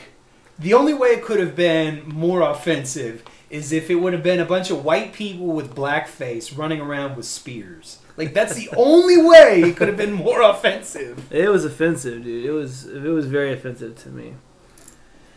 the 0.60 0.74
only 0.74 0.94
way 0.94 1.10
it 1.10 1.24
could 1.24 1.40
have 1.40 1.56
been 1.56 2.04
more 2.06 2.42
offensive 2.42 3.24
is 3.50 3.72
if 3.72 3.90
it 3.90 3.96
would 3.96 4.12
have 4.14 4.24
been 4.24 4.40
a 4.42 4.46
bunch 4.46 4.70
of 4.70 4.84
white 4.84 5.14
people 5.14 5.48
with 5.48 5.74
blackface 5.76 6.58
running 6.58 6.82
around 6.82 7.16
with 7.16 7.26
spears. 7.26 8.00
Like, 8.26 8.34
that's 8.34 8.56
the 8.56 8.70
only 8.76 9.18
way 9.18 9.62
it 9.62 9.78
could 9.78 9.88
have 9.88 9.98
been 9.98 10.14
more 10.14 10.42
offensive. 10.42 11.32
It 11.32 11.50
was 11.50 11.66
offensive, 11.66 12.24
dude. 12.24 12.46
It 12.46 12.52
was 12.52 12.86
it 12.86 13.02
was 13.02 13.26
very 13.26 13.52
offensive 13.52 13.98
to 14.04 14.10
me. 14.10 14.36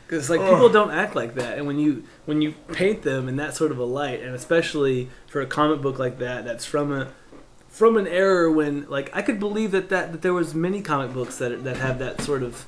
Because 0.06 0.28
like 0.28 0.40
Ugh. 0.40 0.50
people 0.50 0.68
don't 0.68 0.90
act 0.90 1.14
like 1.14 1.34
that, 1.36 1.56
and 1.56 1.66
when 1.66 1.78
you 1.78 2.04
when 2.26 2.42
you 2.42 2.52
paint 2.72 3.02
them 3.02 3.28
in 3.28 3.36
that 3.36 3.54
sort 3.54 3.70
of 3.70 3.78
a 3.78 3.84
light, 3.84 4.20
and 4.20 4.34
especially 4.34 5.08
for 5.26 5.40
a 5.40 5.46
comic 5.46 5.80
book 5.80 5.98
like 5.98 6.18
that, 6.18 6.44
that's 6.44 6.66
from 6.66 6.92
a 6.92 7.10
from 7.68 7.96
an 7.96 8.06
era 8.06 8.52
when 8.52 8.88
like 8.88 9.10
I 9.16 9.22
could 9.22 9.40
believe 9.40 9.70
that 9.70 9.88
that, 9.88 10.12
that 10.12 10.22
there 10.22 10.34
was 10.34 10.54
many 10.54 10.82
comic 10.82 11.12
books 11.12 11.38
that 11.38 11.64
that 11.64 11.78
have 11.78 11.98
that 12.00 12.20
sort 12.20 12.42
of 12.42 12.66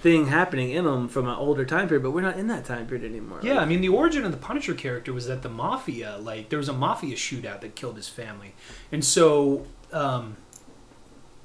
thing 0.00 0.28
happening 0.28 0.70
in 0.70 0.84
them 0.84 1.08
from 1.08 1.28
an 1.28 1.34
older 1.34 1.64
time 1.64 1.86
period, 1.86 2.02
but 2.02 2.12
we're 2.12 2.22
not 2.22 2.38
in 2.38 2.46
that 2.48 2.64
time 2.64 2.86
period 2.86 3.04
anymore. 3.04 3.40
Yeah, 3.42 3.58
I 3.58 3.66
mean, 3.66 3.80
the 3.80 3.90
origin 3.90 4.24
of 4.24 4.32
the 4.32 4.38
Punisher 4.38 4.74
character 4.74 5.12
was 5.12 5.26
that 5.26 5.42
the 5.42 5.48
mafia, 5.48 6.16
like, 6.18 6.48
there 6.48 6.58
was 6.58 6.68
a 6.68 6.72
mafia 6.72 7.16
shootout 7.16 7.60
that 7.60 7.74
killed 7.74 7.96
his 7.96 8.08
family. 8.08 8.54
And 8.90 9.04
so, 9.04 9.66
um, 9.92 10.36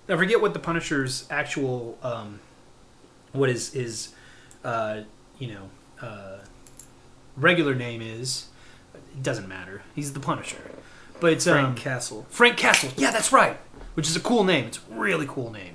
I 0.07 0.15
forget 0.15 0.41
what 0.41 0.53
the 0.53 0.59
Punisher's 0.59 1.27
actual, 1.29 1.97
um, 2.01 2.39
what 3.33 3.49
his, 3.49 3.73
his 3.73 4.13
uh, 4.63 5.01
you 5.37 5.47
know, 5.47 5.69
uh, 6.01 6.37
regular 7.35 7.75
name 7.75 8.01
is. 8.01 8.47
It 8.93 9.23
doesn't 9.23 9.47
matter. 9.47 9.81
He's 9.93 10.13
the 10.13 10.19
Punisher. 10.19 10.71
But 11.19 11.33
it's, 11.33 11.45
Frank 11.45 11.67
um, 11.67 11.75
Castle. 11.75 12.25
Frank 12.29 12.57
Castle. 12.57 12.91
Yeah, 12.97 13.11
that's 13.11 13.31
right. 13.31 13.57
Which 13.93 14.07
is 14.07 14.15
a 14.15 14.19
cool 14.19 14.43
name. 14.43 14.65
It's 14.65 14.77
a 14.77 14.95
really 14.95 15.25
cool 15.27 15.51
name. 15.51 15.74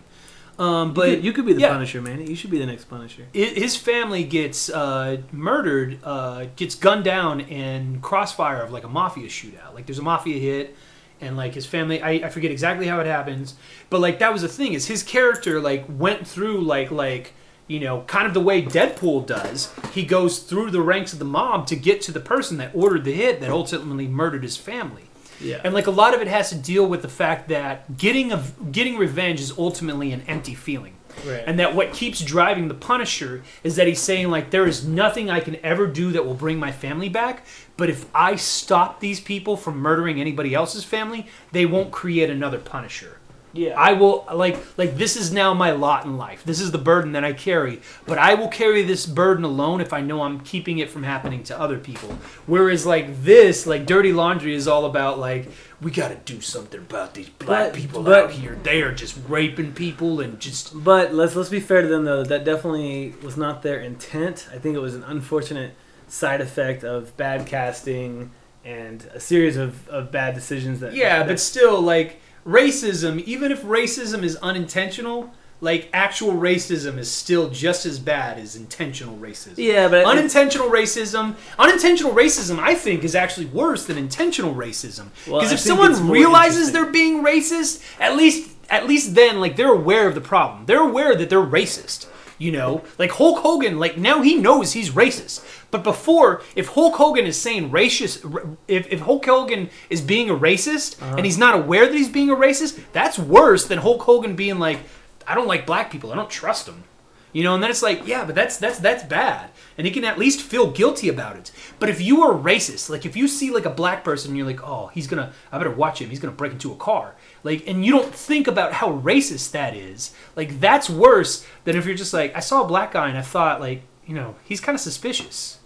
Um, 0.61 0.93
But 0.95 1.09
you, 1.09 1.17
you 1.17 1.33
could 1.33 1.47
be 1.47 1.55
the 1.55 1.63
yeah. 1.63 1.71
Punisher, 1.73 2.03
man. 2.03 2.25
You 2.27 2.37
should 2.37 2.51
be 2.51 2.59
the 2.59 2.67
next 2.67 2.85
Punisher. 2.85 3.25
i- 3.35 3.39
his 3.39 3.77
family 3.77 4.25
gets 4.25 4.69
uh, 4.69 5.23
murdered, 5.33 5.99
uh, 6.05 6.47
gets 6.57 6.75
gunned 6.75 7.05
down 7.05 7.41
in 7.41 8.01
crossfire 8.03 8.61
of 8.63 8.71
like 8.71 8.85
a 8.85 8.89
mafia 8.89 9.27
shootout. 9.29 9.75
Like 9.75 9.87
there's 9.87 9.99
a 9.99 10.03
mafia 10.03 10.39
hit, 10.39 10.77
and 11.21 11.37
like 11.37 11.55
his 11.55 11.67
family, 11.67 12.03
I, 12.03 12.11
I 12.27 12.29
forget 12.29 12.51
exactly 12.51 12.87
how 12.87 13.01
it 13.01 13.07
happens, 13.07 13.55
but 13.89 14.01
like 14.01 14.19
that 14.21 14.33
was 14.33 14.43
the 14.43 14.49
thing 14.49 14.75
is 14.75 14.87
his 14.87 15.03
character 15.03 15.61
like 15.61 15.85
went 15.89 16.27
through 16.27 16.61
like 16.61 16.91
like 16.91 17.33
you 17.67 17.81
know 17.81 18.03
kind 18.07 18.27
of 18.27 18.35
the 18.35 18.41
way 18.41 18.63
Deadpool 18.63 19.27
does. 19.27 19.73
He 19.93 20.05
goes 20.05 20.41
through 20.41 20.71
the 20.73 20.81
ranks 20.83 21.13
of 21.13 21.19
the 21.19 21.25
mob 21.25 21.67
to 21.69 21.77
get 21.77 22.01
to 22.03 22.13
the 22.13 22.21
person 22.21 22.57
that 22.59 22.71
ordered 22.75 23.05
the 23.05 23.13
hit 23.13 23.41
that 23.41 23.51
ultimately 23.51 24.09
murdered 24.09 24.43
his 24.43 24.57
family. 24.57 25.05
Yeah. 25.41 25.61
And 25.65 25.75
like 25.75 25.87
a 25.87 25.91
lot 25.91 26.15
of 26.15 26.21
it 26.21 26.29
has 26.29 26.51
to 26.51 26.57
deal 26.57 26.87
with 26.87 27.03
the 27.03 27.09
fact 27.09 27.49
that 27.49 27.97
getting 27.97 28.33
a, 28.33 28.45
getting 28.71 28.97
revenge 28.97 29.41
is 29.41 29.57
ultimately 29.57 30.13
an 30.13 30.23
empty 30.29 30.55
feeling. 30.55 30.95
Right. 31.27 31.43
And 31.47 31.59
that 31.59 31.75
what 31.75 31.93
keeps 31.93 32.21
driving 32.21 32.69
the 32.69 32.75
Punisher 32.75 33.43
is 33.65 33.77
that 33.77 33.87
he's 33.87 34.01
saying 34.01 34.31
like 34.31 34.51
there 34.51 34.67
is 34.67 34.87
nothing 34.87 35.31
I 35.31 35.41
can 35.41 35.57
ever 35.65 35.87
do 35.87 36.13
that 36.13 36.25
will 36.25 36.35
bring 36.35 36.59
my 36.59 36.73
family 36.73 37.09
back, 37.09 37.45
but 37.77 37.91
if 37.91 38.07
I 38.15 38.37
stop 38.37 39.01
these 39.01 39.21
people 39.21 39.57
from 39.57 39.79
murdering 39.79 40.21
anybody 40.21 40.55
else's 40.55 40.85
family, 40.85 41.27
they 41.53 41.67
won't 41.67 41.91
create 41.91 42.31
another 42.31 42.59
Punisher. 42.59 43.20
Yeah. 43.53 43.75
I 43.79 43.93
will 43.95 44.27
like 44.33 44.59
like 44.77 44.97
this 44.97 45.17
is 45.17 45.33
now 45.33 45.55
my 45.55 45.73
lot 45.73 46.05
in 46.05 46.17
life. 46.17 46.45
This 46.45 46.61
is 46.61 46.71
the 46.71 46.79
burden 46.79 47.13
that 47.13 47.25
I 47.25 47.33
carry, 47.33 47.81
but 48.07 48.19
I 48.19 48.35
will 48.35 48.49
carry 48.49 48.83
this 48.83 49.07
burden 49.07 49.45
alone 49.45 49.81
if 49.81 49.93
I 49.93 50.01
know 50.01 50.23
I'm 50.23 50.41
keeping 50.41 50.79
it 50.79 50.91
from 50.91 51.03
happening 51.03 51.43
to 51.45 51.59
other 51.59 51.79
people. 51.79 52.11
Whereas 52.47 52.87
like 52.87 53.23
this, 53.23 53.67
like 53.67 53.87
Dirty 53.87 54.13
Laundry 54.13 54.55
is 54.55 54.69
all 54.69 54.85
about 54.87 55.19
like 55.19 55.49
we 55.81 55.91
got 55.91 56.09
to 56.09 56.17
do 56.35 56.41
something 56.41 56.81
about 56.81 57.15
these 57.15 57.29
black 57.31 57.73
But- 57.73 57.75
people 57.75 58.03
but- 58.03 58.25
out 58.25 58.31
here. 58.33 58.59
They 58.63 58.83
are 58.83 58.93
just 58.93 59.17
raping 59.29 59.73
people 59.73 60.21
and 60.21 60.39
just 60.39 60.85
But 60.85 61.15
let's 61.15 61.35
let's 61.35 61.49
be 61.49 61.61
fair 61.61 61.83
to 61.83 61.89
them 61.89 62.05
though. 62.05 62.23
That 62.25 62.45
definitely 62.45 63.15
was 63.23 63.37
not 63.37 63.63
their 63.63 63.81
intent. 63.81 64.49
I 64.53 64.59
think 64.59 64.77
it 64.77 64.81
was 64.81 64.95
an 64.95 65.05
unfortunate 65.05 65.75
side 66.09 66.41
effect 66.41 66.83
of 66.85 67.17
bad 67.17 67.47
casting 67.47 68.31
and 68.65 69.09
a 69.15 69.21
series 69.21 69.57
of, 69.57 69.89
of 69.89 70.11
bad 70.13 70.35
decisions 70.35 70.81
that. 70.81 70.93
Yeah, 70.93 71.21
that, 71.21 71.29
but 71.29 71.41
still, 71.41 71.81
like 71.81 72.20
racism, 72.47 73.23
even 73.25 73.53
if 73.53 73.63
racism 73.63 74.23
is 74.23 74.37
unintentional, 74.37 75.33
like 75.61 75.91
actual 75.93 76.33
racism 76.33 76.97
is 76.97 77.11
still 77.11 77.51
just 77.51 77.85
as 77.85 77.99
bad 77.99 78.39
as 78.39 78.57
intentional 78.57 79.17
racism. 79.19 79.55
yeah, 79.59 79.89
but 79.89 80.07
Unintentional 80.07 80.71
racism, 80.71 81.37
unintentional 81.59 82.13
racism, 82.13 82.59
I 82.59 82.75
think, 82.75 83.05
is 83.05 83.15
actually 83.15 83.47
worse 83.47 83.85
than 83.87 83.99
intentional 83.99 84.55
racism. 84.55 85.09
Because 85.27 85.51
I 85.51 85.55
if 85.55 85.61
someone 85.61 86.09
realizes 86.09 86.73
they're 86.73 86.91
being 86.91 87.23
racist, 87.23 87.83
at 88.01 88.17
least, 88.17 88.51
at 88.71 88.87
least 88.87 89.15
then, 89.15 89.39
like 89.41 89.57
they're 89.57 89.73
aware 89.73 90.09
of 90.09 90.15
the 90.15 90.21
problem. 90.23 90.65
They're 90.67 90.81
aware 90.81 91.15
that 91.15 91.29
they're 91.29 91.41
racist. 91.41 92.07
You 92.41 92.53
know, 92.53 92.83
like 92.99 93.11
Hulk 93.13 93.41
Hogan, 93.41 93.79
like 93.79 93.99
now 93.99 94.23
he 94.23 94.35
knows 94.35 94.73
he's 94.73 94.91
racist. 94.91 95.45
But 95.71 95.85
before, 95.85 96.43
if 96.57 96.69
Hulk 96.69 96.95
Hogan 96.95 97.27
is 97.27 97.39
saying 97.39 97.71
racist, 97.71 98.57
if, 98.67 98.89
if 98.91 99.01
Hulk 99.01 99.27
Hogan 99.27 99.69
is 99.91 100.01
being 100.01 100.31
a 100.31 100.35
racist 100.35 101.01
Uh-huh. 101.03 101.17
and 101.17 101.27
he's 101.27 101.37
not 101.37 101.55
aware 101.55 101.85
that 101.87 101.95
he's 101.95 102.09
being 102.09 102.31
a 102.31 102.35
racist, 102.35 102.81
that's 102.93 103.19
worse 103.19 103.67
than 103.69 103.79
Hulk 103.81 104.01
Hogan 104.03 104.37
being 104.37 104.59
like, 104.59 104.79
I 105.27 105.35
don't 105.35 105.47
like 105.47 105.67
black 105.67 105.91
people. 105.93 106.13
I 106.13 106.17
don't 106.17 106.31
trust 106.31 106.65
them. 106.65 106.85
You 107.33 107.45
know, 107.45 107.55
and 107.55 107.63
then 107.63 107.71
it's 107.71 107.83
like, 107.83 108.07
yeah, 108.09 108.25
but 108.25 108.35
that's 108.35 108.57
that's 108.57 108.81
that's 108.81 109.05
bad, 109.05 109.51
and 109.79 109.87
he 109.87 109.93
can 109.93 110.05
at 110.05 110.19
least 110.19 110.41
feel 110.43 110.69
guilty 110.73 111.09
about 111.09 111.37
it. 111.37 111.53
But 111.79 111.89
if 111.89 112.01
you 112.01 112.23
are 112.23 112.35
racist, 112.35 112.91
like 112.91 113.07
if 113.07 113.15
you 113.17 113.29
see 113.29 113.53
like 113.53 113.67
a 113.67 113.71
black 113.71 114.03
person, 114.03 114.31
and 114.31 114.37
you're 114.37 114.47
like, 114.49 114.65
oh, 114.67 114.91
he's 114.95 115.07
gonna, 115.07 115.31
I 115.53 115.59
better 115.59 115.71
watch 115.71 116.01
him. 116.01 116.11
He's 116.11 116.19
gonna 116.19 116.33
break 116.41 116.51
into 116.51 116.73
a 116.73 116.77
car, 116.77 117.15
like, 117.43 117.67
and 117.67 117.85
you 117.85 117.93
don't 117.93 118.15
think 118.15 118.47
about 118.47 118.75
how 118.75 118.99
racist 118.99 119.53
that 119.53 119.75
is. 119.75 120.13
Like 120.37 120.61
that's 120.61 120.91
worse 120.91 121.47
than 121.65 121.77
if 121.77 121.87
you're 121.87 121.95
just 121.95 122.13
like, 122.13 122.37
I 122.37 122.41
saw 122.41 122.63
a 122.63 122.67
black 122.67 122.93
guy 122.93 123.09
and 123.09 123.19
I 123.19 123.23
thought 123.23 123.61
like, 123.61 123.83
you 124.07 124.15
know, 124.15 124.37
he's 124.45 124.61
kind 124.61 124.75
of 124.75 124.81
suspicious. 124.81 125.59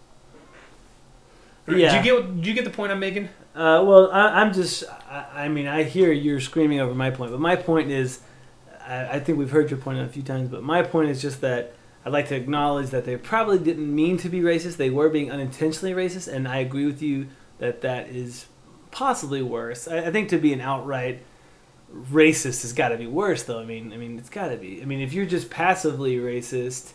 Yeah. 1.66 2.02
Do 2.02 2.08
you 2.08 2.20
get? 2.20 2.42
Do 2.42 2.48
you 2.50 2.54
get 2.54 2.64
the 2.64 2.70
point 2.70 2.92
I'm 2.92 3.00
making? 3.00 3.30
Uh, 3.54 3.82
well, 3.86 4.10
I, 4.12 4.40
I'm 4.40 4.52
just. 4.52 4.84
I, 5.08 5.44
I 5.44 5.48
mean, 5.48 5.66
I 5.66 5.84
hear 5.84 6.12
you're 6.12 6.40
screaming 6.40 6.80
over 6.80 6.94
my 6.94 7.10
point, 7.10 7.30
but 7.30 7.40
my 7.40 7.56
point 7.56 7.90
is, 7.90 8.20
I, 8.86 9.06
I 9.12 9.20
think 9.20 9.38
we've 9.38 9.50
heard 9.50 9.70
your 9.70 9.80
point 9.80 9.98
a 9.98 10.06
few 10.08 10.22
times, 10.22 10.50
but 10.50 10.62
my 10.62 10.82
point 10.82 11.08
is 11.08 11.22
just 11.22 11.40
that 11.40 11.74
I'd 12.04 12.12
like 12.12 12.28
to 12.28 12.36
acknowledge 12.36 12.90
that 12.90 13.06
they 13.06 13.16
probably 13.16 13.58
didn't 13.58 13.94
mean 13.94 14.18
to 14.18 14.28
be 14.28 14.40
racist. 14.40 14.76
They 14.76 14.90
were 14.90 15.08
being 15.08 15.30
unintentionally 15.30 15.94
racist, 15.94 16.30
and 16.30 16.46
I 16.46 16.58
agree 16.58 16.84
with 16.84 17.00
you 17.00 17.28
that 17.58 17.80
that 17.80 18.08
is 18.08 18.46
possibly 18.90 19.40
worse. 19.40 19.88
I, 19.88 20.06
I 20.06 20.12
think 20.12 20.28
to 20.30 20.38
be 20.38 20.52
an 20.52 20.60
outright 20.60 21.22
racist 21.92 22.62
has 22.62 22.72
got 22.72 22.88
to 22.88 22.96
be 22.96 23.06
worse, 23.06 23.42
though. 23.42 23.60
I 23.60 23.64
mean, 23.64 23.92
I 23.92 23.96
mean, 23.96 24.18
it's 24.18 24.30
got 24.30 24.48
to 24.48 24.56
be. 24.56 24.82
I 24.82 24.84
mean, 24.84 25.00
if 25.00 25.12
you're 25.12 25.26
just 25.26 25.50
passively 25.50 26.16
racist 26.16 26.92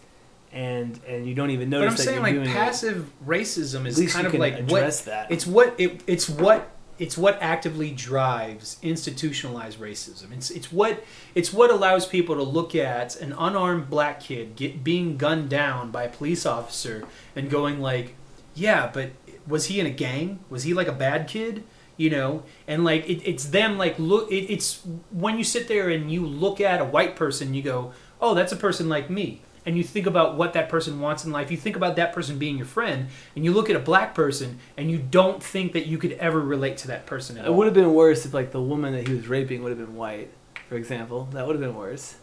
and 0.52 1.00
and 1.08 1.28
you 1.28 1.36
don't 1.36 1.52
even 1.52 1.70
But 1.70 1.80
notice 1.80 1.92
I'm 1.92 1.98
that 1.98 2.24
saying 2.24 2.44
like 2.44 2.54
passive 2.54 3.12
racism 3.26 3.86
is 3.86 4.14
kind 4.14 4.28
of 4.28 4.34
like 4.34 4.70
what 4.70 4.92
that. 5.06 5.32
It's 5.32 5.46
what 5.46 5.76
it, 5.78 6.02
it's 6.08 6.28
what 6.28 6.72
it's 6.98 7.18
what 7.18 7.38
actively 7.42 7.92
drives 7.92 8.78
institutionalized 8.82 9.80
racism. 9.80 10.34
It's 10.34 10.50
it's 10.50 10.72
what 10.72 11.04
it's 11.36 11.54
what 11.54 11.72
allows 11.72 12.06
people 12.06 12.36
to 12.36 12.44
look 12.44 12.76
at 12.76 13.16
an 13.22 13.34
unarmed 13.34 13.90
black 13.90 14.20
kid 14.20 14.56
get 14.56 14.84
being 14.84 15.18
gunned 15.18 15.50
down 15.50 15.92
by 15.92 16.04
a 16.04 16.10
police 16.10 16.46
officer 16.46 17.06
and 17.36 17.50
going 17.50 17.80
like, 17.80 18.16
yeah, 18.54 18.90
but 18.92 19.12
was 19.48 19.68
he 19.68 19.80
in 19.80 19.86
a 19.86 19.92
gang? 19.92 20.40
Was 20.50 20.64
he 20.64 20.74
like 20.74 20.88
a 20.88 20.94
bad 20.94 21.28
kid? 21.28 21.64
You 22.00 22.10
know, 22.10 22.44
and 22.66 22.84
like 22.84 23.08
it, 23.08 23.22
it's 23.30 23.46
them 23.46 23.78
like 23.78 24.00
look. 24.00 24.32
It, 24.32 24.52
it's 24.52 24.82
when 25.12 25.38
you 25.38 25.44
sit 25.44 25.68
there 25.68 25.90
and 25.90 26.12
you 26.12 26.26
look 26.26 26.62
at 26.62 26.80
a 26.80 26.86
white 26.86 27.16
person, 27.16 27.54
you 27.54 27.62
go, 27.62 27.92
oh, 28.22 28.34
that's 28.34 28.54
a 28.54 28.56
person 28.56 28.88
like 28.88 29.10
me 29.10 29.42
and 29.66 29.78
you 29.78 29.84
think 29.84 30.08
about 30.08 30.36
what 30.36 30.54
that 30.54 30.70
person 30.70 31.00
wants 31.00 31.26
in 31.26 31.32
life, 31.32 31.52
you 31.52 31.58
think 31.58 31.76
about 31.76 31.96
that 31.98 32.14
person 32.14 32.40
being 32.40 32.58
your 32.58 32.66
friend, 32.66 33.08
and 33.36 33.46
you 33.46 33.54
look 33.54 33.70
at 33.70 33.76
a 33.76 33.80
black 33.80 34.16
person 34.16 34.58
and 34.78 34.90
you 34.90 34.98
don't 34.98 35.44
think 35.44 35.74
that 35.74 35.86
you 35.86 35.98
could 35.98 36.14
ever 36.14 36.40
relate 36.40 36.78
to 36.78 36.88
that 36.88 37.06
person 37.06 37.38
at 37.38 37.42
all. 37.42 37.46
It 37.46 37.50
all. 37.52 37.58
would 37.58 37.66
have 37.66 37.74
been 37.74 37.94
worse 37.94 38.26
if 38.26 38.34
like 38.34 38.52
the 38.52 38.62
woman 38.62 38.94
that 38.94 39.08
he 39.08 39.14
was 39.14 39.28
raping 39.28 39.62
would 39.62 39.70
have 39.70 39.78
been 39.78 39.96
white, 39.96 40.32
for 40.68 40.76
example. 40.76 41.28
That 41.34 41.46
would 41.46 41.56
have 41.56 41.62
been 41.62 41.76
worse. 41.76 42.16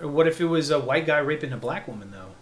Or 0.00 0.08
what 0.08 0.26
if 0.26 0.40
it 0.40 0.46
was 0.46 0.70
a 0.70 0.80
white 0.80 1.06
guy 1.06 1.18
raping 1.18 1.52
a 1.52 1.56
black 1.56 1.88
woman 1.88 2.10
though? 2.10 2.35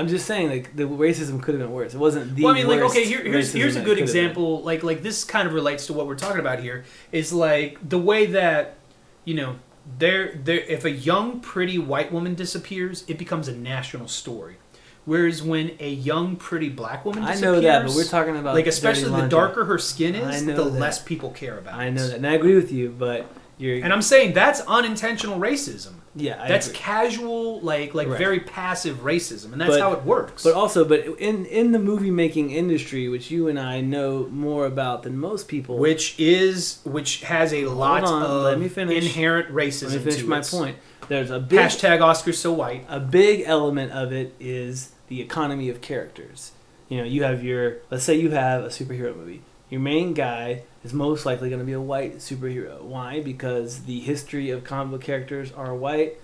I'm 0.00 0.08
just 0.08 0.26
saying 0.26 0.48
like 0.48 0.74
the 0.74 0.84
racism 0.84 1.42
could 1.42 1.54
have 1.54 1.62
been 1.62 1.72
worse. 1.72 1.92
It 1.92 1.98
wasn't 1.98 2.34
the 2.34 2.42
well, 2.42 2.54
I 2.54 2.56
mean, 2.56 2.66
like, 2.66 2.80
okay, 2.80 3.04
here, 3.04 3.22
here's 3.22 3.52
here's 3.52 3.76
a 3.76 3.82
good 3.82 3.98
example. 3.98 4.62
Like, 4.62 4.82
like 4.82 5.02
this 5.02 5.24
kind 5.24 5.46
of 5.46 5.52
relates 5.52 5.86
to 5.88 5.92
what 5.92 6.06
we're 6.06 6.16
talking 6.16 6.40
about 6.40 6.60
here. 6.60 6.84
Is 7.12 7.34
like 7.34 7.86
the 7.86 7.98
way 7.98 8.24
that, 8.26 8.78
you 9.26 9.34
know, 9.34 9.56
there, 9.98 10.34
there. 10.42 10.60
If 10.60 10.86
a 10.86 10.90
young, 10.90 11.40
pretty 11.40 11.78
white 11.78 12.10
woman 12.10 12.34
disappears, 12.34 13.04
it 13.08 13.18
becomes 13.18 13.46
a 13.46 13.54
national 13.54 14.08
story. 14.08 14.56
Whereas 15.04 15.42
when 15.42 15.72
a 15.80 15.90
young, 15.90 16.36
pretty 16.36 16.70
black 16.70 17.04
woman 17.04 17.24
I 17.24 17.32
disappears, 17.32 17.54
know 17.56 17.60
that, 17.60 17.86
but 17.86 17.94
we're 17.94 18.04
talking 18.04 18.36
about 18.36 18.54
like 18.54 18.66
especially 18.66 19.10
the 19.10 19.28
darker 19.28 19.66
her 19.66 19.76
skin 19.76 20.14
is, 20.14 20.46
the 20.46 20.54
that. 20.54 20.64
less 20.64 21.02
people 21.02 21.30
care 21.30 21.58
about. 21.58 21.74
I 21.74 21.90
know 21.90 22.06
that, 22.06 22.16
and 22.16 22.26
I 22.26 22.32
agree 22.32 22.54
with 22.54 22.72
you. 22.72 22.94
But 22.98 23.26
You're, 23.58 23.84
And 23.84 23.92
I'm 23.92 24.02
saying 24.02 24.32
that's 24.32 24.62
unintentional 24.62 25.38
racism. 25.38 25.99
Yeah, 26.14 26.42
I 26.42 26.48
That's 26.48 26.66
agree. 26.66 26.78
casual, 26.78 27.60
like 27.60 27.94
like 27.94 28.08
Right. 28.08 28.18
very 28.18 28.40
passive 28.40 29.04
racism, 29.04 29.52
and 29.52 29.60
that's 29.60 29.72
But- 29.72 29.80
how 29.80 29.92
it 29.92 30.04
works. 30.04 30.42
But 30.42 30.54
also, 30.54 30.84
but 30.84 31.04
in 31.18 31.44
in 31.46 31.72
the 31.72 31.78
movie 31.78 32.10
making 32.10 32.50
industry, 32.50 33.08
which 33.08 33.30
you 33.30 33.46
and 33.48 33.58
I 33.58 33.80
know 33.80 34.26
more 34.30 34.66
about 34.66 35.02
than 35.04 35.16
most 35.18 35.46
people, 35.48 35.78
which 35.78 36.14
is 36.18 36.78
which 36.84 37.20
has 37.22 37.52
a 37.52 37.66
lot 37.66 38.02
on, 38.04 38.22
of 38.22 38.42
let 38.42 38.58
me 38.58 38.68
finish. 38.68 39.04
inherent 39.04 39.54
racism. 39.54 39.90
let 39.92 40.04
me 40.04 40.10
finish 40.12 40.24
my 40.26 40.38
it. 40.40 40.46
point. 40.50 40.76
There's 41.08 41.30
a 41.30 41.38
big 41.40 41.58
Hashtag 41.60 41.98
Oscars 42.00 42.34
so 42.36 42.52
white. 42.52 42.84
a 42.88 43.00
big 43.00 43.42
element 43.46 43.92
of 43.92 44.12
it 44.12 44.34
is 44.40 44.90
the 45.08 45.20
economy 45.20 45.68
of 45.68 45.80
characters. 45.80 46.52
You 46.88 46.98
know, 46.98 47.04
you 47.04 47.22
have 47.22 47.42
your 47.44 47.76
let's 47.90 48.04
say 48.04 48.14
you 48.16 48.30
have 48.30 48.64
a 48.64 48.68
superhero 48.68 49.16
movie. 49.16 49.42
Your 49.70 49.80
main 49.80 50.14
guy 50.14 50.62
is 50.84 50.92
most 50.92 51.24
likely 51.24 51.48
going 51.48 51.60
to 51.60 51.66
be 51.66 51.72
a 51.72 51.80
white 51.80 52.16
superhero. 52.18 52.82
Why? 52.82 53.20
Because 53.20 53.84
the 53.84 54.00
history 54.00 54.50
of 54.50 54.64
comic 54.64 54.90
book 54.90 55.02
characters 55.02 55.52
are 55.52 55.74
white. 55.74 56.14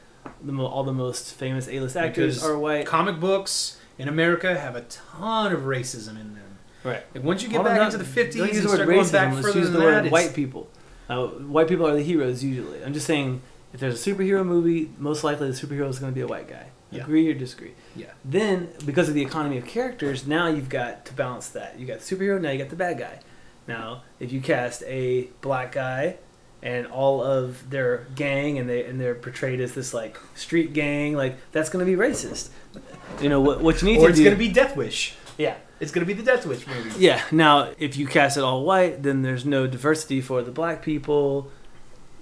The 0.43 0.53
mo- 0.53 0.67
all 0.67 0.83
the 0.85 0.93
most 0.93 1.35
famous 1.35 1.69
A-list 1.69 1.97
actors 1.97 2.37
Because 2.37 2.51
are 2.51 2.59
white. 2.59 2.87
Comic 2.87 3.21
books 3.21 3.79
in 3.99 4.09
America 4.09 4.59
have 4.59 4.75
a 4.75 4.81
ton 4.83 5.53
of 5.53 5.61
racism 5.61 6.11
in 6.21 6.35
them. 6.35 6.59
Right. 6.83 7.03
Like 7.15 7.25
once 7.25 7.43
you 7.43 7.49
get 7.49 7.63
back 7.65 7.77
don't- 7.77 7.87
into 7.87 7.99
the 7.99 8.05
fifties 8.05 8.43
and 8.43 8.53
use 8.53 8.63
the 8.63 8.69
word 8.69 8.75
start 8.77 8.89
going 8.89 9.11
back 9.11 9.35
further 9.43 9.59
use 9.59 9.71
than 9.71 9.73
the 9.75 9.79
that, 9.79 9.85
word 9.85 10.07
it's- 10.07 10.13
white 10.13 10.35
people. 10.35 10.69
Uh, 11.09 11.27
white 11.29 11.69
people 11.69 11.87
are 11.87 11.95
the 11.95 12.03
heroes 12.03 12.43
usually. 12.43 12.83
I'm 12.83 12.93
just 12.93 13.07
saying, 13.07 13.41
if 13.73 13.79
there's 13.79 14.05
a 14.05 14.11
superhero 14.11 14.45
movie, 14.45 14.91
most 14.99 15.23
likely 15.23 15.49
the 15.49 15.55
superhero 15.57 15.89
is 15.89 16.01
going 16.01 16.11
to 16.11 16.15
be 16.15 16.21
a 16.23 16.27
white 16.27 16.49
guy. 16.49 16.67
Yeah. 16.91 17.03
Agree 17.03 17.29
or 17.31 17.35
disagree? 17.35 17.73
Yeah. 17.95 18.07
Then, 18.25 18.71
because 18.85 19.09
of 19.09 19.15
the 19.15 19.23
economy 19.23 19.57
of 19.59 19.67
characters, 19.67 20.27
now 20.27 20.49
you've 20.49 20.69
got 20.69 21.05
to 21.07 21.13
balance 21.15 21.49
that. 21.51 21.79
You 21.79 21.87
got 21.87 22.01
the 22.01 22.17
superhero, 22.17 22.41
now 22.41 22.51
you 22.51 22.59
got 22.59 22.71
the 22.71 22.77
bad 22.77 22.99
guy. 22.99 23.21
Now, 23.69 24.03
if 24.21 24.33
you 24.33 24.41
cast 24.41 24.83
a 24.85 25.29
black 25.41 25.73
guy 25.73 26.17
and 26.63 26.87
all 26.87 27.23
of 27.23 27.69
their 27.71 28.07
gang 28.15 28.59
and 28.59 28.69
they 28.69 28.85
and 28.85 29.01
they're 29.01 29.15
portrayed 29.15 29.61
as 29.61 29.75
this 29.75 29.93
like 29.93 30.17
street 30.35 30.73
gang, 30.73 31.15
like 31.15 31.37
that's 31.53 31.69
going 31.69 31.85
to 31.85 31.91
be 31.91 31.97
racist. 32.01 32.51
You 33.21 33.29
know 33.29 33.41
what? 33.41 33.61
What 33.61 33.83
you 33.83 33.89
need 33.89 33.99
Or 33.99 34.03
to 34.03 34.09
it's 34.09 34.19
do? 34.19 34.25
going 34.25 34.37
to 34.37 34.39
be 34.39 34.49
Death 34.53 34.77
Wish. 34.77 35.15
yeah. 35.39 35.57
It's 35.79 35.93
going 35.93 36.07
to 36.07 36.15
be 36.15 36.19
the 36.19 36.23
Death 36.25 36.47
Wish 36.47 36.67
movie. 36.67 36.91
Yeah. 36.99 37.21
Now, 37.31 37.71
if 37.79 37.99
you 37.99 38.07
cast 38.07 38.39
it 38.39 38.43
all 38.43 38.65
white, 38.65 39.03
then 39.03 39.21
there's 39.21 39.45
no 39.45 39.67
diversity 39.67 40.23
for 40.23 40.41
the 40.43 40.51
black 40.51 40.81
people. 40.83 41.51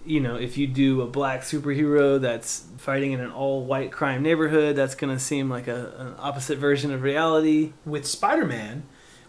You 0.05 0.19
know, 0.21 0.35
if 0.35 0.59
you 0.59 0.66
do 0.66 1.01
a 1.03 1.07
black 1.07 1.43
superhero 1.43 2.21
that's 2.21 2.65
fighting 2.79 3.12
in 3.12 3.21
an 3.21 3.31
all-white 3.31 3.93
crime 3.93 4.23
neighborhood, 4.25 4.75
that's 4.75 4.97
going 4.97 5.16
to 5.16 5.23
seem 5.23 5.49
like 5.49 5.69
a, 5.69 5.95
an 5.99 6.15
opposite 6.19 6.59
version 6.59 6.93
of 6.93 7.03
reality. 7.03 7.73
with 7.87 8.07
Spider-Man 8.07 8.83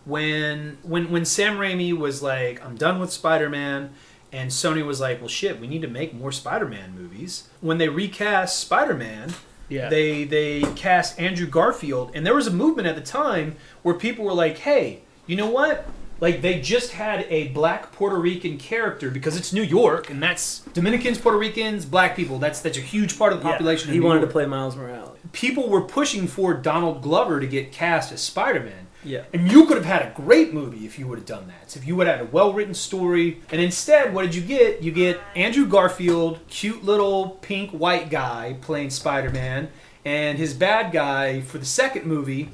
when 0.05 0.77
when 0.83 1.11
when 1.11 1.25
Sam 1.25 1.57
Raimi 1.57 1.95
was 1.97 2.21
like, 2.21 2.63
"I'm 2.63 2.75
done 2.75 2.99
with 2.99 3.11
Spider-Man," 3.11 3.89
and 4.31 4.49
Sony 4.51 4.85
was 4.85 4.99
like, 4.99 5.19
"Well, 5.19 5.27
shit, 5.27 5.59
we 5.59 5.67
need 5.67 5.81
to 5.81 5.87
make 5.87 6.13
more 6.13 6.31
Spider-Man 6.31 6.93
movies." 6.97 7.47
When 7.61 7.77
they 7.77 7.89
recast 7.89 8.59
Spider-Man, 8.59 9.33
Yeah. 9.67 9.89
they 9.89 10.23
they 10.23 10.61
cast 10.75 11.19
Andrew 11.19 11.47
Garfield, 11.47 12.11
and 12.13 12.25
there 12.25 12.35
was 12.35 12.47
a 12.47 12.51
movement 12.51 12.87
at 12.87 12.95
the 12.95 13.01
time 13.01 13.55
where 13.81 13.95
people 13.95 14.23
were 14.25 14.33
like, 14.33 14.59
"Hey, 14.59 14.99
you 15.25 15.35
know 15.35 15.49
what?" 15.49 15.85
Like 16.21 16.41
they 16.41 16.61
just 16.61 16.91
had 16.93 17.25
a 17.29 17.49
black 17.49 17.91
Puerto 17.91 18.15
Rican 18.17 18.57
character 18.57 19.09
because 19.09 19.35
it's 19.35 19.51
New 19.51 19.61
York, 19.63 20.09
and 20.09 20.23
that's 20.23 20.59
Dominicans, 20.73 21.17
Puerto 21.17 21.37
Ricans, 21.37 21.83
black 21.83 22.15
people. 22.15 22.39
That's 22.39 22.61
that's 22.61 22.77
a 22.77 22.81
huge 22.81 23.17
part 23.17 23.33
of 23.33 23.39
the 23.39 23.43
population. 23.43 23.91
He 23.91 23.97
of 23.97 24.01
New 24.03 24.07
wanted 24.07 24.19
York. 24.21 24.29
to 24.29 24.33
play 24.33 24.45
Miles 24.45 24.75
Morales. 24.77 25.17
People 25.33 25.67
were 25.67 25.81
pushing 25.81 26.25
for 26.27 26.53
Donald 26.53 27.01
Glover 27.01 27.41
to 27.41 27.47
get 27.47 27.73
cast 27.73 28.13
as 28.13 28.21
Spider-Man. 28.21 28.84
Yeah. 29.05 29.23
And 29.33 29.51
you 29.51 29.65
could 29.65 29.77
have 29.77 29.85
had 29.85 30.01
a 30.01 30.13
great 30.15 30.53
movie 30.53 30.85
if 30.85 30.97
you 30.99 31.07
would 31.07 31.19
have 31.19 31.27
done 31.27 31.47
that. 31.47 31.71
So 31.71 31.79
if 31.79 31.87
you 31.87 31.95
would 31.95 32.07
have 32.07 32.17
had 32.19 32.27
a 32.27 32.31
well 32.31 32.51
written 32.53 32.73
story. 32.73 33.41
And 33.51 33.61
instead, 33.61 34.13
what 34.13 34.23
did 34.23 34.35
you 34.35 34.41
get? 34.41 34.81
You 34.81 34.91
get 34.91 35.19
Andrew 35.35 35.65
Garfield, 35.65 36.39
cute 36.49 36.83
little 36.83 37.29
pink 37.41 37.71
white 37.71 38.09
guy 38.09 38.57
playing 38.61 38.89
Spider 38.89 39.29
Man, 39.29 39.69
and 40.03 40.37
his 40.37 40.53
bad 40.53 40.91
guy 40.91 41.41
for 41.41 41.57
the 41.57 41.65
second 41.65 42.05
movie, 42.05 42.49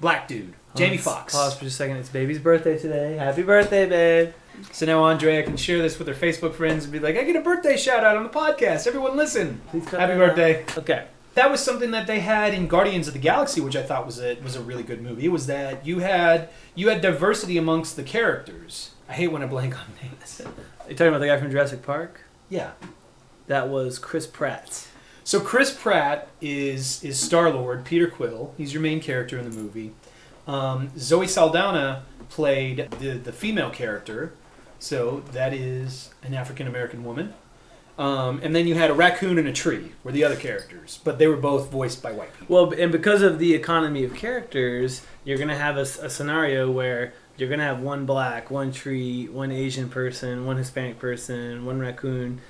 black 0.00 0.26
dude, 0.28 0.54
Jamie 0.74 0.96
Foxx. 0.96 1.34
Pause 1.34 1.54
for 1.54 1.64
just 1.64 1.74
a 1.74 1.78
second. 1.78 1.96
It's 1.98 2.08
baby's 2.08 2.38
birthday 2.38 2.78
today. 2.78 3.16
Happy 3.16 3.42
birthday, 3.42 3.86
babe. 3.88 4.32
So 4.70 4.84
now 4.86 5.02
Andrea 5.04 5.42
can 5.42 5.56
share 5.56 5.80
this 5.80 5.98
with 5.98 6.08
her 6.08 6.14
Facebook 6.14 6.54
friends 6.54 6.84
and 6.84 6.92
be 6.92 6.98
like, 6.98 7.16
I 7.16 7.24
get 7.24 7.36
a 7.36 7.40
birthday 7.40 7.76
shout 7.76 8.04
out 8.04 8.16
on 8.16 8.22
the 8.22 8.28
podcast. 8.28 8.86
Everyone 8.86 9.16
listen. 9.16 9.60
Please 9.70 9.84
Happy 9.84 9.96
that 9.96 10.10
out. 10.10 10.18
birthday. 10.18 10.64
Okay. 10.76 11.06
That 11.34 11.50
was 11.50 11.62
something 11.62 11.90
that 11.92 12.06
they 12.06 12.20
had 12.20 12.54
in 12.54 12.66
Guardians 12.68 13.08
of 13.08 13.14
the 13.14 13.20
Galaxy, 13.20 13.60
which 13.60 13.76
I 13.76 13.82
thought 13.82 14.06
was 14.06 14.20
a 14.20 14.36
was 14.42 14.56
a 14.56 14.60
really 14.60 14.82
good 14.82 15.02
movie. 15.02 15.28
Was 15.28 15.46
that 15.46 15.86
you 15.86 16.00
had 16.00 16.48
you 16.74 16.88
had 16.88 17.00
diversity 17.00 17.56
amongst 17.58 17.96
the 17.96 18.02
characters. 18.02 18.90
I 19.08 19.14
hate 19.14 19.28
when 19.28 19.42
I 19.42 19.46
blank 19.46 19.78
on 19.78 19.86
names. 20.02 20.40
Are 20.44 20.90
you 20.90 20.96
talking 20.96 21.08
about 21.08 21.20
the 21.20 21.26
guy 21.26 21.38
from 21.38 21.50
Jurassic 21.50 21.82
Park? 21.82 22.22
Yeah. 22.48 22.72
That 23.46 23.68
was 23.68 23.98
Chris 23.98 24.26
Pratt. 24.26 24.88
So 25.24 25.40
Chris 25.40 25.72
Pratt 25.72 26.28
is 26.40 27.02
is 27.04 27.18
Star 27.18 27.50
Lord, 27.50 27.84
Peter 27.84 28.08
Quill. 28.08 28.54
He's 28.56 28.72
your 28.72 28.82
main 28.82 29.00
character 29.00 29.38
in 29.38 29.48
the 29.48 29.56
movie. 29.56 29.92
Um, 30.46 30.90
Zoe 30.98 31.26
Saldana 31.26 32.04
played 32.28 32.90
the 32.98 33.12
the 33.12 33.32
female 33.32 33.70
character, 33.70 34.32
so 34.78 35.22
that 35.32 35.52
is 35.52 36.10
an 36.22 36.34
African 36.34 36.66
American 36.66 37.04
woman. 37.04 37.34
Um, 38.02 38.40
and 38.42 38.52
then 38.52 38.66
you 38.66 38.74
had 38.74 38.90
a 38.90 38.94
raccoon 38.94 39.38
and 39.38 39.46
a 39.46 39.52
tree 39.52 39.92
were 40.02 40.10
the 40.10 40.24
other 40.24 40.34
characters, 40.34 40.98
but 41.04 41.20
they 41.20 41.28
were 41.28 41.36
both 41.36 41.70
voiced 41.70 42.02
by 42.02 42.10
white 42.10 42.36
people. 42.36 42.52
Well, 42.52 42.72
and 42.72 42.90
because 42.90 43.22
of 43.22 43.38
the 43.38 43.54
economy 43.54 44.02
of 44.02 44.12
characters, 44.16 45.02
you're 45.22 45.38
gonna 45.38 45.56
have 45.56 45.76
a 45.76 45.86
scenario 45.86 46.68
where 46.68 47.14
you're 47.36 47.48
gonna 47.48 47.62
have 47.62 47.78
one 47.78 48.04
black, 48.04 48.50
one 48.50 48.72
tree, 48.72 49.28
one 49.28 49.52
Asian 49.52 49.88
person, 49.88 50.44
one 50.46 50.56
Hispanic 50.56 50.98
person, 50.98 51.64
one 51.64 51.78
raccoon, 51.78 52.40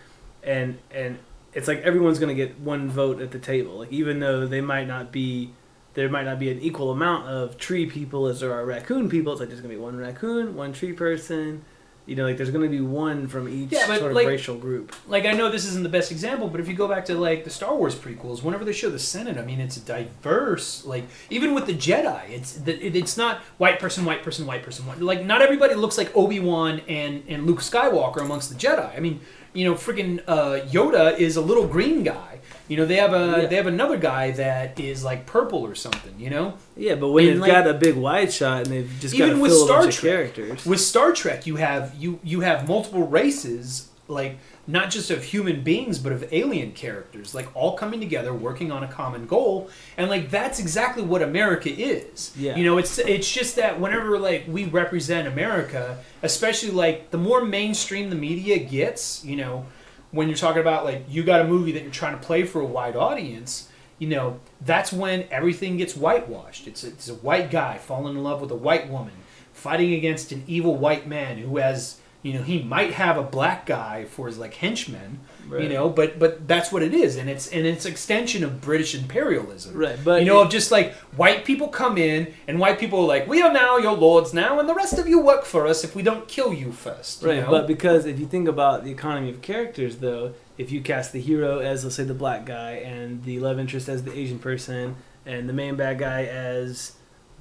and 0.42 0.78
and 0.90 1.18
it's 1.52 1.68
like 1.68 1.82
everyone's 1.82 2.18
gonna 2.18 2.32
get 2.32 2.58
one 2.58 2.88
vote 2.88 3.20
at 3.20 3.30
the 3.30 3.38
table. 3.38 3.74
Like 3.80 3.92
even 3.92 4.20
though 4.20 4.46
they 4.46 4.62
might 4.62 4.88
not 4.88 5.12
be, 5.12 5.50
there 5.92 6.08
might 6.08 6.24
not 6.24 6.38
be 6.38 6.50
an 6.50 6.60
equal 6.60 6.90
amount 6.90 7.28
of 7.28 7.58
tree 7.58 7.84
people 7.84 8.26
as 8.26 8.40
there 8.40 8.54
are 8.54 8.64
raccoon 8.64 9.10
people. 9.10 9.34
It's 9.34 9.40
like 9.40 9.50
there's 9.50 9.60
gonna 9.60 9.74
be 9.74 9.78
one 9.78 9.98
raccoon, 9.98 10.56
one 10.56 10.72
tree 10.72 10.94
person. 10.94 11.66
You 12.04 12.16
know, 12.16 12.24
like 12.24 12.36
there's 12.36 12.50
gonna 12.50 12.68
be 12.68 12.80
one 12.80 13.28
from 13.28 13.48
each 13.48 13.70
Yeah, 13.70 13.86
but, 13.86 13.98
sort 14.00 14.10
of 14.10 14.16
like- 14.16 14.26
racial 14.26 14.56
group. 14.56 14.92
like 15.06 15.24
I 15.24 15.32
know 15.32 15.50
this 15.50 15.64
isn't 15.66 15.84
the 15.84 15.88
best 15.88 16.10
example, 16.10 16.48
but 16.48 16.58
if 16.60 16.66
you 16.66 16.74
go 16.74 16.88
back 16.88 17.04
to 17.06 17.14
like 17.14 17.44
the 17.44 17.50
Star 17.50 17.76
Wars 17.76 17.94
prequels, 17.94 18.42
whenever 18.42 18.64
they 18.64 18.72
show 18.72 18.90
the 18.90 18.98
Senate, 18.98 19.38
I 19.38 19.42
mean 19.44 19.60
it's 19.60 19.76
diverse. 19.76 20.84
Like 20.84 21.04
even 21.30 21.54
with 21.54 21.66
the 21.66 21.74
Jedi, 21.74 22.28
it's 22.30 22.56
it- 22.66 22.96
it's 22.96 23.16
not 23.16 23.38
white 23.58 23.78
person, 23.78 24.04
white 24.04 24.22
person, 24.22 24.46
white 24.46 24.62
person. 24.64 24.86
White. 24.86 25.00
Like 25.00 25.24
not 25.24 25.42
everybody 25.42 25.74
looks 25.74 25.96
like 25.96 26.14
Obi 26.16 26.40
Wan 26.40 26.80
and 26.88 27.22
and 27.28 27.46
Luke 27.46 27.60
Skywalker 27.60 28.20
amongst 28.20 28.48
the 28.50 28.56
Jedi. 28.56 28.96
I 28.96 29.00
mean, 29.00 29.20
you 29.52 29.64
know, 29.64 29.74
freaking 29.74 30.20
uh, 30.26 30.60
Yoda 30.70 31.16
is 31.18 31.36
a 31.36 31.40
little 31.40 31.66
green 31.66 32.02
guy. 32.02 32.40
You 32.72 32.78
know, 32.78 32.86
they 32.86 32.96
have 32.96 33.12
a 33.12 33.42
Yeah. 33.42 33.46
they 33.48 33.56
have 33.56 33.66
another 33.66 33.98
guy 33.98 34.30
that 34.30 34.80
is 34.80 35.04
like 35.04 35.26
purple 35.26 35.58
or 35.58 35.74
something. 35.74 36.14
You 36.18 36.30
know, 36.30 36.54
Yeah, 36.74 36.94
but 36.94 37.10
when 37.10 37.24
And, 37.26 37.34
they've 37.34 37.40
like- 37.42 37.52
got 37.52 37.66
a 37.66 37.74
big 37.74 37.96
wide 37.96 38.32
shot 38.32 38.62
and 38.62 38.66
they've 38.72 38.90
just 38.98 39.14
got 39.18 39.26
Even 39.26 39.40
with 39.40 39.52
Star 39.52 39.82
bunch 39.82 39.94
of 39.96 40.00
Trek, 40.00 40.12
characters. 40.34 40.64
with 40.64 40.80
Star 40.80 41.12
Trek, 41.12 41.46
you 41.46 41.56
have 41.56 41.92
you 41.98 42.18
you 42.24 42.40
have 42.40 42.66
multiple 42.66 43.06
races, 43.06 43.88
like 44.08 44.38
not 44.66 44.90
just 44.90 45.10
of 45.10 45.22
human 45.24 45.60
beings, 45.62 45.98
but 45.98 46.12
of 46.12 46.24
alien 46.32 46.72
characters, 46.72 47.34
like 47.34 47.48
all 47.54 47.72
coming 47.76 48.00
together, 48.00 48.32
working 48.32 48.72
on 48.72 48.82
a 48.82 48.88
common 48.88 49.26
goal, 49.26 49.68
and 49.98 50.08
like 50.08 50.30
that's 50.30 50.58
exactly 50.58 51.02
what 51.02 51.20
America 51.20 51.68
is. 51.68 52.30
Yeah. 52.38 52.56
You 52.56 52.64
know, 52.64 52.78
it's 52.78 52.98
it's 52.98 53.30
just 53.30 53.56
that 53.56 53.80
whenever 53.80 54.18
like 54.18 54.44
we 54.48 54.64
represent 54.64 55.28
America, 55.28 55.98
especially 56.22 56.70
like 56.70 57.10
the 57.10 57.18
more 57.18 57.44
mainstream 57.44 58.08
the 58.08 58.16
media 58.16 58.58
gets, 58.60 59.22
you 59.26 59.36
know, 59.36 59.66
when 60.12 60.28
you're 60.28 60.36
talking 60.36 60.60
about 60.60 60.84
like 60.84 61.04
you 61.08 61.24
got 61.24 61.40
a 61.40 61.44
movie 61.44 61.72
that 61.72 61.82
you're 61.82 61.90
trying 61.90 62.18
to 62.18 62.24
play 62.24 62.44
for 62.44 62.60
a 62.60 62.66
wide 62.66 62.94
audience, 62.94 63.68
you 63.98 64.08
know, 64.08 64.38
that's 64.60 64.92
when 64.92 65.26
everything 65.30 65.76
gets 65.78 65.96
whitewashed. 65.96 66.66
It's 66.66 66.84
a, 66.84 66.88
it's 66.88 67.08
a 67.08 67.14
white 67.14 67.50
guy 67.50 67.78
falling 67.78 68.16
in 68.16 68.22
love 68.22 68.40
with 68.40 68.50
a 68.50 68.56
white 68.56 68.88
woman, 68.88 69.14
fighting 69.52 69.94
against 69.94 70.32
an 70.32 70.44
evil 70.46 70.76
white 70.76 71.06
man 71.06 71.38
who 71.38 71.56
has, 71.56 71.98
you 72.22 72.32
know, 72.34 72.42
he 72.42 72.62
might 72.62 72.92
have 72.92 73.16
a 73.16 73.22
black 73.22 73.66
guy 73.66 74.04
for 74.04 74.26
his 74.28 74.38
like 74.38 74.54
henchmen, 74.54 75.18
you 75.50 75.68
know, 75.68 75.88
but 75.88 76.18
but 76.20 76.46
that's 76.46 76.70
what 76.70 76.82
it 76.82 76.94
is, 76.94 77.16
and 77.16 77.28
it's 77.28 77.48
and 77.48 77.66
it's 77.66 77.84
extension 77.84 78.44
of 78.44 78.60
British 78.60 78.94
imperialism. 78.94 79.76
Right, 79.76 79.98
but 80.04 80.20
you 80.20 80.26
know, 80.26 80.40
it- 80.40 80.44
of 80.46 80.50
just 80.52 80.70
like 80.70 80.94
white 81.16 81.44
people 81.44 81.66
come 81.68 81.98
in 81.98 82.32
and 82.46 82.60
white 82.60 82.78
people 82.78 83.00
are 83.00 83.06
like, 83.08 83.26
we 83.26 83.42
are 83.42 83.52
now 83.52 83.76
your 83.76 83.96
lords 83.96 84.32
now, 84.32 84.60
and 84.60 84.68
the 84.68 84.74
rest 84.74 84.98
of 84.98 85.08
you 85.08 85.18
work 85.20 85.44
for 85.44 85.66
us 85.66 85.82
if 85.84 85.96
we 85.96 86.02
don't 86.02 86.28
kill 86.28 86.52
you 86.54 86.70
first. 86.70 87.22
you 87.22 87.28
Right, 87.28 87.40
know? 87.42 87.50
but 87.50 87.66
because 87.66 88.06
if 88.06 88.18
you 88.20 88.26
think 88.26 88.46
about 88.48 88.84
the 88.84 88.90
economy 88.92 89.28
of 89.30 89.42
characters, 89.42 89.96
though, 89.96 90.32
if 90.58 90.70
you 90.70 90.80
cast 90.80 91.12
the 91.12 91.20
hero 91.20 91.58
as, 91.58 91.82
let's 91.82 91.96
say, 91.96 92.04
the 92.04 92.14
black 92.14 92.46
guy, 92.46 92.72
and 92.72 93.24
the 93.24 93.40
love 93.40 93.58
interest 93.58 93.88
as 93.88 94.04
the 94.04 94.16
Asian 94.16 94.38
person, 94.38 94.94
and 95.26 95.48
the 95.48 95.52
main 95.52 95.74
bad 95.76 95.98
guy 95.98 96.24
as 96.24 96.92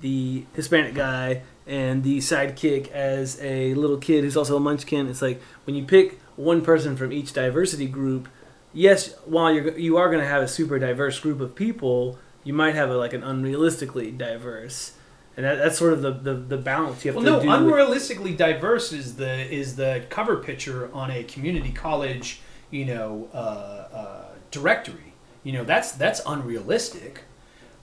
the 0.02 0.46
Hispanic 0.56 0.96
guy, 0.96 1.44
and 1.72 2.04
the 2.04 2.18
sidekick 2.18 2.92
as 2.92 3.40
a 3.42 3.74
little 3.76 3.98
kid 3.98 4.24
who's 4.24 4.36
also 4.38 4.58
a 4.58 4.60
munchkin, 4.60 5.08
it's 5.08 5.22
like 5.22 5.42
when 5.66 5.76
you 5.76 5.84
pick 5.86 6.20
one 6.36 6.62
person 6.62 6.96
from 6.98 7.12
each 7.14 7.32
diversity 7.34 7.88
group, 7.88 8.28
yes, 8.74 9.16
while 9.26 9.52
you're 9.54 9.78
you 9.78 9.98
are 9.98 10.08
going 10.10 10.20
to 10.22 10.28
have 10.28 10.44
a 10.44 10.48
super 10.48 10.78
diverse 10.78 11.18
group 11.20 11.40
of 11.40 11.56
people, 11.56 12.20
you 12.44 12.54
might 12.54 12.76
have 12.76 12.90
a, 12.90 12.98
like 12.98 13.14
an 13.14 13.22
unrealistically 13.22 14.18
diverse. 14.18 14.94
And 15.38 15.46
that, 15.46 15.56
that's 15.56 15.78
sort 15.78 15.94
of 15.94 16.02
the, 16.02 16.12
the, 16.12 16.34
the 16.34 16.58
balance 16.58 17.06
you 17.06 17.14
have 17.14 17.24
Well, 17.24 17.40
to 17.40 17.46
no, 17.46 17.58
do. 17.58 17.66
with- 17.66 17.74
unrealistically 17.74 18.36
diverse 18.36 18.92
is 18.92 19.16
the 19.16 19.34
is 19.50 19.78
the 19.78 20.04
cover 20.10 20.36
picture 20.38 20.94
on 20.94 21.10
a 21.10 21.24
community 21.24 21.72
college 21.72 22.42
you 22.70 22.86
know, 22.86 23.30
uh, 23.34 23.38
uh, 23.38 24.26
directory. 24.50 25.14
You 25.44 25.52
know, 25.54 25.64
that's 25.64 25.92
that's 25.94 26.22
unrealistic. 26.26 27.22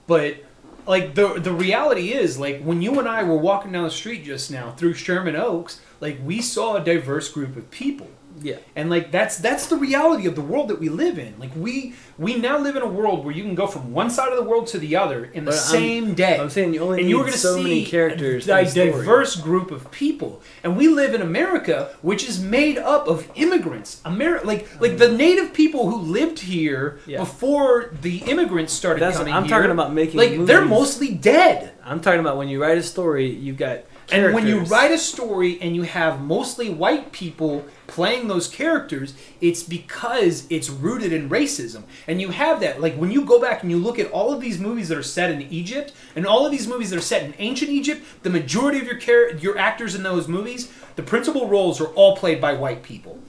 But 0.07 0.43
like 0.89 1.13
the 1.13 1.35
the 1.39 1.53
reality 1.53 2.11
is, 2.13 2.39
like 2.39 2.63
when 2.63 2.81
you 2.81 2.97
and 2.97 3.07
I 3.07 3.21
were 3.21 3.37
walking 3.37 3.71
down 3.71 3.83
the 3.83 3.91
street 3.91 4.25
just 4.25 4.49
now 4.49 4.71
through 4.71 4.95
Sherman 4.95 5.35
Oaks, 5.35 5.79
like 6.01 6.17
we 6.25 6.41
saw 6.41 6.75
a 6.75 6.83
diverse 6.83 7.31
group 7.31 7.55
of 7.55 7.69
people 7.69 8.07
Yeah. 8.41 8.57
and 8.75 8.89
like 8.89 9.11
that's 9.11 9.37
that's 9.37 9.67
the 9.67 9.75
reality 9.75 10.25
of 10.27 10.35
the 10.35 10.41
world 10.41 10.67
that 10.69 10.79
we 10.79 10.89
live 10.89 11.17
in 11.19 11.37
like 11.39 11.51
we 11.55 11.93
we 12.17 12.35
now 12.35 12.57
live 12.57 12.75
in 12.75 12.81
a 12.81 12.87
world 12.87 13.23
where 13.25 13.33
you 13.33 13.43
can 13.43 13.55
go 13.55 13.67
from 13.67 13.93
one 13.93 14.09
side 14.09 14.29
of 14.29 14.37
the 14.37 14.43
world 14.43 14.67
to 14.67 14.77
the 14.79 14.95
other 14.95 15.25
in 15.25 15.45
the 15.45 15.51
But 15.51 15.59
I'm- 15.59 15.69
same 15.71 16.13
day 16.13 16.37
I'm 16.39 16.49
saying 16.49 16.73
you 16.73 16.81
only 16.81 16.99
and 16.99 17.05
need 17.07 17.09
you 17.11 17.17
were 17.17 17.23
going 17.23 17.33
to 17.33 17.39
so 17.39 17.55
see 17.55 17.63
many 17.63 17.85
characters. 17.85 18.47
a, 18.47 18.65
story. 18.65 18.91
diverse 18.91 19.35
group 19.35 19.71
of 19.71 19.89
people 19.91 20.41
and 20.63 20.77
we 20.77 20.87
live 20.87 21.13
in 21.13 21.21
america 21.21 21.95
which 22.01 22.27
is 22.27 22.41
made 22.41 22.77
up 22.77 23.07
of 23.07 23.29
immigrants 23.35 24.01
Ameri- 24.05 24.43
like 24.45 24.67
like 24.81 24.97
the 24.97 25.07
mm. 25.07 25.17
native 25.17 25.53
people 25.53 25.89
who 25.89 25.97
lived 25.97 26.39
here 26.39 26.99
Yeah. 27.05 27.19
before 27.19 27.91
the 28.01 28.17
immigrants 28.19 28.73
started 28.73 29.01
That's 29.01 29.17
coming 29.17 29.33
I'm 29.33 29.43
here, 29.45 29.57
talking 29.57 29.71
about 29.71 29.93
making. 29.93 30.17
like 30.17 30.45
they're 30.45 30.65
mostly 30.65 31.13
dead 31.13 31.73
I'm 31.83 32.01
talking 32.01 32.19
about 32.19 32.37
when 32.37 32.49
you 32.49 32.61
write 32.61 32.77
a 32.77 32.83
story, 32.83 33.31
you've 33.31 33.57
got. 33.57 33.79
And 34.11 34.33
when 34.33 34.47
you 34.47 34.59
write 34.61 34.91
a 34.91 34.97
story 34.97 35.59
and 35.61 35.75
you 35.75 35.83
have 35.83 36.21
mostly 36.21 36.69
white 36.69 37.11
people 37.11 37.65
playing 37.87 38.27
those 38.27 38.47
characters, 38.47 39.13
it's 39.41 39.63
because 39.63 40.45
it's 40.49 40.69
rooted 40.69 41.11
in 41.11 41.29
racism. 41.29 41.83
And 42.07 42.21
you 42.21 42.29
have 42.29 42.59
that. 42.61 42.81
Like 42.81 42.95
when 42.95 43.11
you 43.11 43.25
go 43.25 43.39
back 43.39 43.61
and 43.61 43.71
you 43.71 43.77
look 43.77 43.99
at 43.99 44.11
all 44.11 44.31
of 44.31 44.41
these 44.41 44.59
movies 44.59 44.89
that 44.89 44.97
are 44.97 45.03
set 45.03 45.31
in 45.31 45.41
Egypt 45.43 45.93
and 46.15 46.25
all 46.25 46.45
of 46.45 46.51
these 46.51 46.67
movies 46.67 46.89
that 46.89 46.97
are 46.97 47.01
set 47.01 47.23
in 47.23 47.33
ancient 47.39 47.69
Egypt, 47.69 48.03
the 48.23 48.29
majority 48.29 48.79
of 48.79 48.85
your 48.85 48.97
char- 48.97 49.31
your 49.31 49.57
actors 49.57 49.95
in 49.95 50.03
those 50.03 50.27
movies, 50.27 50.71
the 50.95 51.03
principal 51.03 51.47
roles 51.47 51.79
are 51.81 51.87
all 51.93 52.15
played 52.15 52.39
by 52.41 52.53
white 52.53 52.83
people. 52.83 53.19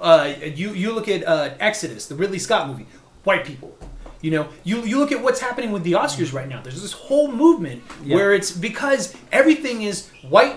Uh, 0.00 0.32
you 0.42 0.72
you 0.72 0.92
look 0.92 1.08
at 1.08 1.26
uh, 1.26 1.50
Exodus, 1.60 2.06
the 2.06 2.14
Ridley 2.14 2.38
Scott 2.38 2.68
movie, 2.68 2.86
white 3.24 3.44
people. 3.44 3.76
You 4.20 4.30
know, 4.32 4.48
you 4.64 4.82
you 4.82 4.98
look 4.98 5.12
at 5.12 5.22
what's 5.22 5.40
happening 5.40 5.72
with 5.72 5.82
the 5.82 5.92
Oscars 5.92 6.32
right 6.32 6.48
now. 6.48 6.60
There's 6.62 6.82
this 6.82 6.92
whole 6.92 7.32
movement 7.32 7.82
Yeah. 8.04 8.16
where 8.16 8.34
it's 8.34 8.50
because 8.50 9.14
everything 9.32 9.82
is 9.82 10.08
white 10.28 10.56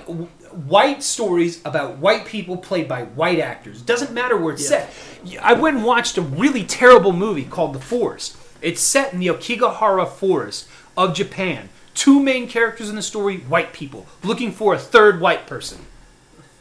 white 0.68 1.02
stories 1.02 1.60
about 1.66 1.98
white 1.98 2.26
people 2.26 2.58
played 2.58 2.88
by 2.88 3.04
white 3.04 3.40
actors. 3.40 3.80
It 3.82 3.86
doesn't 3.86 4.12
matter 4.12 4.36
where 4.38 4.54
it's 4.54 4.64
Yeah. 4.70 4.86
set. 4.88 4.94
I 5.42 5.54
went 5.54 5.78
and 5.78 5.86
watched 5.86 6.18
a 6.18 6.22
really 6.22 6.64
terrible 6.64 7.14
movie 7.14 7.46
called 7.46 7.74
The 7.74 7.80
Forest. 7.80 8.36
It's 8.62 8.82
set 8.82 9.14
in 9.14 9.20
the 9.20 9.28
Aokigahara 9.28 10.08
Forest 10.10 10.66
of 10.98 11.14
Japan. 11.16 11.70
Two 11.96 12.20
main 12.20 12.48
characters 12.48 12.90
in 12.90 12.96
the 12.96 13.02
story, 13.02 13.38
white 13.48 13.72
people, 13.74 14.06
looking 14.24 14.52
for 14.52 14.74
a 14.74 14.78
third 14.80 15.22
white 15.22 15.48
person. 15.48 15.80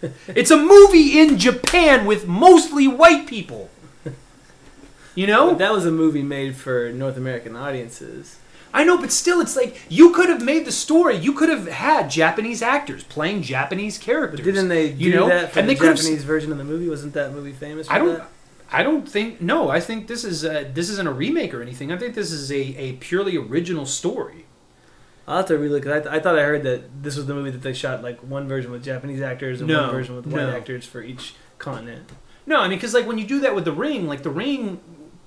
it's 0.28 0.50
a 0.50 0.56
movie 0.56 1.18
in 1.18 1.38
Japan 1.38 2.06
with 2.06 2.26
mostly 2.26 2.86
white 2.88 3.26
people. 3.26 3.70
You 5.14 5.26
know? 5.26 5.50
But 5.50 5.58
that 5.58 5.72
was 5.72 5.86
a 5.86 5.90
movie 5.90 6.22
made 6.22 6.56
for 6.56 6.90
North 6.92 7.16
American 7.16 7.56
audiences. 7.56 8.38
I 8.74 8.84
know, 8.84 8.96
but 8.96 9.12
still, 9.12 9.40
it's 9.40 9.54
like 9.54 9.82
you 9.90 10.12
could 10.12 10.30
have 10.30 10.42
made 10.42 10.64
the 10.64 10.72
story. 10.72 11.16
You 11.16 11.34
could 11.34 11.50
have 11.50 11.66
had 11.68 12.08
Japanese 12.08 12.62
actors 12.62 13.04
playing 13.04 13.42
Japanese 13.42 13.98
characters. 13.98 14.40
But 14.40 14.46
didn't 14.46 14.68
they 14.68 14.92
do 14.92 15.04
you 15.04 15.14
know? 15.14 15.28
that 15.28 15.52
for 15.52 15.58
and 15.58 15.68
the 15.68 15.74
they 15.74 15.78
could 15.78 15.88
have 15.88 15.96
Japanese 15.98 16.24
version 16.24 16.52
of 16.52 16.58
the 16.58 16.64
movie? 16.64 16.88
Wasn't 16.88 17.12
that 17.12 17.32
movie 17.32 17.52
famous? 17.52 17.86
For 17.86 17.92
I 17.92 17.98
don't. 17.98 18.18
That? 18.18 18.28
I 18.70 18.82
don't 18.82 19.06
think. 19.06 19.42
No, 19.42 19.68
I 19.68 19.80
think 19.80 20.06
this 20.06 20.24
is 20.24 20.44
uh 20.44 20.70
this 20.72 20.88
isn't 20.88 21.06
a 21.06 21.12
remake 21.12 21.52
or 21.52 21.60
anything. 21.60 21.92
I 21.92 21.98
think 21.98 22.14
this 22.14 22.32
is 22.32 22.50
a, 22.50 22.60
a 22.78 22.92
purely 22.94 23.36
original 23.36 23.84
story. 23.84 24.46
I'll 25.28 25.36
have 25.38 25.46
to 25.46 25.54
relook. 25.54 25.86
I, 25.86 26.00
th- 26.00 26.06
I 26.06 26.18
thought 26.18 26.38
I 26.38 26.42
heard 26.42 26.62
that 26.64 27.02
this 27.02 27.16
was 27.16 27.26
the 27.26 27.34
movie 27.34 27.50
that 27.50 27.62
they 27.62 27.74
shot 27.74 28.02
like 28.02 28.20
one 28.20 28.48
version 28.48 28.72
with 28.72 28.82
Japanese 28.82 29.20
actors 29.20 29.60
and 29.60 29.68
No, 29.68 29.82
one 29.82 29.90
version 29.90 30.16
with 30.16 30.26
white 30.26 30.46
no. 30.46 30.56
actors 30.56 30.86
for 30.86 31.02
each 31.02 31.34
continent. 31.58 32.10
No, 32.46 32.60
I 32.60 32.68
mean 32.68 32.78
because 32.78 32.94
like 32.94 33.06
when 33.06 33.18
you 33.18 33.26
do 33.26 33.40
that 33.40 33.54
with 33.54 33.66
the 33.66 33.72
Ring, 33.72 34.08
like 34.08 34.22
the 34.22 34.30
Ring 34.30 34.80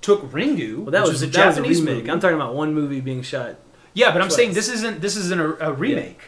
took 0.06 0.22
Ringu, 0.32 0.82
Well, 0.84 0.90
that 0.92 1.02
which 1.02 1.12
was, 1.12 1.22
a 1.22 1.26
that 1.26 1.46
was 1.46 1.56
a 1.56 1.60
Japanese 1.60 1.82
movie. 1.82 2.10
I'm 2.10 2.20
talking 2.20 2.36
about 2.36 2.54
one 2.54 2.72
movie 2.72 3.00
being 3.00 3.22
shot. 3.22 3.56
yeah, 3.92 4.12
but 4.12 4.22
I'm 4.22 4.30
saying 4.30 4.54
this 4.54 4.68
isn't 4.68 5.00
this 5.00 5.16
isn't 5.16 5.40
a, 5.40 5.68
a 5.68 5.72
remake. 5.72 6.20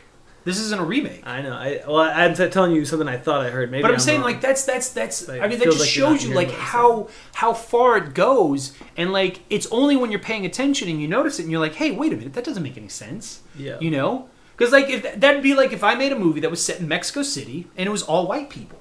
This 0.45 0.59
isn't 0.61 0.81
a 0.81 0.85
remake. 0.85 1.23
I 1.27 1.43
know. 1.43 1.53
I 1.53 1.83
well, 1.87 1.99
I'm 1.99 2.35
t- 2.35 2.49
telling 2.49 2.73
you 2.73 2.85
something 2.87 3.07
I 3.09 3.19
thought 3.19 3.45
I 3.45 3.51
heard. 3.51 3.71
Maybe 3.71 3.83
but 3.83 3.89
I'm, 3.89 3.95
I'm 3.95 4.01
saying 4.01 4.21
wrong. 4.23 4.31
like 4.33 4.41
that's 4.41 4.65
that's 4.65 4.89
that's. 4.91 5.29
I 5.29 5.47
mean, 5.47 5.59
that 5.59 5.67
just 5.67 5.81
like 5.81 5.89
shows 5.89 6.25
you 6.25 6.35
like 6.35 6.51
how 6.51 7.09
how 7.35 7.53
far 7.53 7.99
it 7.99 8.15
goes, 8.15 8.73
and 8.97 9.13
like 9.13 9.43
it's 9.51 9.67
only 9.71 9.95
when 9.97 10.11
you're 10.11 10.21
paying 10.31 10.47
attention 10.47 10.89
and 10.89 11.01
you 11.03 11.09
notice 11.09 11.39
it, 11.39 11.43
and 11.43 11.53
you're 11.53 11.61
like, 11.61 11.75
hey, 11.75 11.91
wait 11.91 12.13
a 12.13 12.17
minute, 12.17 12.33
that 12.35 12.45
doesn't 12.45 12.63
make 12.63 12.77
any 12.79 12.89
sense. 12.89 13.41
yeah. 13.57 13.79
You 13.81 13.91
know, 13.91 14.29
because 14.57 14.73
like 14.73 14.89
if 14.89 15.21
that'd 15.21 15.43
be 15.43 15.55
like 15.55 15.73
if 15.73 15.85
I 15.85 15.95
made 15.95 16.13
a 16.13 16.19
movie 16.19 16.41
that 16.41 16.51
was 16.51 16.65
set 16.65 16.81
in 16.81 16.89
Mexico 16.89 17.23
City 17.23 17.67
and 17.77 17.87
it 17.87 17.91
was 17.91 18.03
all 18.03 18.27
white 18.27 18.49
people. 18.49 18.81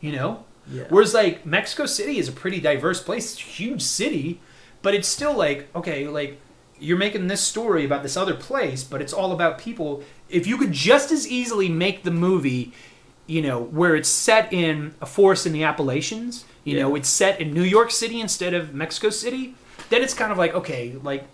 You 0.00 0.12
know, 0.12 0.44
yeah. 0.72 0.84
Whereas 0.88 1.14
like 1.14 1.44
Mexico 1.46 1.86
City 1.86 2.18
is 2.18 2.28
a 2.28 2.32
pretty 2.32 2.60
diverse 2.60 3.02
place, 3.02 3.32
it's 3.32 3.40
a 3.40 3.44
huge 3.44 3.82
city, 3.82 4.40
but 4.82 4.94
it's 4.94 5.08
still 5.08 5.34
like 5.36 5.68
okay, 5.74 6.06
like 6.08 6.38
you're 6.80 6.98
making 6.98 7.26
this 7.26 7.40
story 7.40 7.84
about 7.84 8.02
this 8.02 8.16
other 8.16 8.34
place, 8.34 8.84
but 8.84 9.02
it's 9.02 9.12
all 9.12 9.32
about 9.32 9.58
people. 9.58 10.02
If 10.28 10.46
you 10.46 10.56
could 10.56 10.70
just 10.72 11.10
as 11.10 11.26
easily 11.26 11.68
make 11.68 12.04
the 12.04 12.10
movie, 12.12 12.72
you 13.26 13.42
know, 13.42 13.60
where 13.62 13.96
it's 13.96 14.08
set 14.08 14.52
in 14.52 14.94
a 15.00 15.06
forest 15.06 15.44
in 15.46 15.52
the 15.52 15.64
Appalachians, 15.64 16.44
you 16.64 16.76
Yeah. 16.76 16.82
know, 16.82 16.94
it's 16.94 17.08
set 17.08 17.40
in 17.40 17.52
New 17.52 17.62
York 17.64 17.90
City 17.90 18.20
instead 18.20 18.54
of 18.54 18.74
Mexico 18.74 19.10
City, 19.10 19.54
then 19.90 20.02
it's 20.02 20.14
kind 20.14 20.30
of 20.30 20.38
like 20.38 20.54
okay, 20.54 20.94
like 21.02 21.24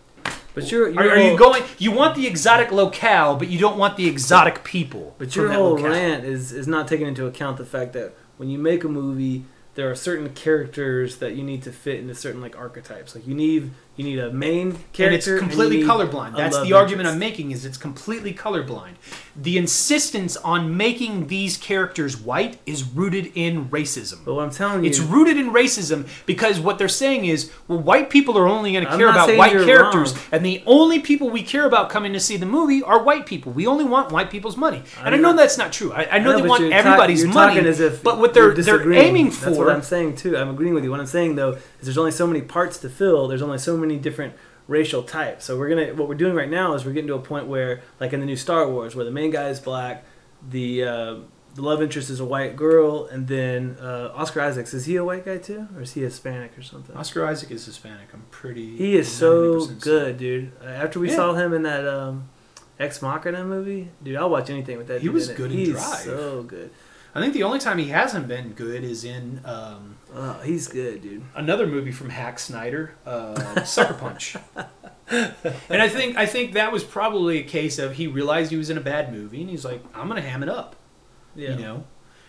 But 0.54 0.70
your, 0.70 0.88
your 0.88 1.02
are, 1.02 1.10
are 1.10 1.18
you 1.18 1.36
going? 1.36 1.62
You 1.78 1.90
want 1.90 2.14
the 2.14 2.26
exotic 2.26 2.70
locale, 2.72 3.36
but 3.36 3.48
you 3.48 3.58
don't 3.58 3.76
want 3.76 3.96
the 3.96 4.06
exotic 4.08 4.64
people. 4.64 5.14
But 5.18 5.34
your 5.36 5.48
that 5.48 5.54
whole 5.54 5.72
locale. 5.72 5.90
rant 5.90 6.24
is 6.24 6.52
is 6.52 6.66
not 6.66 6.88
taking 6.88 7.06
into 7.06 7.26
account 7.26 7.58
the 7.58 7.66
fact 7.66 7.92
that 7.94 8.14
when 8.36 8.50
you 8.50 8.58
make 8.58 8.84
a 8.84 8.88
movie, 8.88 9.44
there 9.74 9.90
are 9.90 9.94
certain 9.94 10.32
characters 10.34 11.16
that 11.18 11.34
you 11.34 11.42
need 11.42 11.62
to 11.62 11.72
fit 11.72 12.00
into 12.00 12.14
certain 12.14 12.40
like 12.40 12.56
archetypes. 12.56 13.14
Like 13.14 13.26
you 13.26 13.34
need 13.34 13.70
you 13.96 14.04
need 14.04 14.18
a 14.18 14.32
main 14.32 14.72
character, 14.92 15.04
and 15.04 15.14
it's 15.14 15.26
completely 15.38 15.76
need 15.78 15.86
colorblind. 15.86 16.36
That's 16.36 16.60
the 16.62 16.72
argument 16.72 17.08
I'm 17.08 17.18
making. 17.18 17.50
Is 17.52 17.64
it's 17.64 17.76
completely 17.76 18.32
colorblind. 18.34 18.94
The 19.36 19.56
insistence 19.58 20.36
on 20.36 20.76
making 20.76 21.26
these 21.26 21.56
characters 21.56 22.16
white 22.16 22.58
is 22.66 22.84
rooted 22.84 23.32
in 23.34 23.68
racism. 23.68 24.24
But 24.24 24.34
what 24.34 24.44
I'm 24.44 24.50
telling 24.50 24.84
you, 24.84 24.88
It's 24.90 25.00
rooted 25.00 25.36
in 25.36 25.50
racism 25.52 26.08
because 26.24 26.60
what 26.60 26.78
they're 26.78 26.88
saying 26.88 27.24
is, 27.24 27.50
well, 27.66 27.78
white 27.80 28.10
people 28.10 28.38
are 28.38 28.46
only 28.46 28.72
going 28.72 28.84
to 28.84 28.90
I'm 28.90 28.98
care 28.98 29.08
about 29.08 29.36
white 29.36 29.52
characters, 29.52 30.12
wrong. 30.14 30.22
and 30.32 30.46
the 30.46 30.62
only 30.66 31.00
people 31.00 31.30
we 31.30 31.42
care 31.42 31.66
about 31.66 31.90
coming 31.90 32.12
to 32.12 32.20
see 32.20 32.36
the 32.36 32.46
movie 32.46 32.82
are 32.82 33.02
white 33.02 33.26
people. 33.26 33.52
We 33.52 33.66
only 33.66 33.84
want 33.84 34.12
white 34.12 34.30
people's 34.30 34.56
money, 34.56 34.82
and 35.02 35.14
I 35.14 35.18
know 35.18 35.34
that's 35.34 35.58
not 35.58 35.72
true. 35.72 35.92
I, 35.92 36.16
I 36.16 36.18
know 36.20 36.40
they 36.40 36.46
want 36.46 36.62
you're 36.62 36.70
talk- 36.70 36.78
everybody's 36.86 37.22
you're 37.24 37.32
money, 37.32 37.54
talking 37.54 37.68
as 37.68 37.80
if 37.80 38.02
but 38.02 38.18
what 38.18 38.34
they're 38.34 38.54
they're 38.54 38.92
aiming 38.92 39.30
That's 39.30 39.56
for. 39.56 39.66
what 39.66 39.70
I'm 39.74 39.82
saying 39.82 40.16
too. 40.16 40.36
I'm 40.36 40.50
agreeing 40.50 40.74
with 40.74 40.84
you. 40.84 40.90
What 40.90 41.00
I'm 41.00 41.06
saying 41.06 41.34
though 41.36 41.58
is 41.84 41.86
there's 41.86 41.98
only 41.98 42.10
so 42.10 42.26
many 42.26 42.40
parts 42.42 42.78
to 42.78 42.88
fill. 42.88 43.28
There's 43.28 43.42
only 43.42 43.58
so 43.58 43.76
many 43.76 43.98
different 43.98 44.34
racial 44.66 45.02
types. 45.02 45.44
So 45.44 45.58
we're 45.58 45.68
gonna 45.68 45.94
what 45.94 46.08
we're 46.08 46.14
doing 46.14 46.34
right 46.34 46.48
now 46.48 46.74
is 46.74 46.84
we're 46.84 46.92
getting 46.92 47.08
to 47.08 47.14
a 47.14 47.18
point 47.20 47.46
where 47.46 47.82
like 48.00 48.12
in 48.12 48.20
the 48.20 48.26
new 48.26 48.36
Star 48.36 48.68
Wars 48.68 48.96
where 48.96 49.04
the 49.04 49.10
main 49.10 49.30
guy 49.30 49.48
is 49.48 49.60
black, 49.60 50.04
the 50.48 50.84
uh, 50.84 51.16
the 51.54 51.62
love 51.62 51.80
interest 51.82 52.10
is 52.10 52.18
a 52.18 52.24
white 52.24 52.56
girl, 52.56 53.06
and 53.06 53.28
then 53.28 53.76
uh, 53.80 54.10
Oscar 54.14 54.40
Isaacs 54.40 54.74
is 54.74 54.86
he 54.86 54.96
a 54.96 55.04
white 55.04 55.24
guy 55.24 55.38
too, 55.38 55.68
or 55.76 55.82
is 55.82 55.92
he 55.92 56.00
Hispanic 56.02 56.56
or 56.58 56.62
something? 56.62 56.96
Oscar 56.96 57.24
Isaac 57.26 57.50
is 57.52 57.64
Hispanic. 57.66 58.08
I'm 58.12 58.24
pretty. 58.30 58.76
He 58.76 58.96
is 58.96 59.06
so 59.10 59.58
90% 59.60 59.80
good, 59.80 60.18
dude. 60.18 60.52
Uh, 60.60 60.66
after 60.66 60.98
we 60.98 61.10
Yeah. 61.10 61.16
saw 61.16 61.34
him 61.34 61.52
in 61.52 61.62
that 61.62 61.86
um, 61.86 62.28
Ex 62.80 63.00
Machina 63.02 63.44
movie, 63.44 63.90
dude, 64.02 64.16
I'll 64.16 64.30
watch 64.30 64.50
anything 64.50 64.78
with 64.78 64.88
that. 64.88 65.00
He 65.00 65.06
dude 65.06 65.14
was 65.14 65.28
good 65.28 65.52
in 65.52 65.58
He's 65.58 65.68
Drive. 65.70 65.98
so 66.00 66.42
good. 66.42 66.70
I 67.14 67.20
think 67.20 67.34
the 67.34 67.44
only 67.44 67.60
time 67.60 67.78
he 67.78 67.90
hasn't 67.90 68.26
been 68.26 68.50
good 68.54 68.82
is 68.82 69.04
in 69.04 69.40
um, 69.44 69.96
Oh, 70.16 70.40
he's 70.44 70.68
good, 70.68 71.02
dude. 71.02 71.22
another 71.34 71.66
movie 71.66 71.90
from 71.90 72.08
Hack 72.10 72.38
Snyder, 72.38 72.94
uh, 73.04 73.64
Sucker 73.64 73.94
Punch. 73.94 74.36
and 75.10 75.82
I 75.82 75.88
think 75.88 76.16
I 76.16 76.24
think 76.26 76.52
that 76.52 76.70
was 76.72 76.84
probably 76.84 77.38
a 77.38 77.42
case 77.42 77.78
of 77.78 77.94
he 77.94 78.06
realized 78.06 78.50
he 78.50 78.56
was 78.56 78.70
in 78.70 78.78
a 78.78 78.80
bad 78.80 79.12
movie 79.12 79.40
and 79.40 79.50
he's 79.50 79.64
like, 79.64 79.82
I'm 79.94 80.08
gonna 80.08 80.20
ham 80.20 80.42
it 80.42 80.48
up, 80.48 80.76
Yeah. 81.34 81.50
you 81.56 81.62
know. 81.62 81.84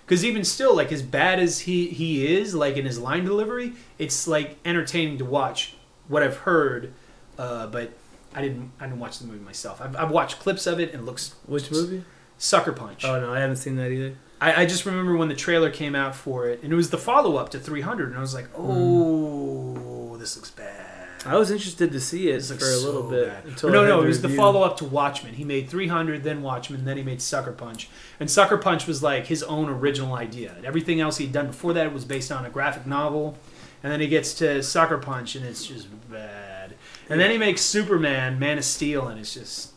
Because 0.06 0.24
even 0.26 0.44
still, 0.44 0.76
like 0.76 0.92
as 0.92 1.02
bad 1.02 1.40
as 1.40 1.60
he 1.62 1.88
he 1.88 2.36
is, 2.38 2.54
like 2.56 2.78
in 2.78 2.86
his 2.86 3.00
line 3.00 3.24
delivery, 3.24 3.74
it's 3.98 4.28
like 4.28 4.58
entertaining 4.66 5.18
to 5.20 5.26
watch. 5.26 5.76
What 6.08 6.22
I've 6.22 6.38
heard, 6.38 6.94
uh, 7.40 7.66
but 7.68 7.92
I 8.36 8.42
didn't 8.42 8.72
I 8.80 8.86
didn't 8.86 9.00
watch 9.00 9.18
the 9.20 9.26
movie 9.26 9.44
myself. 9.44 9.82
I've, 9.82 9.96
I've 9.96 10.12
watched 10.12 10.40
clips 10.40 10.68
of 10.68 10.80
it 10.80 10.92
and 10.94 11.02
it 11.02 11.06
looks 11.06 11.34
Which 11.48 11.72
movie? 11.72 12.04
Sucker 12.38 12.72
Punch. 12.74 13.04
Oh 13.06 13.20
no, 13.20 13.32
I 13.34 13.40
haven't 13.40 13.56
seen 13.56 13.76
that 13.78 13.92
either. 13.92 14.16
I, 14.42 14.64
I 14.64 14.66
just 14.66 14.86
remember 14.86 15.16
when 15.16 15.30
the 15.30 15.36
trailer 15.36 15.70
came 15.70 15.96
out 15.96 16.16
for 16.16 16.48
it, 16.48 16.62
and 16.64 16.72
it 16.72 16.76
was 16.76 16.90
the 16.90 16.98
follow 16.98 17.38
up 17.38 17.50
to 17.50 17.60
300, 17.60 18.10
and 18.10 18.18
I 18.18 18.22
was 18.22 18.34
like, 18.34 18.48
hmm. 18.48 18.62
oh, 18.62 20.18
this 20.18 20.36
looks 20.36 20.52
bad. 20.52 20.86
I 21.26 21.38
was 21.38 21.50
interested 21.50 21.92
to 21.92 22.00
see 22.00 22.30
it 22.30 22.44
for 22.44 22.54
a 22.54 22.78
little 22.78 23.02
so 23.02 23.10
bit. 23.10 23.64
No, 23.64 23.84
no, 23.86 24.04
it 24.04 24.06
was 24.06 24.22
the 24.22 24.30
follow 24.30 24.62
up 24.62 24.78
to 24.78 24.86
Watchmen. 24.86 25.34
He 25.34 25.44
made 25.44 25.70
300, 25.70 26.24
then 26.24 26.44
Watchmen, 26.44 26.86
then 26.86 26.98
he 26.98 27.04
made 27.04 27.20
Sucker 27.20 27.52
Punch. 27.52 27.90
And 28.20 28.30
Sucker 28.30 28.58
Punch 28.58 28.86
was 28.86 29.02
like 29.02 29.26
his 29.26 29.42
own 29.42 29.68
original 29.68 30.14
idea. 30.14 30.56
Everything 30.64 31.02
else 31.02 31.18
he'd 31.18 31.32
done 31.32 31.48
before 31.48 31.74
that 31.74 31.92
was 31.92 32.06
based 32.06 32.32
on 32.32 32.46
a 32.46 32.50
graphic 32.52 32.86
novel. 32.86 33.38
And 33.82 33.92
then 33.92 34.02
he 34.02 34.08
gets 34.08 34.36
to 34.36 34.62
Sucker 34.62 35.00
Punch, 35.00 35.36
and 35.36 35.44
it's 35.44 35.66
just 35.66 35.88
bad. 36.12 36.76
And 37.10 37.20
then 37.20 37.32
he 37.32 37.40
makes 37.40 37.62
Superman, 37.62 38.38
Man 38.38 38.60
of 38.60 38.66
Steel, 38.66 39.08
and 39.08 39.20
it's 39.20 39.34
just. 39.34 39.72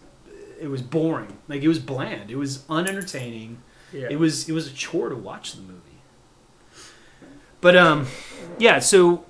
It 0.60 0.68
was 0.68 0.82
boring. 0.82 1.38
Like, 1.46 1.62
it 1.62 1.68
was 1.68 1.78
bland. 1.78 2.30
It 2.30 2.36
was 2.36 2.64
unentertaining. 2.68 3.62
Yeah. 3.92 4.08
It 4.10 4.18
was 4.18 4.48
it 4.48 4.52
was 4.52 4.66
a 4.66 4.72
chore 4.72 5.08
to 5.08 5.16
watch 5.16 5.52
the 5.54 5.62
movie. 5.62 5.78
But 7.60 7.76
um, 7.76 8.06
yeah. 8.58 8.78
So 8.78 9.24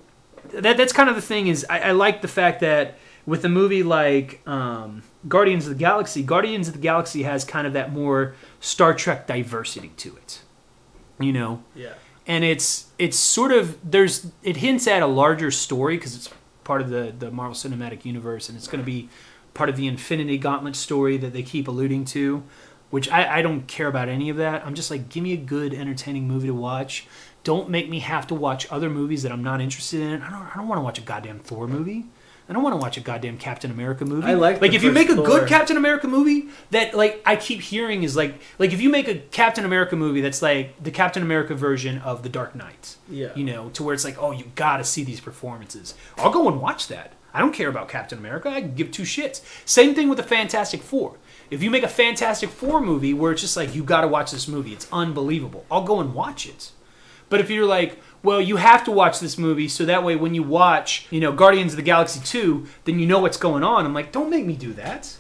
that 0.51 0.76
that's 0.76 0.93
kind 0.93 1.09
of 1.09 1.16
the 1.16 1.22
thing 1.22 1.47
is 1.47 1.64
I, 1.70 1.80
I 1.80 1.90
like 1.93 2.22
the 2.22 2.28
fact 2.28 2.60
that 2.60 2.98
with 3.26 3.44
a 3.44 3.48
movie 3.48 3.82
like 3.82 4.47
um, 4.47 5.02
Guardians 5.26 5.64
of 5.66 5.70
the 5.70 5.78
Galaxy, 5.78 6.22
Guardians 6.22 6.68
of 6.68 6.74
the 6.74 6.80
Galaxy 6.80 7.22
has 7.22 7.44
kind 7.44 7.66
of 7.66 7.72
that 7.74 7.93
more 7.93 8.35
Star 8.60 8.94
Trek 8.94 9.26
diversity 9.26 9.93
to 9.98 10.16
it. 10.16 10.40
You 11.20 11.32
know, 11.32 11.64
Yeah. 11.74 11.94
and 12.28 12.44
it's 12.44 12.86
it's 12.98 13.18
sort 13.18 13.51
of 13.52 13.78
there's 13.90 14.28
it 14.43 14.59
hints 14.59 14.86
at 14.86 15.02
a 15.02 15.06
larger 15.06 15.51
story 15.51 15.97
because 15.97 16.14
it's 16.14 16.30
part 16.64 16.80
of 16.80 16.90
the 16.90 17.12
the 17.18 17.30
Marvel 17.30 17.55
Cinematic 17.55 18.05
Universe 18.05 18.48
and 18.48 18.56
it's 18.56 18.68
going 18.68 18.80
to 18.80 18.86
be 18.86 19.09
part 19.55 19.68
of 19.68 19.76
the 19.76 19.89
Infinity 19.89 20.39
Gauntlet 20.39 20.76
story 20.76 21.16
that 21.16 21.32
they 21.32 21.43
keep 21.43 21.66
alluding 21.66 22.05
to, 22.05 22.44
which 22.90 23.09
I, 23.10 23.39
I 23.39 23.43
don't 23.43 23.66
care 23.66 23.86
about 23.89 24.09
any 24.09 24.31
of 24.31 24.36
that. 24.39 24.65
I'm 24.66 24.74
just 24.74 24.90
like, 24.90 25.09
give 25.09 25.23
me 25.23 25.32
a 25.32 25.36
good, 25.36 25.74
entertaining 25.74 26.27
movie 26.28 26.48
to 26.48 26.55
watch. 26.55 27.06
Don't 27.44 27.69
make 27.70 27.89
me 27.89 28.01
have 28.01 28.27
to 28.28 28.35
watch 28.35 28.66
other 28.70 28.90
movies 28.90 29.23
that 29.23 29.32
I'm 29.32 29.43
not 29.44 29.60
interested 29.60 30.01
in. 30.01 30.23
I 30.23 30.31
don't 30.31 30.43
I 30.43 30.52
don't 30.56 30.69
want 30.69 30.78
to 30.78 30.82
watch 30.82 30.98
a 30.98 31.02
goddamn 31.02 31.39
Thor 31.39 31.66
movie. 31.66 32.05
I 32.51 32.55
don't 32.55 32.62
want 32.62 32.73
to 32.73 32.78
watch 32.78 32.97
a 32.97 33.01
goddamn 33.01 33.36
Captain 33.39 33.70
America 33.70 34.05
movie. 34.06 34.27
I 34.27 34.35
like 34.35 34.60
like 34.60 34.73
if 34.73 34.82
you 34.82 34.90
make 34.90 35.09
a 35.10 35.15
Thor. 35.15 35.24
good 35.27 35.48
Captain 35.48 35.77
America 35.77 36.09
movie 36.09 36.48
that 36.70 36.94
like 36.94 37.23
I 37.27 37.36
keep 37.36 37.60
hearing 37.60 38.02
is 38.02 38.16
like 38.16 38.40
like 38.59 38.73
if 38.73 38.81
you 38.81 38.89
make 38.90 39.06
a 39.06 39.16
Captain 39.16 39.65
America 39.65 39.97
movie 39.97 40.20
that's 40.23 40.43
like 40.43 40.82
the 40.82 40.90
Captain 40.90 41.23
America 41.23 41.55
version 41.55 41.98
of 41.98 42.23
The 42.23 42.28
Dark 42.31 42.55
Knight 42.55 42.97
Yeah. 43.09 43.35
you 43.35 43.44
know, 43.44 43.69
to 43.70 43.82
where 43.82 43.94
it's 43.94 44.05
like, 44.05 44.16
oh, 44.20 44.32
you 44.32 44.44
got 44.55 44.78
to 44.78 44.85
see 44.85 45.05
these 45.05 45.20
performances. 45.20 45.94
I'll 46.16 46.31
go 46.32 46.48
and 46.48 46.60
watch 46.60 46.89
that. 46.89 47.12
I 47.35 47.40
don't 47.40 47.52
care 47.52 47.69
about 47.69 47.89
Captain 47.90 48.19
America. 48.19 48.48
I 48.48 48.60
give 48.62 48.90
two 48.90 49.02
shits. 49.05 49.43
Same 49.66 49.94
thing 49.94 50.09
with 50.09 50.16
the 50.19 50.24
Fantastic 50.24 50.82
Four. 50.82 51.16
If 51.51 51.62
you 51.62 51.70
make 51.70 51.83
a 51.83 51.89
Fantastic 51.89 52.51
Four 52.51 52.81
movie 52.81 53.15
where 53.15 53.33
it's 53.33 53.41
just 53.41 53.57
like, 53.57 53.75
you 53.75 53.83
got 53.83 54.03
to 54.03 54.09
watch 54.09 54.31
this 54.31 54.49
movie, 54.49 54.73
it's 54.73 54.87
unbelievable. 54.93 55.65
I'll 55.70 55.85
go 55.85 56.01
and 56.01 56.15
watch 56.15 56.47
it. 56.47 56.73
But 57.31 57.41
if 57.41 57.51
you're 57.51 57.66
like, 57.66 57.99
well, 58.23 58.41
you 58.41 58.57
have 58.57 58.85
to 58.85 58.91
watch 58.91 59.20
this 59.20 59.39
movie 59.39 59.69
so 59.69 59.85
that 59.85 60.03
way 60.05 60.16
when 60.16 60.35
you 60.35 60.43
watch, 60.43 61.07
you 61.11 61.20
know, 61.20 61.33
Guardians 61.33 61.73
of 61.73 61.77
the 61.77 61.83
Galaxy 61.83 62.20
2, 62.25 62.66
then 62.85 62.99
you 62.99 63.07
know 63.07 63.19
what's 63.20 63.37
going 63.37 63.62
on. 63.62 63.85
I'm 63.87 63.95
like, 63.95 64.12
don't 64.12 64.31
make 64.31 64.45
me 64.47 64.57
do 64.57 64.73
that. 64.75 65.16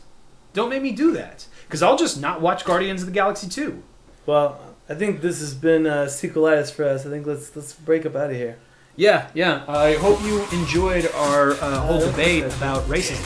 Don't 0.52 0.70
make 0.70 0.82
me 0.82 0.92
do 0.92 1.12
that. 1.12 1.46
Because 1.66 1.82
I'll 1.82 1.98
just 1.98 2.20
not 2.20 2.40
watch 2.40 2.64
Guardians 2.64 3.02
of 3.02 3.06
the 3.06 3.12
Galaxy 3.12 3.48
2. 3.48 3.82
Well, 4.26 4.58
I 4.88 4.94
think 4.94 5.20
this 5.20 5.40
has 5.40 5.54
been 5.54 5.86
uh, 5.86 6.06
sequelitis 6.06 6.72
for 6.72 6.84
us. 6.84 7.04
I 7.04 7.10
think 7.10 7.26
let's 7.26 7.54
let's 7.54 7.74
break 7.74 8.06
up 8.06 8.16
out 8.16 8.30
of 8.30 8.36
here. 8.36 8.58
Yeah, 8.96 9.28
yeah. 9.34 9.64
I 9.68 9.94
hope 9.94 10.20
you 10.22 10.42
enjoyed 10.50 11.06
our 11.14 11.52
uh, 11.52 11.80
whole 11.80 12.02
Uh, 12.02 12.10
debate 12.10 12.44
about 12.44 12.82
racism, 12.88 13.22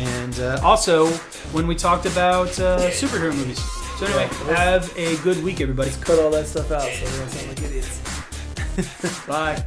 and 0.00 0.40
uh, 0.40 0.58
also 0.62 1.06
when 1.52 1.66
we 1.66 1.74
talked 1.74 2.06
about 2.06 2.48
uh, 2.58 2.78
superhero 2.90 3.34
movies. 3.36 3.62
So 3.98 4.06
anyway, 4.06 4.28
have 4.54 4.96
a 4.96 5.16
good 5.18 5.42
week, 5.44 5.60
everybody. 5.60 5.90
Cut 6.00 6.18
all 6.18 6.30
that 6.30 6.46
stuff 6.46 6.70
out 6.70 6.82
so 6.82 7.04
we 7.04 7.18
don't 7.18 7.28
sound 7.28 7.48
like 7.48 7.62
idiots. 7.62 9.26
Bye. 9.26 9.62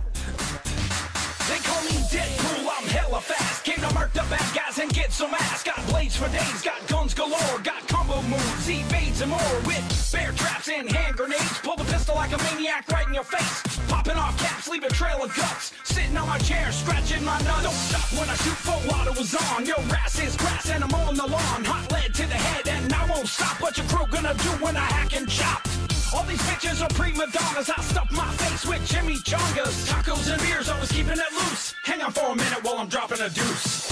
They 1.47 1.59
call 1.59 1.83
me 1.83 1.97
Deadpool, 2.09 2.67
I'm 2.67 2.87
hella 2.87 3.21
fast. 3.21 3.52
Came 3.63 3.77
to 3.77 3.93
murk 3.93 4.11
the 4.11 4.25
bad 4.29 4.53
guys 4.53 4.77
and 4.79 4.93
get 4.93 5.13
some 5.13 5.33
ass. 5.33 5.63
Got 5.63 5.79
blades 5.87 6.17
for 6.17 6.27
days, 6.27 6.61
got 6.61 6.85
guns 6.89 7.13
galore, 7.13 7.59
got 7.63 7.87
combo 7.87 8.21
moves, 8.23 8.69
evades 8.69 9.21
and 9.21 9.31
more. 9.31 9.55
With 9.65 10.11
bear 10.11 10.33
traps 10.33 10.67
and 10.67 10.91
hand 10.91 11.15
grenades, 11.15 11.59
pull 11.59 11.77
the 11.77 11.85
pistol 11.85 12.15
like 12.15 12.33
a 12.33 12.37
maniac 12.43 12.91
right 12.91 13.07
in 13.07 13.13
your 13.13 13.23
face. 13.23 13.79
Popping 13.87 14.17
off 14.17 14.37
caps, 14.37 14.67
leave 14.67 14.83
a 14.83 14.89
trail 14.89 15.23
of 15.23 15.33
guts. 15.33 15.71
Sitting 15.85 16.17
on 16.17 16.27
my 16.27 16.37
chair, 16.39 16.73
scratching 16.73 17.23
my 17.23 17.39
nuts. 17.43 17.63
Don't 17.63 17.73
stop 17.73 18.19
when 18.19 18.29
I 18.29 18.35
shoot 18.35 18.59
full 18.67 18.95
auto 18.95 19.13
was 19.17 19.33
on. 19.33 19.65
Your 19.65 19.79
ass 19.95 20.19
is 20.19 20.35
grass 20.35 20.69
and 20.69 20.83
I'm 20.83 20.93
on 20.93 21.15
the 21.15 21.25
lawn. 21.25 21.63
Hot 21.63 21.89
lead 21.89 22.13
to 22.15 22.27
the 22.27 22.35
head 22.35 22.67
and 22.67 22.91
I 22.91 23.05
won't 23.05 23.29
stop. 23.29 23.61
What 23.61 23.77
your 23.77 23.87
crew 23.87 24.05
gonna 24.11 24.33
do 24.33 24.49
when 24.59 24.75
I 24.75 24.81
hack 24.81 25.15
and 25.15 25.29
chop? 25.29 25.82
All 26.13 26.23
these 26.25 26.41
bitches 26.41 26.83
are 26.83 26.89
prima 26.89 27.25
donnas. 27.31 27.69
I 27.69 27.81
stuff 27.81 28.11
my 28.11 28.29
face 28.35 28.65
with 28.65 28.87
chimichangas. 28.87 29.89
Tacos 29.89 30.31
and 30.31 30.41
beers, 30.43 30.69
always 30.69 30.91
keeping 30.91 31.13
it 31.13 31.33
loose. 31.33 31.73
Hang 31.83 32.01
on 32.03 32.11
for 32.11 32.31
a 32.31 32.35
minute 32.35 32.63
while 32.63 32.77
I'm 32.77 32.87
dropping 32.87 33.19
a 33.19 33.29
deuce. 33.29 33.89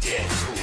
Dead. 0.00 0.53